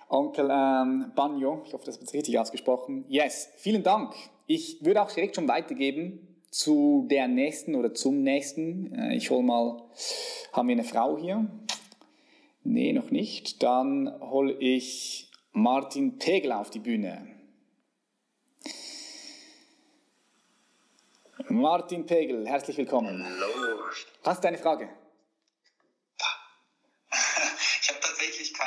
Onkel 0.08 0.48
ähm, 0.50 1.12
Banjo, 1.14 1.62
ich 1.66 1.72
hoffe, 1.72 1.84
das 1.84 2.00
wird 2.00 2.12
richtig 2.12 2.38
ausgesprochen. 2.38 3.04
Yes, 3.08 3.48
vielen 3.58 3.82
Dank. 3.82 4.14
Ich 4.46 4.84
würde 4.84 5.02
auch 5.02 5.10
direkt 5.10 5.34
schon 5.34 5.48
weitergeben 5.48 6.35
zu 6.56 7.06
der 7.10 7.28
nächsten 7.28 7.74
oder 7.74 7.92
zum 7.92 8.22
nächsten. 8.22 8.94
Äh, 8.94 9.16
ich 9.16 9.30
hole 9.30 9.42
mal, 9.42 9.82
haben 10.52 10.68
wir 10.68 10.74
eine 10.74 10.84
Frau 10.84 11.18
hier? 11.18 11.46
Nee, 12.64 12.94
noch 12.94 13.10
nicht. 13.10 13.62
Dann 13.62 14.18
hole 14.20 14.54
ich 14.54 15.30
Martin 15.52 16.18
Pegel 16.18 16.52
auf 16.52 16.70
die 16.70 16.78
Bühne. 16.78 17.28
Martin 21.48 22.06
Pegel, 22.06 22.48
herzlich 22.48 22.78
willkommen. 22.78 23.22
Hallo. 23.22 23.84
Was 24.24 24.36
ist 24.36 24.44
deine 24.44 24.58
Frage? 24.58 24.88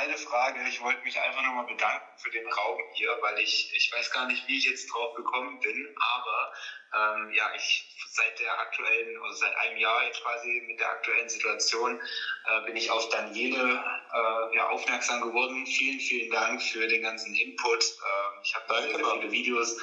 keine 0.00 0.16
Frage. 0.16 0.60
Ich 0.68 0.80
wollte 0.80 1.02
mich 1.02 1.18
einfach 1.20 1.42
nochmal 1.42 1.66
bedanken 1.66 2.06
für 2.16 2.30
den 2.30 2.46
Raum 2.46 2.78
hier, 2.94 3.10
weil 3.20 3.38
ich, 3.40 3.72
ich 3.74 3.92
weiß 3.92 4.10
gar 4.12 4.26
nicht, 4.26 4.46
wie 4.48 4.56
ich 4.56 4.64
jetzt 4.64 4.86
drauf 4.86 5.14
gekommen 5.14 5.58
bin, 5.60 5.94
aber 5.96 6.52
ähm, 6.94 7.32
ja, 7.32 7.50
ich 7.54 7.86
seit 8.12 8.38
der 8.40 8.58
aktuellen, 8.58 9.18
oder 9.18 9.32
seit 9.32 9.56
einem 9.56 9.78
Jahr 9.78 10.04
jetzt 10.04 10.22
quasi 10.22 10.62
mit 10.66 10.80
der 10.80 10.90
aktuellen 10.90 11.28
Situation, 11.28 12.00
äh, 12.46 12.66
bin 12.66 12.76
ich 12.76 12.90
auf 12.90 13.08
Daniele 13.10 13.82
äh, 14.12 14.56
ja, 14.56 14.68
aufmerksam 14.68 15.20
geworden. 15.20 15.64
Vielen, 15.66 16.00
vielen 16.00 16.30
Dank 16.30 16.60
für 16.62 16.86
den 16.88 17.02
ganzen 17.02 17.34
Input. 17.34 17.84
Äh, 17.84 18.42
ich 18.42 18.54
habe 18.54 18.82
sehr 18.82 18.98
viele 18.98 19.30
Videos 19.30 19.76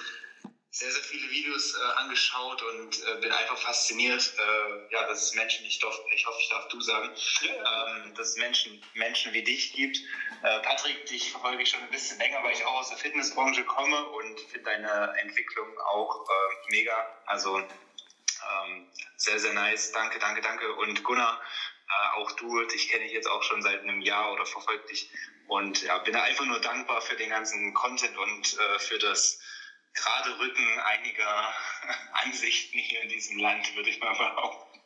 sehr, 0.77 0.91
sehr 0.91 1.03
viele 1.03 1.31
Videos 1.31 1.73
äh, 1.73 1.83
angeschaut 1.95 2.61
und 2.61 3.03
äh, 3.03 3.15
bin 3.19 3.31
einfach 3.31 3.57
fasziniert, 3.57 4.31
äh, 4.37 4.93
ja, 4.93 5.07
dass 5.07 5.23
es 5.23 5.33
Menschen, 5.33 5.65
ich, 5.65 5.79
darf, 5.79 5.99
ich 6.13 6.25
hoffe, 6.27 6.37
ich 6.39 6.49
darf 6.49 6.67
du 6.67 6.79
sagen, 6.81 7.09
ähm, 7.41 8.13
dass 8.13 8.29
es 8.29 8.37
Menschen, 8.37 8.79
Menschen 8.93 9.33
wie 9.33 9.41
dich 9.41 9.73
gibt. 9.73 9.97
Äh, 10.43 10.59
Patrick, 10.59 11.03
dich 11.07 11.31
verfolge 11.31 11.63
ich 11.63 11.69
schon 11.69 11.81
ein 11.81 11.89
bisschen 11.89 12.19
länger, 12.19 12.43
weil 12.43 12.53
ich 12.53 12.63
auch 12.63 12.75
aus 12.75 12.89
der 12.89 12.97
Fitnessbranche 12.99 13.63
komme 13.63 14.05
und 14.09 14.39
finde 14.39 14.65
deine 14.65 15.15
Entwicklung 15.17 15.79
auch 15.79 16.29
äh, 16.29 16.71
mega. 16.71 17.23
Also 17.25 17.57
ähm, 17.57 18.87
sehr, 19.15 19.39
sehr 19.39 19.53
nice. 19.53 19.91
Danke, 19.93 20.19
danke, 20.19 20.41
danke. 20.41 20.71
Und 20.75 21.03
Gunnar, 21.03 21.41
äh, 21.89 22.17
auch 22.19 22.31
du, 22.33 22.63
dich 22.65 22.89
kenne 22.89 23.05
ich 23.05 23.13
jetzt 23.13 23.27
auch 23.27 23.41
schon 23.41 23.63
seit 23.63 23.81
einem 23.81 24.01
Jahr 24.01 24.31
oder 24.31 24.45
verfolge 24.45 24.85
dich 24.85 25.09
und 25.47 25.81
ja, 25.81 25.97
bin 25.99 26.15
einfach 26.15 26.45
nur 26.45 26.59
dankbar 26.59 27.01
für 27.01 27.15
den 27.15 27.31
ganzen 27.31 27.73
Content 27.73 28.15
und 28.17 28.57
für 28.79 28.99
das 28.99 29.39
gerade 29.97 30.39
Rücken 30.39 30.79
einiger 30.79 31.53
Ansichten 32.23 32.77
hier 32.77 33.01
in 33.01 33.09
diesem 33.09 33.39
Land, 33.39 33.75
würde 33.75 33.89
ich 33.89 33.99
mal 33.99 34.13
behaupten. 34.13 34.79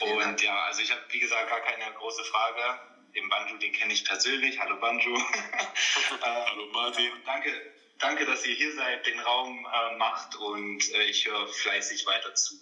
Und 0.00 0.42
ja, 0.42 0.64
also 0.64 0.82
ich 0.82 0.90
habe, 0.90 1.00
wie 1.10 1.18
gesagt, 1.18 1.48
gar 1.48 1.60
keine 1.60 1.92
große 1.94 2.24
Frage. 2.24 2.80
Den 3.14 3.28
Banjo, 3.28 3.56
den 3.56 3.72
kenne 3.72 3.92
ich 3.92 4.04
persönlich. 4.04 4.58
Hallo 4.60 4.78
Banjo. 4.78 5.14
Hallo 6.20 6.66
Martin. 6.72 7.10
Danke, 7.24 7.50
danke, 7.98 8.26
dass 8.26 8.44
ihr 8.46 8.54
hier 8.54 8.74
seid, 8.74 9.06
den 9.06 9.18
Raum 9.20 9.66
äh, 9.66 9.96
macht 9.96 10.36
und 10.36 10.94
äh, 10.94 11.04
ich 11.04 11.26
höre 11.26 11.48
fleißig 11.48 12.06
weiter 12.06 12.34
zu. 12.34 12.56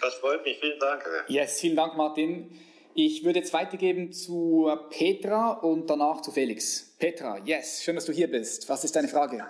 Das 0.00 0.14
freut 0.16 0.44
mich. 0.44 0.58
Vielen 0.60 0.78
Dank. 0.78 1.04
Yes, 1.28 1.60
vielen 1.60 1.76
Dank, 1.76 1.96
Martin. 1.96 2.64
Ich 2.94 3.24
würde 3.24 3.40
jetzt 3.40 3.52
weitergeben 3.52 4.12
zu 4.12 4.74
Petra 4.90 5.50
und 5.50 5.88
danach 5.88 6.22
zu 6.22 6.32
Felix. 6.32 6.96
Petra, 6.98 7.38
yes, 7.44 7.82
schön, 7.84 7.94
dass 7.94 8.06
du 8.06 8.12
hier 8.12 8.28
bist. 8.28 8.68
Was 8.68 8.84
ist 8.84 8.96
deine 8.96 9.08
Frage? 9.08 9.46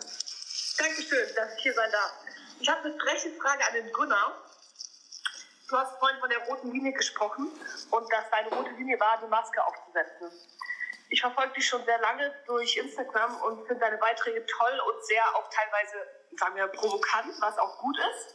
Dankeschön, 0.78 1.34
dass 1.34 1.56
ich 1.56 1.62
hier 1.62 1.74
sein 1.74 1.90
darf. 1.90 2.12
Ich 2.60 2.68
habe 2.68 2.84
eine 2.84 2.98
freche 3.00 3.32
Frage 3.32 3.66
an 3.66 3.74
den 3.74 3.92
Gunnar. 3.92 4.44
Du 5.68 5.76
hast 5.76 5.98
vorhin 5.98 6.20
von 6.20 6.30
der 6.30 6.38
roten 6.46 6.70
Linie 6.70 6.92
gesprochen 6.92 7.50
und 7.90 8.12
dass 8.12 8.30
deine 8.30 8.48
rote 8.50 8.70
Linie 8.70 8.98
war, 9.00 9.20
die 9.20 9.26
Maske 9.26 9.64
aufzusetzen. 9.66 10.30
Ich 11.08 11.20
verfolge 11.20 11.54
dich 11.54 11.66
schon 11.66 11.84
sehr 11.84 11.98
lange 11.98 12.32
durch 12.46 12.76
Instagram 12.76 13.40
und 13.42 13.66
finde 13.66 13.80
deine 13.80 13.98
Beiträge 13.98 14.46
toll 14.46 14.80
und 14.86 15.04
sehr 15.04 15.24
auch 15.34 15.50
teilweise, 15.50 16.06
sagen 16.36 16.54
wir, 16.54 16.68
provokant, 16.68 17.34
was 17.40 17.58
auch 17.58 17.78
gut 17.78 17.98
ist. 17.98 18.34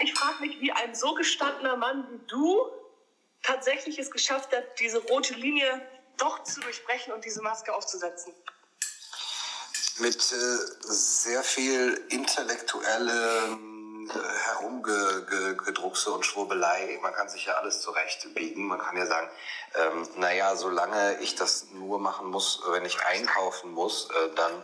Ich 0.00 0.12
frage 0.12 0.40
mich, 0.40 0.60
wie 0.60 0.72
ein 0.72 0.94
so 0.96 1.14
gestandener 1.14 1.76
Mann 1.76 2.06
wie 2.10 2.26
du 2.26 2.68
tatsächlich 3.44 3.96
es 3.98 4.10
geschafft 4.10 4.54
hat, 4.54 4.64
diese 4.80 4.98
rote 5.04 5.34
Linie 5.34 5.80
doch 6.16 6.42
zu 6.42 6.60
durchbrechen 6.60 7.12
und 7.12 7.24
diese 7.24 7.42
Maske 7.42 7.72
aufzusetzen 7.72 8.34
mit 10.00 10.32
äh, 10.32 10.58
sehr 10.82 11.42
viel 11.42 12.02
intellektuellem 12.08 13.70
Herumgedruckse 14.12 16.12
und 16.12 16.26
Schwurbelei. 16.26 16.98
Man 17.02 17.12
kann 17.12 17.28
sich 17.28 17.46
ja 17.46 17.54
alles 17.54 17.80
zurechtbiegen. 17.80 18.66
Man 18.66 18.80
kann 18.80 18.96
ja 18.96 19.06
sagen, 19.06 19.28
ähm, 19.74 20.08
naja, 20.16 20.56
solange 20.56 21.18
ich 21.20 21.34
das 21.34 21.66
nur 21.72 21.98
machen 21.98 22.28
muss, 22.28 22.62
wenn 22.70 22.84
ich 22.84 23.04
einkaufen 23.06 23.72
muss, 23.72 24.08
äh, 24.10 24.34
dann 24.34 24.62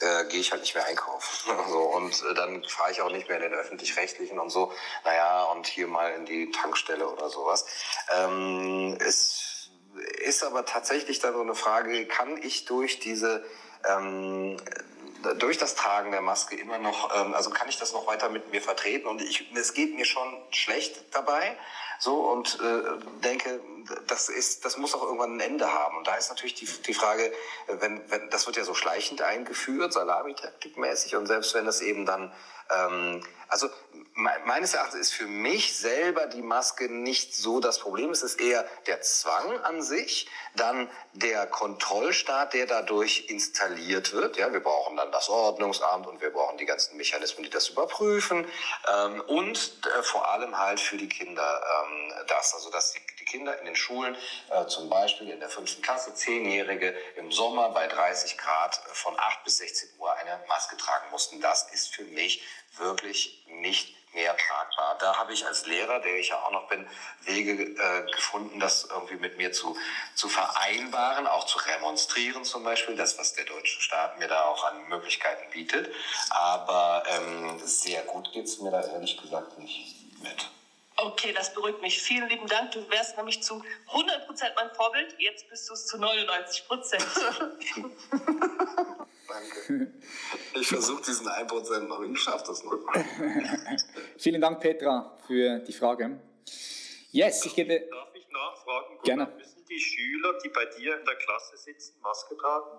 äh, 0.00 0.24
gehe 0.26 0.40
ich 0.40 0.52
halt 0.52 0.62
nicht 0.62 0.74
mehr 0.74 0.86
einkaufen. 0.86 1.56
so, 1.70 1.78
und 1.78 2.22
äh, 2.22 2.34
dann 2.34 2.62
fahre 2.64 2.92
ich 2.92 3.00
auch 3.00 3.10
nicht 3.10 3.28
mehr 3.28 3.38
in 3.38 3.50
den 3.50 3.54
öffentlich-rechtlichen 3.54 4.38
und 4.38 4.50
so. 4.50 4.72
Naja, 5.04 5.44
und 5.44 5.66
hier 5.66 5.86
mal 5.86 6.12
in 6.12 6.26
die 6.26 6.50
Tankstelle 6.50 7.08
oder 7.08 7.30
sowas. 7.30 7.64
Ähm, 8.10 8.96
es 9.00 9.70
ist 10.24 10.42
aber 10.42 10.64
tatsächlich 10.64 11.20
dann 11.20 11.34
so 11.34 11.40
eine 11.40 11.54
Frage, 11.54 12.06
kann 12.06 12.42
ich 12.42 12.64
durch 12.64 12.98
diese 12.98 13.44
ähm, 13.88 14.56
durch 15.38 15.58
das 15.58 15.74
Tragen 15.74 16.10
der 16.10 16.20
Maske 16.20 16.56
immer 16.56 16.78
noch, 16.78 17.14
ähm, 17.16 17.34
also 17.34 17.50
kann 17.50 17.68
ich 17.68 17.78
das 17.78 17.92
noch 17.92 18.06
weiter 18.06 18.28
mit 18.28 18.50
mir 18.50 18.60
vertreten 18.60 19.06
und 19.06 19.22
ich, 19.22 19.50
es 19.54 19.74
geht 19.74 19.94
mir 19.94 20.04
schon 20.04 20.28
schlecht 20.50 21.04
dabei, 21.12 21.56
so 21.98 22.16
und 22.16 22.58
äh, 22.60 23.22
denke, 23.22 23.60
das 24.08 24.28
ist, 24.28 24.64
das 24.64 24.76
muss 24.76 24.94
auch 24.94 25.02
irgendwann 25.02 25.36
ein 25.36 25.40
Ende 25.40 25.72
haben. 25.72 25.96
Und 25.96 26.06
da 26.06 26.16
ist 26.16 26.30
natürlich 26.30 26.54
die, 26.54 26.66
die 26.66 26.94
Frage, 26.94 27.32
wenn, 27.68 28.00
wenn, 28.10 28.28
das 28.30 28.46
wird 28.46 28.56
ja 28.56 28.64
so 28.64 28.74
schleichend 28.74 29.22
eingeführt, 29.22 29.92
Salamitaktikmäßig, 29.92 31.14
und 31.16 31.26
selbst 31.26 31.54
wenn 31.54 31.64
das 31.64 31.80
eben 31.80 32.04
dann, 32.04 32.32
ähm, 32.70 33.22
also 33.48 33.68
meines 34.14 34.74
Erachtens 34.74 35.00
ist 35.00 35.12
für 35.12 35.26
mich 35.26 35.76
selber 35.76 36.26
die 36.26 36.42
Maske 36.42 36.90
nicht 36.90 37.34
so 37.34 37.60
das 37.60 37.78
Problem. 37.78 38.10
Es 38.10 38.22
ist 38.22 38.40
eher 38.40 38.66
der 38.86 39.00
Zwang 39.00 39.58
an 39.60 39.82
sich, 39.82 40.28
dann 40.54 40.90
der 41.12 41.46
Kontrollstaat, 41.46 42.54
der 42.54 42.66
dadurch 42.66 43.26
installiert 43.28 44.12
wird. 44.12 44.36
Ja, 44.36 44.52
wir 44.52 44.60
brauchen 44.60 44.96
dann 44.96 45.12
das 45.12 45.28
Ordnungsamt 45.28 46.06
und 46.06 46.20
wir 46.20 46.30
brauchen 46.30 46.58
die 46.58 46.66
ganzen 46.66 46.96
Mechanismen, 46.96 47.44
die 47.44 47.50
das 47.50 47.68
überprüfen. 47.68 48.46
Ähm, 48.90 49.20
und 49.22 49.80
äh, 49.86 50.02
vor 50.02 50.30
allem 50.30 50.58
halt 50.58 50.80
für 50.80 50.96
die 50.96 51.08
Kinder 51.08 51.62
ähm, 51.84 52.12
das, 52.28 52.54
also 52.54 52.70
dass 52.70 52.92
die, 52.92 53.00
die 53.20 53.24
Kinder 53.24 53.58
in 53.58 53.64
den 53.64 53.76
Schulen, 53.76 54.16
äh, 54.50 54.66
zum 54.66 54.88
Beispiel 54.88 55.30
in 55.30 55.40
der 55.40 55.48
fünften 55.48 55.82
Klasse, 55.82 56.14
Zehnjährige 56.14 56.94
im 57.16 57.32
Sommer 57.32 57.70
bei 57.70 57.86
30 57.86 58.36
Grad 58.38 58.76
von 58.92 59.18
8 59.18 59.44
bis 59.44 59.58
16 59.58 59.90
Uhr 59.98 60.12
eine 60.14 60.42
Maske 60.48 60.76
tragen 60.76 61.10
mussten. 61.10 61.40
Das 61.40 61.70
ist 61.72 61.94
für 61.94 62.04
mich 62.04 62.42
wirklich 62.78 63.44
nicht 63.46 63.94
mehr 64.14 64.36
tragbar. 64.36 64.96
Da 64.98 65.16
habe 65.16 65.32
ich 65.32 65.46
als 65.46 65.66
Lehrer, 65.66 66.00
der 66.00 66.18
ich 66.18 66.28
ja 66.28 66.36
auch 66.42 66.50
noch 66.50 66.68
bin, 66.68 66.86
Wege 67.22 67.62
äh, 67.62 68.10
gefunden, 68.10 68.60
das 68.60 68.84
irgendwie 68.84 69.16
mit 69.16 69.38
mir 69.38 69.52
zu, 69.52 69.76
zu 70.14 70.28
vereinbaren, 70.28 71.26
auch 71.26 71.46
zu 71.46 71.58
remonstrieren 71.58 72.44
zum 72.44 72.62
Beispiel, 72.64 72.96
das, 72.96 73.18
was 73.18 73.32
der 73.34 73.44
deutsche 73.44 73.80
Staat 73.80 74.18
mir 74.18 74.28
da 74.28 74.44
auch 74.44 74.64
an 74.64 74.88
Möglichkeiten 74.88 75.50
bietet. 75.50 75.92
Aber 76.30 77.04
ähm, 77.08 77.58
sehr 77.64 78.02
gut 78.02 78.30
geht 78.32 78.44
es 78.44 78.58
mir 78.60 78.70
da 78.70 78.82
ehrlich 78.82 79.16
gesagt 79.20 79.58
nicht 79.58 79.94
mit. 80.22 80.50
Okay, 81.04 81.32
das 81.32 81.52
beruhigt 81.52 81.82
mich. 81.82 82.00
Vielen 82.00 82.28
lieben 82.28 82.46
Dank. 82.46 82.70
Du 82.70 82.88
wärst 82.88 83.16
nämlich 83.16 83.42
zu 83.42 83.54
100% 83.54 83.62
mein 84.54 84.70
Vorbild. 84.74 85.16
Jetzt 85.18 85.48
bist 85.48 85.68
du 85.68 85.74
es 85.74 85.86
zu 85.86 85.96
99%. 85.96 86.96
Danke. 89.28 89.92
Ich 90.54 90.68
versuche 90.68 91.02
diesen 91.02 91.26
1% 91.26 91.80
noch. 91.80 92.02
Ich 92.02 92.20
schaffe 92.20 92.44
das 92.46 92.62
noch. 92.62 92.72
Vielen 94.18 94.40
Dank, 94.40 94.60
Petra, 94.60 95.18
für 95.26 95.58
die 95.58 95.72
Frage. 95.72 96.20
Yes, 97.10 97.44
ich 97.46 97.54
gebe. 97.56 97.80
Darf 97.90 98.14
ich 98.14 98.28
nachfragen? 98.28 98.98
Gerne. 99.02 99.26
Müssen 99.36 99.64
die 99.66 99.80
Schüler, 99.80 100.38
die 100.44 100.50
bei 100.50 100.66
dir 100.66 100.98
in 101.00 101.04
der 101.04 101.16
Klasse 101.16 101.56
sitzen, 101.56 102.00
Maske 102.00 102.36
tragen? 102.36 102.78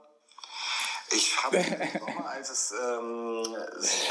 Ich 1.11 1.43
habe 1.43 1.63
als 2.25 2.49
es, 2.49 2.71
ähm, 2.71 3.55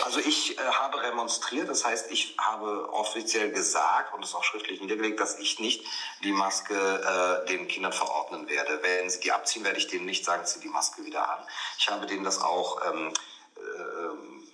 also 0.05 0.21
ich 0.21 0.59
äh, 0.59 0.63
habe 0.63 1.03
remonstriert, 1.03 1.69
das 1.69 1.85
heißt, 1.85 2.11
ich 2.11 2.37
habe 2.39 2.93
offiziell 2.93 3.51
gesagt 3.51 4.15
und 4.15 4.25
es 4.25 4.35
auch 4.35 4.45
schriftlich 4.45 4.81
niedergelegt, 4.81 5.19
dass 5.19 5.39
ich 5.39 5.59
nicht 5.59 5.85
die 6.23 6.33
Maske 6.33 6.75
äh, 6.75 7.49
den 7.49 7.67
Kindern 7.67 7.93
verordnen 7.93 8.49
werde. 8.49 8.81
Wenn 8.83 9.11
sie 9.11 9.21
die 9.21 9.33
abziehen, 9.33 9.65
werde 9.65 9.79
ich 9.79 9.89
denen 9.89 10.07
nicht 10.07 10.25
sagen, 10.25 10.45
zieh 10.47 10.61
die 10.61 10.69
Maske 10.69 11.05
wieder 11.05 11.29
an. 11.29 11.45
Ich 11.79 11.89
habe 11.89 12.07
denen 12.07 12.25
das 12.25 12.41
auch 12.41 12.81
ähm, 12.87 13.13
äh, 13.57 14.53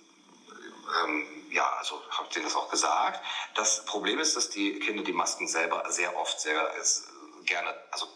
ähm, 1.03 1.27
ja, 1.51 1.67
also 1.77 2.01
habe 2.11 2.29
denen 2.33 2.45
das 2.45 2.55
auch 2.55 2.69
gesagt. 2.69 3.23
Das 3.55 3.85
Problem 3.85 4.19
ist, 4.19 4.35
dass 4.35 4.49
die 4.49 4.79
Kinder 4.79 5.03
die 5.03 5.13
Masken 5.13 5.47
selber 5.47 5.83
sehr 5.89 6.15
oft 6.17 6.39
sehr 6.39 6.71
gerne, 7.45 7.73
also 7.91 8.07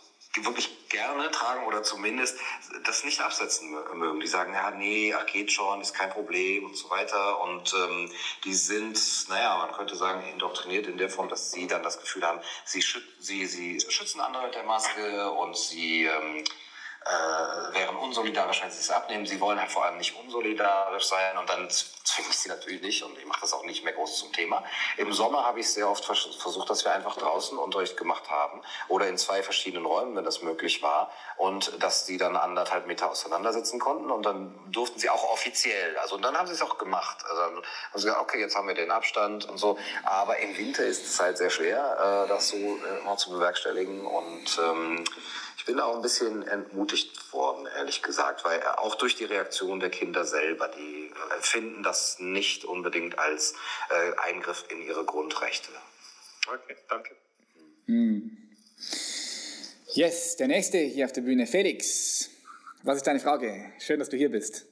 wirklich 0.42 0.90
gerne 0.90 1.30
tragen 1.32 1.66
oder 1.66 1.84
zumindest 1.84 2.38
das 2.84 3.04
nicht 3.04 3.22
absetzen 3.22 3.72
mögen. 3.94 4.20
Die 4.20 4.28
sagen, 4.28 4.54
ja, 4.54 4.72
nee, 4.72 5.14
ach 5.14 5.26
geht 5.26 5.52
schon, 5.52 5.82
ist 5.82 5.94
kein 5.94 6.10
Problem 6.10 6.66
und 6.66 6.76
so 6.76 6.90
weiter. 6.90 7.40
Und 7.42 7.74
ähm, 7.74 8.12
die 8.44 8.54
sind, 8.54 9.00
naja, 9.30 9.58
man 9.58 9.72
könnte 9.72 9.96
sagen, 9.96 10.28
indoktriniert 10.32 10.88
in 10.88 10.98
der 10.98 11.10
Form, 11.10 11.30
dass 11.30 11.52
sie 11.52 11.68
dann 11.68 11.84
das 11.84 12.00
Gefühl 12.00 12.26
haben, 12.26 12.40
sie, 12.66 12.82
schüt 12.82 13.04
sie, 13.20 13.46
sie 13.46 13.80
schützen 13.88 14.22
andere 14.22 14.46
mit 14.46 14.56
der 14.56 14.64
Maske 14.64 15.32
und 15.32 15.58
sie 15.58 16.06
ähm, 16.06 16.44
äh, 17.06 17.74
wären 17.74 17.96
unsolidarisch, 17.98 18.62
wenn 18.62 18.72
sie 18.72 18.80
es 18.80 18.90
abnehmen. 18.90 19.26
Sie 19.26 19.40
wollen 19.40 19.60
halt 19.60 19.72
vor 19.72 19.86
allem 19.86 19.98
nicht 19.98 20.16
unsolidarisch 20.16 21.06
sein 21.06 21.38
und 21.38 21.50
dann 21.50 21.70
zwinge 21.70 22.30
ich 22.30 22.38
sie 22.38 22.50
natürlich 22.50 22.82
nicht 22.82 23.04
und 23.04 23.18
ich 23.18 23.26
mache 23.26 23.42
das 23.42 23.54
auch 23.54 23.64
nicht 23.66 23.84
mehr 23.84 23.94
groß 23.94 24.20
zum 24.20 24.32
Thema. 24.32 24.64
Im 24.98 25.12
Sommer 25.14 25.46
habe 25.46 25.60
ich 25.60 25.70
sehr 25.70 25.90
oft 25.90 26.06
versucht, 26.06 26.70
dass 26.70 26.86
wir 26.86 26.94
einfach 26.94 27.18
draußen 27.18 27.58
Unterricht 27.58 27.98
gemacht 27.98 28.30
haben 28.30 28.62
oder 28.88 29.08
in 29.08 29.18
zwei 29.18 29.44
verschiedenen 29.44 29.86
Räumen, 29.86 30.16
wenn 30.16 30.24
das 30.24 30.42
möglich 30.42 30.82
war 30.82 31.12
und 31.38 31.82
dass 31.82 32.06
sie 32.06 32.18
dann 32.18 32.36
anderthalb 32.36 32.88
Meter 32.88 33.10
auseinandersitzen 33.10 33.80
konnten 33.80 34.12
und 34.12 34.24
dann 34.24 34.54
durften 34.72 35.00
sie 35.00 35.10
auch 35.10 35.24
offiziell, 35.32 35.98
also 35.98 36.16
und 36.16 36.22
dann 36.24 36.38
haben 36.38 36.48
sie 36.48 36.54
es 36.54 36.62
auch 36.62 36.78
gemacht. 36.78 37.18
Also 37.30 37.42
dann 37.42 37.56
haben 37.56 37.64
sie 37.96 38.06
gesagt, 38.06 38.22
okay, 38.22 38.40
jetzt 38.40 38.56
haben 38.56 38.68
wir 38.68 38.76
den 38.76 38.92
Abstand 38.92 39.46
und 39.46 39.58
so, 39.58 39.78
aber 40.04 40.38
im 40.40 40.58
Winter 40.58 40.84
ist 40.84 41.06
es 41.06 41.20
halt 41.20 41.38
sehr 41.38 41.50
schwer, 41.50 42.26
äh, 42.26 42.30
das 42.30 42.50
so 42.50 42.58
äh, 42.58 43.00
immer 43.02 43.18
zu 43.18 43.32
bewerkstelligen 43.32 44.06
und 44.06 44.60
ähm, 44.60 45.04
ich 45.64 45.68
bin 45.68 45.80
auch 45.80 45.96
ein 45.96 46.02
bisschen 46.02 46.46
entmutigt 46.46 47.32
worden, 47.32 47.70
ehrlich 47.78 48.04
gesagt, 48.04 48.44
weil 48.44 48.62
auch 48.64 48.96
durch 48.96 49.16
die 49.16 49.24
Reaktion 49.24 49.80
der 49.80 49.90
Kinder 49.90 50.26
selber, 50.26 50.68
die 50.68 51.10
empfinden 51.34 51.84
das 51.84 52.20
nicht 52.20 52.66
unbedingt 52.66 53.18
als 53.18 53.54
äh, 53.90 54.12
Eingriff 54.18 54.66
in 54.68 54.82
ihre 54.82 55.06
Grundrechte. 55.06 55.72
Okay, 56.50 56.76
danke. 56.90 57.16
Hm. 57.86 58.38
Yes, 59.94 60.36
der 60.36 60.48
nächste 60.48 60.80
hier 60.80 61.06
auf 61.06 61.14
der 61.14 61.22
Bühne, 61.22 61.48
Felix. 61.48 62.30
Was 62.84 62.98
ist 62.98 63.08
deine 63.08 63.22
Frage? 63.22 63.72
Schön, 63.80 64.00
dass 64.00 64.10
du 64.10 64.18
hier 64.18 64.32
bist. 64.32 64.66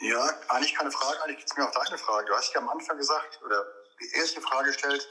Ja, 0.00 0.26
eigentlich 0.48 0.74
keine 0.74 0.90
Frage, 0.90 1.22
eigentlich 1.22 1.36
geht 1.36 1.50
es 1.50 1.56
mir 1.58 1.68
auf 1.68 1.74
deine 1.84 1.98
Frage. 1.98 2.28
Du 2.28 2.32
hast 2.32 2.54
ja 2.54 2.62
am 2.62 2.68
Anfang 2.70 2.96
gesagt, 2.96 3.42
oder 3.44 3.62
die 4.00 4.16
erste 4.16 4.40
Frage 4.40 4.68
gestellt, 4.68 5.06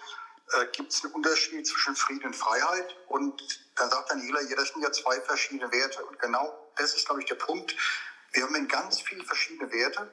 äh, 0.53 0.65
gibt 0.71 0.93
es 0.93 1.03
einen 1.03 1.13
Unterschied 1.13 1.67
zwischen 1.67 1.95
Frieden 1.95 2.27
und 2.27 2.35
Freiheit? 2.35 2.95
Und 3.07 3.41
dann 3.75 3.89
sagt 3.89 4.11
Daniela, 4.11 4.41
ja, 4.41 4.55
das 4.55 4.69
sind 4.69 4.81
ja 4.81 4.91
zwei 4.91 5.19
verschiedene 5.21 5.71
Werte. 5.71 6.05
Und 6.05 6.19
genau 6.19 6.71
das 6.75 6.95
ist, 6.95 7.05
glaube 7.05 7.21
ich, 7.21 7.27
der 7.27 7.35
Punkt. 7.35 7.75
Wir 8.31 8.43
haben 8.43 8.67
ganz 8.67 9.01
viele 9.01 9.23
verschiedene 9.23 9.71
Werte, 9.71 10.11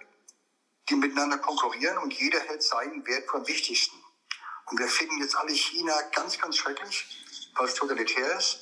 die 0.89 0.97
miteinander 0.97 1.39
konkurrieren 1.39 1.99
und 1.99 2.13
jeder 2.15 2.41
hält 2.41 2.63
seinen 2.63 3.07
Wert 3.07 3.29
für 3.29 3.37
am 3.37 3.47
wichtigsten. 3.47 3.97
Und 4.67 4.79
wir 4.79 4.89
finden 4.89 5.19
jetzt 5.21 5.37
alle 5.37 5.53
China 5.53 5.95
ganz, 6.13 6.39
ganz 6.39 6.57
schrecklich, 6.57 7.51
weil 7.57 7.69
es 7.69 7.75
totalitär 7.75 8.39
ist. 8.39 8.61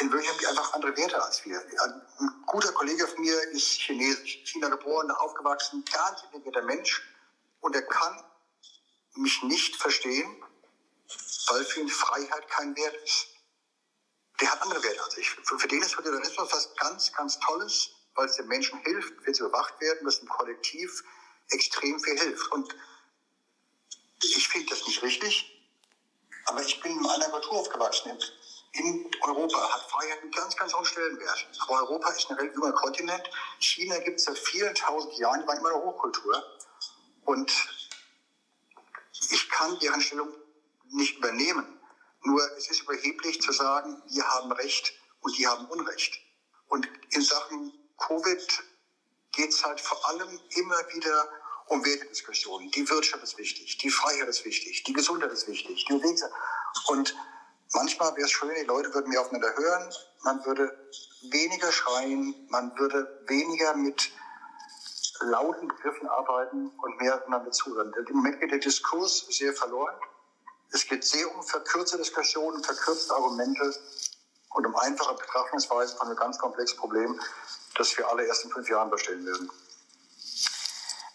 In 0.00 0.10
Wirklichkeit 0.10 0.34
haben 0.34 0.40
die 0.40 0.46
einfach 0.46 0.72
andere 0.72 0.96
Werte 0.96 1.22
als 1.22 1.44
wir. 1.44 1.60
Ein 1.60 2.44
guter 2.46 2.72
Kollege 2.72 3.06
von 3.06 3.20
mir 3.20 3.40
ist 3.50 3.80
chinesisch, 3.80 4.42
China 4.44 4.68
geboren, 4.68 5.10
aufgewachsen, 5.12 5.84
ganz 5.84 6.22
intelligenter 6.24 6.62
Mensch. 6.62 7.02
Und 7.60 7.76
er 7.76 7.82
kann 7.82 8.24
mich 9.14 9.42
nicht 9.44 9.76
verstehen, 9.76 10.42
weil 11.48 11.64
für 11.64 11.80
ihn 11.80 11.88
Freiheit 11.88 12.48
kein 12.48 12.76
Wert 12.76 12.96
ist. 13.04 13.28
Der 14.40 14.50
hat 14.50 14.62
andere 14.62 14.82
Werte 14.82 15.02
als 15.02 15.16
ich. 15.16 15.28
Für, 15.30 15.58
für 15.58 15.68
den 15.68 15.82
ist 15.82 15.94
Föderalismus 15.94 16.52
was 16.52 16.74
ganz, 16.76 17.12
ganz 17.12 17.38
Tolles, 17.40 17.90
weil 18.14 18.26
es 18.26 18.36
den 18.36 18.48
Menschen 18.48 18.78
hilft, 18.80 19.14
wenn 19.24 19.34
sie 19.34 19.42
überwacht 19.42 19.80
werden, 19.80 20.04
dass 20.04 20.20
dem 20.20 20.28
Kollektiv 20.28 21.02
extrem 21.50 21.98
viel 22.00 22.18
hilft. 22.18 22.50
Und 22.52 22.74
ich 24.22 24.48
finde 24.48 24.70
das 24.70 24.86
nicht 24.86 25.02
richtig, 25.02 25.54
aber 26.46 26.62
ich 26.62 26.80
bin 26.80 26.98
in 26.98 27.06
einer 27.06 27.28
Kultur 27.28 27.52
aufgewachsen. 27.52 28.18
In 28.72 29.08
Europa 29.22 29.72
hat 29.72 29.88
Freiheit 29.90 30.20
einen 30.22 30.32
ganz, 30.32 30.56
ganz 30.56 30.74
hohen 30.74 30.84
Stellenwert. 30.84 31.46
Aber 31.60 31.82
Europa 31.82 32.10
ist 32.10 32.28
ein 32.28 32.38
weltjunger 32.38 32.72
Kontinent. 32.72 33.30
China 33.60 33.98
gibt 33.98 34.18
es 34.18 34.24
seit 34.24 34.38
vielen 34.38 34.74
tausend 34.74 35.16
Jahren, 35.16 35.46
waren 35.46 35.58
immer 35.58 35.70
eine 35.70 35.78
Hochkultur. 35.78 36.42
Und 37.24 37.52
ich 39.30 39.48
kann 39.48 39.78
deren 39.78 40.00
Stellung 40.00 40.34
nicht 40.90 41.18
übernehmen. 41.18 41.66
Nur 42.22 42.40
es 42.56 42.70
ist 42.70 42.82
überheblich 42.82 43.40
zu 43.40 43.52
sagen, 43.52 44.02
wir 44.08 44.26
haben 44.26 44.52
Recht 44.52 44.94
und 45.20 45.36
die 45.36 45.46
haben 45.46 45.66
Unrecht. 45.66 46.18
Und 46.68 46.88
in 47.10 47.22
Sachen 47.22 47.72
Covid 47.98 48.64
geht 49.32 49.50
es 49.50 49.64
halt 49.64 49.80
vor 49.80 50.08
allem 50.08 50.40
immer 50.50 50.78
wieder 50.94 51.28
um 51.66 51.84
Wertediskussionen. 51.84 52.70
Die 52.70 52.88
Wirtschaft 52.88 53.22
ist 53.22 53.38
wichtig, 53.38 53.78
die 53.78 53.90
Freiheit 53.90 54.28
ist 54.28 54.44
wichtig, 54.44 54.84
die 54.84 54.92
Gesundheit 54.92 55.32
ist 55.32 55.48
wichtig, 55.48 55.84
die. 55.86 55.96
Und 56.88 57.14
manchmal 57.72 58.14
wäre 58.16 58.26
es 58.26 58.32
schön, 58.32 58.54
die 58.54 58.66
Leute 58.66 58.92
würden 58.92 59.10
mehr 59.10 59.20
aufeinander 59.20 59.54
hören, 59.56 59.92
man 60.22 60.44
würde 60.44 60.90
weniger 61.30 61.72
schreien, 61.72 62.46
man 62.48 62.76
würde 62.78 63.24
weniger 63.26 63.74
mit 63.74 64.10
lauten 65.20 65.68
Begriffen 65.68 66.08
arbeiten 66.08 66.68
und 66.68 67.00
mehr 67.00 67.16
miteinander 67.16 67.50
zuhören. 67.50 67.92
Im 68.08 68.16
Moment 68.16 68.40
geht 68.40 68.50
der 68.50 68.58
Diskurs 68.58 69.26
sehr 69.30 69.52
verloren. 69.54 69.94
Es 70.74 70.88
geht 70.88 71.04
sehr 71.04 71.32
um 71.32 71.40
verkürzte 71.44 71.96
Diskussionen, 71.98 72.62
verkürzte 72.64 73.14
Argumente 73.14 73.80
und 74.54 74.66
um 74.66 74.74
einfache 74.74 75.14
Betrachtungsweise 75.14 75.94
von 75.94 76.08
einem 76.08 76.16
ganz 76.16 76.36
komplexen 76.36 76.76
Problem, 76.78 77.20
das 77.76 77.96
wir 77.96 78.08
alle 78.08 78.24
erst 78.26 78.44
in 78.44 78.50
fünf 78.50 78.68
Jahren 78.68 78.90
bestellen 78.90 79.24
werden. 79.24 79.48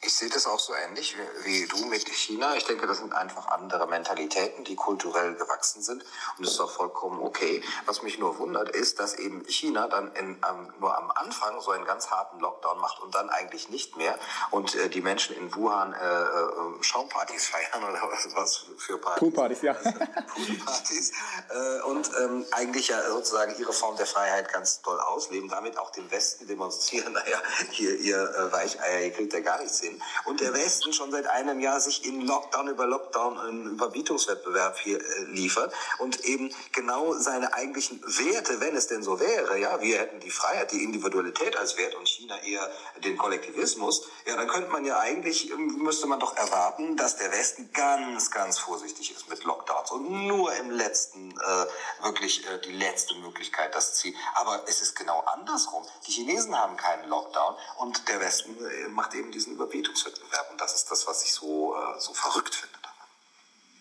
Ich 0.09 0.15
sehe 0.15 0.29
das 0.29 0.47
auch 0.47 0.57
so 0.57 0.73
ähnlich 0.73 1.15
wie, 1.15 1.45
wie, 1.45 1.67
du 1.67 1.85
mit 1.85 2.09
China. 2.09 2.55
Ich 2.55 2.65
denke, 2.65 2.87
das 2.87 2.97
sind 2.97 3.13
einfach 3.13 3.45
andere 3.49 3.85
Mentalitäten, 3.85 4.63
die 4.63 4.75
kulturell 4.75 5.35
gewachsen 5.35 5.83
sind. 5.83 6.03
Und 6.35 6.47
das 6.47 6.53
ist 6.55 6.59
auch 6.59 6.71
vollkommen 6.71 7.21
okay. 7.21 7.61
Was 7.85 8.01
mich 8.01 8.17
nur 8.17 8.39
wundert, 8.39 8.69
ist, 8.69 8.99
dass 8.99 9.13
eben 9.13 9.45
China 9.45 9.87
dann 9.87 10.11
in, 10.15 10.41
ähm, 10.49 10.73
nur 10.79 10.97
am 10.97 11.11
Anfang 11.11 11.61
so 11.61 11.69
einen 11.69 11.85
ganz 11.85 12.09
harten 12.09 12.39
Lockdown 12.39 12.79
macht 12.79 12.99
und 13.01 13.13
dann 13.13 13.29
eigentlich 13.29 13.69
nicht 13.69 13.97
mehr. 13.97 14.17
Und 14.49 14.73
äh, 14.73 14.89
die 14.89 15.01
Menschen 15.01 15.35
in 15.35 15.53
Wuhan 15.53 15.93
äh, 15.93 15.97
äh, 15.97 16.83
Schaumpartys 16.83 17.45
feiern 17.45 17.83
oder 17.87 18.01
was, 18.11 18.35
was 18.35 18.65
für 18.79 18.97
Partys. 18.97 19.19
Poolpartys, 19.19 19.61
ja. 19.61 19.73
Poolpartys. 20.33 21.11
Äh, 21.51 21.81
und 21.83 22.09
ähm, 22.19 22.47
eigentlich 22.53 22.87
ja 22.87 22.99
sozusagen 23.11 23.53
ihre 23.59 23.73
Form 23.73 23.95
der 23.95 24.07
Freiheit 24.07 24.51
ganz 24.51 24.81
toll 24.81 24.99
ausleben. 24.99 25.49
Damit 25.49 25.77
auch 25.77 25.91
den 25.91 26.09
Westen 26.09 26.47
demonstrieren, 26.47 27.13
naja, 27.13 27.37
hier, 27.69 27.95
ihr 27.99 28.17
äh, 28.17 28.51
Weicheier, 28.51 29.01
ihr 29.01 29.11
kriegt 29.11 29.33
ja 29.33 29.41
gar 29.41 29.59
nichts 29.59 29.81
hin. 29.81 29.98
Und 30.25 30.41
der 30.41 30.53
Westen 30.53 30.93
schon 30.93 31.11
seit 31.11 31.27
einem 31.27 31.59
Jahr 31.59 31.79
sich 31.79 32.05
in 32.05 32.21
Lockdown 32.21 32.67
über 32.67 32.85
Lockdown 32.85 33.37
einen 33.37 33.65
Überbietungswettbewerb 33.71 34.77
hier 34.79 34.99
äh, 34.99 35.23
liefert 35.31 35.73
und 35.99 36.23
eben 36.25 36.53
genau 36.71 37.13
seine 37.13 37.53
eigentlichen 37.53 38.01
Werte, 38.01 38.59
wenn 38.59 38.75
es 38.75 38.87
denn 38.87 39.03
so 39.03 39.19
wäre, 39.19 39.57
ja, 39.59 39.81
wir 39.81 39.99
hätten 39.99 40.19
die 40.19 40.31
Freiheit, 40.31 40.71
die 40.71 40.83
Individualität 40.83 41.57
als 41.57 41.77
Wert 41.77 41.95
und 41.95 42.07
China 42.07 42.41
eher 42.43 42.69
den 43.03 43.17
Kollektivismus, 43.17 44.07
ja, 44.25 44.35
dann 44.35 44.47
könnte 44.47 44.69
man 44.69 44.85
ja 44.85 44.99
eigentlich, 44.99 45.51
ähm, 45.51 45.77
müsste 45.79 46.07
man 46.07 46.19
doch 46.19 46.35
erwarten, 46.35 46.97
dass 46.97 47.17
der 47.17 47.31
Westen 47.31 47.71
ganz, 47.73 48.31
ganz 48.31 48.59
vorsichtig 48.59 49.15
ist 49.15 49.29
mit 49.29 49.43
Lockdowns 49.43 49.91
und 49.91 50.27
nur 50.27 50.53
im 50.55 50.71
letzten, 50.71 51.31
äh, 51.31 52.03
wirklich 52.03 52.45
äh, 52.47 52.59
die 52.59 52.73
letzte 52.73 53.15
Möglichkeit 53.15 53.73
das 53.75 53.95
zieht. 53.95 54.15
Aber 54.35 54.63
es 54.67 54.81
ist 54.81 54.95
genau 54.95 55.19
andersrum. 55.21 55.83
Die 56.07 56.11
Chinesen 56.11 56.57
haben 56.57 56.77
keinen 56.77 57.07
Lockdown 57.09 57.55
und 57.77 58.07
der 58.07 58.19
Westen 58.19 58.55
äh, 58.65 58.87
macht 58.89 59.13
eben 59.13 59.31
diesen 59.31 59.53
Überbietungswettbewerb. 59.53 59.78
Verbietungswettbewerb. 59.79 60.51
Und 60.51 60.61
das 60.61 60.75
ist 60.75 60.91
das, 60.91 61.07
was 61.07 61.23
ich 61.23 61.31
so, 61.31 61.75
äh, 61.75 61.99
so 61.99 62.13
verrückt 62.13 62.55
finde. 62.55 62.77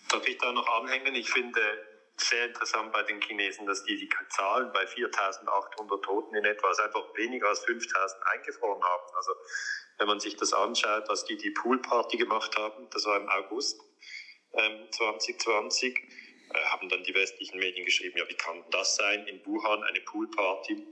Darf 0.09 0.27
ich 0.27 0.37
da 0.37 0.51
noch 0.51 0.67
anhängen? 0.67 1.15
Ich 1.15 1.29
finde 1.29 1.61
sehr 2.17 2.47
interessant 2.47 2.91
bei 2.91 3.03
den 3.03 3.21
Chinesen, 3.21 3.65
dass 3.65 3.83
die 3.83 3.97
die 3.97 4.09
Zahlen 4.29 4.71
bei 4.73 4.85
4.800 4.85 6.01
Toten 6.01 6.35
in 6.35 6.45
etwa, 6.45 6.67
also 6.67 6.81
einfach 6.81 7.03
weniger 7.15 7.47
als 7.47 7.65
5.000 7.65 8.21
eingefroren 8.33 8.83
haben. 8.83 9.15
Also 9.15 9.31
wenn 9.97 10.07
man 10.07 10.19
sich 10.19 10.35
das 10.35 10.53
anschaut, 10.53 11.07
was 11.07 11.25
die 11.25 11.37
die 11.37 11.51
Poolparty 11.51 12.17
gemacht 12.17 12.57
haben, 12.57 12.89
das 12.89 13.05
war 13.05 13.17
im 13.17 13.29
August 13.29 13.79
ähm, 14.53 14.87
2020, 14.91 15.97
äh, 15.97 16.65
haben 16.65 16.89
dann 16.89 17.03
die 17.03 17.13
westlichen 17.13 17.59
Medien 17.59 17.85
geschrieben, 17.85 18.17
ja, 18.17 18.27
wie 18.27 18.35
kann 18.35 18.65
das 18.71 18.95
sein, 18.95 19.27
in 19.27 19.45
Wuhan 19.45 19.83
eine 19.83 20.01
Poolparty 20.01 20.87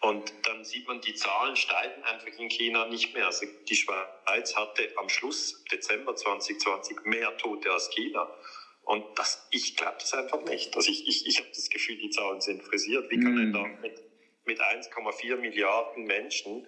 und 0.00 0.32
dann 0.46 0.64
sieht 0.64 0.86
man, 0.86 1.00
die 1.00 1.14
Zahlen 1.14 1.56
steigen 1.56 2.02
einfach 2.04 2.26
in 2.26 2.48
China 2.48 2.86
nicht 2.86 3.14
mehr. 3.14 3.26
Also 3.26 3.46
die 3.68 3.76
Schweiz 3.76 4.56
hatte 4.56 4.92
am 4.96 5.08
Schluss 5.08 5.64
Dezember 5.64 6.14
2020 6.14 7.04
mehr 7.04 7.36
Tote 7.36 7.70
als 7.72 7.90
China. 7.90 8.32
Und 8.82 9.04
das, 9.18 9.46
ich 9.50 9.76
glaube 9.76 9.96
das 10.00 10.14
einfach 10.14 10.42
nicht. 10.44 10.74
Also 10.76 10.90
ich, 10.90 11.06
ich, 11.06 11.26
ich 11.26 11.38
habe 11.40 11.48
das 11.50 11.68
Gefühl, 11.68 11.98
die 11.98 12.10
Zahlen 12.10 12.40
sind 12.40 12.62
frisiert. 12.62 13.10
Wie 13.10 13.20
kann 13.20 13.36
ein 13.36 13.52
Land 13.52 13.82
mit, 13.82 14.00
mit 14.44 14.60
1,4 14.60 15.36
Milliarden 15.36 16.04
Menschen 16.04 16.66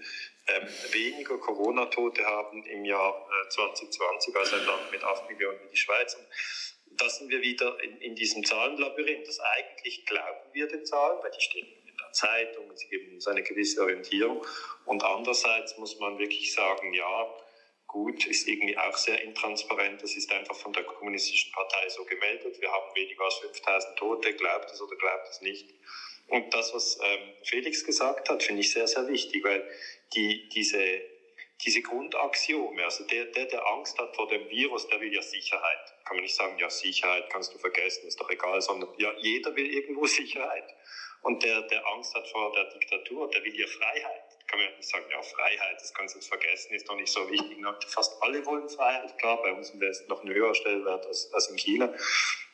ähm, 0.49 0.69
weniger 0.93 1.39
Corona-Tote 1.39 2.25
haben 2.27 2.65
im 2.67 2.85
Jahr 2.85 3.27
äh, 3.45 3.49
2020 3.49 4.37
als 4.37 4.53
ein 4.53 4.67
Land 4.67 4.91
mit 4.91 5.03
8 5.03 5.31
Millionen 5.31 5.61
wie 5.65 5.71
die 5.71 5.77
Schweiz? 5.77 6.15
Und 6.15 7.01
da 7.01 7.09
sind 7.09 7.31
wir 7.31 7.41
wieder 7.41 7.83
in, 7.83 7.97
in 8.03 8.15
diesem 8.15 8.45
Zahlenlabyrinth. 8.45 9.27
Das 9.27 9.41
eigentlich 9.41 10.05
glauben 10.05 10.53
wir 10.53 10.69
den 10.69 10.85
Zahlen, 10.85 11.23
weil 11.23 11.31
die 11.31 11.41
stehen 11.41 11.80
Zeitung, 12.13 12.71
sie 12.75 12.89
geben 12.89 13.15
uns 13.15 13.27
eine 13.27 13.43
gewisse 13.43 13.83
Orientierung. 13.83 14.45
Und 14.85 15.03
andererseits 15.03 15.77
muss 15.79 15.99
man 15.99 16.19
wirklich 16.19 16.53
sagen, 16.53 16.93
ja, 16.95 17.35
gut, 17.87 18.25
ist 18.27 18.47
irgendwie 18.47 18.79
auch 18.79 18.97
sehr 18.97 19.21
intransparent. 19.23 20.03
Das 20.03 20.15
ist 20.15 20.31
einfach 20.33 20.55
von 20.55 20.73
der 20.73 20.85
kommunistischen 20.85 21.53
Partei 21.53 21.89
so 21.89 22.05
gemeldet. 22.05 22.61
Wir 22.61 22.71
haben 22.71 22.95
weniger 22.95 23.25
als 23.25 23.37
5000 23.39 23.99
Tote, 23.99 24.33
glaubt 24.35 24.71
es 24.71 24.81
oder 24.81 24.97
glaubt 24.97 25.29
es 25.29 25.41
nicht. 25.41 25.69
Und 26.29 26.55
das, 26.55 26.73
was 26.73 26.99
ähm, 27.03 27.35
Felix 27.43 27.85
gesagt 27.85 28.31
hat, 28.31 28.43
finde 28.43 28.61
ich 28.61 28.71
sehr, 28.71 28.87
sehr 28.87 29.09
wichtig, 29.09 29.43
weil 29.43 29.69
die, 30.15 30.49
diese, 30.51 31.03
diese 31.65 31.83
Grundaxiome, 31.83 32.85
also 32.85 33.05
der, 33.05 33.27
der, 33.27 33.47
der 33.47 33.67
Angst 33.67 33.99
hat 33.99 34.15
vor 34.15 34.29
dem 34.29 34.49
Virus, 34.49 34.87
der 34.87 35.01
will 35.01 35.13
ja 35.13 35.23
Sicherheit. 35.23 35.93
Kann 36.05 36.17
man 36.17 36.23
nicht 36.23 36.37
sagen, 36.37 36.57
ja, 36.59 36.71
Sicherheit 36.71 37.29
kannst 37.31 37.53
du 37.53 37.59
vergessen, 37.59 38.07
ist 38.07 38.21
doch 38.21 38.31
egal, 38.31 38.61
sondern 38.61 38.91
ja, 38.99 39.13
jeder 39.19 39.55
will 39.57 39.67
irgendwo 39.67 40.07
Sicherheit. 40.21 40.73
Und 41.23 41.43
der, 41.43 41.63
der 41.63 41.87
Angst 41.87 42.15
hat 42.15 42.27
vor 42.29 42.53
der 42.53 42.65
Diktatur, 42.71 43.29
der 43.31 43.45
will 43.45 43.59
ja 43.59 43.67
Freiheit. 43.67 44.39
Kann 44.47 44.59
man 44.59 44.71
ja 44.71 44.77
nicht 44.77 44.89
sagen, 44.89 45.05
ja, 45.11 45.23
Freiheit, 45.23 45.81
das 45.81 45.93
kannst 45.93 46.15
du 46.15 46.19
jetzt 46.19 46.29
vergessen, 46.29 46.75
ist 46.75 46.89
doch 46.89 46.97
nicht 46.97 47.13
so 47.13 47.31
wichtig. 47.31 47.59
Fast 47.89 48.23
alle 48.23 48.45
wollen 48.47 48.69
Freiheit, 48.69 49.17
klar, 49.19 49.41
bei 49.43 49.53
uns 49.53 49.71
im 49.71 49.81
Westen 49.81 50.09
noch 50.09 50.23
ein 50.23 50.31
höherer 50.31 50.55
Stellwert 50.55 51.07
als, 51.07 51.33
als 51.33 51.49
in 51.49 51.59
China. 51.59 51.93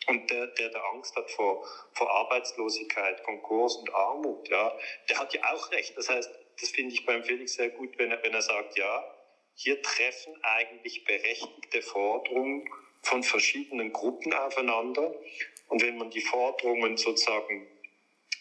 Und 0.09 0.31
der, 0.31 0.49
der, 0.49 0.69
der 0.69 0.85
Angst 0.93 1.17
hat 1.17 1.31
vor, 1.31 1.67
vor 1.93 2.11
Arbeitslosigkeit, 2.11 3.23
Konkurs 3.25 3.77
und 3.77 3.93
Armut, 3.95 4.49
ja, 4.49 4.77
der 5.09 5.19
hat 5.19 5.35
ja 5.35 5.43
auch 5.53 5.71
recht. 5.71 5.97
Das 5.97 6.09
heißt, 6.09 6.31
das 6.61 6.71
finde 6.71 6.95
ich 6.95 7.05
beim 7.05 7.25
Felix 7.25 7.55
sehr 7.55 7.71
gut, 7.71 7.99
wenn 7.99 8.11
er, 8.11 8.23
wenn 8.23 8.35
er 8.35 8.43
sagt, 8.43 8.79
ja, 8.79 9.05
hier 9.55 9.81
treffen 9.83 10.37
eigentlich 10.43 11.05
berechtigte 11.05 11.83
Forderungen 11.83 12.69
von 13.03 13.23
verschiedenen 13.23 13.93
Gruppen 13.93 14.33
aufeinander. 14.33 15.15
Und 15.69 15.83
wenn 15.83 15.97
man 15.97 16.11
die 16.11 16.21
Forderungen 16.21 16.97
sozusagen 16.97 17.67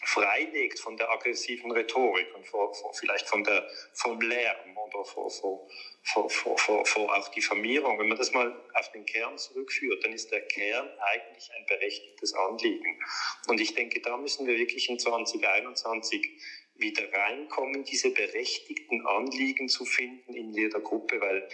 freilegt 0.06 0.80
von 0.80 0.98
der 0.98 1.10
aggressiven 1.10 1.72
Rhetorik 1.72 2.34
und 2.36 2.46
vor, 2.48 2.74
vor, 2.74 2.94
vielleicht 2.94 3.28
von 3.28 3.44
der, 3.44 3.68
vom 3.94 4.22
Lärm 4.22 4.78
oder 4.78 5.04
vor, 5.04 5.30
vor, 5.30 5.68
vor, 6.04 6.30
vor, 6.30 6.86
vor, 6.86 7.18
auch 7.18 7.28
Diffamierung. 7.30 8.00
Wenn 8.00 8.08
man 8.08 8.18
das 8.18 8.32
mal 8.32 8.56
auf 8.74 8.92
den 8.92 9.06
Kern 9.06 9.38
zurückführt, 9.38 10.04
dann 10.04 10.14
ist 10.14 10.32
der 10.32 10.42
Kern 10.42 10.88
eigentlich 11.00 11.50
ein 11.58 11.66
berechtigtes 11.66 12.34
Anliegen. 12.34 13.00
Und 13.48 13.60
ich 13.60 13.74
denke, 13.74 14.00
da 14.02 14.16
müssen 14.18 14.46
wir 14.48 14.58
wirklich 14.58 14.90
in 14.90 15.00
2021 15.00 16.30
wieder 16.76 17.12
reinkommen, 17.12 17.84
diese 17.84 18.12
berechtigten 18.12 19.06
Anliegen 19.08 19.70
zu 19.70 19.86
finden 19.86 20.34
in 20.34 20.54
jeder 20.54 20.82
Gruppe, 20.82 21.20
weil 21.22 21.48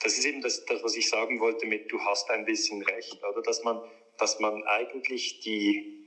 das 0.00 0.18
ist 0.18 0.24
eben 0.24 0.40
das, 0.40 0.64
das 0.66 0.82
was 0.82 0.96
ich 0.96 1.08
sagen 1.08 1.40
wollte 1.40 1.66
mit, 1.66 1.90
du 1.90 2.00
hast 2.00 2.30
ein 2.30 2.44
bisschen 2.44 2.82
recht, 2.82 3.22
oder 3.24 3.42
dass 3.42 3.62
man, 3.62 3.80
dass 4.18 4.40
man 4.40 4.62
eigentlich 4.64 5.40
die, 5.40 6.01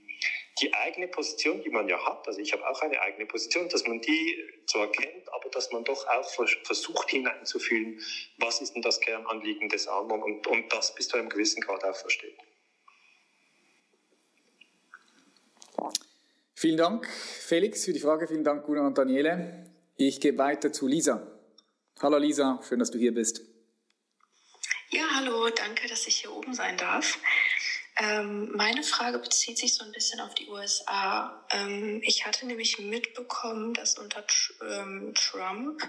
die 0.61 0.73
eigene 0.73 1.07
Position, 1.09 1.61
die 1.63 1.69
man 1.69 1.89
ja 1.89 2.03
hat, 2.05 2.27
also 2.27 2.39
ich 2.39 2.53
habe 2.53 2.67
auch 2.67 2.81
eine 2.81 3.01
eigene 3.01 3.25
Position, 3.25 3.67
dass 3.67 3.85
man 3.85 3.99
die 3.99 4.37
zwar 4.67 4.89
kennt, 4.89 5.31
aber 5.33 5.49
dass 5.49 5.71
man 5.71 5.83
doch 5.83 6.07
auch 6.07 6.29
versucht 6.63 7.09
hineinzufühlen, 7.09 8.01
was 8.37 8.61
ist 8.61 8.73
denn 8.73 8.81
das 8.81 9.01
Kernanliegen 9.01 9.67
des 9.67 9.87
anderen 9.87 10.23
und, 10.23 10.47
und 10.47 10.71
das 10.71 10.95
bis 10.95 11.09
zu 11.09 11.17
einem 11.17 11.29
gewissen 11.29 11.61
Grad 11.61 11.83
auch 11.83 11.95
versteht. 11.95 12.37
Vielen 16.53 16.77
Dank, 16.77 17.07
Felix, 17.07 17.83
für 17.83 17.91
die 17.91 17.99
Frage. 17.99 18.27
Vielen 18.27 18.45
Dank, 18.45 18.65
Gunnar 18.65 18.87
und 18.87 18.97
Daniele. 18.97 19.69
Ich 19.97 20.21
gehe 20.21 20.37
weiter 20.37 20.71
zu 20.71 20.87
Lisa. 20.87 21.27
Hallo 22.01 22.17
Lisa, 22.17 22.61
schön, 22.67 22.79
dass 22.79 22.91
du 22.91 22.97
hier 22.97 23.13
bist. 23.13 23.41
Ja, 24.89 25.03
hallo, 25.15 25.49
danke, 25.49 25.87
dass 25.89 26.07
ich 26.07 26.15
hier 26.17 26.31
oben 26.31 26.53
sein 26.53 26.77
darf. 26.77 27.19
Ähm, 27.97 28.51
meine 28.55 28.83
Frage 28.83 29.19
bezieht 29.19 29.57
sich 29.57 29.73
so 29.73 29.85
ein 29.85 29.91
bisschen 29.91 30.19
auf 30.19 30.33
die 30.35 30.49
USA. 30.49 31.45
Ähm, 31.51 32.01
ich 32.03 32.25
hatte 32.25 32.45
nämlich 32.45 32.77
mitbekommen, 32.77 33.73
dass 33.73 33.97
unter 33.97 34.23
ähm, 34.69 35.13
Trump 35.15 35.81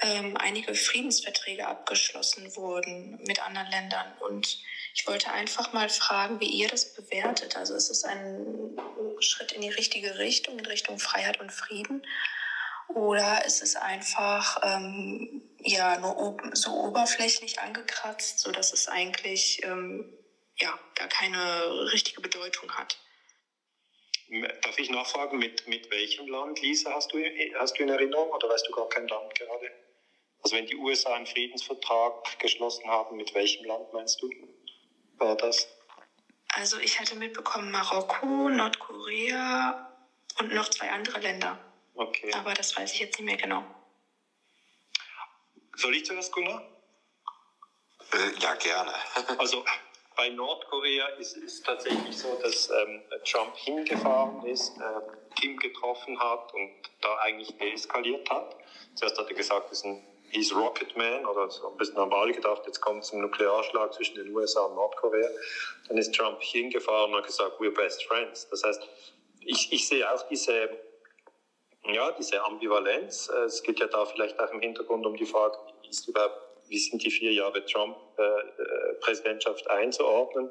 ähm, 0.00 0.36
einige 0.38 0.74
Friedensverträge 0.74 1.66
abgeschlossen 1.66 2.56
wurden 2.56 3.18
mit 3.26 3.44
anderen 3.44 3.70
Ländern. 3.70 4.06
Und 4.20 4.62
ich 4.94 5.06
wollte 5.06 5.30
einfach 5.30 5.74
mal 5.74 5.90
fragen, 5.90 6.40
wie 6.40 6.48
ihr 6.48 6.68
das 6.68 6.94
bewertet. 6.94 7.56
Also 7.56 7.74
ist 7.74 7.90
es 7.90 8.04
ein 8.04 8.78
Schritt 9.20 9.52
in 9.52 9.60
die 9.60 9.68
richtige 9.68 10.18
Richtung, 10.18 10.58
in 10.58 10.66
Richtung 10.66 10.98
Freiheit 10.98 11.38
und 11.40 11.52
Frieden? 11.52 12.06
Oder 12.88 13.44
ist 13.44 13.62
es 13.62 13.76
einfach 13.76 14.58
ähm, 14.62 15.42
ja 15.58 15.98
nur 15.98 16.38
so 16.54 16.72
oberflächlich 16.72 17.60
angekratzt, 17.60 18.40
so 18.40 18.50
dass 18.50 18.72
es 18.72 18.88
eigentlich 18.88 19.62
ähm, 19.64 20.12
ja, 20.60 20.78
gar 20.94 21.08
keine 21.08 21.90
richtige 21.92 22.20
Bedeutung 22.20 22.70
hat. 22.72 22.98
Darf 24.62 24.78
ich 24.78 24.90
nachfragen, 24.90 25.38
mit, 25.38 25.66
mit 25.66 25.90
welchem 25.90 26.28
Land, 26.28 26.60
Lisa, 26.60 26.94
hast 26.94 27.12
du, 27.12 27.18
hast 27.58 27.78
du 27.78 27.82
in 27.82 27.88
Erinnerung 27.88 28.30
oder 28.30 28.48
weißt 28.48 28.66
du 28.68 28.72
gar 28.72 28.88
kein 28.88 29.08
Land 29.08 29.34
gerade? 29.34 29.72
Also 30.42 30.56
wenn 30.56 30.66
die 30.66 30.76
USA 30.76 31.14
einen 31.14 31.26
Friedensvertrag 31.26 32.38
geschlossen 32.38 32.86
haben, 32.86 33.16
mit 33.16 33.34
welchem 33.34 33.64
Land 33.66 33.92
meinst 33.92 34.22
du? 34.22 34.30
War 35.18 35.36
das? 35.36 35.68
Also 36.54 36.78
ich 36.78 36.98
hatte 36.98 37.16
mitbekommen 37.16 37.70
Marokko, 37.70 38.48
Nordkorea 38.48 39.96
und 40.38 40.54
noch 40.54 40.68
zwei 40.68 40.90
andere 40.90 41.20
Länder. 41.20 41.58
Okay. 41.94 42.32
Aber 42.34 42.54
das 42.54 42.76
weiß 42.76 42.94
ich 42.94 43.00
jetzt 43.00 43.18
nicht 43.18 43.26
mehr 43.26 43.36
genau. 43.36 43.64
Soll 45.76 45.94
ich 45.94 46.04
zuerst, 46.04 46.32
Gunnar? 46.32 46.62
Äh, 48.12 48.40
ja, 48.40 48.54
gerne. 48.54 48.94
also 49.38 49.64
bei 50.16 50.28
Nordkorea 50.28 51.06
ist 51.18 51.36
es 51.36 51.62
tatsächlich 51.62 52.16
so, 52.16 52.38
dass 52.42 52.70
ähm, 52.70 53.02
Trump 53.24 53.56
hingefahren 53.56 54.44
ist, 54.46 54.76
äh, 54.78 55.40
Kim 55.40 55.56
getroffen 55.56 56.18
hat 56.18 56.52
und 56.54 56.70
da 57.00 57.16
eigentlich 57.18 57.56
deeskaliert 57.58 58.28
hat. 58.30 58.56
Zuerst 58.94 59.18
hat 59.18 59.28
er 59.28 59.34
gesagt, 59.34 59.72
ist 59.72 59.84
ein 59.84 60.04
hieß 60.30 60.54
Rocket 60.54 60.96
Man 60.96 61.26
oder 61.26 61.50
so 61.50 61.68
ein 61.68 61.76
bisschen 61.76 61.98
am 61.98 62.10
Ball 62.10 62.32
gedacht, 62.32 62.62
jetzt 62.66 62.80
kommt 62.80 63.02
es 63.02 63.10
zum 63.10 63.20
Nuklearschlag 63.20 63.92
zwischen 63.92 64.16
den 64.16 64.34
USA 64.34 64.62
und 64.62 64.74
Nordkorea. 64.74 65.28
Dann 65.88 65.98
ist 65.98 66.14
Trump 66.14 66.40
hingefahren 66.42 67.10
und 67.10 67.18
hat 67.18 67.26
gesagt, 67.26 67.58
we're 67.60 67.74
best 67.74 68.04
friends. 68.04 68.48
Das 68.48 68.62
heißt, 68.62 68.86
ich, 69.40 69.72
ich 69.72 69.88
sehe 69.88 70.10
auch 70.12 70.22
diese, 70.28 70.70
ja, 71.84 72.12
diese 72.12 72.42
Ambivalenz. 72.44 73.28
Es 73.28 73.62
geht 73.62 73.80
ja 73.80 73.86
da 73.86 74.06
vielleicht 74.06 74.38
auch 74.38 74.50
im 74.52 74.60
Hintergrund 74.60 75.06
um 75.06 75.16
die 75.16 75.26
Frage, 75.26 75.58
ist 75.88 76.06
überhaupt 76.08 76.49
wie 76.70 76.78
sind 76.78 77.04
die 77.04 77.10
vier 77.10 77.32
Jahre 77.32 77.64
Trump-Präsidentschaft 77.64 79.66
äh, 79.66 79.70
einzuordnen. 79.70 80.50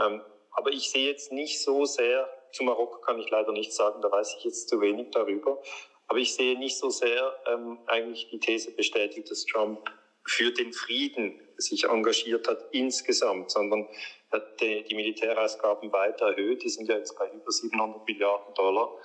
Ähm, 0.00 0.22
aber 0.52 0.70
ich 0.70 0.90
sehe 0.90 1.10
jetzt 1.10 1.32
nicht 1.32 1.62
so 1.62 1.84
sehr, 1.84 2.28
zu 2.52 2.64
Marokko 2.64 3.00
kann 3.00 3.18
ich 3.18 3.30
leider 3.30 3.52
nicht 3.52 3.72
sagen, 3.72 4.00
da 4.00 4.10
weiß 4.10 4.36
ich 4.38 4.44
jetzt 4.44 4.68
zu 4.68 4.80
wenig 4.80 5.10
darüber, 5.10 5.60
aber 6.06 6.18
ich 6.18 6.34
sehe 6.34 6.58
nicht 6.58 6.78
so 6.78 6.90
sehr 6.90 7.36
ähm, 7.46 7.78
eigentlich 7.86 8.28
die 8.30 8.40
These 8.40 8.72
bestätigt, 8.72 9.30
dass 9.30 9.44
Trump 9.44 9.90
für 10.26 10.52
den 10.52 10.72
Frieden 10.72 11.40
sich 11.56 11.84
engagiert 11.84 12.48
hat 12.48 12.66
insgesamt, 12.72 13.50
sondern 13.50 13.88
hat 14.32 14.60
die, 14.60 14.84
die 14.84 14.94
Militärausgaben 14.94 15.92
weiter 15.92 16.30
erhöht. 16.30 16.62
Die 16.62 16.68
sind 16.68 16.88
ja 16.88 16.96
jetzt 16.96 17.18
bei 17.18 17.28
über 17.30 17.50
700 17.50 18.06
Milliarden 18.06 18.54
Dollar, 18.54 18.96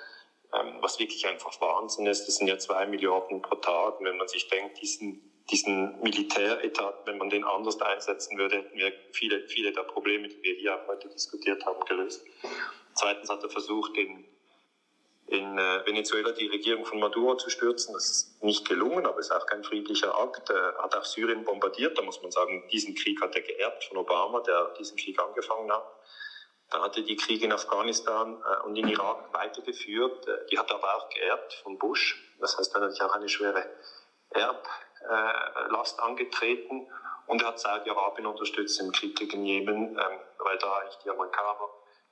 ähm, 0.54 0.78
was 0.82 1.00
wirklich 1.00 1.26
einfach 1.28 1.60
Wahnsinn 1.62 2.06
ist. 2.06 2.28
Das 2.28 2.38
sind 2.38 2.48
ja 2.48 2.58
zwei 2.58 2.86
Milliarden 2.86 3.42
pro 3.42 3.56
Tag. 3.56 4.00
Und 4.00 4.06
wenn 4.06 4.18
man 4.18 4.28
sich 4.28 4.48
denkt, 4.50 4.82
diesen 4.82 5.35
diesen 5.52 6.02
Militäretat, 6.02 7.06
wenn 7.06 7.18
man 7.18 7.30
den 7.30 7.44
anders 7.44 7.80
einsetzen 7.82 8.38
würde, 8.38 8.58
hätten 8.58 8.78
wir 8.78 8.92
viele, 9.12 9.48
viele 9.48 9.72
der 9.72 9.84
Probleme, 9.84 10.28
die 10.28 10.42
wir 10.42 10.56
hier 10.56 10.76
auch 10.76 10.88
heute 10.88 11.08
diskutiert 11.10 11.66
haben, 11.66 11.84
gelöst. 11.86 12.26
Zweitens 12.96 13.30
hat 13.30 13.44
er 13.44 13.50
versucht, 13.50 13.96
in, 13.98 14.26
in 15.28 15.58
äh, 15.58 15.86
Venezuela 15.86 16.32
die 16.32 16.48
Regierung 16.48 16.86
von 16.86 17.00
Maduro 17.00 17.36
zu 17.36 17.50
stürzen. 17.50 17.94
Das 17.94 18.10
ist 18.10 18.44
nicht 18.44 18.68
gelungen, 18.68 19.06
aber 19.06 19.20
ist 19.20 19.32
auch 19.32 19.46
kein 19.46 19.64
friedlicher 19.64 20.18
Akt. 20.18 20.50
Er 20.50 20.78
hat 20.80 20.96
auch 20.96 21.06
Syrien 21.06 21.44
bombardiert. 21.44 21.98
Da 21.98 22.02
muss 22.02 22.22
man 22.22 22.32
sagen, 22.32 22.68
diesen 22.72 22.96
Krieg 22.96 23.22
hat 23.22 23.36
er 23.36 23.42
geerbt 23.42 23.84
von 23.84 23.98
Obama, 23.98 24.40
der 24.40 24.74
diesen 24.80 24.98
Krieg 24.98 25.20
angefangen 25.20 25.72
hat. 25.72 25.86
Dann 26.72 26.82
hat 26.82 26.98
er 26.98 27.04
die 27.04 27.16
Kriege 27.16 27.46
in 27.46 27.52
Afghanistan 27.52 28.42
äh, 28.44 28.66
und 28.66 28.76
in 28.76 28.88
Irak 28.88 29.32
weitergeführt. 29.32 30.28
Äh, 30.28 30.46
die 30.50 30.58
hat 30.58 30.72
er 30.72 30.78
aber 30.78 30.96
auch 30.96 31.10
geerbt 31.10 31.54
von 31.62 31.78
Bush. 31.78 32.34
Das 32.40 32.58
heißt, 32.58 32.72
er 32.72 32.76
hat 32.76 32.82
natürlich 32.82 33.04
auch 33.04 33.16
eine 33.16 33.30
schwere 33.30 33.70
Erb, 34.32 34.68
Last 35.70 36.00
angetreten 36.00 36.88
und 37.28 37.42
er 37.42 37.50
hat 37.50 37.60
Saudi-Arabien 37.60 38.28
unterstützt 38.28 38.80
im 38.80 38.92
Krieg 38.92 39.16
gegen 39.16 39.46
Jemen, 39.46 39.90
ähm, 39.90 40.20
weil 40.40 40.58
da 40.58 40.78
eigentlich 40.78 40.98
die 41.04 41.10
Amerikaner 41.10 41.70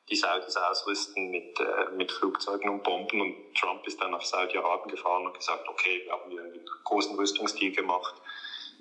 die 0.09 0.15
Saudis 0.15 0.57
ausrüsten 0.57 1.29
mit, 1.31 1.59
äh, 1.59 1.91
mit 1.95 2.11
Flugzeugen 2.11 2.69
und 2.69 2.83
Bomben 2.83 3.21
und 3.21 3.55
Trump 3.55 3.85
ist 3.87 4.01
dann 4.01 4.11
nach 4.11 4.21
Saudi-Arabien 4.21 4.95
gefahren 4.95 5.25
und 5.25 5.33
gesagt, 5.33 5.67
okay, 5.69 6.01
wir 6.03 6.11
haben 6.11 6.29
hier 6.29 6.41
einen 6.41 6.65
großen 6.83 7.15
Rüstungsdeal 7.15 7.71
gemacht 7.71 8.15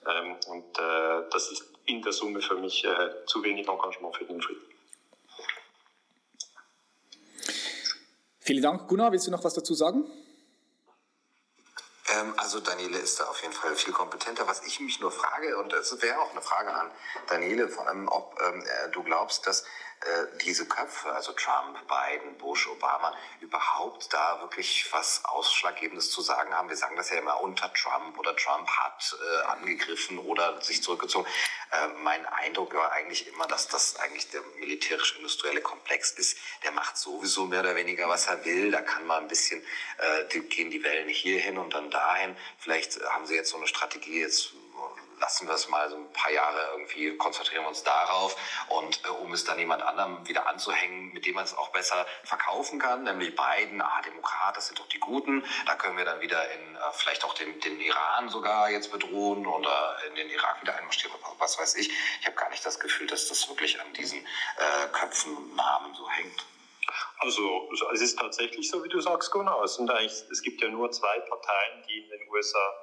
ähm, 0.07 0.37
und 0.49 0.79
äh, 0.79 1.29
das 1.31 1.53
ist 1.53 1.73
in 1.85 2.03
der 2.03 2.13
Summe 2.13 2.41
für 2.41 2.57
mich 2.57 2.85
äh, 2.85 3.25
zu 3.27 3.43
wenig 3.45 3.69
Engagement 3.69 4.17
für 4.17 4.25
den 4.25 4.41
Frieden. 4.41 4.63
Vielen 8.41 8.63
Dank. 8.63 8.89
Gunnar, 8.89 9.13
willst 9.13 9.27
du 9.29 9.31
noch 9.31 9.45
was 9.45 9.55
dazu 9.55 9.75
sagen? 9.75 10.05
Ähm, 12.13 12.35
also 12.37 12.61
Daniele 12.61 12.99
ist 12.99 13.21
da 13.21 13.25
auf 13.25 13.41
jeden 13.43 13.55
Fall 13.55 13.75
viel 13.77 13.93
kompetenter. 13.93 14.47
Was 14.47 14.63
ich 14.65 14.81
mich 14.81 15.01
nur 15.01 15.13
frage, 15.13 15.57
und 15.59 15.73
es 15.73 16.01
wäre 16.03 16.19
auch 16.21 16.31
eine 16.33 16.43
Frage 16.43 16.73
an 16.73 16.91
Daniele, 17.29 17.69
vor 17.69 17.87
allem, 17.87 18.09
ob 18.09 18.39
ähm, 18.43 18.63
äh, 18.63 18.91
du 18.91 19.03
glaubst, 19.03 19.47
dass 19.47 19.65
diese 20.45 20.67
Köpfe, 20.67 21.13
also 21.13 21.33
Trump, 21.33 21.79
Biden, 21.87 22.37
Bush, 22.39 22.67
Obama, 22.67 23.15
überhaupt 23.41 24.13
da 24.13 24.41
wirklich 24.41 24.87
was 24.93 25.25
Ausschlaggebendes 25.25 26.11
zu 26.11 26.23
sagen 26.23 26.53
haben. 26.55 26.69
Wir 26.69 26.77
sagen 26.77 26.97
das 26.97 27.11
ja 27.11 27.19
immer 27.19 27.41
unter 27.41 27.73
Trump 27.73 28.19
oder 28.19 28.35
Trump 28.37 28.69
hat 28.69 29.17
äh, 29.21 29.43
angegriffen 29.47 30.19
oder 30.19 30.61
sich 30.61 30.83
zurückgezogen. 30.83 31.27
Äh, 31.71 31.89
mein 32.03 32.27
Eindruck 32.27 32.75
war 32.75 32.93
eigentlich 32.93 33.29
immer, 33.29 33.47
dass 33.47 33.69
das 33.69 33.97
eigentlich 33.97 34.29
der 34.31 34.43
militärisch-industrielle 34.59 35.61
Komplex 35.61 36.13
ist. 36.13 36.37
Der 36.65 36.73
macht 36.73 36.97
sowieso 36.97 37.47
mehr 37.47 37.61
oder 37.61 37.77
weniger, 37.77 38.09
was 38.09 38.27
er 38.27 38.45
will. 38.45 38.71
Da 38.71 38.81
kann 38.81 39.07
man 39.07 39.23
ein 39.23 39.29
bisschen, 39.29 39.63
äh, 39.99 40.29
die, 40.33 40.41
gehen 40.41 40.71
die 40.71 40.83
Wellen 40.83 41.09
hier 41.09 41.39
hin 41.41 41.59
und 41.59 41.75
dann 41.75 41.91
dahin. 41.91 42.37
Vielleicht 42.59 43.01
haben 43.05 43.27
sie 43.27 43.35
jetzt 43.35 43.51
so 43.51 43.57
eine 43.57 43.67
Strategie, 43.67 44.21
jetzt 44.21 44.53
lassen 45.23 45.47
wir 45.47 45.55
es 45.55 45.69
mal 45.69 45.89
so 45.89 45.97
ein 45.97 46.13
paar 46.13 46.33
Jahre 46.33 46.71
irgendwie, 46.73 47.17
konzentrieren 47.17 47.63
wir 47.63 47.69
uns 47.69 47.85
darauf 47.85 48.37
und 48.69 49.01
äh, 49.05 49.09
um 49.09 49.33
es 49.33 49.45
dann 49.45 49.59
jemand 49.59 49.83
anderem 49.83 50.27
wieder 50.27 50.49
anzuhängen, 50.49 51.13
mit 51.13 51.25
dem 51.25 51.37
man 51.37 51.45
es 51.45 51.57
auch 51.57 51.69
besser 51.69 52.05
verkaufen 52.25 52.81
kann, 52.81 53.05
nämlich 53.05 53.35
Biden, 53.37 53.81
ah, 53.81 54.03
Demokrat, 54.05 54.57
das 54.57 54.67
sind 54.67 54.81
doch 54.81 54.89
die 54.89 54.99
Guten, 54.99 55.45
da 55.65 55.77
können 55.77 55.97
wir 55.97 56.05
dann 56.05 56.21
wieder 56.21 56.51
in 56.51 56.75
äh, 56.75 56.79
vielleicht 56.93 57.25
auch 57.25 57.35
den, 57.35 57.59
den 57.61 57.81
Iran 57.81 58.29
sogar 58.29 58.69
jetzt 58.69 58.91
bedrohen 58.91 59.47
oder 59.47 59.97
in 60.09 60.17
den 60.17 60.29
Irak 60.29 60.61
wieder 60.61 60.77
einmarschieren, 60.77 61.17
was 61.39 61.59
weiß 61.59 61.77
ich. 61.77 61.89
Ich 62.21 62.27
habe 62.27 62.37
gar 62.37 62.51
nicht 62.51 62.67
das 62.67 62.81
Gefühl, 62.81 63.07
dass 63.07 63.29
das 63.29 63.49
wirklich 63.49 63.81
an 63.81 63.93
diesen 63.93 64.19
äh, 64.19 64.89
Köpfen 64.93 65.37
und 65.37 65.55
Namen 65.55 65.95
so 65.95 66.11
hängt. 66.11 66.45
Also 67.19 67.71
es 67.93 68.01
ist 68.01 68.19
tatsächlich 68.19 68.69
so, 68.69 68.83
wie 68.83 68.89
du 68.89 69.01
sagst, 69.01 69.31
Gunnar. 69.31 69.63
Es, 69.63 69.77
sind 69.77 69.89
eigentlich, 69.89 70.25
es 70.31 70.43
gibt 70.43 70.61
ja 70.61 70.69
nur 70.69 70.91
zwei 70.91 71.21
Parteien, 71.21 71.85
die 71.89 71.99
in 71.99 72.11
den 72.11 72.29
USA 72.29 72.75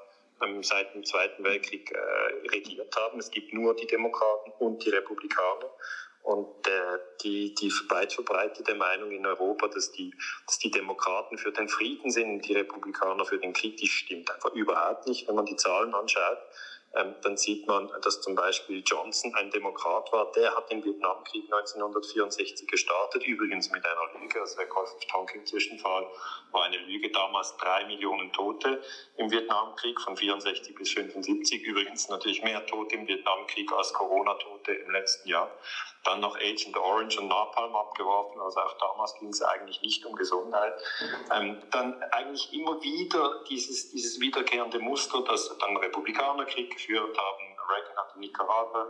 seit 0.62 0.94
dem 0.94 1.04
Zweiten 1.04 1.44
Weltkrieg 1.44 1.92
äh, 1.92 2.48
regiert 2.50 2.96
haben. 2.96 3.20
Es 3.20 3.32
gibt 3.32 3.54
nur 3.54 3.76
die 3.76 3.88
Demokraten 3.88 4.52
und 4.60 4.84
die 4.84 4.90
Republikaner. 4.90 5.70
Und 6.22 6.68
äh, 6.68 7.00
die, 7.24 7.56
die 7.56 7.72
weit 7.90 8.14
verbreitete 8.14 8.76
Meinung 8.76 9.12
in 9.12 9.26
Europa, 9.26 9.68
dass 9.70 9.92
die, 9.92 10.14
dass 10.46 10.60
die 10.60 10.70
Demokraten 10.70 11.38
für 11.38 11.52
den 11.52 11.70
Frieden 11.70 12.12
sind 12.12 12.30
und 12.30 12.48
die 12.48 12.54
Republikaner 12.54 13.26
für 13.26 13.38
den 13.38 13.54
Krieg, 13.54 13.78
die 13.78 13.88
stimmt 13.88 14.30
einfach 14.30 14.54
überhaupt 14.54 15.08
nicht, 15.08 15.28
wenn 15.28 15.36
man 15.36 15.46
die 15.46 15.56
Zahlen 15.56 15.94
anschaut 15.94 16.40
ähm, 16.96 17.16
dann 17.22 17.38
sieht 17.38 17.68
man, 17.68 17.90
dass 18.02 18.22
zum 18.22 18.34
Beispiel 18.34 18.82
Johnson 18.84 19.34
ein 19.36 19.52
Demokrat 19.52 20.12
war. 20.12 20.32
Der 20.32 20.56
hat 20.56 20.72
den 20.72 20.84
Vietnamkrieg 20.84 21.44
1964 21.46 22.68
gestartet, 22.68 23.24
übrigens 23.28 23.70
mit 23.70 23.86
einer 23.86 24.20
Lüge. 24.20 24.42
Also 24.42 24.58
der 24.58 24.66
Golf-Tonkin-Zwischenfall 24.66 26.08
war 26.52 26.64
eine 26.64 26.78
Lüge. 26.78 27.12
Damals 27.12 27.56
drei 27.58 27.86
Millionen 27.86 28.34
Tote 28.34 28.82
im 29.18 29.30
Vietnamkrieg 29.30 30.02
von 30.02 30.18
64 30.18 30.76
bis 30.76 30.92
75. 30.94 31.62
Übrigens 31.64 32.10
natürlich 32.10 32.42
mehr 32.42 32.66
Tote 32.66 32.96
im 32.96 33.08
Vietnamkrieg 33.08 33.72
als 33.72 33.94
Corona-Tote 33.94 34.74
im 34.74 34.92
letzten 34.92 35.30
Jahr. 35.30 35.52
Dann 36.04 36.22
noch 36.22 36.36
Agent 36.38 36.78
Orange 36.78 37.20
und 37.20 37.28
Napalm 37.28 37.76
abgeworfen. 37.76 38.40
Also 38.42 38.60
auch 38.62 38.78
damals 38.78 39.14
ging 39.20 39.30
es 39.30 39.42
eigentlich 39.42 39.82
nicht 39.82 40.06
um 40.06 40.16
Gesundheit. 40.16 40.74
Ähm, 41.34 41.62
dann 41.72 42.02
eigentlich 42.12 42.54
immer 42.54 42.82
wieder 42.82 43.44
dieses, 43.50 43.92
dieses 43.92 44.20
wiederkehrende 44.20 44.80
Muster, 44.80 45.22
dass 45.24 45.58
dann 45.58 45.78
Republikanerkrieg 45.78 46.72
geführt 46.72 47.18
haben. 47.18 47.56
Reagan 47.70 47.98
hat 47.98 48.16
in 48.16 48.22
Nicaragua 48.22 48.88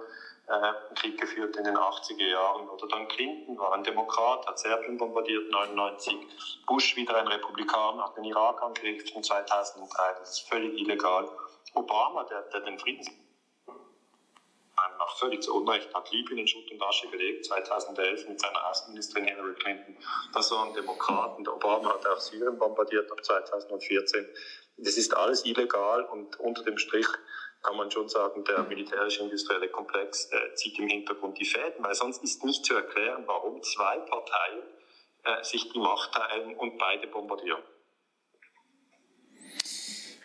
äh, 0.50 0.96
Krieg 0.96 1.20
geführt 1.20 1.56
in 1.58 1.64
den 1.64 1.78
80er 1.78 2.28
Jahren. 2.28 2.70
Oder 2.70 2.88
dann 2.88 3.08
Clinton 3.08 3.58
war 3.58 3.74
ein 3.74 3.84
Demokrat, 3.84 4.48
hat 4.48 4.60
Serbien 4.60 4.98
bombardiert 4.98 5.50
99. 5.52 6.16
Bush 6.66 6.96
wieder 6.96 7.16
ein 7.18 7.28
Republikaner, 7.28 8.06
hat 8.06 8.18
den 8.18 8.24
Irak 8.26 8.62
angegriffen 8.62 9.24
2003. 9.24 10.14
Das 10.20 10.32
ist 10.32 10.50
völlig 10.50 10.74
illegal. 10.80 11.30
Obama, 11.74 12.24
der, 12.24 12.42
der 12.44 12.62
den 12.62 12.80
Friedens 12.80 13.10
nach 15.00 15.18
völlig 15.18 15.42
zu 15.42 15.56
Unrecht 15.56 15.94
hat 15.94 16.12
Libyen 16.12 16.40
in 16.40 16.48
Schutt 16.48 16.70
und 16.72 16.84
Asche 16.84 17.08
gelegt, 17.08 17.46
2011 17.46 18.28
mit 18.28 18.40
seiner 18.40 18.70
Außenministerin 18.70 19.26
Hillary 19.26 19.54
Clinton. 19.56 19.98
Das 20.34 20.52
waren 20.52 20.74
Demokraten. 20.74 21.44
Der 21.46 21.56
Obama 21.56 21.94
hat 21.94 22.06
auch 22.06 22.20
Syrien 22.20 22.60
bombardiert 22.60 23.10
ab 23.12 23.24
2014. 23.24 24.28
Das 24.78 24.98
ist 24.98 25.16
alles 25.16 25.46
illegal 25.46 26.04
und 26.04 26.40
unter 26.40 26.64
dem 26.64 26.78
Strich 26.78 27.08
kann 27.62 27.76
man 27.76 27.92
schon 27.92 28.08
sagen, 28.08 28.44
der 28.46 28.64
militärisch-industrielle 28.64 29.70
Komplex 29.70 30.30
äh, 30.32 30.54
zieht 30.56 30.80
im 30.80 30.88
Hintergrund 30.88 31.38
die 31.40 31.46
Fäden, 31.46 31.84
weil 31.84 31.96
sonst 31.96 32.24
ist 32.24 32.44
nicht 32.46 32.66
zu 32.66 32.74
erklären, 32.74 33.24
warum 33.26 33.62
zwei 33.64 33.98
Parteien 34.00 34.64
äh, 35.24 35.44
sich 35.44 35.70
die 35.72 35.80
Macht 35.80 36.14
teilen 36.14 36.56
und 36.56 36.78
beide 36.78 37.08
bombardieren. 37.08 37.62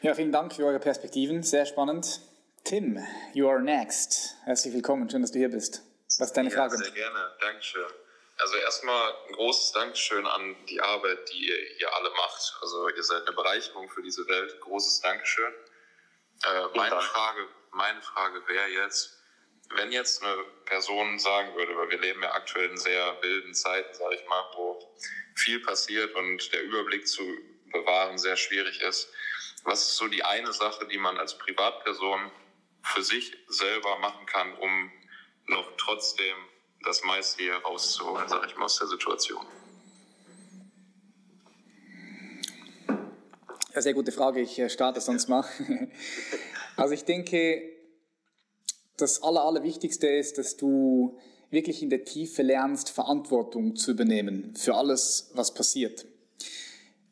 Ja, 0.02 0.14
vielen 0.14 0.32
Dank 0.32 0.54
für 0.54 0.64
eure 0.64 0.78
Perspektiven, 0.78 1.42
sehr 1.42 1.66
spannend. 1.66 2.20
Tim, 2.64 2.98
you 3.34 3.46
are 3.46 3.60
next. 3.60 4.36
Herzlich 4.46 4.72
willkommen, 4.72 5.10
schön, 5.10 5.20
dass 5.20 5.32
du 5.32 5.38
hier 5.38 5.50
bist. 5.50 5.82
Was 6.18 6.28
ist 6.28 6.32
deine 6.32 6.48
ja, 6.48 6.56
Frage? 6.56 6.78
Sehr 6.78 6.92
gerne, 6.92 7.36
Dankeschön. 7.38 7.84
Also 8.38 8.56
erstmal 8.56 9.12
ein 9.28 9.34
großes 9.34 9.72
Dankeschön 9.72 10.26
an 10.26 10.56
die 10.66 10.80
Arbeit, 10.80 11.30
die 11.30 11.46
ihr 11.46 11.58
hier 11.76 11.94
alle 11.94 12.08
macht. 12.08 12.56
Also 12.62 12.88
ihr 12.88 13.02
seid 13.02 13.26
eine 13.26 13.36
Bereicherung 13.36 13.90
für 13.90 14.00
diese 14.00 14.26
Welt. 14.28 14.58
Großes 14.62 15.02
Dankeschön. 15.02 15.52
Äh, 16.42 16.62
meine, 16.74 16.98
Frage, 17.02 17.46
meine 17.72 18.00
Frage 18.00 18.48
wäre 18.48 18.68
jetzt, 18.68 19.22
wenn 19.76 19.92
jetzt 19.92 20.22
eine 20.22 20.34
Person 20.64 21.18
sagen 21.18 21.54
würde, 21.56 21.76
weil 21.76 21.90
wir 21.90 22.00
leben 22.00 22.22
ja 22.22 22.32
aktuell 22.32 22.70
in 22.70 22.78
sehr 22.78 23.18
wilden 23.20 23.52
Zeiten, 23.52 23.92
sage 23.92 24.14
ich 24.14 24.26
mal, 24.26 24.42
wo 24.56 24.96
viel 25.34 25.60
passiert 25.60 26.14
und 26.14 26.50
der 26.54 26.62
Überblick 26.62 27.06
zu 27.06 27.22
bewahren 27.70 28.16
sehr 28.16 28.38
schwierig 28.38 28.80
ist. 28.80 29.12
Was 29.64 29.82
ist 29.82 29.96
so 29.96 30.08
die 30.08 30.24
eine 30.24 30.54
Sache, 30.54 30.86
die 30.86 30.98
man 30.98 31.18
als 31.18 31.36
Privatperson 31.36 32.32
für 32.84 33.02
sich 33.02 33.36
selber 33.48 33.98
machen 33.98 34.26
kann, 34.26 34.54
um 34.58 34.90
noch 35.46 35.72
trotzdem 35.76 36.36
das 36.84 37.02
meiste 37.04 37.42
hier 37.42 37.56
rauszuholen, 37.56 38.28
sage 38.28 38.46
ich 38.46 38.56
mal, 38.56 38.66
aus 38.66 38.78
der 38.78 38.88
Situation? 38.88 39.44
Ja, 43.74 43.82
sehr 43.82 43.94
gute 43.94 44.12
Frage. 44.12 44.40
Ich 44.40 44.58
äh, 44.58 44.68
starte 44.68 45.00
sonst 45.00 45.28
mal. 45.28 45.44
Also 46.76 46.92
ich 46.92 47.04
denke, 47.04 47.62
das 48.96 49.22
Aller, 49.22 49.44
Allerwichtigste 49.44 50.08
ist, 50.08 50.38
dass 50.38 50.56
du 50.56 51.20
wirklich 51.50 51.84
in 51.84 51.88
der 51.88 52.04
Tiefe 52.04 52.42
lernst, 52.42 52.90
Verantwortung 52.90 53.76
zu 53.76 53.92
übernehmen 53.92 54.56
für 54.56 54.74
alles, 54.74 55.30
was 55.34 55.54
passiert. 55.54 56.04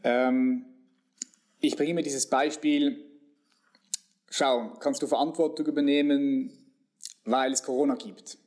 Ähm, 0.02 0.64
ich 1.60 1.76
bringe 1.76 1.94
mir 1.94 2.02
dieses 2.02 2.28
Beispiel. 2.28 3.11
Schau, 4.34 4.70
kannst 4.80 5.02
du 5.02 5.06
Verantwortung 5.06 5.66
übernehmen, 5.66 6.50
weil 7.26 7.52
es 7.52 7.62
Corona 7.62 7.96
gibt? 7.96 8.38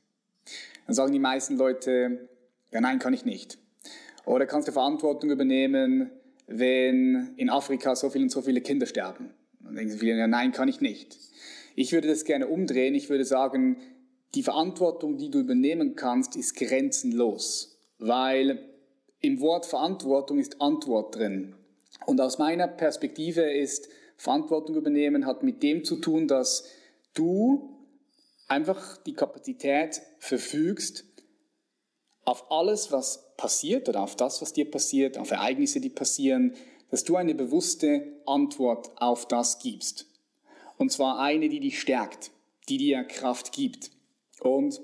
Dann 0.88 0.96
sagen 0.96 1.14
die 1.14 1.20
meisten 1.20 1.58
Leute, 1.58 2.28
ja 2.72 2.82
nein, 2.82 2.98
kann 2.98 3.14
ich 3.14 3.24
nicht. 3.24 3.60
Oder 4.26 4.48
kannst 4.48 4.68
du 4.68 4.72
Verantwortung 4.72 5.30
übernehmen, 5.30 6.10
wenn 6.48 7.36
in 7.38 7.52
Afrika 7.52 7.96
so 7.96 8.10
viele 8.10 8.24
und 8.24 8.32
so 8.32 8.42
viele 8.42 8.62
Kinder 8.62 8.88
sterben? 8.88 9.36
Dann 9.60 9.76
denken 9.76 9.92
sie 9.92 10.00
viele, 10.00 10.18
ja 10.18 10.26
nein, 10.26 10.54
kann 10.54 10.70
ich 10.70 10.82
nicht. 10.82 11.20
Ich 11.76 11.92
würde 11.92 12.08
das 12.08 12.26
gerne 12.26 12.48
umdrehen. 12.48 12.96
Ich 12.96 13.12
würde 13.12 13.24
sagen, 13.24 13.78
die 14.34 14.42
Verantwortung, 14.42 15.18
die 15.18 15.30
du 15.30 15.40
übernehmen 15.40 15.96
kannst, 15.96 16.36
ist 16.36 16.56
grenzenlos, 16.56 17.78
weil 18.00 18.58
im 19.20 19.40
Wort 19.40 19.68
Verantwortung 19.68 20.40
ist 20.40 20.60
Antwort 20.62 21.16
drin. 21.16 21.54
Und 22.08 22.20
aus 22.22 22.40
meiner 22.40 22.68
Perspektive 22.68 23.44
ist 23.44 23.88
Verantwortung 24.18 24.76
übernehmen 24.76 25.26
hat 25.26 25.44
mit 25.44 25.62
dem 25.64 25.84
zu 25.84 25.98
tun, 25.98 26.28
dass 26.28 26.66
du 27.14 27.70
einfach 28.48 28.98
die 28.98 29.14
Kapazität 29.14 30.02
verfügst, 30.20 31.06
auf 32.26 32.52
alles, 32.52 32.92
was 32.92 33.36
passiert 33.38 33.88
oder 33.88 34.02
auf 34.02 34.16
das, 34.16 34.42
was 34.42 34.52
dir 34.52 34.70
passiert, 34.70 35.18
auf 35.18 35.32
Ereignisse, 35.32 35.80
die 35.80 35.90
passieren, 35.90 36.56
dass 36.90 37.04
du 37.04 37.16
eine 37.16 37.36
bewusste 37.36 38.22
Antwort 38.26 38.92
auf 38.96 39.28
das 39.28 39.60
gibst. 39.60 40.08
Und 40.78 40.92
zwar 40.92 41.20
eine, 41.20 41.50
die 41.50 41.60
dich 41.60 41.80
stärkt, 41.80 42.32
die 42.68 42.78
dir 42.78 43.04
Kraft 43.04 43.52
gibt. 43.52 43.92
Und 44.40 44.82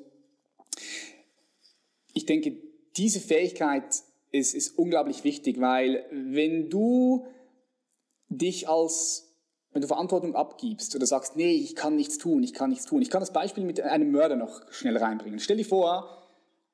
ich 2.13 2.25
denke, 2.25 2.57
diese 2.95 3.19
Fähigkeit 3.19 3.85
ist, 4.31 4.53
ist 4.53 4.77
unglaublich 4.77 5.23
wichtig, 5.23 5.59
weil 5.59 6.05
wenn 6.11 6.69
du 6.69 7.25
dich 8.31 8.67
als 8.67 9.27
wenn 9.73 9.81
du 9.81 9.87
Verantwortung 9.87 10.35
abgibst 10.35 10.95
oder 10.95 11.05
sagst, 11.05 11.37
nee, 11.37 11.53
ich 11.53 11.75
kann 11.75 11.95
nichts 11.95 12.17
tun, 12.17 12.43
ich 12.43 12.53
kann 12.53 12.69
nichts 12.69 12.85
tun. 12.85 13.01
Ich 13.01 13.09
kann 13.09 13.21
das 13.21 13.31
Beispiel 13.31 13.63
mit 13.63 13.79
einem 13.79 14.11
Mörder 14.11 14.35
noch 14.35 14.61
schnell 14.69 14.97
reinbringen. 14.97 15.39
Stell 15.39 15.57
dir 15.57 15.65
vor, 15.65 16.27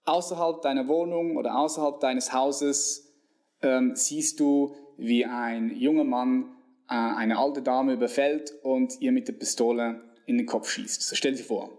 außerhalb 0.06 0.62
deiner 0.62 0.88
Wohnung 0.88 1.38
oder 1.38 1.60
außerhalb 1.60 2.00
deines 2.00 2.34
Hauses 2.34 3.14
ähm, 3.62 3.96
siehst 3.96 4.40
du, 4.40 4.76
wie 4.98 5.26
ein 5.26 5.76
junger 5.76 6.06
Mann 6.06 6.56
äh, 6.90 6.96
eine 6.96 7.38
alte 7.38 7.62
Dame 7.62 7.94
überfällt 7.94 8.52
und 8.64 9.00
ihr 9.00 9.12
mit 9.12 9.28
der 9.28 9.34
Pistole 9.34 10.02
in 10.26 10.38
den 10.38 10.48
Kopf 10.48 10.70
schießt. 10.70 11.04
So 11.04 11.16
stell 11.16 11.36
dir 11.36 11.44
vor. 11.44 11.70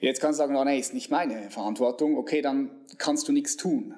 Jetzt 0.00 0.20
kannst 0.20 0.38
du 0.38 0.42
sagen, 0.42 0.56
oh, 0.56 0.64
nee, 0.64 0.78
ist 0.78 0.94
nicht 0.94 1.10
meine 1.10 1.50
Verantwortung. 1.50 2.16
Okay, 2.16 2.42
dann 2.42 2.70
kannst 2.98 3.26
du 3.28 3.32
nichts 3.32 3.56
tun. 3.56 3.94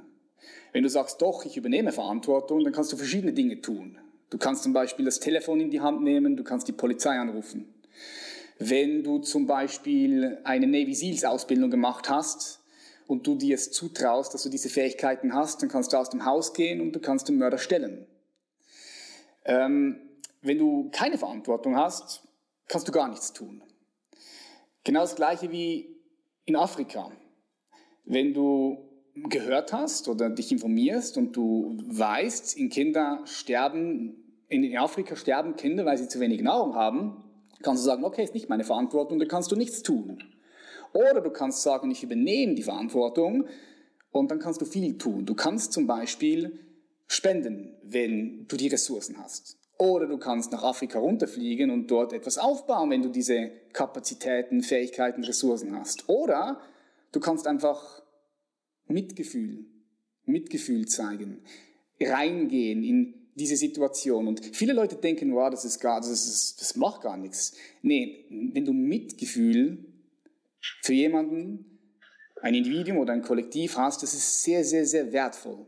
Wenn 0.72 0.82
du 0.82 0.88
sagst, 0.88 1.20
doch, 1.20 1.44
ich 1.44 1.56
übernehme 1.56 1.92
Verantwortung, 1.92 2.62
dann 2.62 2.72
kannst 2.72 2.92
du 2.92 2.96
verschiedene 2.96 3.32
Dinge 3.32 3.60
tun. 3.60 3.98
Du 4.32 4.38
kannst 4.38 4.62
zum 4.62 4.72
Beispiel 4.72 5.04
das 5.04 5.20
Telefon 5.20 5.60
in 5.60 5.70
die 5.70 5.82
Hand 5.82 6.00
nehmen, 6.00 6.38
du 6.38 6.42
kannst 6.42 6.66
die 6.66 6.72
Polizei 6.72 7.18
anrufen. 7.18 7.74
Wenn 8.58 9.04
du 9.04 9.18
zum 9.18 9.46
Beispiel 9.46 10.38
eine 10.42 10.66
Navy 10.66 10.94
Seals 10.94 11.22
Ausbildung 11.22 11.70
gemacht 11.70 12.08
hast 12.08 12.62
und 13.06 13.26
du 13.26 13.34
dir 13.34 13.56
es 13.56 13.72
zutraust, 13.72 14.32
dass 14.32 14.42
du 14.44 14.48
diese 14.48 14.70
Fähigkeiten 14.70 15.34
hast, 15.34 15.60
dann 15.60 15.68
kannst 15.68 15.92
du 15.92 15.98
aus 15.98 16.08
dem 16.08 16.24
Haus 16.24 16.54
gehen 16.54 16.80
und 16.80 16.92
du 16.92 17.00
kannst 17.00 17.28
den 17.28 17.36
Mörder 17.36 17.58
stellen. 17.58 18.06
Ähm, 19.44 20.00
wenn 20.40 20.56
du 20.56 20.88
keine 20.92 21.18
Verantwortung 21.18 21.76
hast, 21.76 22.22
kannst 22.68 22.88
du 22.88 22.92
gar 22.92 23.08
nichts 23.08 23.34
tun. 23.34 23.62
Genau 24.82 25.00
das 25.00 25.14
gleiche 25.14 25.52
wie 25.52 25.94
in 26.46 26.56
Afrika. 26.56 27.12
Wenn 28.06 28.32
du 28.32 28.88
gehört 29.14 29.74
hast 29.74 30.08
oder 30.08 30.30
dich 30.30 30.50
informierst 30.52 31.18
und 31.18 31.36
du 31.36 31.76
weißt, 31.86 32.56
in 32.56 32.70
Kinder 32.70 33.20
sterben 33.26 34.21
in 34.52 34.76
Afrika 34.76 35.16
sterben 35.16 35.56
Kinder, 35.56 35.84
weil 35.84 35.98
sie 35.98 36.08
zu 36.08 36.20
wenig 36.20 36.42
Nahrung 36.42 36.74
haben, 36.74 37.24
kannst 37.62 37.82
du 37.82 37.86
sagen, 37.86 38.04
okay, 38.04 38.22
ist 38.22 38.34
nicht 38.34 38.48
meine 38.48 38.64
Verantwortung, 38.64 39.18
dann 39.18 39.28
kannst 39.28 39.50
du 39.50 39.56
nichts 39.56 39.82
tun. 39.82 40.22
Oder 40.92 41.20
du 41.22 41.30
kannst 41.30 41.62
sagen, 41.62 41.90
ich 41.90 42.02
übernehme 42.02 42.54
die 42.54 42.62
Verantwortung 42.62 43.46
und 44.10 44.30
dann 44.30 44.38
kannst 44.38 44.60
du 44.60 44.66
viel 44.66 44.98
tun. 44.98 45.24
Du 45.24 45.34
kannst 45.34 45.72
zum 45.72 45.86
Beispiel 45.86 46.58
spenden, 47.06 47.74
wenn 47.82 48.46
du 48.46 48.56
die 48.56 48.68
Ressourcen 48.68 49.18
hast. 49.18 49.58
Oder 49.78 50.06
du 50.06 50.18
kannst 50.18 50.52
nach 50.52 50.62
Afrika 50.62 50.98
runterfliegen 50.98 51.70
und 51.70 51.90
dort 51.90 52.12
etwas 52.12 52.36
aufbauen, 52.36 52.90
wenn 52.90 53.02
du 53.02 53.08
diese 53.08 53.50
Kapazitäten, 53.72 54.62
Fähigkeiten, 54.62 55.24
Ressourcen 55.24 55.76
hast. 55.76 56.08
Oder 56.08 56.60
du 57.10 57.20
kannst 57.20 57.46
einfach 57.46 58.02
Mitgefühl, 58.86 59.64
Mitgefühl 60.24 60.86
zeigen, 60.86 61.42
reingehen 62.00 62.82
in 62.84 63.21
diese 63.34 63.56
Situation. 63.56 64.26
Und 64.28 64.44
viele 64.54 64.72
Leute 64.72 64.96
denken, 64.96 65.34
wow, 65.34 65.50
das 65.50 65.64
ist 65.64 65.80
gar, 65.80 66.00
das, 66.00 66.10
ist, 66.10 66.60
das 66.60 66.76
macht 66.76 67.02
gar 67.02 67.16
nichts. 67.16 67.54
Nee, 67.82 68.26
wenn 68.28 68.64
du 68.64 68.72
Mitgefühl 68.72 69.84
für 70.82 70.92
jemanden, 70.92 71.78
ein 72.40 72.54
Individuum 72.54 72.98
oder 72.98 73.12
ein 73.12 73.22
Kollektiv 73.22 73.76
hast, 73.76 74.02
das 74.02 74.14
ist 74.14 74.42
sehr, 74.42 74.64
sehr, 74.64 74.84
sehr 74.84 75.12
wertvoll. 75.12 75.66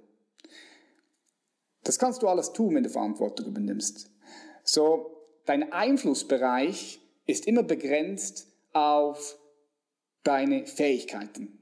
Das 1.84 1.98
kannst 1.98 2.22
du 2.22 2.28
alles 2.28 2.52
tun, 2.52 2.74
wenn 2.74 2.82
du 2.82 2.90
Verantwortung 2.90 3.46
übernimmst. 3.46 4.10
So, 4.64 5.24
dein 5.44 5.72
Einflussbereich 5.72 7.00
ist 7.26 7.46
immer 7.46 7.62
begrenzt 7.62 8.48
auf 8.72 9.38
deine 10.24 10.66
Fähigkeiten. 10.66 11.58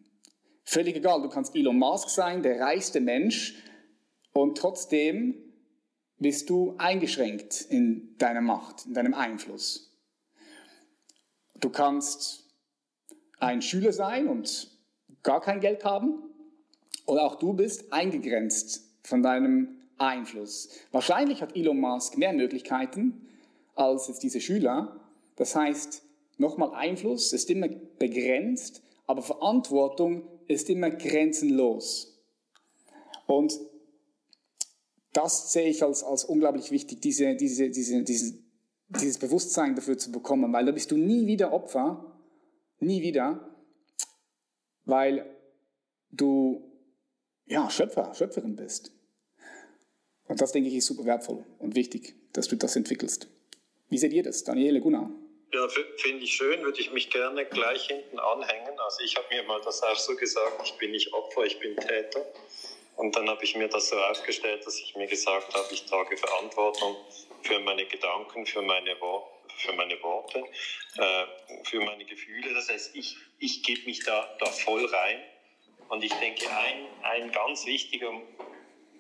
Völlig 0.65 0.97
egal, 0.97 1.21
du 1.21 1.29
kannst 1.29 1.55
Elon 1.55 1.79
Musk 1.79 2.09
sein, 2.09 2.43
der 2.43 2.61
reichste 2.61 3.01
Mensch, 3.01 3.63
und 4.33 4.57
trotzdem 4.57 5.35
bist 6.23 6.49
du 6.51 6.75
eingeschränkt 6.79 7.61
in 7.69 8.17
deiner 8.19 8.41
Macht, 8.41 8.87
in 8.87 8.95
deinem 8.95 9.15
Einfluss. 9.15 9.93
Du 11.61 11.71
kannst 11.71 12.49
ein 13.39 13.61
Schüler 13.61 13.93
sein 13.93 14.29
und 14.29 14.71
gar 15.23 15.41
kein 15.41 15.61
Geld 15.61 15.85
haben, 15.85 16.23
oder 17.07 17.25
auch 17.25 17.35
du 17.35 17.53
bist 17.53 17.93
eingegrenzt 17.93 18.89
von 19.03 19.23
deinem 19.23 19.77
Einfluss. 19.99 20.71
Wahrscheinlich 20.93 21.43
hat 21.43 21.57
Elon 21.57 21.81
Musk 21.81 22.17
mehr 22.17 22.33
Möglichkeiten 22.33 23.27
als 23.75 24.09
jetzt 24.09 24.23
diese 24.23 24.41
Schüler. 24.41 25.01
Das 25.37 25.57
heißt, 25.57 26.03
nochmal 26.39 26.75
Einfluss 26.75 27.33
ist 27.33 27.51
immer 27.51 27.69
begrenzt, 27.99 28.83
aber 29.07 29.23
Verantwortung 29.23 30.29
ist 30.47 30.71
immer 30.71 30.91
grenzenlos. 30.91 32.23
Und 33.27 33.59
das 35.13 35.53
sehe 35.53 35.69
ich 35.69 35.83
als, 35.83 36.03
als 36.03 36.25
unglaublich 36.25 36.71
wichtig, 36.71 37.01
diese, 37.01 37.35
diese, 37.37 37.71
diese, 37.71 38.03
diese, 38.03 38.39
dieses 38.89 39.19
Bewusstsein 39.19 39.75
dafür 39.75 39.99
zu 39.99 40.11
bekommen, 40.11 40.53
weil 40.53 40.65
da 40.65 40.73
bist 40.73 40.91
du 40.91 40.97
nie 40.97 41.27
wieder 41.27 41.53
Opfer, 41.53 42.19
nie 42.79 43.03
wieder, 43.03 43.49
weil 44.85 45.27
du 46.11 46.73
ja, 47.47 47.69
Schöpfer, 47.71 48.15
Schöpferin 48.15 48.57
bist. 48.57 48.93
Und 50.29 50.41
das, 50.41 50.53
denke 50.53 50.69
ich, 50.69 50.77
ist 50.77 50.87
super 50.87 51.05
wertvoll 51.05 51.45
und 51.59 51.75
wichtig, 51.75 52.15
dass 52.33 52.49
du 52.49 52.57
das 52.57 52.77
entwickelst. 52.77 53.29
Wie 53.91 53.99
seht 53.99 54.13
ihr 54.13 54.23
das, 54.23 54.45
Daniele 54.45 54.81
Gunnar? 54.81 55.11
Ja, 55.53 55.69
finde 55.99 56.25
ich 56.25 56.33
schön, 56.33 56.63
würde 56.63 56.81
ich 56.81 56.93
mich 56.93 57.11
gerne 57.11 57.45
gleich 57.45 57.87
hinten 57.89 58.19
anhängen. 58.19 58.79
Also 58.79 59.03
ich 59.05 59.15
habe 59.17 59.27
mir 59.31 59.43
mal 59.43 59.61
das 59.63 59.83
auch 59.83 59.99
so 59.99 60.17
gesagt, 60.17 60.63
ich 60.65 60.73
bin 60.79 60.93
nicht 60.93 61.13
Opfer, 61.13 61.45
ich 61.45 61.59
bin 61.59 61.77
Täter. 61.77 62.25
Und 63.03 63.17
dann 63.17 63.29
habe 63.29 63.43
ich 63.43 63.57
mir 63.57 63.67
das 63.67 63.89
so 63.89 63.99
aufgestellt, 63.99 64.65
dass 64.65 64.79
ich 64.79 64.95
mir 64.95 65.09
gesagt 65.09 65.53
habe, 65.55 65.67
ich 65.73 65.87
trage 65.87 66.17
Verantwortung 66.17 66.95
für 67.43 67.59
meine 67.59 67.85
Gedanken, 67.85 68.47
für 68.47 68.63
meine, 68.63 68.95
Wor 69.01 69.29
für 69.57 69.73
meine 69.73 70.01
Worte, 70.05 70.39
äh, 70.99 71.25
für 71.65 71.81
meine 71.81 72.05
Gefühle. 72.05 72.55
Das 72.55 72.69
heißt, 72.69 72.95
ich, 72.95 73.17
ich 73.41 73.65
gebe 73.65 73.87
mich 73.87 74.05
da, 74.05 74.33
da 74.39 74.47
voll 74.47 74.85
rein. 74.85 75.21
Und 75.89 76.05
ich 76.05 76.13
denke, 76.13 76.49
ein, 76.49 76.87
ein 77.03 77.33
ganz 77.33 77.67
wichtiger 77.67 78.13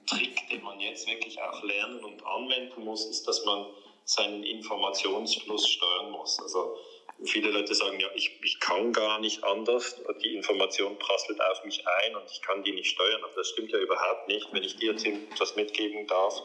Trick, 0.09 0.49
den 0.49 0.65
man 0.65 0.81
jetzt 0.81 1.07
wirklich 1.07 1.41
auch 1.41 1.63
lernen 1.63 2.05
und 2.05 2.27
anwenden 2.27 2.83
muss, 2.83 3.07
ist, 3.07 3.29
dass 3.29 3.45
man 3.45 3.67
seinen 4.05 4.43
Informationsfluss 4.43 5.69
steuern 5.69 6.11
muss. 6.11 6.41
Also 6.41 6.77
viele 7.25 7.51
Leute 7.51 7.75
sagen, 7.75 7.99
ja, 8.01 8.09
ich, 8.15 8.39
ich 8.43 8.61
kann 8.61 8.93
gar 8.93 9.21
nicht 9.21 9.43
anders, 9.45 10.01
die 10.23 10.35
Information 10.35 10.99
prasselt 10.99 11.41
auf 11.41 11.65
mich 11.65 11.85
ein 11.87 12.17
und 12.17 12.31
ich 12.31 12.43
kann 12.43 12.63
die 12.63 12.73
nicht 12.73 12.91
steuern. 12.91 13.23
Aber 13.23 13.35
das 13.35 13.49
stimmt 13.51 13.73
ja 13.73 13.79
überhaupt 13.79 14.29
nicht. 14.29 14.47
Wenn 14.53 14.63
ich 14.63 14.77
dir, 14.77 14.97
Tim, 14.97 15.29
etwas 15.33 15.57
mitgeben 15.57 16.07
darf, 16.07 16.41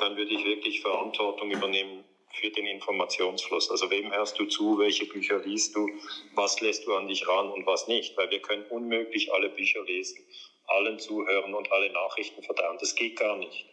dann 0.00 0.16
würde 0.16 0.32
ich 0.32 0.44
wirklich 0.44 0.80
Verantwortung 0.80 1.50
übernehmen 1.50 2.04
für 2.32 2.50
den 2.50 2.66
Informationsfluss. 2.66 3.70
Also 3.70 3.90
wem 3.90 4.12
hörst 4.12 4.38
du 4.38 4.46
zu, 4.46 4.78
welche 4.78 5.06
Bücher 5.06 5.38
liest 5.38 5.74
du, 5.76 5.88
was 6.34 6.60
lässt 6.60 6.86
du 6.86 6.94
an 6.94 7.08
dich 7.08 7.26
ran 7.28 7.50
und 7.50 7.66
was 7.66 7.86
nicht, 7.86 8.16
weil 8.16 8.30
wir 8.30 8.40
können 8.40 8.64
unmöglich 8.70 9.32
alle 9.32 9.50
Bücher 9.50 9.82
lesen, 9.84 10.18
allen 10.66 10.98
zuhören 10.98 11.54
und 11.54 11.70
alle 11.70 11.92
Nachrichten 11.92 12.42
verdauen. 12.42 12.78
Das 12.80 12.94
geht 12.94 13.18
gar 13.18 13.36
nicht. 13.36 13.66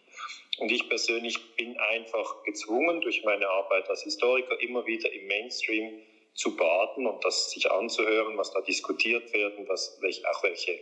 Und 0.58 0.70
ich 0.70 0.88
persönlich 0.88 1.38
bin 1.56 1.76
einfach 1.78 2.42
gezwungen, 2.44 3.00
durch 3.00 3.24
meine 3.24 3.48
Arbeit 3.48 3.88
als 3.88 4.02
Historiker 4.02 4.60
immer 4.60 4.86
wieder 4.86 5.10
im 5.10 5.26
Mainstream 5.26 6.02
zu 6.34 6.56
baden 6.56 7.06
und 7.06 7.24
das 7.24 7.50
sich 7.50 7.70
anzuhören, 7.70 8.38
was 8.38 8.52
da 8.52 8.60
diskutiert 8.60 9.32
werden, 9.32 9.68
was, 9.68 9.98
welche, 10.00 10.28
auch 10.30 10.42
welche, 10.42 10.78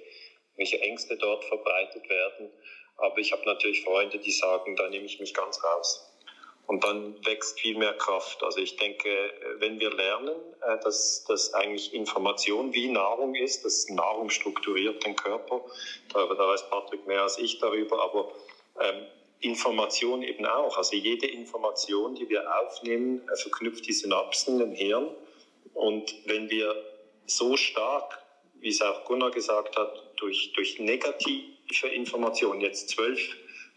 welche 0.57 0.81
Ängste 0.81 1.17
dort 1.17 1.45
verbreitet 1.45 2.09
werden. 2.09 2.51
Aber 2.97 3.19
ich 3.19 3.33
habe 3.33 3.45
natürlich 3.47 3.83
Freunde, 3.83 4.19
die 4.19 4.31
sagen, 4.31 4.77
da 4.77 4.89
nehme 4.89 5.07
ich 5.07 5.19
mich 5.21 5.35
ganz 5.35 5.63
raus. 5.65 6.07
Und 6.67 6.85
dann 6.85 7.17
wächst 7.27 7.59
viel 7.59 7.77
mehr 7.77 7.95
Kraft. 7.95 8.45
Also 8.45 8.61
ich 8.61 8.77
denke, 8.77 9.09
wenn 9.59 9.81
wir 9.81 9.91
lernen, 9.93 10.37
äh, 10.63 10.79
dass, 10.85 11.25
dass 11.25 11.53
eigentlich 11.53 11.93
Information 11.93 12.73
wie 12.73 12.89
Nahrung 12.89 13.35
ist, 13.35 13.65
dass 13.65 13.89
Nahrung 13.89 14.31
strukturiert 14.31 15.05
den 15.05 15.17
Körper, 15.17 15.65
da, 16.13 16.27
da 16.27 16.49
weiß 16.49 16.71
Patrick 16.71 17.07
mehr 17.09 17.23
als 17.23 17.39
ich 17.39 17.59
darüber, 17.59 18.01
aber 18.05 18.33
ähm, 18.81 19.07
Information 19.41 20.23
eben 20.23 20.47
auch. 20.47 20.77
Also 20.77 20.95
jede 20.95 21.27
Information, 21.27 22.15
die 22.15 22.29
wir 22.29 22.45
aufnehmen, 22.61 23.29
äh, 23.29 23.37
verknüpft 23.37 23.89
die 23.89 23.93
Synapsen 23.93 24.61
im 24.61 24.73
Hirn. 24.73 25.09
Und 25.81 26.15
wenn 26.27 26.51
wir 26.51 26.74
so 27.24 27.57
stark, 27.57 28.23
wie 28.57 28.69
es 28.69 28.82
auch 28.82 29.07
Gunnar 29.07 29.31
gesagt 29.31 29.78
hat, 29.78 30.12
durch, 30.16 30.52
durch 30.52 30.78
negative 30.78 31.89
Informationen 31.94 32.61
jetzt 32.61 32.90
zwölf 32.90 33.19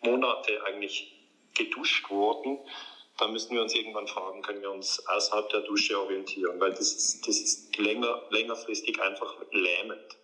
Monate 0.01 0.61
eigentlich 0.65 1.15
geduscht 1.53 2.09
wurden, 2.09 2.59
dann 3.19 3.31
müssen 3.31 3.55
wir 3.55 3.61
uns 3.61 3.73
irgendwann 3.73 4.09
fragen, 4.09 4.41
können 4.41 4.61
wir 4.61 4.71
uns 4.71 4.99
außerhalb 5.07 5.47
der 5.47 5.61
Dusche 5.61 5.97
orientieren, 5.97 6.59
weil 6.59 6.71
das 6.71 6.91
ist, 6.93 7.25
das 7.25 7.39
ist 7.39 7.77
länger, 7.77 8.21
längerfristig 8.31 9.01
einfach 9.01 9.38
lähmend. 9.51 10.17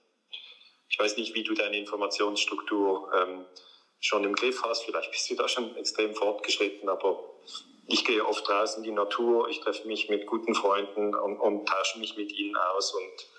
Ich 0.90 1.00
weiß 1.00 1.16
nicht, 1.16 1.34
wie 1.34 1.44
du 1.44 1.54
deine 1.54 1.78
Informationsstruktur 1.78 3.10
ähm, 3.16 3.46
schon 4.02 4.26
im 4.26 4.36
Griff 4.36 4.64
hast, 4.64 4.84
vielleicht 4.84 5.12
bist 5.12 5.30
du 5.30 5.36
da 5.36 5.48
schon 5.48 5.78
extrem 5.78 6.14
fortgeschritten, 6.14 6.90
aber 6.90 7.29
ich 7.90 8.06
gehe 8.06 8.26
oft 8.26 8.48
raus 8.50 8.78
in 8.78 8.84
die 8.84 8.92
Natur, 8.92 9.50
ich 9.50 9.60
treffe 9.62 9.88
mich 9.88 10.10
mit 10.10 10.28
guten 10.28 10.54
Freunden 10.54 11.14
und, 11.16 11.38
und 11.38 11.68
tausche 11.68 12.00
mich 12.00 12.16
mit 12.16 12.32
ihnen 12.32 12.56
aus 12.56 12.94
und 12.94 13.30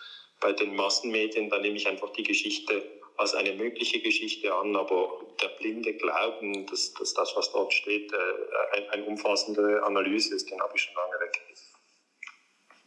bei 0.40 0.52
den 0.52 0.74
Massenmedien, 0.74 1.50
da 1.50 1.58
nehme 1.58 1.76
ich 1.76 1.86
einfach 1.86 2.10
die 2.10 2.22
Geschichte 2.22 2.82
als 3.16 3.34
eine 3.34 3.52
mögliche 3.52 4.00
Geschichte 4.00 4.52
an, 4.52 4.74
aber 4.74 5.20
der 5.42 5.48
blinde 5.58 5.92
Glauben, 5.94 6.66
dass, 6.66 6.94
dass 6.94 7.12
das, 7.12 7.36
was 7.36 7.52
dort 7.52 7.72
steht, 7.72 8.10
äh, 8.12 8.76
eine 8.76 8.90
ein 8.92 9.04
umfassende 9.04 9.82
Analyse 9.84 10.34
ist, 10.34 10.50
den 10.50 10.60
habe 10.60 10.72
ich 10.74 10.82
schon 10.82 10.94
lange 10.94 11.20
weg. 11.20 11.40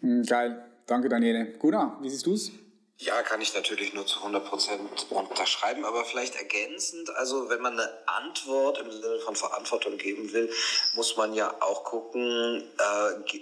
Hm, 0.01 0.23
geil, 0.23 0.65
danke 0.87 1.07
Daniele. 1.07 1.53
Gunnar, 1.59 1.99
wie 2.01 2.09
siehst 2.09 2.25
du 2.25 2.33
es? 2.33 2.51
Ja, 2.97 3.21
kann 3.23 3.41
ich 3.41 3.53
natürlich 3.53 3.93
nur 3.93 4.05
zu 4.05 4.19
100% 4.19 5.09
unterschreiben, 5.09 5.83
aber 5.83 6.05
vielleicht 6.05 6.35
ergänzend, 6.35 7.09
also 7.15 7.49
wenn 7.49 7.61
man 7.61 7.73
eine 7.73 8.07
Antwort 8.07 8.77
im 8.77 8.91
Sinne 8.91 9.19
von 9.19 9.35
Verantwortung 9.35 9.97
geben 9.97 10.31
will, 10.31 10.53
muss 10.93 11.17
man 11.17 11.33
ja 11.33 11.53
auch 11.61 11.83
gucken, 11.83 12.63
äh, 12.77 13.39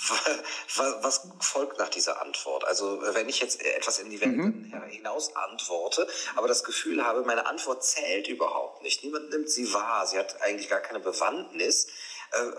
was 1.02 1.28
folgt 1.40 1.78
nach 1.78 1.90
dieser 1.90 2.22
Antwort? 2.22 2.64
Also 2.64 3.02
wenn 3.12 3.28
ich 3.28 3.40
jetzt 3.40 3.62
etwas 3.62 3.98
in 3.98 4.08
die 4.08 4.20
Welt 4.20 4.34
mhm. 4.34 4.72
hinaus 4.88 5.36
antworte, 5.36 6.08
aber 6.36 6.48
das 6.48 6.64
Gefühl 6.64 7.04
habe, 7.04 7.22
meine 7.22 7.46
Antwort 7.46 7.84
zählt 7.84 8.26
überhaupt 8.28 8.82
nicht. 8.82 9.04
Niemand 9.04 9.28
nimmt 9.28 9.50
sie 9.50 9.72
wahr. 9.74 10.06
Sie 10.06 10.18
hat 10.18 10.40
eigentlich 10.40 10.70
gar 10.70 10.80
keine 10.80 11.00
Bewandtnis 11.00 11.88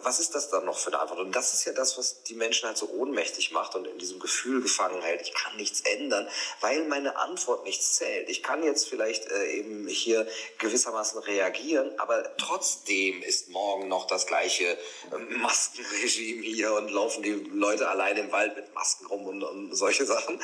was 0.03 0.19
ist 0.19 0.35
das 0.35 0.49
dann 0.49 0.65
noch 0.65 0.77
für 0.77 0.87
eine 0.87 0.99
Antwort? 0.99 1.19
Und 1.19 1.33
das 1.33 1.53
ist 1.53 1.63
ja 1.63 1.71
das, 1.71 1.97
was 1.97 2.23
die 2.23 2.33
Menschen 2.33 2.67
halt 2.67 2.77
so 2.77 2.89
ohnmächtig 2.89 3.51
macht 3.51 3.75
und 3.75 3.87
in 3.87 3.97
diesem 3.97 4.19
Gefühl 4.19 4.61
gefangen 4.61 5.01
hält, 5.01 5.21
ich 5.21 5.33
kann 5.33 5.55
nichts 5.55 5.81
ändern, 5.81 6.27
weil 6.59 6.83
meine 6.87 7.15
Antwort 7.15 7.63
nichts 7.63 7.95
zählt. 7.95 8.29
Ich 8.29 8.43
kann 8.43 8.63
jetzt 8.63 8.89
vielleicht 8.89 9.27
äh, 9.31 9.51
eben 9.53 9.87
hier 9.87 10.27
gewissermaßen 10.57 11.19
reagieren, 11.21 11.97
aber 11.99 12.35
trotzdem 12.35 13.23
ist 13.23 13.49
morgen 13.49 13.87
noch 13.87 14.07
das 14.07 14.27
gleiche 14.27 14.65
äh, 14.65 15.17
Maskenregime 15.37 16.43
hier 16.43 16.73
und 16.73 16.89
laufen 16.89 17.23
die 17.23 17.31
Leute 17.31 17.87
allein 17.87 18.17
im 18.17 18.31
Wald 18.33 18.57
mit 18.57 18.73
Masken 18.73 19.05
rum 19.05 19.25
und, 19.25 19.41
und 19.41 19.73
solche 19.73 20.05
Sachen. 20.05 20.41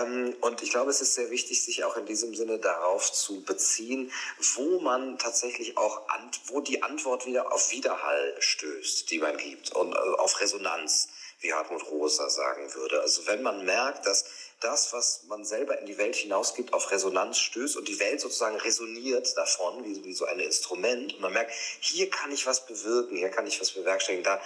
Ähm, 0.00 0.34
und 0.40 0.62
ich 0.62 0.70
glaube, 0.70 0.90
es 0.90 1.00
ist 1.00 1.14
sehr 1.14 1.30
wichtig, 1.30 1.64
sich 1.64 1.84
auch 1.84 1.96
in 1.96 2.06
diesem 2.06 2.34
Sinne 2.34 2.58
darauf 2.58 3.12
zu 3.12 3.42
beziehen, 3.42 4.10
wo 4.56 4.80
man 4.80 5.18
tatsächlich 5.18 5.78
auch, 5.78 6.02
wo 6.46 6.60
die 6.60 6.82
Antwort 6.82 7.26
wieder 7.26 7.52
auf 7.52 7.70
Widerhall 7.70 8.34
stößt, 8.56 9.10
die 9.10 9.18
man 9.18 9.36
gibt 9.36 9.72
und 9.72 9.92
äh, 9.92 9.96
auf 9.96 10.40
Resonanz, 10.40 11.08
wie 11.40 11.52
Hartmut 11.52 11.86
Rosa 11.90 12.30
sagen 12.30 12.74
würde. 12.74 13.00
Also 13.02 13.26
wenn 13.26 13.42
man 13.42 13.64
merkt, 13.64 14.06
dass 14.06 14.24
das, 14.60 14.94
was 14.94 15.24
man 15.28 15.44
selber 15.44 15.78
in 15.78 15.86
die 15.86 15.98
Welt 15.98 16.16
hinausgibt, 16.16 16.72
auf 16.72 16.90
Resonanz 16.90 17.38
stößt 17.38 17.76
und 17.76 17.88
die 17.88 18.00
Welt 18.00 18.22
sozusagen 18.22 18.56
resoniert 18.56 19.36
davon, 19.36 19.84
wie, 19.84 20.02
wie 20.02 20.14
so 20.14 20.24
ein 20.24 20.40
Instrument. 20.40 21.12
Und 21.14 21.20
man 21.20 21.34
merkt, 21.34 21.52
hier 21.80 22.08
kann 22.08 22.32
ich 22.32 22.46
was 22.46 22.64
bewirken, 22.64 23.16
hier 23.16 23.28
kann 23.28 23.46
ich 23.46 23.60
was 23.60 23.72
bewerkstelligen, 23.72 24.24
da 24.24 24.40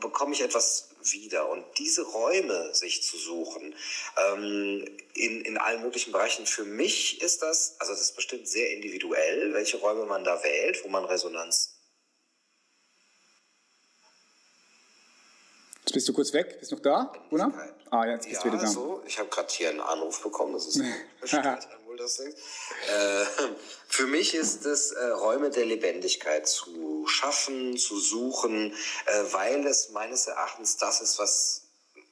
bekomme 0.00 0.32
ich 0.32 0.40
etwas 0.40 0.88
wieder. 1.02 1.50
Und 1.50 1.64
diese 1.76 2.02
Räume 2.02 2.74
sich 2.74 3.02
zu 3.02 3.18
suchen, 3.18 3.74
ähm, 4.16 4.86
in, 5.12 5.44
in 5.44 5.58
allen 5.58 5.82
möglichen 5.82 6.12
Bereichen, 6.12 6.46
für 6.46 6.64
mich 6.64 7.20
ist 7.20 7.42
das, 7.42 7.76
also 7.78 7.92
das 7.92 8.00
ist 8.00 8.16
bestimmt 8.16 8.48
sehr 8.48 8.70
individuell, 8.70 9.52
welche 9.52 9.76
Räume 9.76 10.06
man 10.06 10.24
da 10.24 10.42
wählt, 10.42 10.82
wo 10.82 10.88
man 10.88 11.04
Resonanz 11.04 11.71
Jetzt 15.92 16.06
bist 16.06 16.08
du 16.08 16.14
kurz 16.14 16.32
weg. 16.32 16.58
Bist 16.58 16.72
du 16.72 16.76
noch 16.76 16.82
da, 16.82 17.12
Gunnar? 17.28 17.52
Ah, 17.90 18.06
jetzt 18.06 18.26
bist 18.26 18.42
ja, 18.42 18.48
du 18.48 18.54
wieder 18.54 18.64
da. 18.64 18.70
So, 18.70 19.02
ich 19.06 19.18
habe 19.18 19.28
gerade 19.28 19.52
hier 19.52 19.68
einen 19.68 19.82
Anruf 19.82 20.22
bekommen. 20.22 20.54
Das 20.54 20.66
ist 20.66 20.80
wohl 21.86 21.96
das 21.98 22.16
Ding. 22.16 22.28
Äh, 22.32 23.24
für 23.88 24.06
mich 24.06 24.34
ist 24.34 24.64
es 24.64 24.92
äh, 24.92 25.08
Räume 25.08 25.50
der 25.50 25.66
Lebendigkeit 25.66 26.48
zu 26.48 27.06
schaffen, 27.06 27.76
zu 27.76 28.00
suchen, 28.00 28.72
äh, 28.72 29.22
weil 29.32 29.66
es 29.66 29.90
meines 29.90 30.28
Erachtens 30.28 30.78
das 30.78 31.02
ist, 31.02 31.18
was 31.18 31.64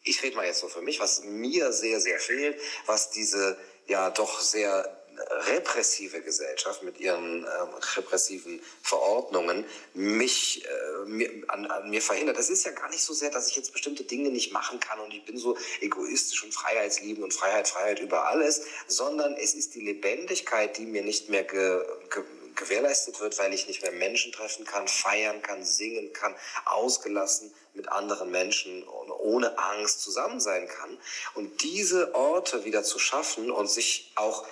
ich 0.03 0.23
rede 0.23 0.37
mal 0.37 0.45
jetzt 0.45 0.61
nur 0.61 0.71
für 0.71 0.83
mich, 0.83 1.01
was 1.01 1.23
mir 1.25 1.73
sehr, 1.73 2.03
sehr 2.03 2.21
fehlt, 2.21 2.61
was 2.85 3.09
diese 3.09 3.57
ja 3.87 4.11
doch 4.11 4.41
sehr 4.41 5.00
repressive 5.49 6.21
Gesellschaft 6.23 6.83
mit 6.83 6.99
ihren 6.99 7.45
äh, 7.45 7.49
repressiven 7.97 8.61
Verordnungen 8.83 9.65
mich 9.95 10.65
äh, 10.65 11.09
mir, 11.09 11.31
an, 11.49 11.67
an, 11.67 11.91
mir 11.91 12.03
verhindert. 12.03 12.39
Das 12.39 12.51
ist 12.51 12.65
ja 12.65 12.73
gar 12.73 12.89
nicht 12.91 13.03
so 13.03 13.13
sehr, 13.13 13.31
dass 13.31 13.49
ich 13.49 13.57
jetzt 13.57 13.73
bestimmte 13.73 14.05
Dinge 14.05 14.31
nicht 14.31 14.53
machen 14.53 14.81
kann 14.81 15.01
und 15.01 15.13
ich 15.13 15.25
bin 15.25 15.39
so 15.39 15.57
egoistisch 15.81 16.43
und 16.45 16.53
freiheitsliebend 16.53 17.25
und 17.25 17.35
Freiheit, 17.35 17.69
Freiheit 17.69 18.01
über 18.01 18.29
alles, 18.29 18.63
sondern 18.87 19.35
es 19.35 19.55
ist 19.55 19.75
die 19.75 19.81
Lebendigkeit, 19.81 20.77
die 20.77 20.87
mir 20.87 21.03
nicht 21.03 21.29
mehr 21.29 21.45
ge, 21.45 21.83
ge, 22.11 22.23
gewährleistet 22.55 23.21
wird, 23.21 23.39
weil 23.39 23.53
ich 23.55 23.67
nicht 23.67 23.83
mehr 23.83 23.93
Menschen 23.93 24.33
treffen 24.33 24.65
kann, 24.65 24.87
feiern 24.89 25.43
kann, 25.43 25.65
singen 25.65 26.13
kann, 26.13 26.35
ausgelassen 26.67 27.53
mit 27.75 27.89
anderen 27.89 28.31
Menschen 28.31 28.83
und 28.83 29.11
ohne 29.11 29.57
Angst 29.59 30.03
zusammen 30.03 30.41
sein 30.41 30.69
kann. 30.69 30.99
Und 31.35 31.63
diese 31.63 32.15
Orte 32.15 32.65
wieder 32.65 32.83
zu 32.83 32.99
schaffen 32.99 33.51
und 33.51 33.71
sich 33.71 34.13
auch 34.17 34.47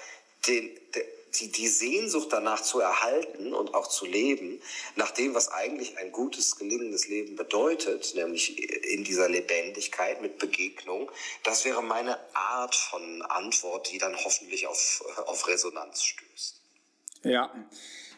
den, 0.46 0.70
die, 1.38 1.52
die 1.52 1.68
Sehnsucht 1.68 2.28
danach 2.30 2.62
zu 2.62 2.80
erhalten 2.80 3.54
und 3.54 3.74
auch 3.74 3.86
zu 3.86 4.06
leben, 4.06 4.60
nach 4.96 5.10
dem, 5.10 5.34
was 5.34 5.48
eigentlich 5.48 5.98
ein 5.98 6.12
gutes, 6.12 6.56
gelingendes 6.56 7.08
Leben 7.08 7.36
bedeutet, 7.36 8.14
nämlich 8.14 8.58
in 8.92 9.04
dieser 9.04 9.28
Lebendigkeit 9.28 10.22
mit 10.22 10.38
Begegnung, 10.38 11.10
das 11.44 11.64
wäre 11.64 11.82
meine 11.82 12.18
Art 12.34 12.74
von 12.74 13.22
Antwort, 13.22 13.90
die 13.92 13.98
dann 13.98 14.16
hoffentlich 14.16 14.66
auf, 14.66 15.04
auf 15.26 15.46
Resonanz 15.48 16.02
stößt. 16.02 16.60
Ja, 17.24 17.52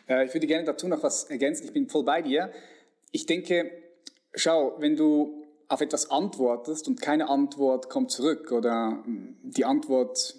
äh, 0.08 0.26
ich 0.26 0.34
würde 0.34 0.46
gerne 0.46 0.64
dazu 0.64 0.88
noch 0.88 1.02
was 1.02 1.24
ergänzen. 1.24 1.66
Ich 1.66 1.72
bin 1.72 1.88
voll 1.88 2.04
bei 2.04 2.22
dir. 2.22 2.52
Ich 3.12 3.26
denke, 3.26 3.70
schau, 4.34 4.76
wenn 4.78 4.96
du 4.96 5.46
auf 5.68 5.80
etwas 5.80 6.10
antwortest 6.10 6.88
und 6.88 7.00
keine 7.00 7.28
Antwort 7.28 7.88
kommt 7.88 8.10
zurück 8.10 8.50
oder 8.50 9.04
die 9.06 9.64
Antwort 9.64 10.34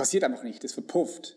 passiert 0.00 0.24
einfach 0.24 0.42
nicht, 0.42 0.64
es 0.64 0.72
verpufft. 0.72 1.36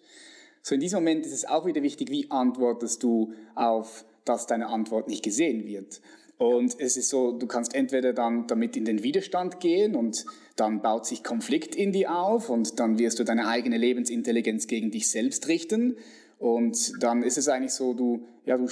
So 0.62 0.74
in 0.74 0.80
diesem 0.80 1.00
Moment 1.00 1.26
ist 1.26 1.34
es 1.34 1.44
auch 1.44 1.66
wieder 1.66 1.84
wichtig, 1.84 2.10
wie 2.10 2.32
antwortest 2.32 3.04
du 3.04 3.34
auf, 3.56 4.06
dass 4.24 4.48
deine 4.48 4.68
Antwort 4.68 5.10
nicht 5.10 5.22
gesehen 5.22 5.68
wird. 5.68 6.00
Und 6.38 6.80
es 6.80 6.96
ist 6.96 7.10
so, 7.10 7.34
du 7.34 7.46
kannst 7.46 7.76
entweder 7.76 8.14
dann 8.14 8.48
damit 8.48 8.78
in 8.78 8.86
den 8.86 9.04
Widerstand 9.04 9.60
gehen 9.60 9.98
und 9.98 10.26
dann 10.56 10.82
baut 10.82 11.06
sich 11.06 11.26
Konflikt 11.26 11.76
in 11.76 11.92
dir 11.92 12.16
auf 12.16 12.50
und 12.50 12.80
dann 12.80 12.98
wirst 12.98 13.20
du 13.20 13.26
deine 13.26 13.50
eigene 13.50 13.78
Lebensintelligenz 13.78 14.68
gegen 14.68 14.92
dich 14.92 15.10
selbst 15.10 15.50
richten 15.50 15.98
und 16.40 17.04
dann 17.04 17.22
ist 17.22 17.38
es 17.38 17.50
eigentlich 17.50 17.74
so, 17.74 17.94
du, 17.94 18.26
ja, 18.46 18.56
du, 18.56 18.70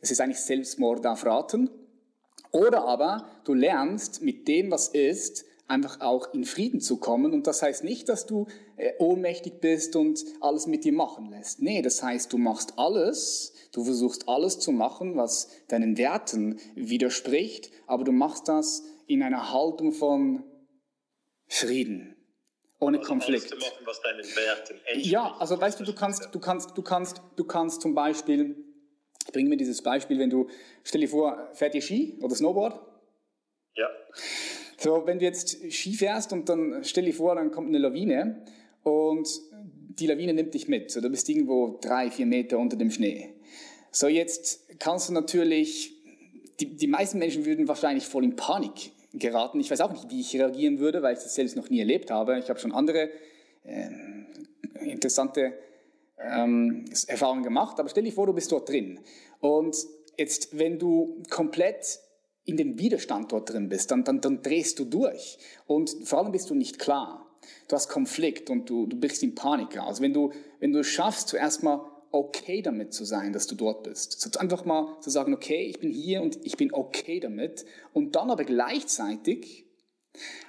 es 0.00 0.10
ist 0.12 0.20
eigentlich 0.20 0.40
Selbstmord 0.40 1.04
auf 1.04 1.26
Raten. 1.26 1.68
Oder 2.52 2.84
aber 2.84 3.28
du 3.44 3.54
lernst 3.54 4.22
mit 4.22 4.46
dem, 4.46 4.70
was 4.70 4.86
ist, 4.86 5.44
einfach 5.70 6.00
auch 6.00 6.34
in 6.34 6.44
Frieden 6.44 6.80
zu 6.80 6.98
kommen. 6.98 7.32
Und 7.32 7.46
das 7.46 7.62
heißt 7.62 7.84
nicht, 7.84 8.08
dass 8.08 8.26
du 8.26 8.46
äh, 8.76 8.92
ohnmächtig 8.98 9.60
bist 9.60 9.96
und 9.96 10.22
alles 10.40 10.66
mit 10.66 10.84
dir 10.84 10.92
machen 10.92 11.30
lässt. 11.30 11.62
Nee, 11.62 11.80
das 11.82 12.02
heißt, 12.02 12.32
du 12.32 12.38
machst 12.38 12.78
alles, 12.78 13.54
du 13.72 13.84
versuchst 13.84 14.28
alles 14.28 14.58
zu 14.58 14.72
machen, 14.72 15.16
was 15.16 15.48
deinen 15.68 15.96
Werten 15.96 16.58
widerspricht, 16.74 17.70
aber 17.86 18.04
du 18.04 18.12
machst 18.12 18.48
das 18.48 18.84
in 19.06 19.22
einer 19.22 19.52
Haltung 19.52 19.92
von 19.92 20.44
Frieden. 21.46 22.16
Ohne 22.80 22.98
also 22.98 23.08
Konflikt. 23.08 23.52
Alles 23.52 23.64
zu 23.64 23.70
machen, 23.70 23.86
was 23.86 24.00
deinen 24.02 24.24
Werten. 24.24 24.80
Ja, 24.94 25.36
also 25.38 25.60
weißt 25.60 25.80
du, 25.80 25.84
du 25.84 25.94
kannst, 25.94 26.28
du 26.32 26.40
kannst, 26.40 26.76
du 26.76 26.82
kannst, 26.82 27.20
du 27.36 27.44
kannst 27.44 27.82
zum 27.82 27.94
Beispiel, 27.94 28.56
ich 29.26 29.32
bringe 29.32 29.50
mir 29.50 29.56
dieses 29.56 29.82
Beispiel, 29.82 30.18
wenn 30.18 30.30
du, 30.30 30.48
stell 30.82 31.02
dir 31.02 31.08
vor, 31.08 31.50
fährt 31.52 31.74
ihr 31.74 31.82
Ski 31.82 32.18
oder 32.22 32.34
Snowboard? 32.34 32.80
Ja. 33.76 33.88
So, 34.82 35.02
wenn 35.04 35.18
du 35.18 35.26
jetzt 35.26 35.58
Ski 35.70 35.92
fährst 35.92 36.32
und 36.32 36.48
dann 36.48 36.82
stell 36.84 37.04
dir 37.04 37.12
vor, 37.12 37.34
dann 37.34 37.50
kommt 37.50 37.68
eine 37.68 37.76
Lawine 37.76 38.42
und 38.82 39.28
die 39.98 40.06
Lawine 40.06 40.32
nimmt 40.32 40.54
dich 40.54 40.68
mit. 40.68 40.90
So, 40.90 41.02
du 41.02 41.10
bist 41.10 41.28
irgendwo 41.28 41.78
drei, 41.82 42.10
vier 42.10 42.24
Meter 42.24 42.58
unter 42.58 42.78
dem 42.78 42.90
Schnee. 42.90 43.34
So, 43.90 44.08
jetzt 44.08 44.78
kannst 44.78 45.10
du 45.10 45.12
natürlich, 45.12 45.92
die, 46.60 46.76
die 46.76 46.86
meisten 46.86 47.18
Menschen 47.18 47.44
würden 47.44 47.68
wahrscheinlich 47.68 48.06
voll 48.06 48.24
in 48.24 48.36
Panik 48.36 48.92
geraten. 49.12 49.60
Ich 49.60 49.70
weiß 49.70 49.82
auch 49.82 49.92
nicht, 49.92 50.08
wie 50.08 50.20
ich 50.20 50.34
reagieren 50.34 50.78
würde, 50.78 51.02
weil 51.02 51.12
ich 51.12 51.22
das 51.22 51.34
selbst 51.34 51.56
noch 51.56 51.68
nie 51.68 51.80
erlebt 51.80 52.10
habe. 52.10 52.38
Ich 52.38 52.48
habe 52.48 52.58
schon 52.58 52.72
andere 52.72 53.10
äh, 53.64 53.90
interessante 54.82 55.58
ähm, 56.18 56.86
Erfahrungen 57.06 57.42
gemacht. 57.42 57.78
Aber 57.78 57.90
stell 57.90 58.04
dir 58.04 58.12
vor, 58.12 58.26
du 58.26 58.32
bist 58.32 58.50
dort 58.50 58.70
drin. 58.70 58.98
Und 59.40 59.76
jetzt, 60.16 60.58
wenn 60.58 60.78
du 60.78 61.22
komplett 61.28 62.00
in 62.44 62.56
dem 62.56 62.78
Widerstand 62.78 63.32
dort 63.32 63.50
drin 63.50 63.68
bist, 63.68 63.90
dann, 63.90 64.04
dann, 64.04 64.20
dann 64.20 64.42
drehst 64.42 64.78
du 64.78 64.84
durch. 64.84 65.38
Und 65.66 65.94
vor 66.04 66.18
allem 66.18 66.32
bist 66.32 66.50
du 66.50 66.54
nicht 66.54 66.78
klar. 66.78 67.26
Du 67.68 67.76
hast 67.76 67.88
Konflikt 67.88 68.50
und 68.50 68.68
du, 68.68 68.86
du 68.86 68.98
brichst 68.98 69.22
in 69.22 69.34
Panik 69.34 69.78
raus. 69.78 70.00
Wenn 70.00 70.12
du, 70.12 70.32
wenn 70.58 70.72
du 70.72 70.82
schaffst, 70.82 71.28
zuerst 71.28 71.62
mal 71.62 71.80
okay 72.12 72.60
damit 72.60 72.92
zu 72.92 73.04
sein, 73.04 73.32
dass 73.32 73.46
du 73.46 73.54
dort 73.54 73.84
bist. 73.84 74.20
So 74.20 74.38
einfach 74.38 74.64
mal 74.64 74.98
zu 75.00 75.10
sagen, 75.10 75.32
okay, 75.32 75.66
ich 75.66 75.78
bin 75.78 75.90
hier 75.90 76.22
und 76.22 76.38
ich 76.44 76.56
bin 76.56 76.72
okay 76.72 77.20
damit. 77.20 77.64
Und 77.92 78.16
dann 78.16 78.30
aber 78.30 78.44
gleichzeitig 78.44 79.66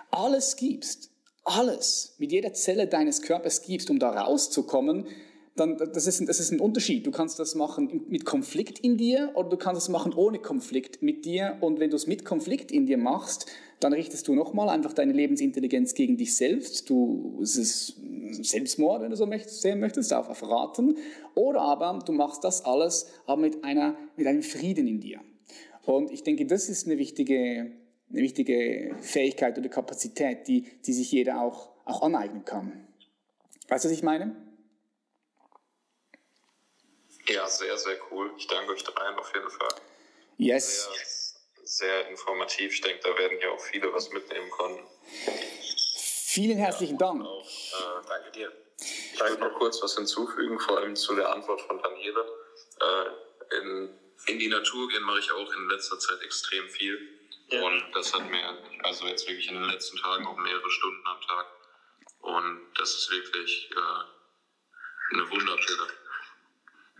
alles 0.10 0.56
gibst. 0.56 1.12
Alles. 1.44 2.16
Mit 2.18 2.32
jeder 2.32 2.54
Zelle 2.54 2.88
deines 2.88 3.22
Körpers 3.22 3.62
gibst, 3.64 3.90
um 3.90 4.00
da 4.00 4.10
rauszukommen 4.10 5.08
dann 5.56 5.78
das 5.78 6.08
ist, 6.08 6.28
das 6.28 6.40
ist 6.40 6.52
ein 6.52 6.60
Unterschied. 6.60 7.06
Du 7.06 7.12
kannst 7.12 7.38
das 7.40 7.56
machen 7.56 8.06
mit 8.08 8.26
Konflikt 8.26 8.80
in 8.80 8.98
dir 8.98 9.32
oder 9.36 9.50
du 9.50 9.58
kannst 9.58 9.82
es 9.82 9.90
machen 9.90 10.14
ohne 10.14 10.40
Konflikt 10.40 11.02
mit 11.02 11.26
dir. 11.26 11.58
Und 11.62 11.80
wenn 11.80 11.90
du 11.90 11.98
es 11.98 12.08
mit 12.08 12.24
Konflikt 12.24 12.72
in 12.72 12.86
dir 12.86 12.98
machst, 12.98 13.48
dann 13.82 13.94
richtest 13.94 14.28
du 14.28 14.36
nochmal 14.36 14.70
einfach 14.70 14.94
deine 14.94 15.12
Lebensintelligenz 15.12 15.94
gegen 15.94 16.16
dich 16.16 16.36
selbst. 16.38 16.90
Du, 16.90 17.40
es 17.42 17.58
ist 17.58 17.96
Selbstmord, 18.32 19.02
wenn 19.02 19.10
du 19.10 19.18
so 19.18 19.30
sehen 19.48 19.80
möchtest, 19.80 20.14
auf 20.14 20.38
Verraten. 20.38 20.98
Oder 21.36 21.62
aber 21.62 22.00
du 22.06 22.14
machst 22.14 22.44
das 22.44 22.64
alles, 22.64 23.08
aber 23.26 23.42
mit, 23.42 23.64
einer, 23.64 23.98
mit 24.16 24.28
einem 24.28 24.44
Frieden 24.44 24.88
in 24.88 25.02
dir. 25.02 25.20
Und 25.84 26.12
ich 26.12 26.24
denke, 26.24 26.46
das 26.46 26.70
ist 26.70 26.86
eine 26.88 26.98
wichtige, 26.98 27.72
eine 28.10 28.22
wichtige 28.22 28.96
Fähigkeit 29.02 29.58
oder 29.58 29.68
Kapazität, 29.68 30.48
die, 30.48 30.66
die 30.86 30.94
sich 30.94 31.12
jeder 31.12 31.42
auch, 31.42 31.70
auch 31.86 32.04
aneignen 32.04 32.46
kann. 32.46 32.72
Weißt 33.68 33.84
du, 33.84 33.90
was 33.90 33.96
ich 33.96 34.04
meine? 34.04 34.36
Ja, 37.28 37.48
sehr, 37.48 37.78
sehr 37.78 37.98
cool. 38.12 38.34
Ich 38.38 38.48
danke 38.48 38.74
euch 38.74 38.84
dreien 38.84 39.18
auf 39.18 39.34
jeden 39.34 39.50
Fall. 39.50 39.76
Yes. 40.38 40.90
Sehr, 41.64 41.66
sehr 41.66 42.10
informativ. 42.10 42.74
Ich 42.74 42.82
denke, 42.82 43.02
da 43.04 43.18
werden 43.18 43.38
hier 43.38 43.52
auch 43.52 43.60
viele 43.60 43.94
was 43.94 44.10
mitnehmen 44.12 44.50
können. 44.52 44.88
Vielen 45.98 46.58
herzlichen 46.58 46.98
ja, 46.98 47.08
Dank. 47.08 47.24
Auch, 47.24 47.46
äh, 47.46 48.08
danke 48.08 48.32
dir. 48.32 48.52
Ich 48.80 49.20
würde 49.20 49.40
noch 49.40 49.54
kurz 49.60 49.82
was 49.84 49.96
hinzufügen, 49.96 50.60
vor 50.60 50.78
allem 50.80 50.96
zu 50.96 51.16
der 51.16 51.32
Antwort 51.32 51.62
von 51.62 51.82
Daniele. 51.82 52.26
Äh, 52.80 53.58
in, 53.58 54.00
in 54.28 54.40
die 54.40 54.48
Natur 54.48 54.88
gehen 54.90 55.04
mache 55.04 55.20
ich 55.20 55.32
auch 55.32 55.54
in 55.54 55.70
letzter 55.70 56.00
Zeit 56.00 56.22
extrem 56.24 56.68
viel. 56.70 57.20
Ja. 57.50 57.62
Und 57.64 57.84
das 57.94 58.14
hat 58.14 58.30
mir, 58.30 58.58
also 58.84 59.06
jetzt 59.08 59.28
wirklich 59.28 59.48
in 59.50 59.56
den 59.56 59.70
letzten 59.70 59.98
Tagen 59.98 60.26
auch 60.26 60.38
mehrere 60.38 60.72
Stunden 60.72 61.06
am 61.06 61.22
Tag. 61.22 61.46
Und 62.22 62.62
das 62.78 62.96
ist 62.96 63.12
wirklich 63.12 63.70
äh, 63.72 65.14
eine 65.16 65.30
Wunderpille. 65.30 65.88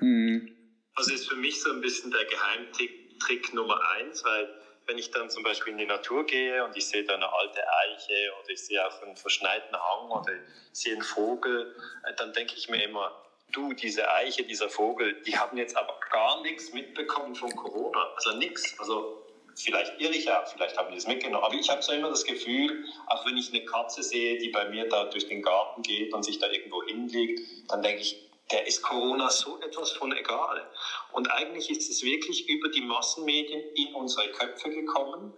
Mhm. 0.02 0.56
Also 0.96 1.14
ist 1.14 1.30
für 1.30 1.36
mich 1.36 1.62
so 1.62 1.72
ein 1.72 1.82
bisschen 1.82 2.12
der 2.12 2.26
Geheimtrick 2.26 3.54
Nummer 3.54 3.80
eins, 3.98 4.24
weil 4.26 4.50
wenn 4.88 4.98
ich 4.98 5.12
dann 5.12 5.30
zum 5.30 5.44
Beispiel 5.44 5.72
in 5.72 5.78
die 5.78 5.86
Natur 5.86 6.26
gehe 6.26 6.66
und 6.66 6.76
ich 6.76 6.88
sehe 6.88 7.04
da 7.04 7.14
eine 7.14 7.32
alte 7.32 7.62
Eiche 7.62 8.34
oder 8.42 8.50
ich 8.50 8.62
sehe 8.62 8.86
auf 8.86 9.02
einen 9.02 9.16
verschneiten 9.16 9.78
Hang 9.78 10.10
oder 10.10 10.34
ich 10.34 10.40
sehe 10.80 10.94
einen 10.94 11.04
Vogel, 11.04 11.76
äh, 12.04 12.14
dann 12.16 12.34
denke 12.34 12.56
ich 12.58 12.68
mir 12.68 12.84
immer, 12.84 13.16
du, 13.52 13.74
diese 13.74 14.12
Eiche, 14.12 14.44
dieser 14.44 14.70
Vogel, 14.70 15.22
die 15.22 15.38
haben 15.38 15.58
jetzt 15.58 15.78
aber 15.78 16.00
gar 16.12 16.42
nichts 16.42 16.74
mitbekommen 16.74 17.36
von 17.36 17.56
Corona. 17.56 18.12
Also 18.16 18.38
nichts. 18.38 18.78
Also 18.80 19.26
vielleicht 19.56 20.00
irre 20.00 20.14
ich 20.14 20.26
ja, 20.26 20.44
vielleicht 20.46 20.78
haben 20.78 20.92
die 20.92 20.98
es 20.98 21.08
mitgenommen. 21.08 21.44
Aber 21.44 21.56
ich 21.56 21.70
habe 21.70 21.82
so 21.82 21.92
immer 21.94 22.10
das 22.10 22.26
Gefühl, 22.26 22.86
auch 23.08 23.26
wenn 23.26 23.38
ich 23.38 23.50
eine 23.54 23.64
Katze 23.66 24.04
sehe, 24.04 24.40
die 24.40 24.50
bei 24.50 24.68
mir 24.70 24.90
da 24.90 25.06
durch 25.06 25.28
den 25.28 25.42
Garten 25.42 25.84
geht 25.84 26.14
und 26.14 26.24
sich 26.24 26.40
da 26.40 26.50
irgendwo 26.50 26.84
hinlegt, 26.84 27.42
dann 27.70 27.82
denke 27.84 28.02
ich, 28.02 28.31
der 28.52 28.68
ist 28.68 28.82
Corona 28.82 29.30
so 29.30 29.60
etwas 29.62 29.92
von 29.92 30.16
egal. 30.16 30.70
Und 31.12 31.30
eigentlich 31.32 31.70
ist 31.70 31.90
es 31.90 32.04
wirklich 32.04 32.48
über 32.50 32.70
die 32.70 32.82
Massenmedien 32.82 33.62
in 33.76 33.96
unsere 33.96 34.32
Köpfe 34.32 34.70
gekommen 34.70 35.34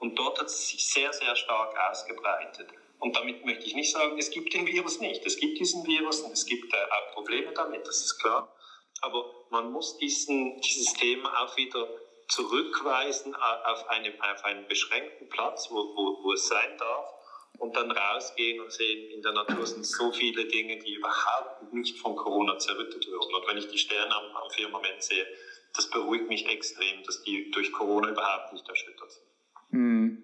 und 0.00 0.18
dort 0.18 0.38
hat 0.38 0.46
es 0.46 0.68
sich 0.68 0.86
sehr, 0.88 1.12
sehr 1.12 1.34
stark 1.36 1.76
ausgebreitet. 1.90 2.68
Und 3.00 3.16
damit 3.16 3.44
möchte 3.44 3.64
ich 3.64 3.74
nicht 3.74 3.92
sagen, 3.92 4.18
es 4.18 4.30
gibt 4.30 4.52
den 4.54 4.66
Virus 4.66 5.00
nicht. 5.00 5.24
Es 5.24 5.36
gibt 5.38 5.58
diesen 5.58 5.86
Virus 5.86 6.20
und 6.20 6.32
es 6.32 6.46
gibt 6.46 6.72
äh, 6.72 6.76
auch 6.76 7.14
Probleme 7.14 7.52
damit, 7.52 7.86
das 7.86 8.00
ist 8.00 8.18
klar. 8.18 8.52
Aber 9.00 9.46
man 9.50 9.70
muss 9.70 9.96
diesen, 9.98 10.60
dieses 10.60 10.92
Thema 10.94 11.42
auch 11.42 11.56
wieder 11.56 11.88
zurückweisen 12.26 13.34
auf, 13.34 13.88
eine, 13.88 14.12
auf 14.20 14.44
einen 14.44 14.66
beschränkten 14.66 15.28
Platz, 15.28 15.68
wo, 15.70 15.76
wo, 15.76 16.24
wo 16.24 16.32
es 16.32 16.48
sein 16.48 16.76
darf 16.76 17.17
und 17.58 17.76
dann 17.76 17.90
rausgehen 17.90 18.60
und 18.60 18.72
sehen, 18.72 19.10
in 19.10 19.22
der 19.22 19.32
Natur 19.32 19.66
sind 19.66 19.84
so 19.84 20.12
viele 20.12 20.46
Dinge, 20.46 20.78
die 20.78 20.94
überhaupt 20.94 21.72
nicht 21.72 21.98
von 21.98 22.16
Corona 22.16 22.58
zerrüttet 22.58 23.06
würden. 23.06 23.34
Und 23.34 23.48
wenn 23.48 23.58
ich 23.58 23.68
die 23.68 23.78
Sterne 23.78 24.14
am, 24.14 24.36
am 24.36 24.50
Firmament 24.50 25.02
sehe, 25.02 25.26
das 25.74 25.90
beruhigt 25.90 26.28
mich 26.28 26.46
extrem, 26.48 27.02
dass 27.04 27.22
die 27.22 27.50
durch 27.50 27.72
Corona 27.72 28.10
überhaupt 28.10 28.52
nicht 28.52 28.68
erschüttert 28.68 29.10
sind. 29.12 29.80
Mm. 29.80 30.18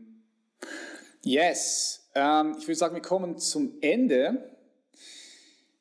Yes. 1.23 2.11
Ähm, 2.15 2.56
ich 2.59 2.66
würde 2.66 2.77
sagen, 2.77 2.94
wir 2.94 3.02
kommen 3.02 3.39
zum 3.39 3.78
Ende. 3.81 4.56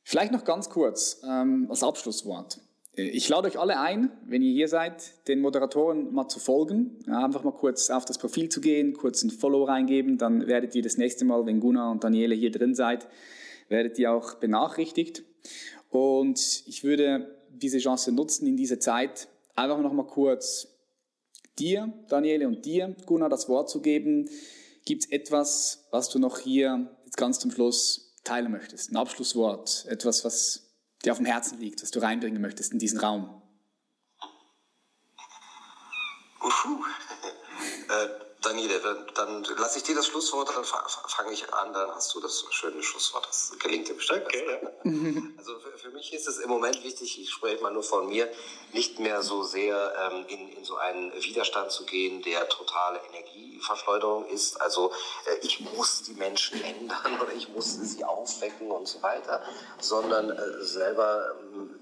Vielleicht 0.04 0.32
noch 0.32 0.44
ganz 0.44 0.70
kurz 0.70 1.22
ähm, 1.24 1.68
als 1.70 1.84
Abschlusswort. 1.84 2.60
Äh, 2.96 3.04
ich 3.04 3.28
lade 3.30 3.48
euch 3.48 3.60
alle 3.60 3.80
ein, 3.80 4.12
wenn 4.26 4.42
ihr 4.42 4.54
hier 4.54 4.68
seid, 4.68 5.28
den 5.28 5.42
Moderatoren 5.42 6.14
mal 6.14 6.28
zu 6.28 6.40
folgen. 6.40 6.98
Einfach 7.08 7.44
mal 7.44 7.52
kurz 7.52 7.90
auf 7.90 8.06
das 8.06 8.18
Profil 8.18 8.50
zu 8.50 8.62
gehen, 8.62 8.94
kurz 8.94 9.24
ein 9.24 9.32
Follow 9.32 9.64
reingeben, 9.64 10.18
dann 10.18 10.48
werdet 10.48 10.76
ihr 10.76 10.82
das 10.82 10.98
nächste 10.98 11.26
Mal, 11.26 11.46
wenn 11.46 11.60
Gunnar 11.60 11.92
und 11.92 12.04
Daniele 12.04 12.36
hier 12.36 12.52
drin 12.52 12.76
seid, 12.76 13.08
werdet 13.70 13.98
ihr 14.00 14.12
auch 14.12 14.36
benachrichtigt. 14.36 15.24
Und 15.90 16.64
ich 16.66 16.84
würde 16.84 17.38
diese 17.50 17.78
Chance 17.78 18.12
nutzen 18.12 18.48
in 18.48 18.58
dieser 18.58 18.80
Zeit, 18.80 19.28
einfach 19.56 19.80
noch 19.80 19.94
mal 19.94 20.08
kurz 20.08 20.68
dir, 21.60 21.94
Daniele, 22.10 22.48
und 22.48 22.66
dir, 22.66 22.96
Gunnar, 23.06 23.30
das 23.30 23.48
Wort 23.48 23.70
zu 23.70 23.82
geben. 23.82 24.30
Gibt 24.86 25.06
es 25.06 25.12
etwas, 25.12 25.86
was 25.92 26.10
du 26.10 26.20
noch 26.20 26.40
hier 26.40 26.90
jetzt 27.06 27.18
ganz 27.18 27.40
zum 27.40 27.52
Schluss 27.52 28.16
teilen 28.24 28.52
möchtest? 28.52 28.92
Ein 28.92 28.98
Abschlusswort, 28.98 29.86
etwas, 29.88 30.26
was 30.26 30.73
dir 31.04 31.12
auf 31.12 31.18
dem 31.18 31.26
Herzen 31.26 31.60
liegt, 31.60 31.82
was 31.82 31.92
du 31.92 32.00
reinbringen 32.00 32.42
möchtest 32.42 32.74
in 32.74 32.80
diesen 32.80 33.00
Raum? 33.00 33.42
Uhu. 36.42 36.84
äh, 37.90 38.23
Daniele, 38.44 38.80
dann, 38.80 39.06
dann 39.16 39.44
lasse 39.58 39.78
ich 39.78 39.84
dir 39.84 39.96
das 39.96 40.08
Schlusswort, 40.08 40.50
dann 40.56 40.64
fange 40.66 41.32
ich 41.32 41.52
an, 41.54 41.74
dann 41.74 41.90
hast 41.92 42.14
du 42.14 42.20
das 42.20 42.46
schöne 42.52 42.84
Schlusswort. 42.84 43.26
Das 43.28 43.54
gelingt 43.60 43.88
dir 43.88 43.96
bestimmt. 43.96 44.26
Okay, 44.26 44.46
ja. 44.48 44.70
Also 45.38 45.60
für, 45.60 45.78
für, 45.78 45.90
mich 45.90 46.14
ist 46.14 46.28
es 46.28 46.40
im 46.40 46.50
Moment 46.50 46.84
wichtig, 46.84 47.20
ich 47.20 47.30
spreche 47.30 47.62
mal 47.62 47.72
nur 47.72 47.84
von 47.84 48.08
mir, 48.08 48.30
nicht 48.72 49.00
mehr 49.00 49.22
so 49.22 49.44
sehr 49.44 50.12
ähm, 50.12 50.26
in, 50.28 50.50
in 50.50 50.64
so 50.64 50.76
einen 50.78 51.14
Widerstand 51.14 51.72
zu 51.72 51.86
gehen, 51.86 52.22
der 52.22 52.48
totale 52.50 53.00
Energieverschleuderung 53.10 54.28
ist. 54.28 54.60
Also 54.62 54.92
äh, 55.26 55.36
ich 55.42 55.60
muss 55.62 56.04
die 56.04 56.14
Menschen 56.14 56.62
ändern 56.64 57.20
oder 57.22 57.34
ich 57.34 57.50
muss 57.50 57.74
sie 57.74 58.04
aufwecken 58.04 58.72
und 58.72 58.88
so 58.88 59.02
weiter, 59.02 59.44
sondern 59.80 60.30
äh, 60.30 60.64
selber 60.64 61.36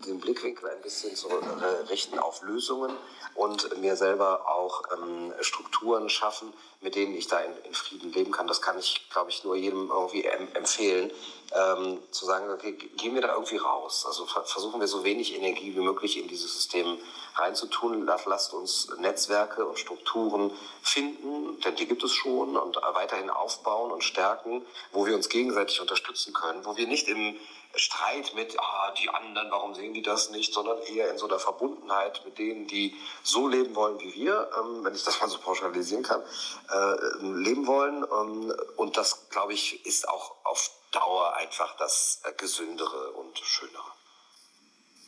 den 0.06 0.20
Blickwinkel 0.20 0.70
ein 0.70 0.82
bisschen 0.82 1.16
zu 1.16 1.30
äh, 1.30 1.90
richten 1.90 2.20
auf 2.20 2.42
Lösungen 2.42 2.92
und 3.36 3.78
mir 3.80 3.96
selber 3.96 4.48
auch 4.48 4.84
ähm, 4.94 5.34
Strukturen 5.42 6.10
schaffen, 6.10 6.54
mit 6.82 6.96
denen 6.96 7.16
ich 7.16 7.28
da 7.28 7.40
in, 7.40 7.52
in, 7.64 7.74
Frieden 7.74 8.12
leben 8.12 8.32
kann. 8.32 8.48
Das 8.48 8.62
kann 8.62 8.78
ich, 8.78 9.08
glaube 9.10 9.30
ich, 9.30 9.44
nur 9.44 9.56
jedem 9.56 9.90
irgendwie 9.90 10.26
em 10.26 10.48
empfehlen, 10.54 11.12
ähm, 11.54 12.00
zu 12.12 12.26
sagen, 12.26 12.50
okay, 12.50 12.74
gehen 12.74 13.14
wir 13.14 13.22
da 13.22 13.34
irgendwie 13.34 13.58
raus. 13.58 14.06
Also 14.06 14.26
versuchen 14.26 14.80
wir 14.80 14.88
so 14.88 15.04
wenig 15.04 15.36
Energie 15.36 15.76
wie 15.76 15.82
möglich 15.82 16.18
in 16.18 16.28
dieses 16.28 16.54
System 16.54 16.98
reinzutun. 17.36 18.06
Lasst 18.06 18.54
uns 18.54 18.90
Netzwerke 18.98 19.66
und 19.66 19.80
Strukturen 19.80 20.52
finden, 20.82 21.60
denn 21.62 21.76
die 21.76 21.88
gibt 21.88 22.04
es 22.04 22.14
schon, 22.14 22.58
und 22.58 22.78
weiterhin 22.94 23.30
aufbauen 23.30 23.92
und 23.92 24.04
stärken, 24.04 24.66
wo 24.92 25.06
wir 25.06 25.16
uns 25.16 25.30
gegenseitig 25.30 25.82
unterstützen 25.82 26.34
können, 26.34 26.66
wo 26.66 26.76
wir 26.78 26.88
nicht 26.88 27.08
im 27.08 27.36
Streit 27.76 28.34
mit, 28.36 28.60
ah, 28.60 28.94
die 29.00 29.10
anderen, 29.10 29.50
warum 29.52 29.74
sehen 29.74 29.94
die 29.94 30.02
das 30.02 30.30
nicht, 30.32 30.54
sondern 30.54 30.80
eher 30.84 31.10
in 31.10 31.18
so 31.18 31.28
einer 31.28 31.40
Verbundenheit 31.40 32.22
mit 32.26 32.38
denen, 32.38 32.68
die 32.68 32.96
so 33.24 33.48
leben 33.48 33.76
wollen 33.76 34.00
wie 34.00 34.14
wir, 34.14 34.50
ähm, 34.60 34.84
wenn 34.84 34.94
ich 34.94 35.04
das 35.04 35.22
mal 35.22 35.30
so 35.30 35.38
pauschalisieren 35.40 36.04
kann, 36.04 36.22
äh, 36.22 36.96
leben 37.22 37.68
wollen. 37.68 38.04
Ähm, 38.04 38.54
und 38.78 38.98
das, 38.98 39.30
glaube 39.30 39.54
ich, 39.54 39.86
ist 39.86 40.08
auch 40.08 40.46
auf 40.46 40.72
Dauer 40.92 41.36
einfach 41.36 41.78
das 41.78 42.22
äh, 42.26 42.34
Gesündere 42.34 43.12
und 43.14 43.38
Schönere. 43.40 43.92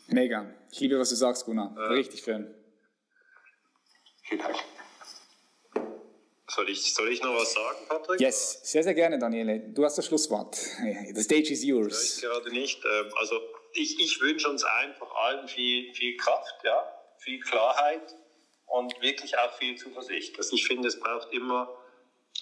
Mega. 0.07 0.53
Ich 0.71 0.79
liebe, 0.79 0.99
was 0.99 1.09
du 1.09 1.15
sagst, 1.15 1.45
Gunnar. 1.45 1.75
Äh, 1.77 1.93
Richtig 1.93 2.23
schön. 2.23 2.53
Vielen 4.23 4.41
Dank. 4.41 4.55
Soll 6.55 6.69
ich, 6.69 6.93
soll 6.93 7.09
ich 7.11 7.21
noch 7.23 7.35
was 7.35 7.53
sagen, 7.53 7.79
Patrick? 7.87 8.19
Yes, 8.19 8.59
sehr, 8.63 8.83
sehr 8.83 8.93
gerne, 8.93 9.17
Daniele. 9.17 9.59
Du 9.59 9.83
hast 9.83 9.97
das 9.97 10.05
Schlusswort. 10.05 10.55
The 10.55 11.23
stage 11.23 11.51
is 11.51 11.63
yours. 11.63 12.21
Ja, 12.21 12.29
ich 12.29 12.33
gerade 12.33 12.51
nicht. 12.51 12.85
Ähm, 12.85 13.11
also 13.15 13.39
ich, 13.73 13.99
ich 13.99 14.21
wünsche 14.21 14.49
uns 14.49 14.63
einfach 14.63 15.11
allen 15.15 15.47
viel, 15.47 15.93
viel 15.93 16.15
Kraft, 16.17 16.63
ja, 16.63 16.93
viel 17.17 17.39
Klarheit 17.39 18.15
und 18.67 19.01
wirklich 19.01 19.37
auch 19.39 19.53
viel 19.57 19.75
Zuversicht. 19.77 20.37
Also 20.37 20.55
ich 20.55 20.67
finde, 20.67 20.87
es 20.87 20.99
braucht 20.99 21.33
immer 21.33 21.75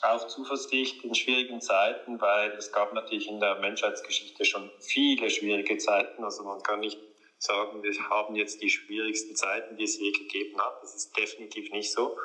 auch 0.01 0.27
Zuversicht 0.27 1.03
in 1.03 1.15
schwierigen 1.15 1.61
Zeiten, 1.61 2.19
weil 2.19 2.51
es 2.51 2.71
gab 2.71 2.93
natürlich 2.93 3.27
in 3.27 3.39
der 3.39 3.59
Menschheitsgeschichte 3.59 4.43
schon 4.43 4.71
viele 4.79 5.29
schwierige 5.29 5.77
Zeiten. 5.77 6.23
Also 6.23 6.43
man 6.43 6.61
kann 6.63 6.81
nicht 6.81 6.99
sagen, 7.37 7.81
wir 7.81 8.09
haben 8.09 8.35
jetzt 8.35 8.61
die 8.61 8.69
schwierigsten 8.69 9.35
Zeiten, 9.35 9.77
die 9.77 9.83
es 9.83 9.97
je 9.99 10.11
gegeben 10.11 10.59
hat. 10.59 10.81
Das 10.81 10.95
ist 10.95 11.17
definitiv 11.17 11.71
nicht 11.71 11.91
so. 11.91 12.17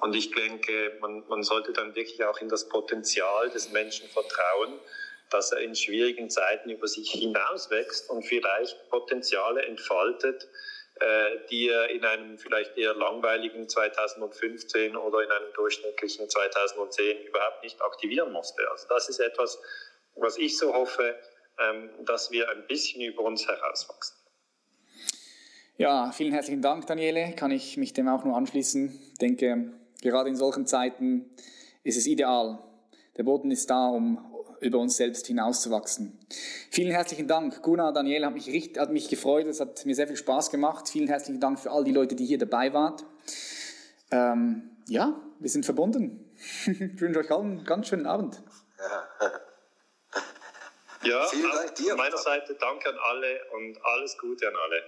Und 0.00 0.16
ich 0.16 0.30
denke, 0.30 0.96
man, 1.00 1.26
man 1.28 1.42
sollte 1.42 1.72
dann 1.72 1.94
wirklich 1.94 2.24
auch 2.24 2.40
in 2.40 2.48
das 2.48 2.68
Potenzial 2.68 3.50
des 3.50 3.70
Menschen 3.70 4.08
vertrauen, 4.08 4.80
dass 5.30 5.52
er 5.52 5.60
in 5.60 5.74
schwierigen 5.74 6.30
Zeiten 6.30 6.70
über 6.70 6.88
sich 6.88 7.10
hinauswächst 7.10 8.10
und 8.10 8.22
vielleicht 8.24 8.88
Potenziale 8.90 9.62
entfaltet, 9.62 10.48
äh, 11.00 11.38
die 11.50 11.68
er 11.68 11.90
in 11.90 12.04
einem 12.04 12.38
vielleicht 12.38 12.76
eher 12.76 12.94
langweiligen 12.94 13.68
2015 13.68 14.96
oder 14.96 15.22
in 15.22 15.30
einem 15.30 15.52
durchschnittlichen 15.54 16.28
2010 16.28 17.26
überhaupt 17.26 17.62
nicht 17.62 17.80
aktivieren 17.82 18.32
musste. 18.32 18.68
Also 18.70 18.88
das 18.88 19.08
ist 19.08 19.20
etwas, 19.20 19.60
was 20.16 20.36
ich 20.38 20.58
so 20.58 20.74
hoffe, 20.74 21.14
ähm, 21.58 21.90
dass 22.04 22.30
wir 22.30 22.50
ein 22.50 22.66
bisschen 22.66 23.02
über 23.02 23.22
uns 23.22 23.46
herauswachsen. 23.46 24.16
Ja, 25.76 26.10
vielen 26.12 26.32
herzlichen 26.32 26.60
Dank, 26.60 26.86
Daniele. 26.86 27.32
Kann 27.36 27.50
ich 27.50 27.76
mich 27.76 27.94
dem 27.94 28.08
auch 28.08 28.24
nur 28.24 28.36
anschließen. 28.36 29.00
Ich 29.12 29.18
denke, 29.18 29.72
Gerade 30.02 30.28
in 30.28 30.36
solchen 30.36 30.66
Zeiten 30.66 31.30
ist 31.82 31.96
es 31.96 32.06
ideal. 32.06 32.58
Der 33.16 33.22
Boden 33.22 33.50
ist 33.50 33.68
da, 33.70 33.88
um 33.88 34.18
über 34.60 34.78
uns 34.78 34.96
selbst 34.96 35.26
hinauszuwachsen. 35.26 36.18
Vielen 36.70 36.90
herzlichen 36.90 37.26
Dank. 37.26 37.62
Gunnar, 37.62 37.92
Daniel, 37.92 38.26
hat 38.26 38.34
mich, 38.34 38.46
richtig, 38.46 38.78
hat 38.78 38.90
mich 38.90 39.08
gefreut. 39.08 39.46
Es 39.46 39.60
hat 39.60 39.84
mir 39.86 39.94
sehr 39.94 40.06
viel 40.06 40.16
Spaß 40.16 40.50
gemacht. 40.50 40.88
Vielen 40.88 41.08
herzlichen 41.08 41.40
Dank 41.40 41.58
für 41.58 41.70
all 41.70 41.84
die 41.84 41.92
Leute, 41.92 42.14
die 42.14 42.26
hier 42.26 42.38
dabei 42.38 42.72
waren. 42.72 42.96
Ähm, 44.10 44.70
ja, 44.88 45.20
wir 45.38 45.50
sind 45.50 45.64
verbunden. 45.64 46.30
ich 46.66 47.00
wünsche 47.00 47.20
euch 47.20 47.30
allen 47.30 47.58
einen 47.58 47.64
ganz 47.64 47.88
schönen 47.88 48.06
Abend. 48.06 48.42
Ja, 51.02 51.26
Vielen 51.28 51.50
Dank 51.50 51.74
dir. 51.76 51.90
Von 51.90 51.98
meiner 51.98 52.18
Seite 52.18 52.54
danke 52.60 52.90
an 52.90 52.98
alle 53.10 53.40
und 53.54 53.78
alles 53.82 54.18
Gute 54.18 54.46
an 54.48 54.54
alle. 54.54 54.82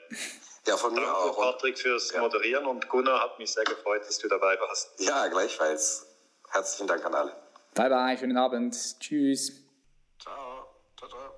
Ja, 0.66 0.76
von 0.76 0.94
Danke, 0.94 1.08
mir 1.08 1.16
auch. 1.16 1.36
Patrick, 1.36 1.78
fürs 1.78 2.12
ja. 2.12 2.20
Moderieren 2.20 2.66
und 2.66 2.88
Gunnar 2.88 3.20
hat 3.20 3.38
mich 3.38 3.52
sehr 3.52 3.64
gefreut, 3.64 4.02
dass 4.06 4.18
du 4.18 4.28
dabei 4.28 4.56
warst. 4.60 4.92
Ja, 4.98 5.26
gleichfalls. 5.28 6.06
Herzlichen 6.50 6.86
Dank 6.86 7.04
an 7.04 7.14
alle. 7.14 7.32
Bye, 7.74 7.88
bye. 7.88 8.16
Schönen 8.16 8.36
Abend. 8.36 8.76
Tschüss. 9.00 9.64
Ciao. 10.18 10.66
Ciao, 10.96 11.08
ciao. 11.08 11.32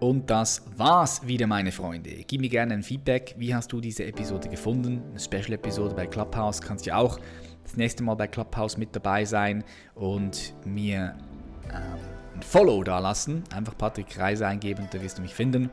Und 0.00 0.28
das 0.30 0.62
war's 0.76 1.26
wieder, 1.26 1.46
meine 1.46 1.72
Freunde. 1.72 2.10
Gib 2.26 2.40
mir 2.40 2.48
gerne 2.48 2.74
ein 2.74 2.82
Feedback. 2.82 3.34
Wie 3.38 3.54
hast 3.54 3.72
du 3.72 3.80
diese 3.80 4.04
Episode 4.04 4.48
gefunden? 4.48 5.02
Eine 5.10 5.20
Special-Episode 5.20 5.94
bei 5.94 6.06
Clubhouse 6.06 6.60
kannst 6.60 6.86
ja 6.86 6.96
auch 6.96 7.18
das 7.62 7.76
nächste 7.76 8.02
Mal 8.02 8.14
bei 8.14 8.26
Clubhouse 8.26 8.76
mit 8.76 8.94
dabei 8.94 9.24
sein 9.24 9.64
und 9.94 10.54
mir 10.66 11.16
äh, 11.68 12.11
ein 12.42 12.48
Follow 12.48 12.82
da 12.82 12.98
lassen. 12.98 13.44
Einfach 13.54 13.76
Patrick 13.76 14.18
Reise 14.18 14.46
eingeben, 14.46 14.88
da 14.90 15.00
wirst 15.02 15.18
du 15.18 15.22
mich 15.22 15.34
finden. 15.34 15.70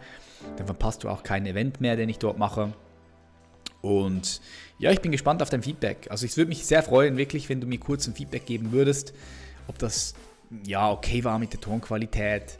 Dann 0.57 0.65
verpasst 0.65 1.03
du 1.03 1.09
auch 1.09 1.23
kein 1.23 1.45
Event 1.45 1.81
mehr, 1.81 1.95
den 1.95 2.09
ich 2.09 2.19
dort 2.19 2.37
mache. 2.37 2.73
Und 3.81 4.41
ja, 4.77 4.91
ich 4.91 5.01
bin 5.01 5.11
gespannt 5.11 5.41
auf 5.41 5.49
dein 5.49 5.63
Feedback. 5.63 6.07
Also 6.09 6.25
ich 6.25 6.35
würde 6.37 6.49
mich 6.49 6.65
sehr 6.65 6.83
freuen, 6.83 7.17
wirklich, 7.17 7.49
wenn 7.49 7.61
du 7.61 7.67
mir 7.67 7.79
kurz 7.79 8.07
ein 8.07 8.13
Feedback 8.13 8.45
geben 8.45 8.71
würdest, 8.71 9.13
ob 9.67 9.77
das 9.77 10.13
ja 10.65 10.91
okay 10.91 11.23
war 11.23 11.39
mit 11.39 11.53
der 11.53 11.61
Tonqualität, 11.61 12.57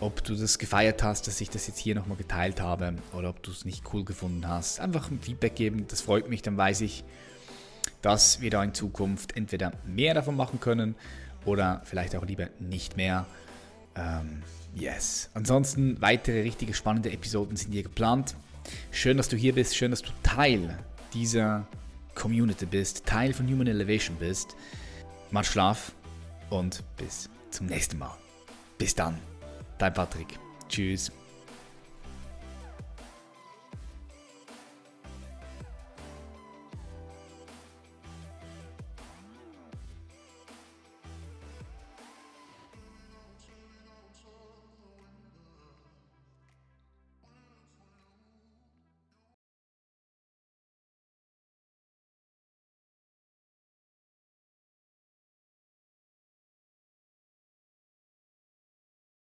ob 0.00 0.22
du 0.24 0.34
das 0.34 0.58
gefeiert 0.58 1.02
hast, 1.02 1.26
dass 1.26 1.40
ich 1.40 1.50
das 1.50 1.66
jetzt 1.66 1.78
hier 1.78 1.94
nochmal 1.94 2.16
geteilt 2.16 2.60
habe 2.60 2.94
oder 3.12 3.30
ob 3.30 3.42
du 3.42 3.50
es 3.50 3.64
nicht 3.64 3.82
cool 3.92 4.04
gefunden 4.04 4.46
hast. 4.46 4.80
Einfach 4.80 5.10
ein 5.10 5.20
Feedback 5.20 5.54
geben, 5.54 5.86
das 5.88 6.00
freut 6.00 6.28
mich, 6.28 6.42
dann 6.42 6.56
weiß 6.56 6.80
ich, 6.82 7.04
dass 8.02 8.40
wir 8.40 8.50
da 8.50 8.62
in 8.62 8.74
Zukunft 8.74 9.36
entweder 9.36 9.72
mehr 9.84 10.14
davon 10.14 10.36
machen 10.36 10.60
können 10.60 10.96
oder 11.44 11.82
vielleicht 11.84 12.16
auch 12.16 12.24
lieber 12.24 12.48
nicht 12.58 12.96
mehr. 12.96 13.26
Ähm, 13.96 14.42
Yes. 14.74 15.30
Ansonsten 15.34 16.00
weitere 16.00 16.42
richtige 16.42 16.74
spannende 16.74 17.12
Episoden 17.12 17.56
sind 17.56 17.72
hier 17.72 17.82
geplant. 17.82 18.34
Schön, 18.90 19.16
dass 19.16 19.28
du 19.28 19.36
hier 19.36 19.54
bist. 19.54 19.76
Schön, 19.76 19.90
dass 19.90 20.02
du 20.02 20.10
Teil 20.22 20.78
dieser 21.12 21.66
Community 22.14 22.66
bist, 22.66 23.04
Teil 23.06 23.32
von 23.32 23.46
Human 23.48 23.66
Elevation 23.66 24.16
bist. 24.16 24.56
Mach 25.30 25.44
Schlaf 25.44 25.92
und 26.50 26.82
bis 26.96 27.28
zum 27.50 27.66
nächsten 27.66 27.98
Mal. 27.98 28.16
Bis 28.78 28.94
dann. 28.94 29.18
Dein 29.78 29.92
Patrick. 29.92 30.38
Tschüss. 30.68 31.10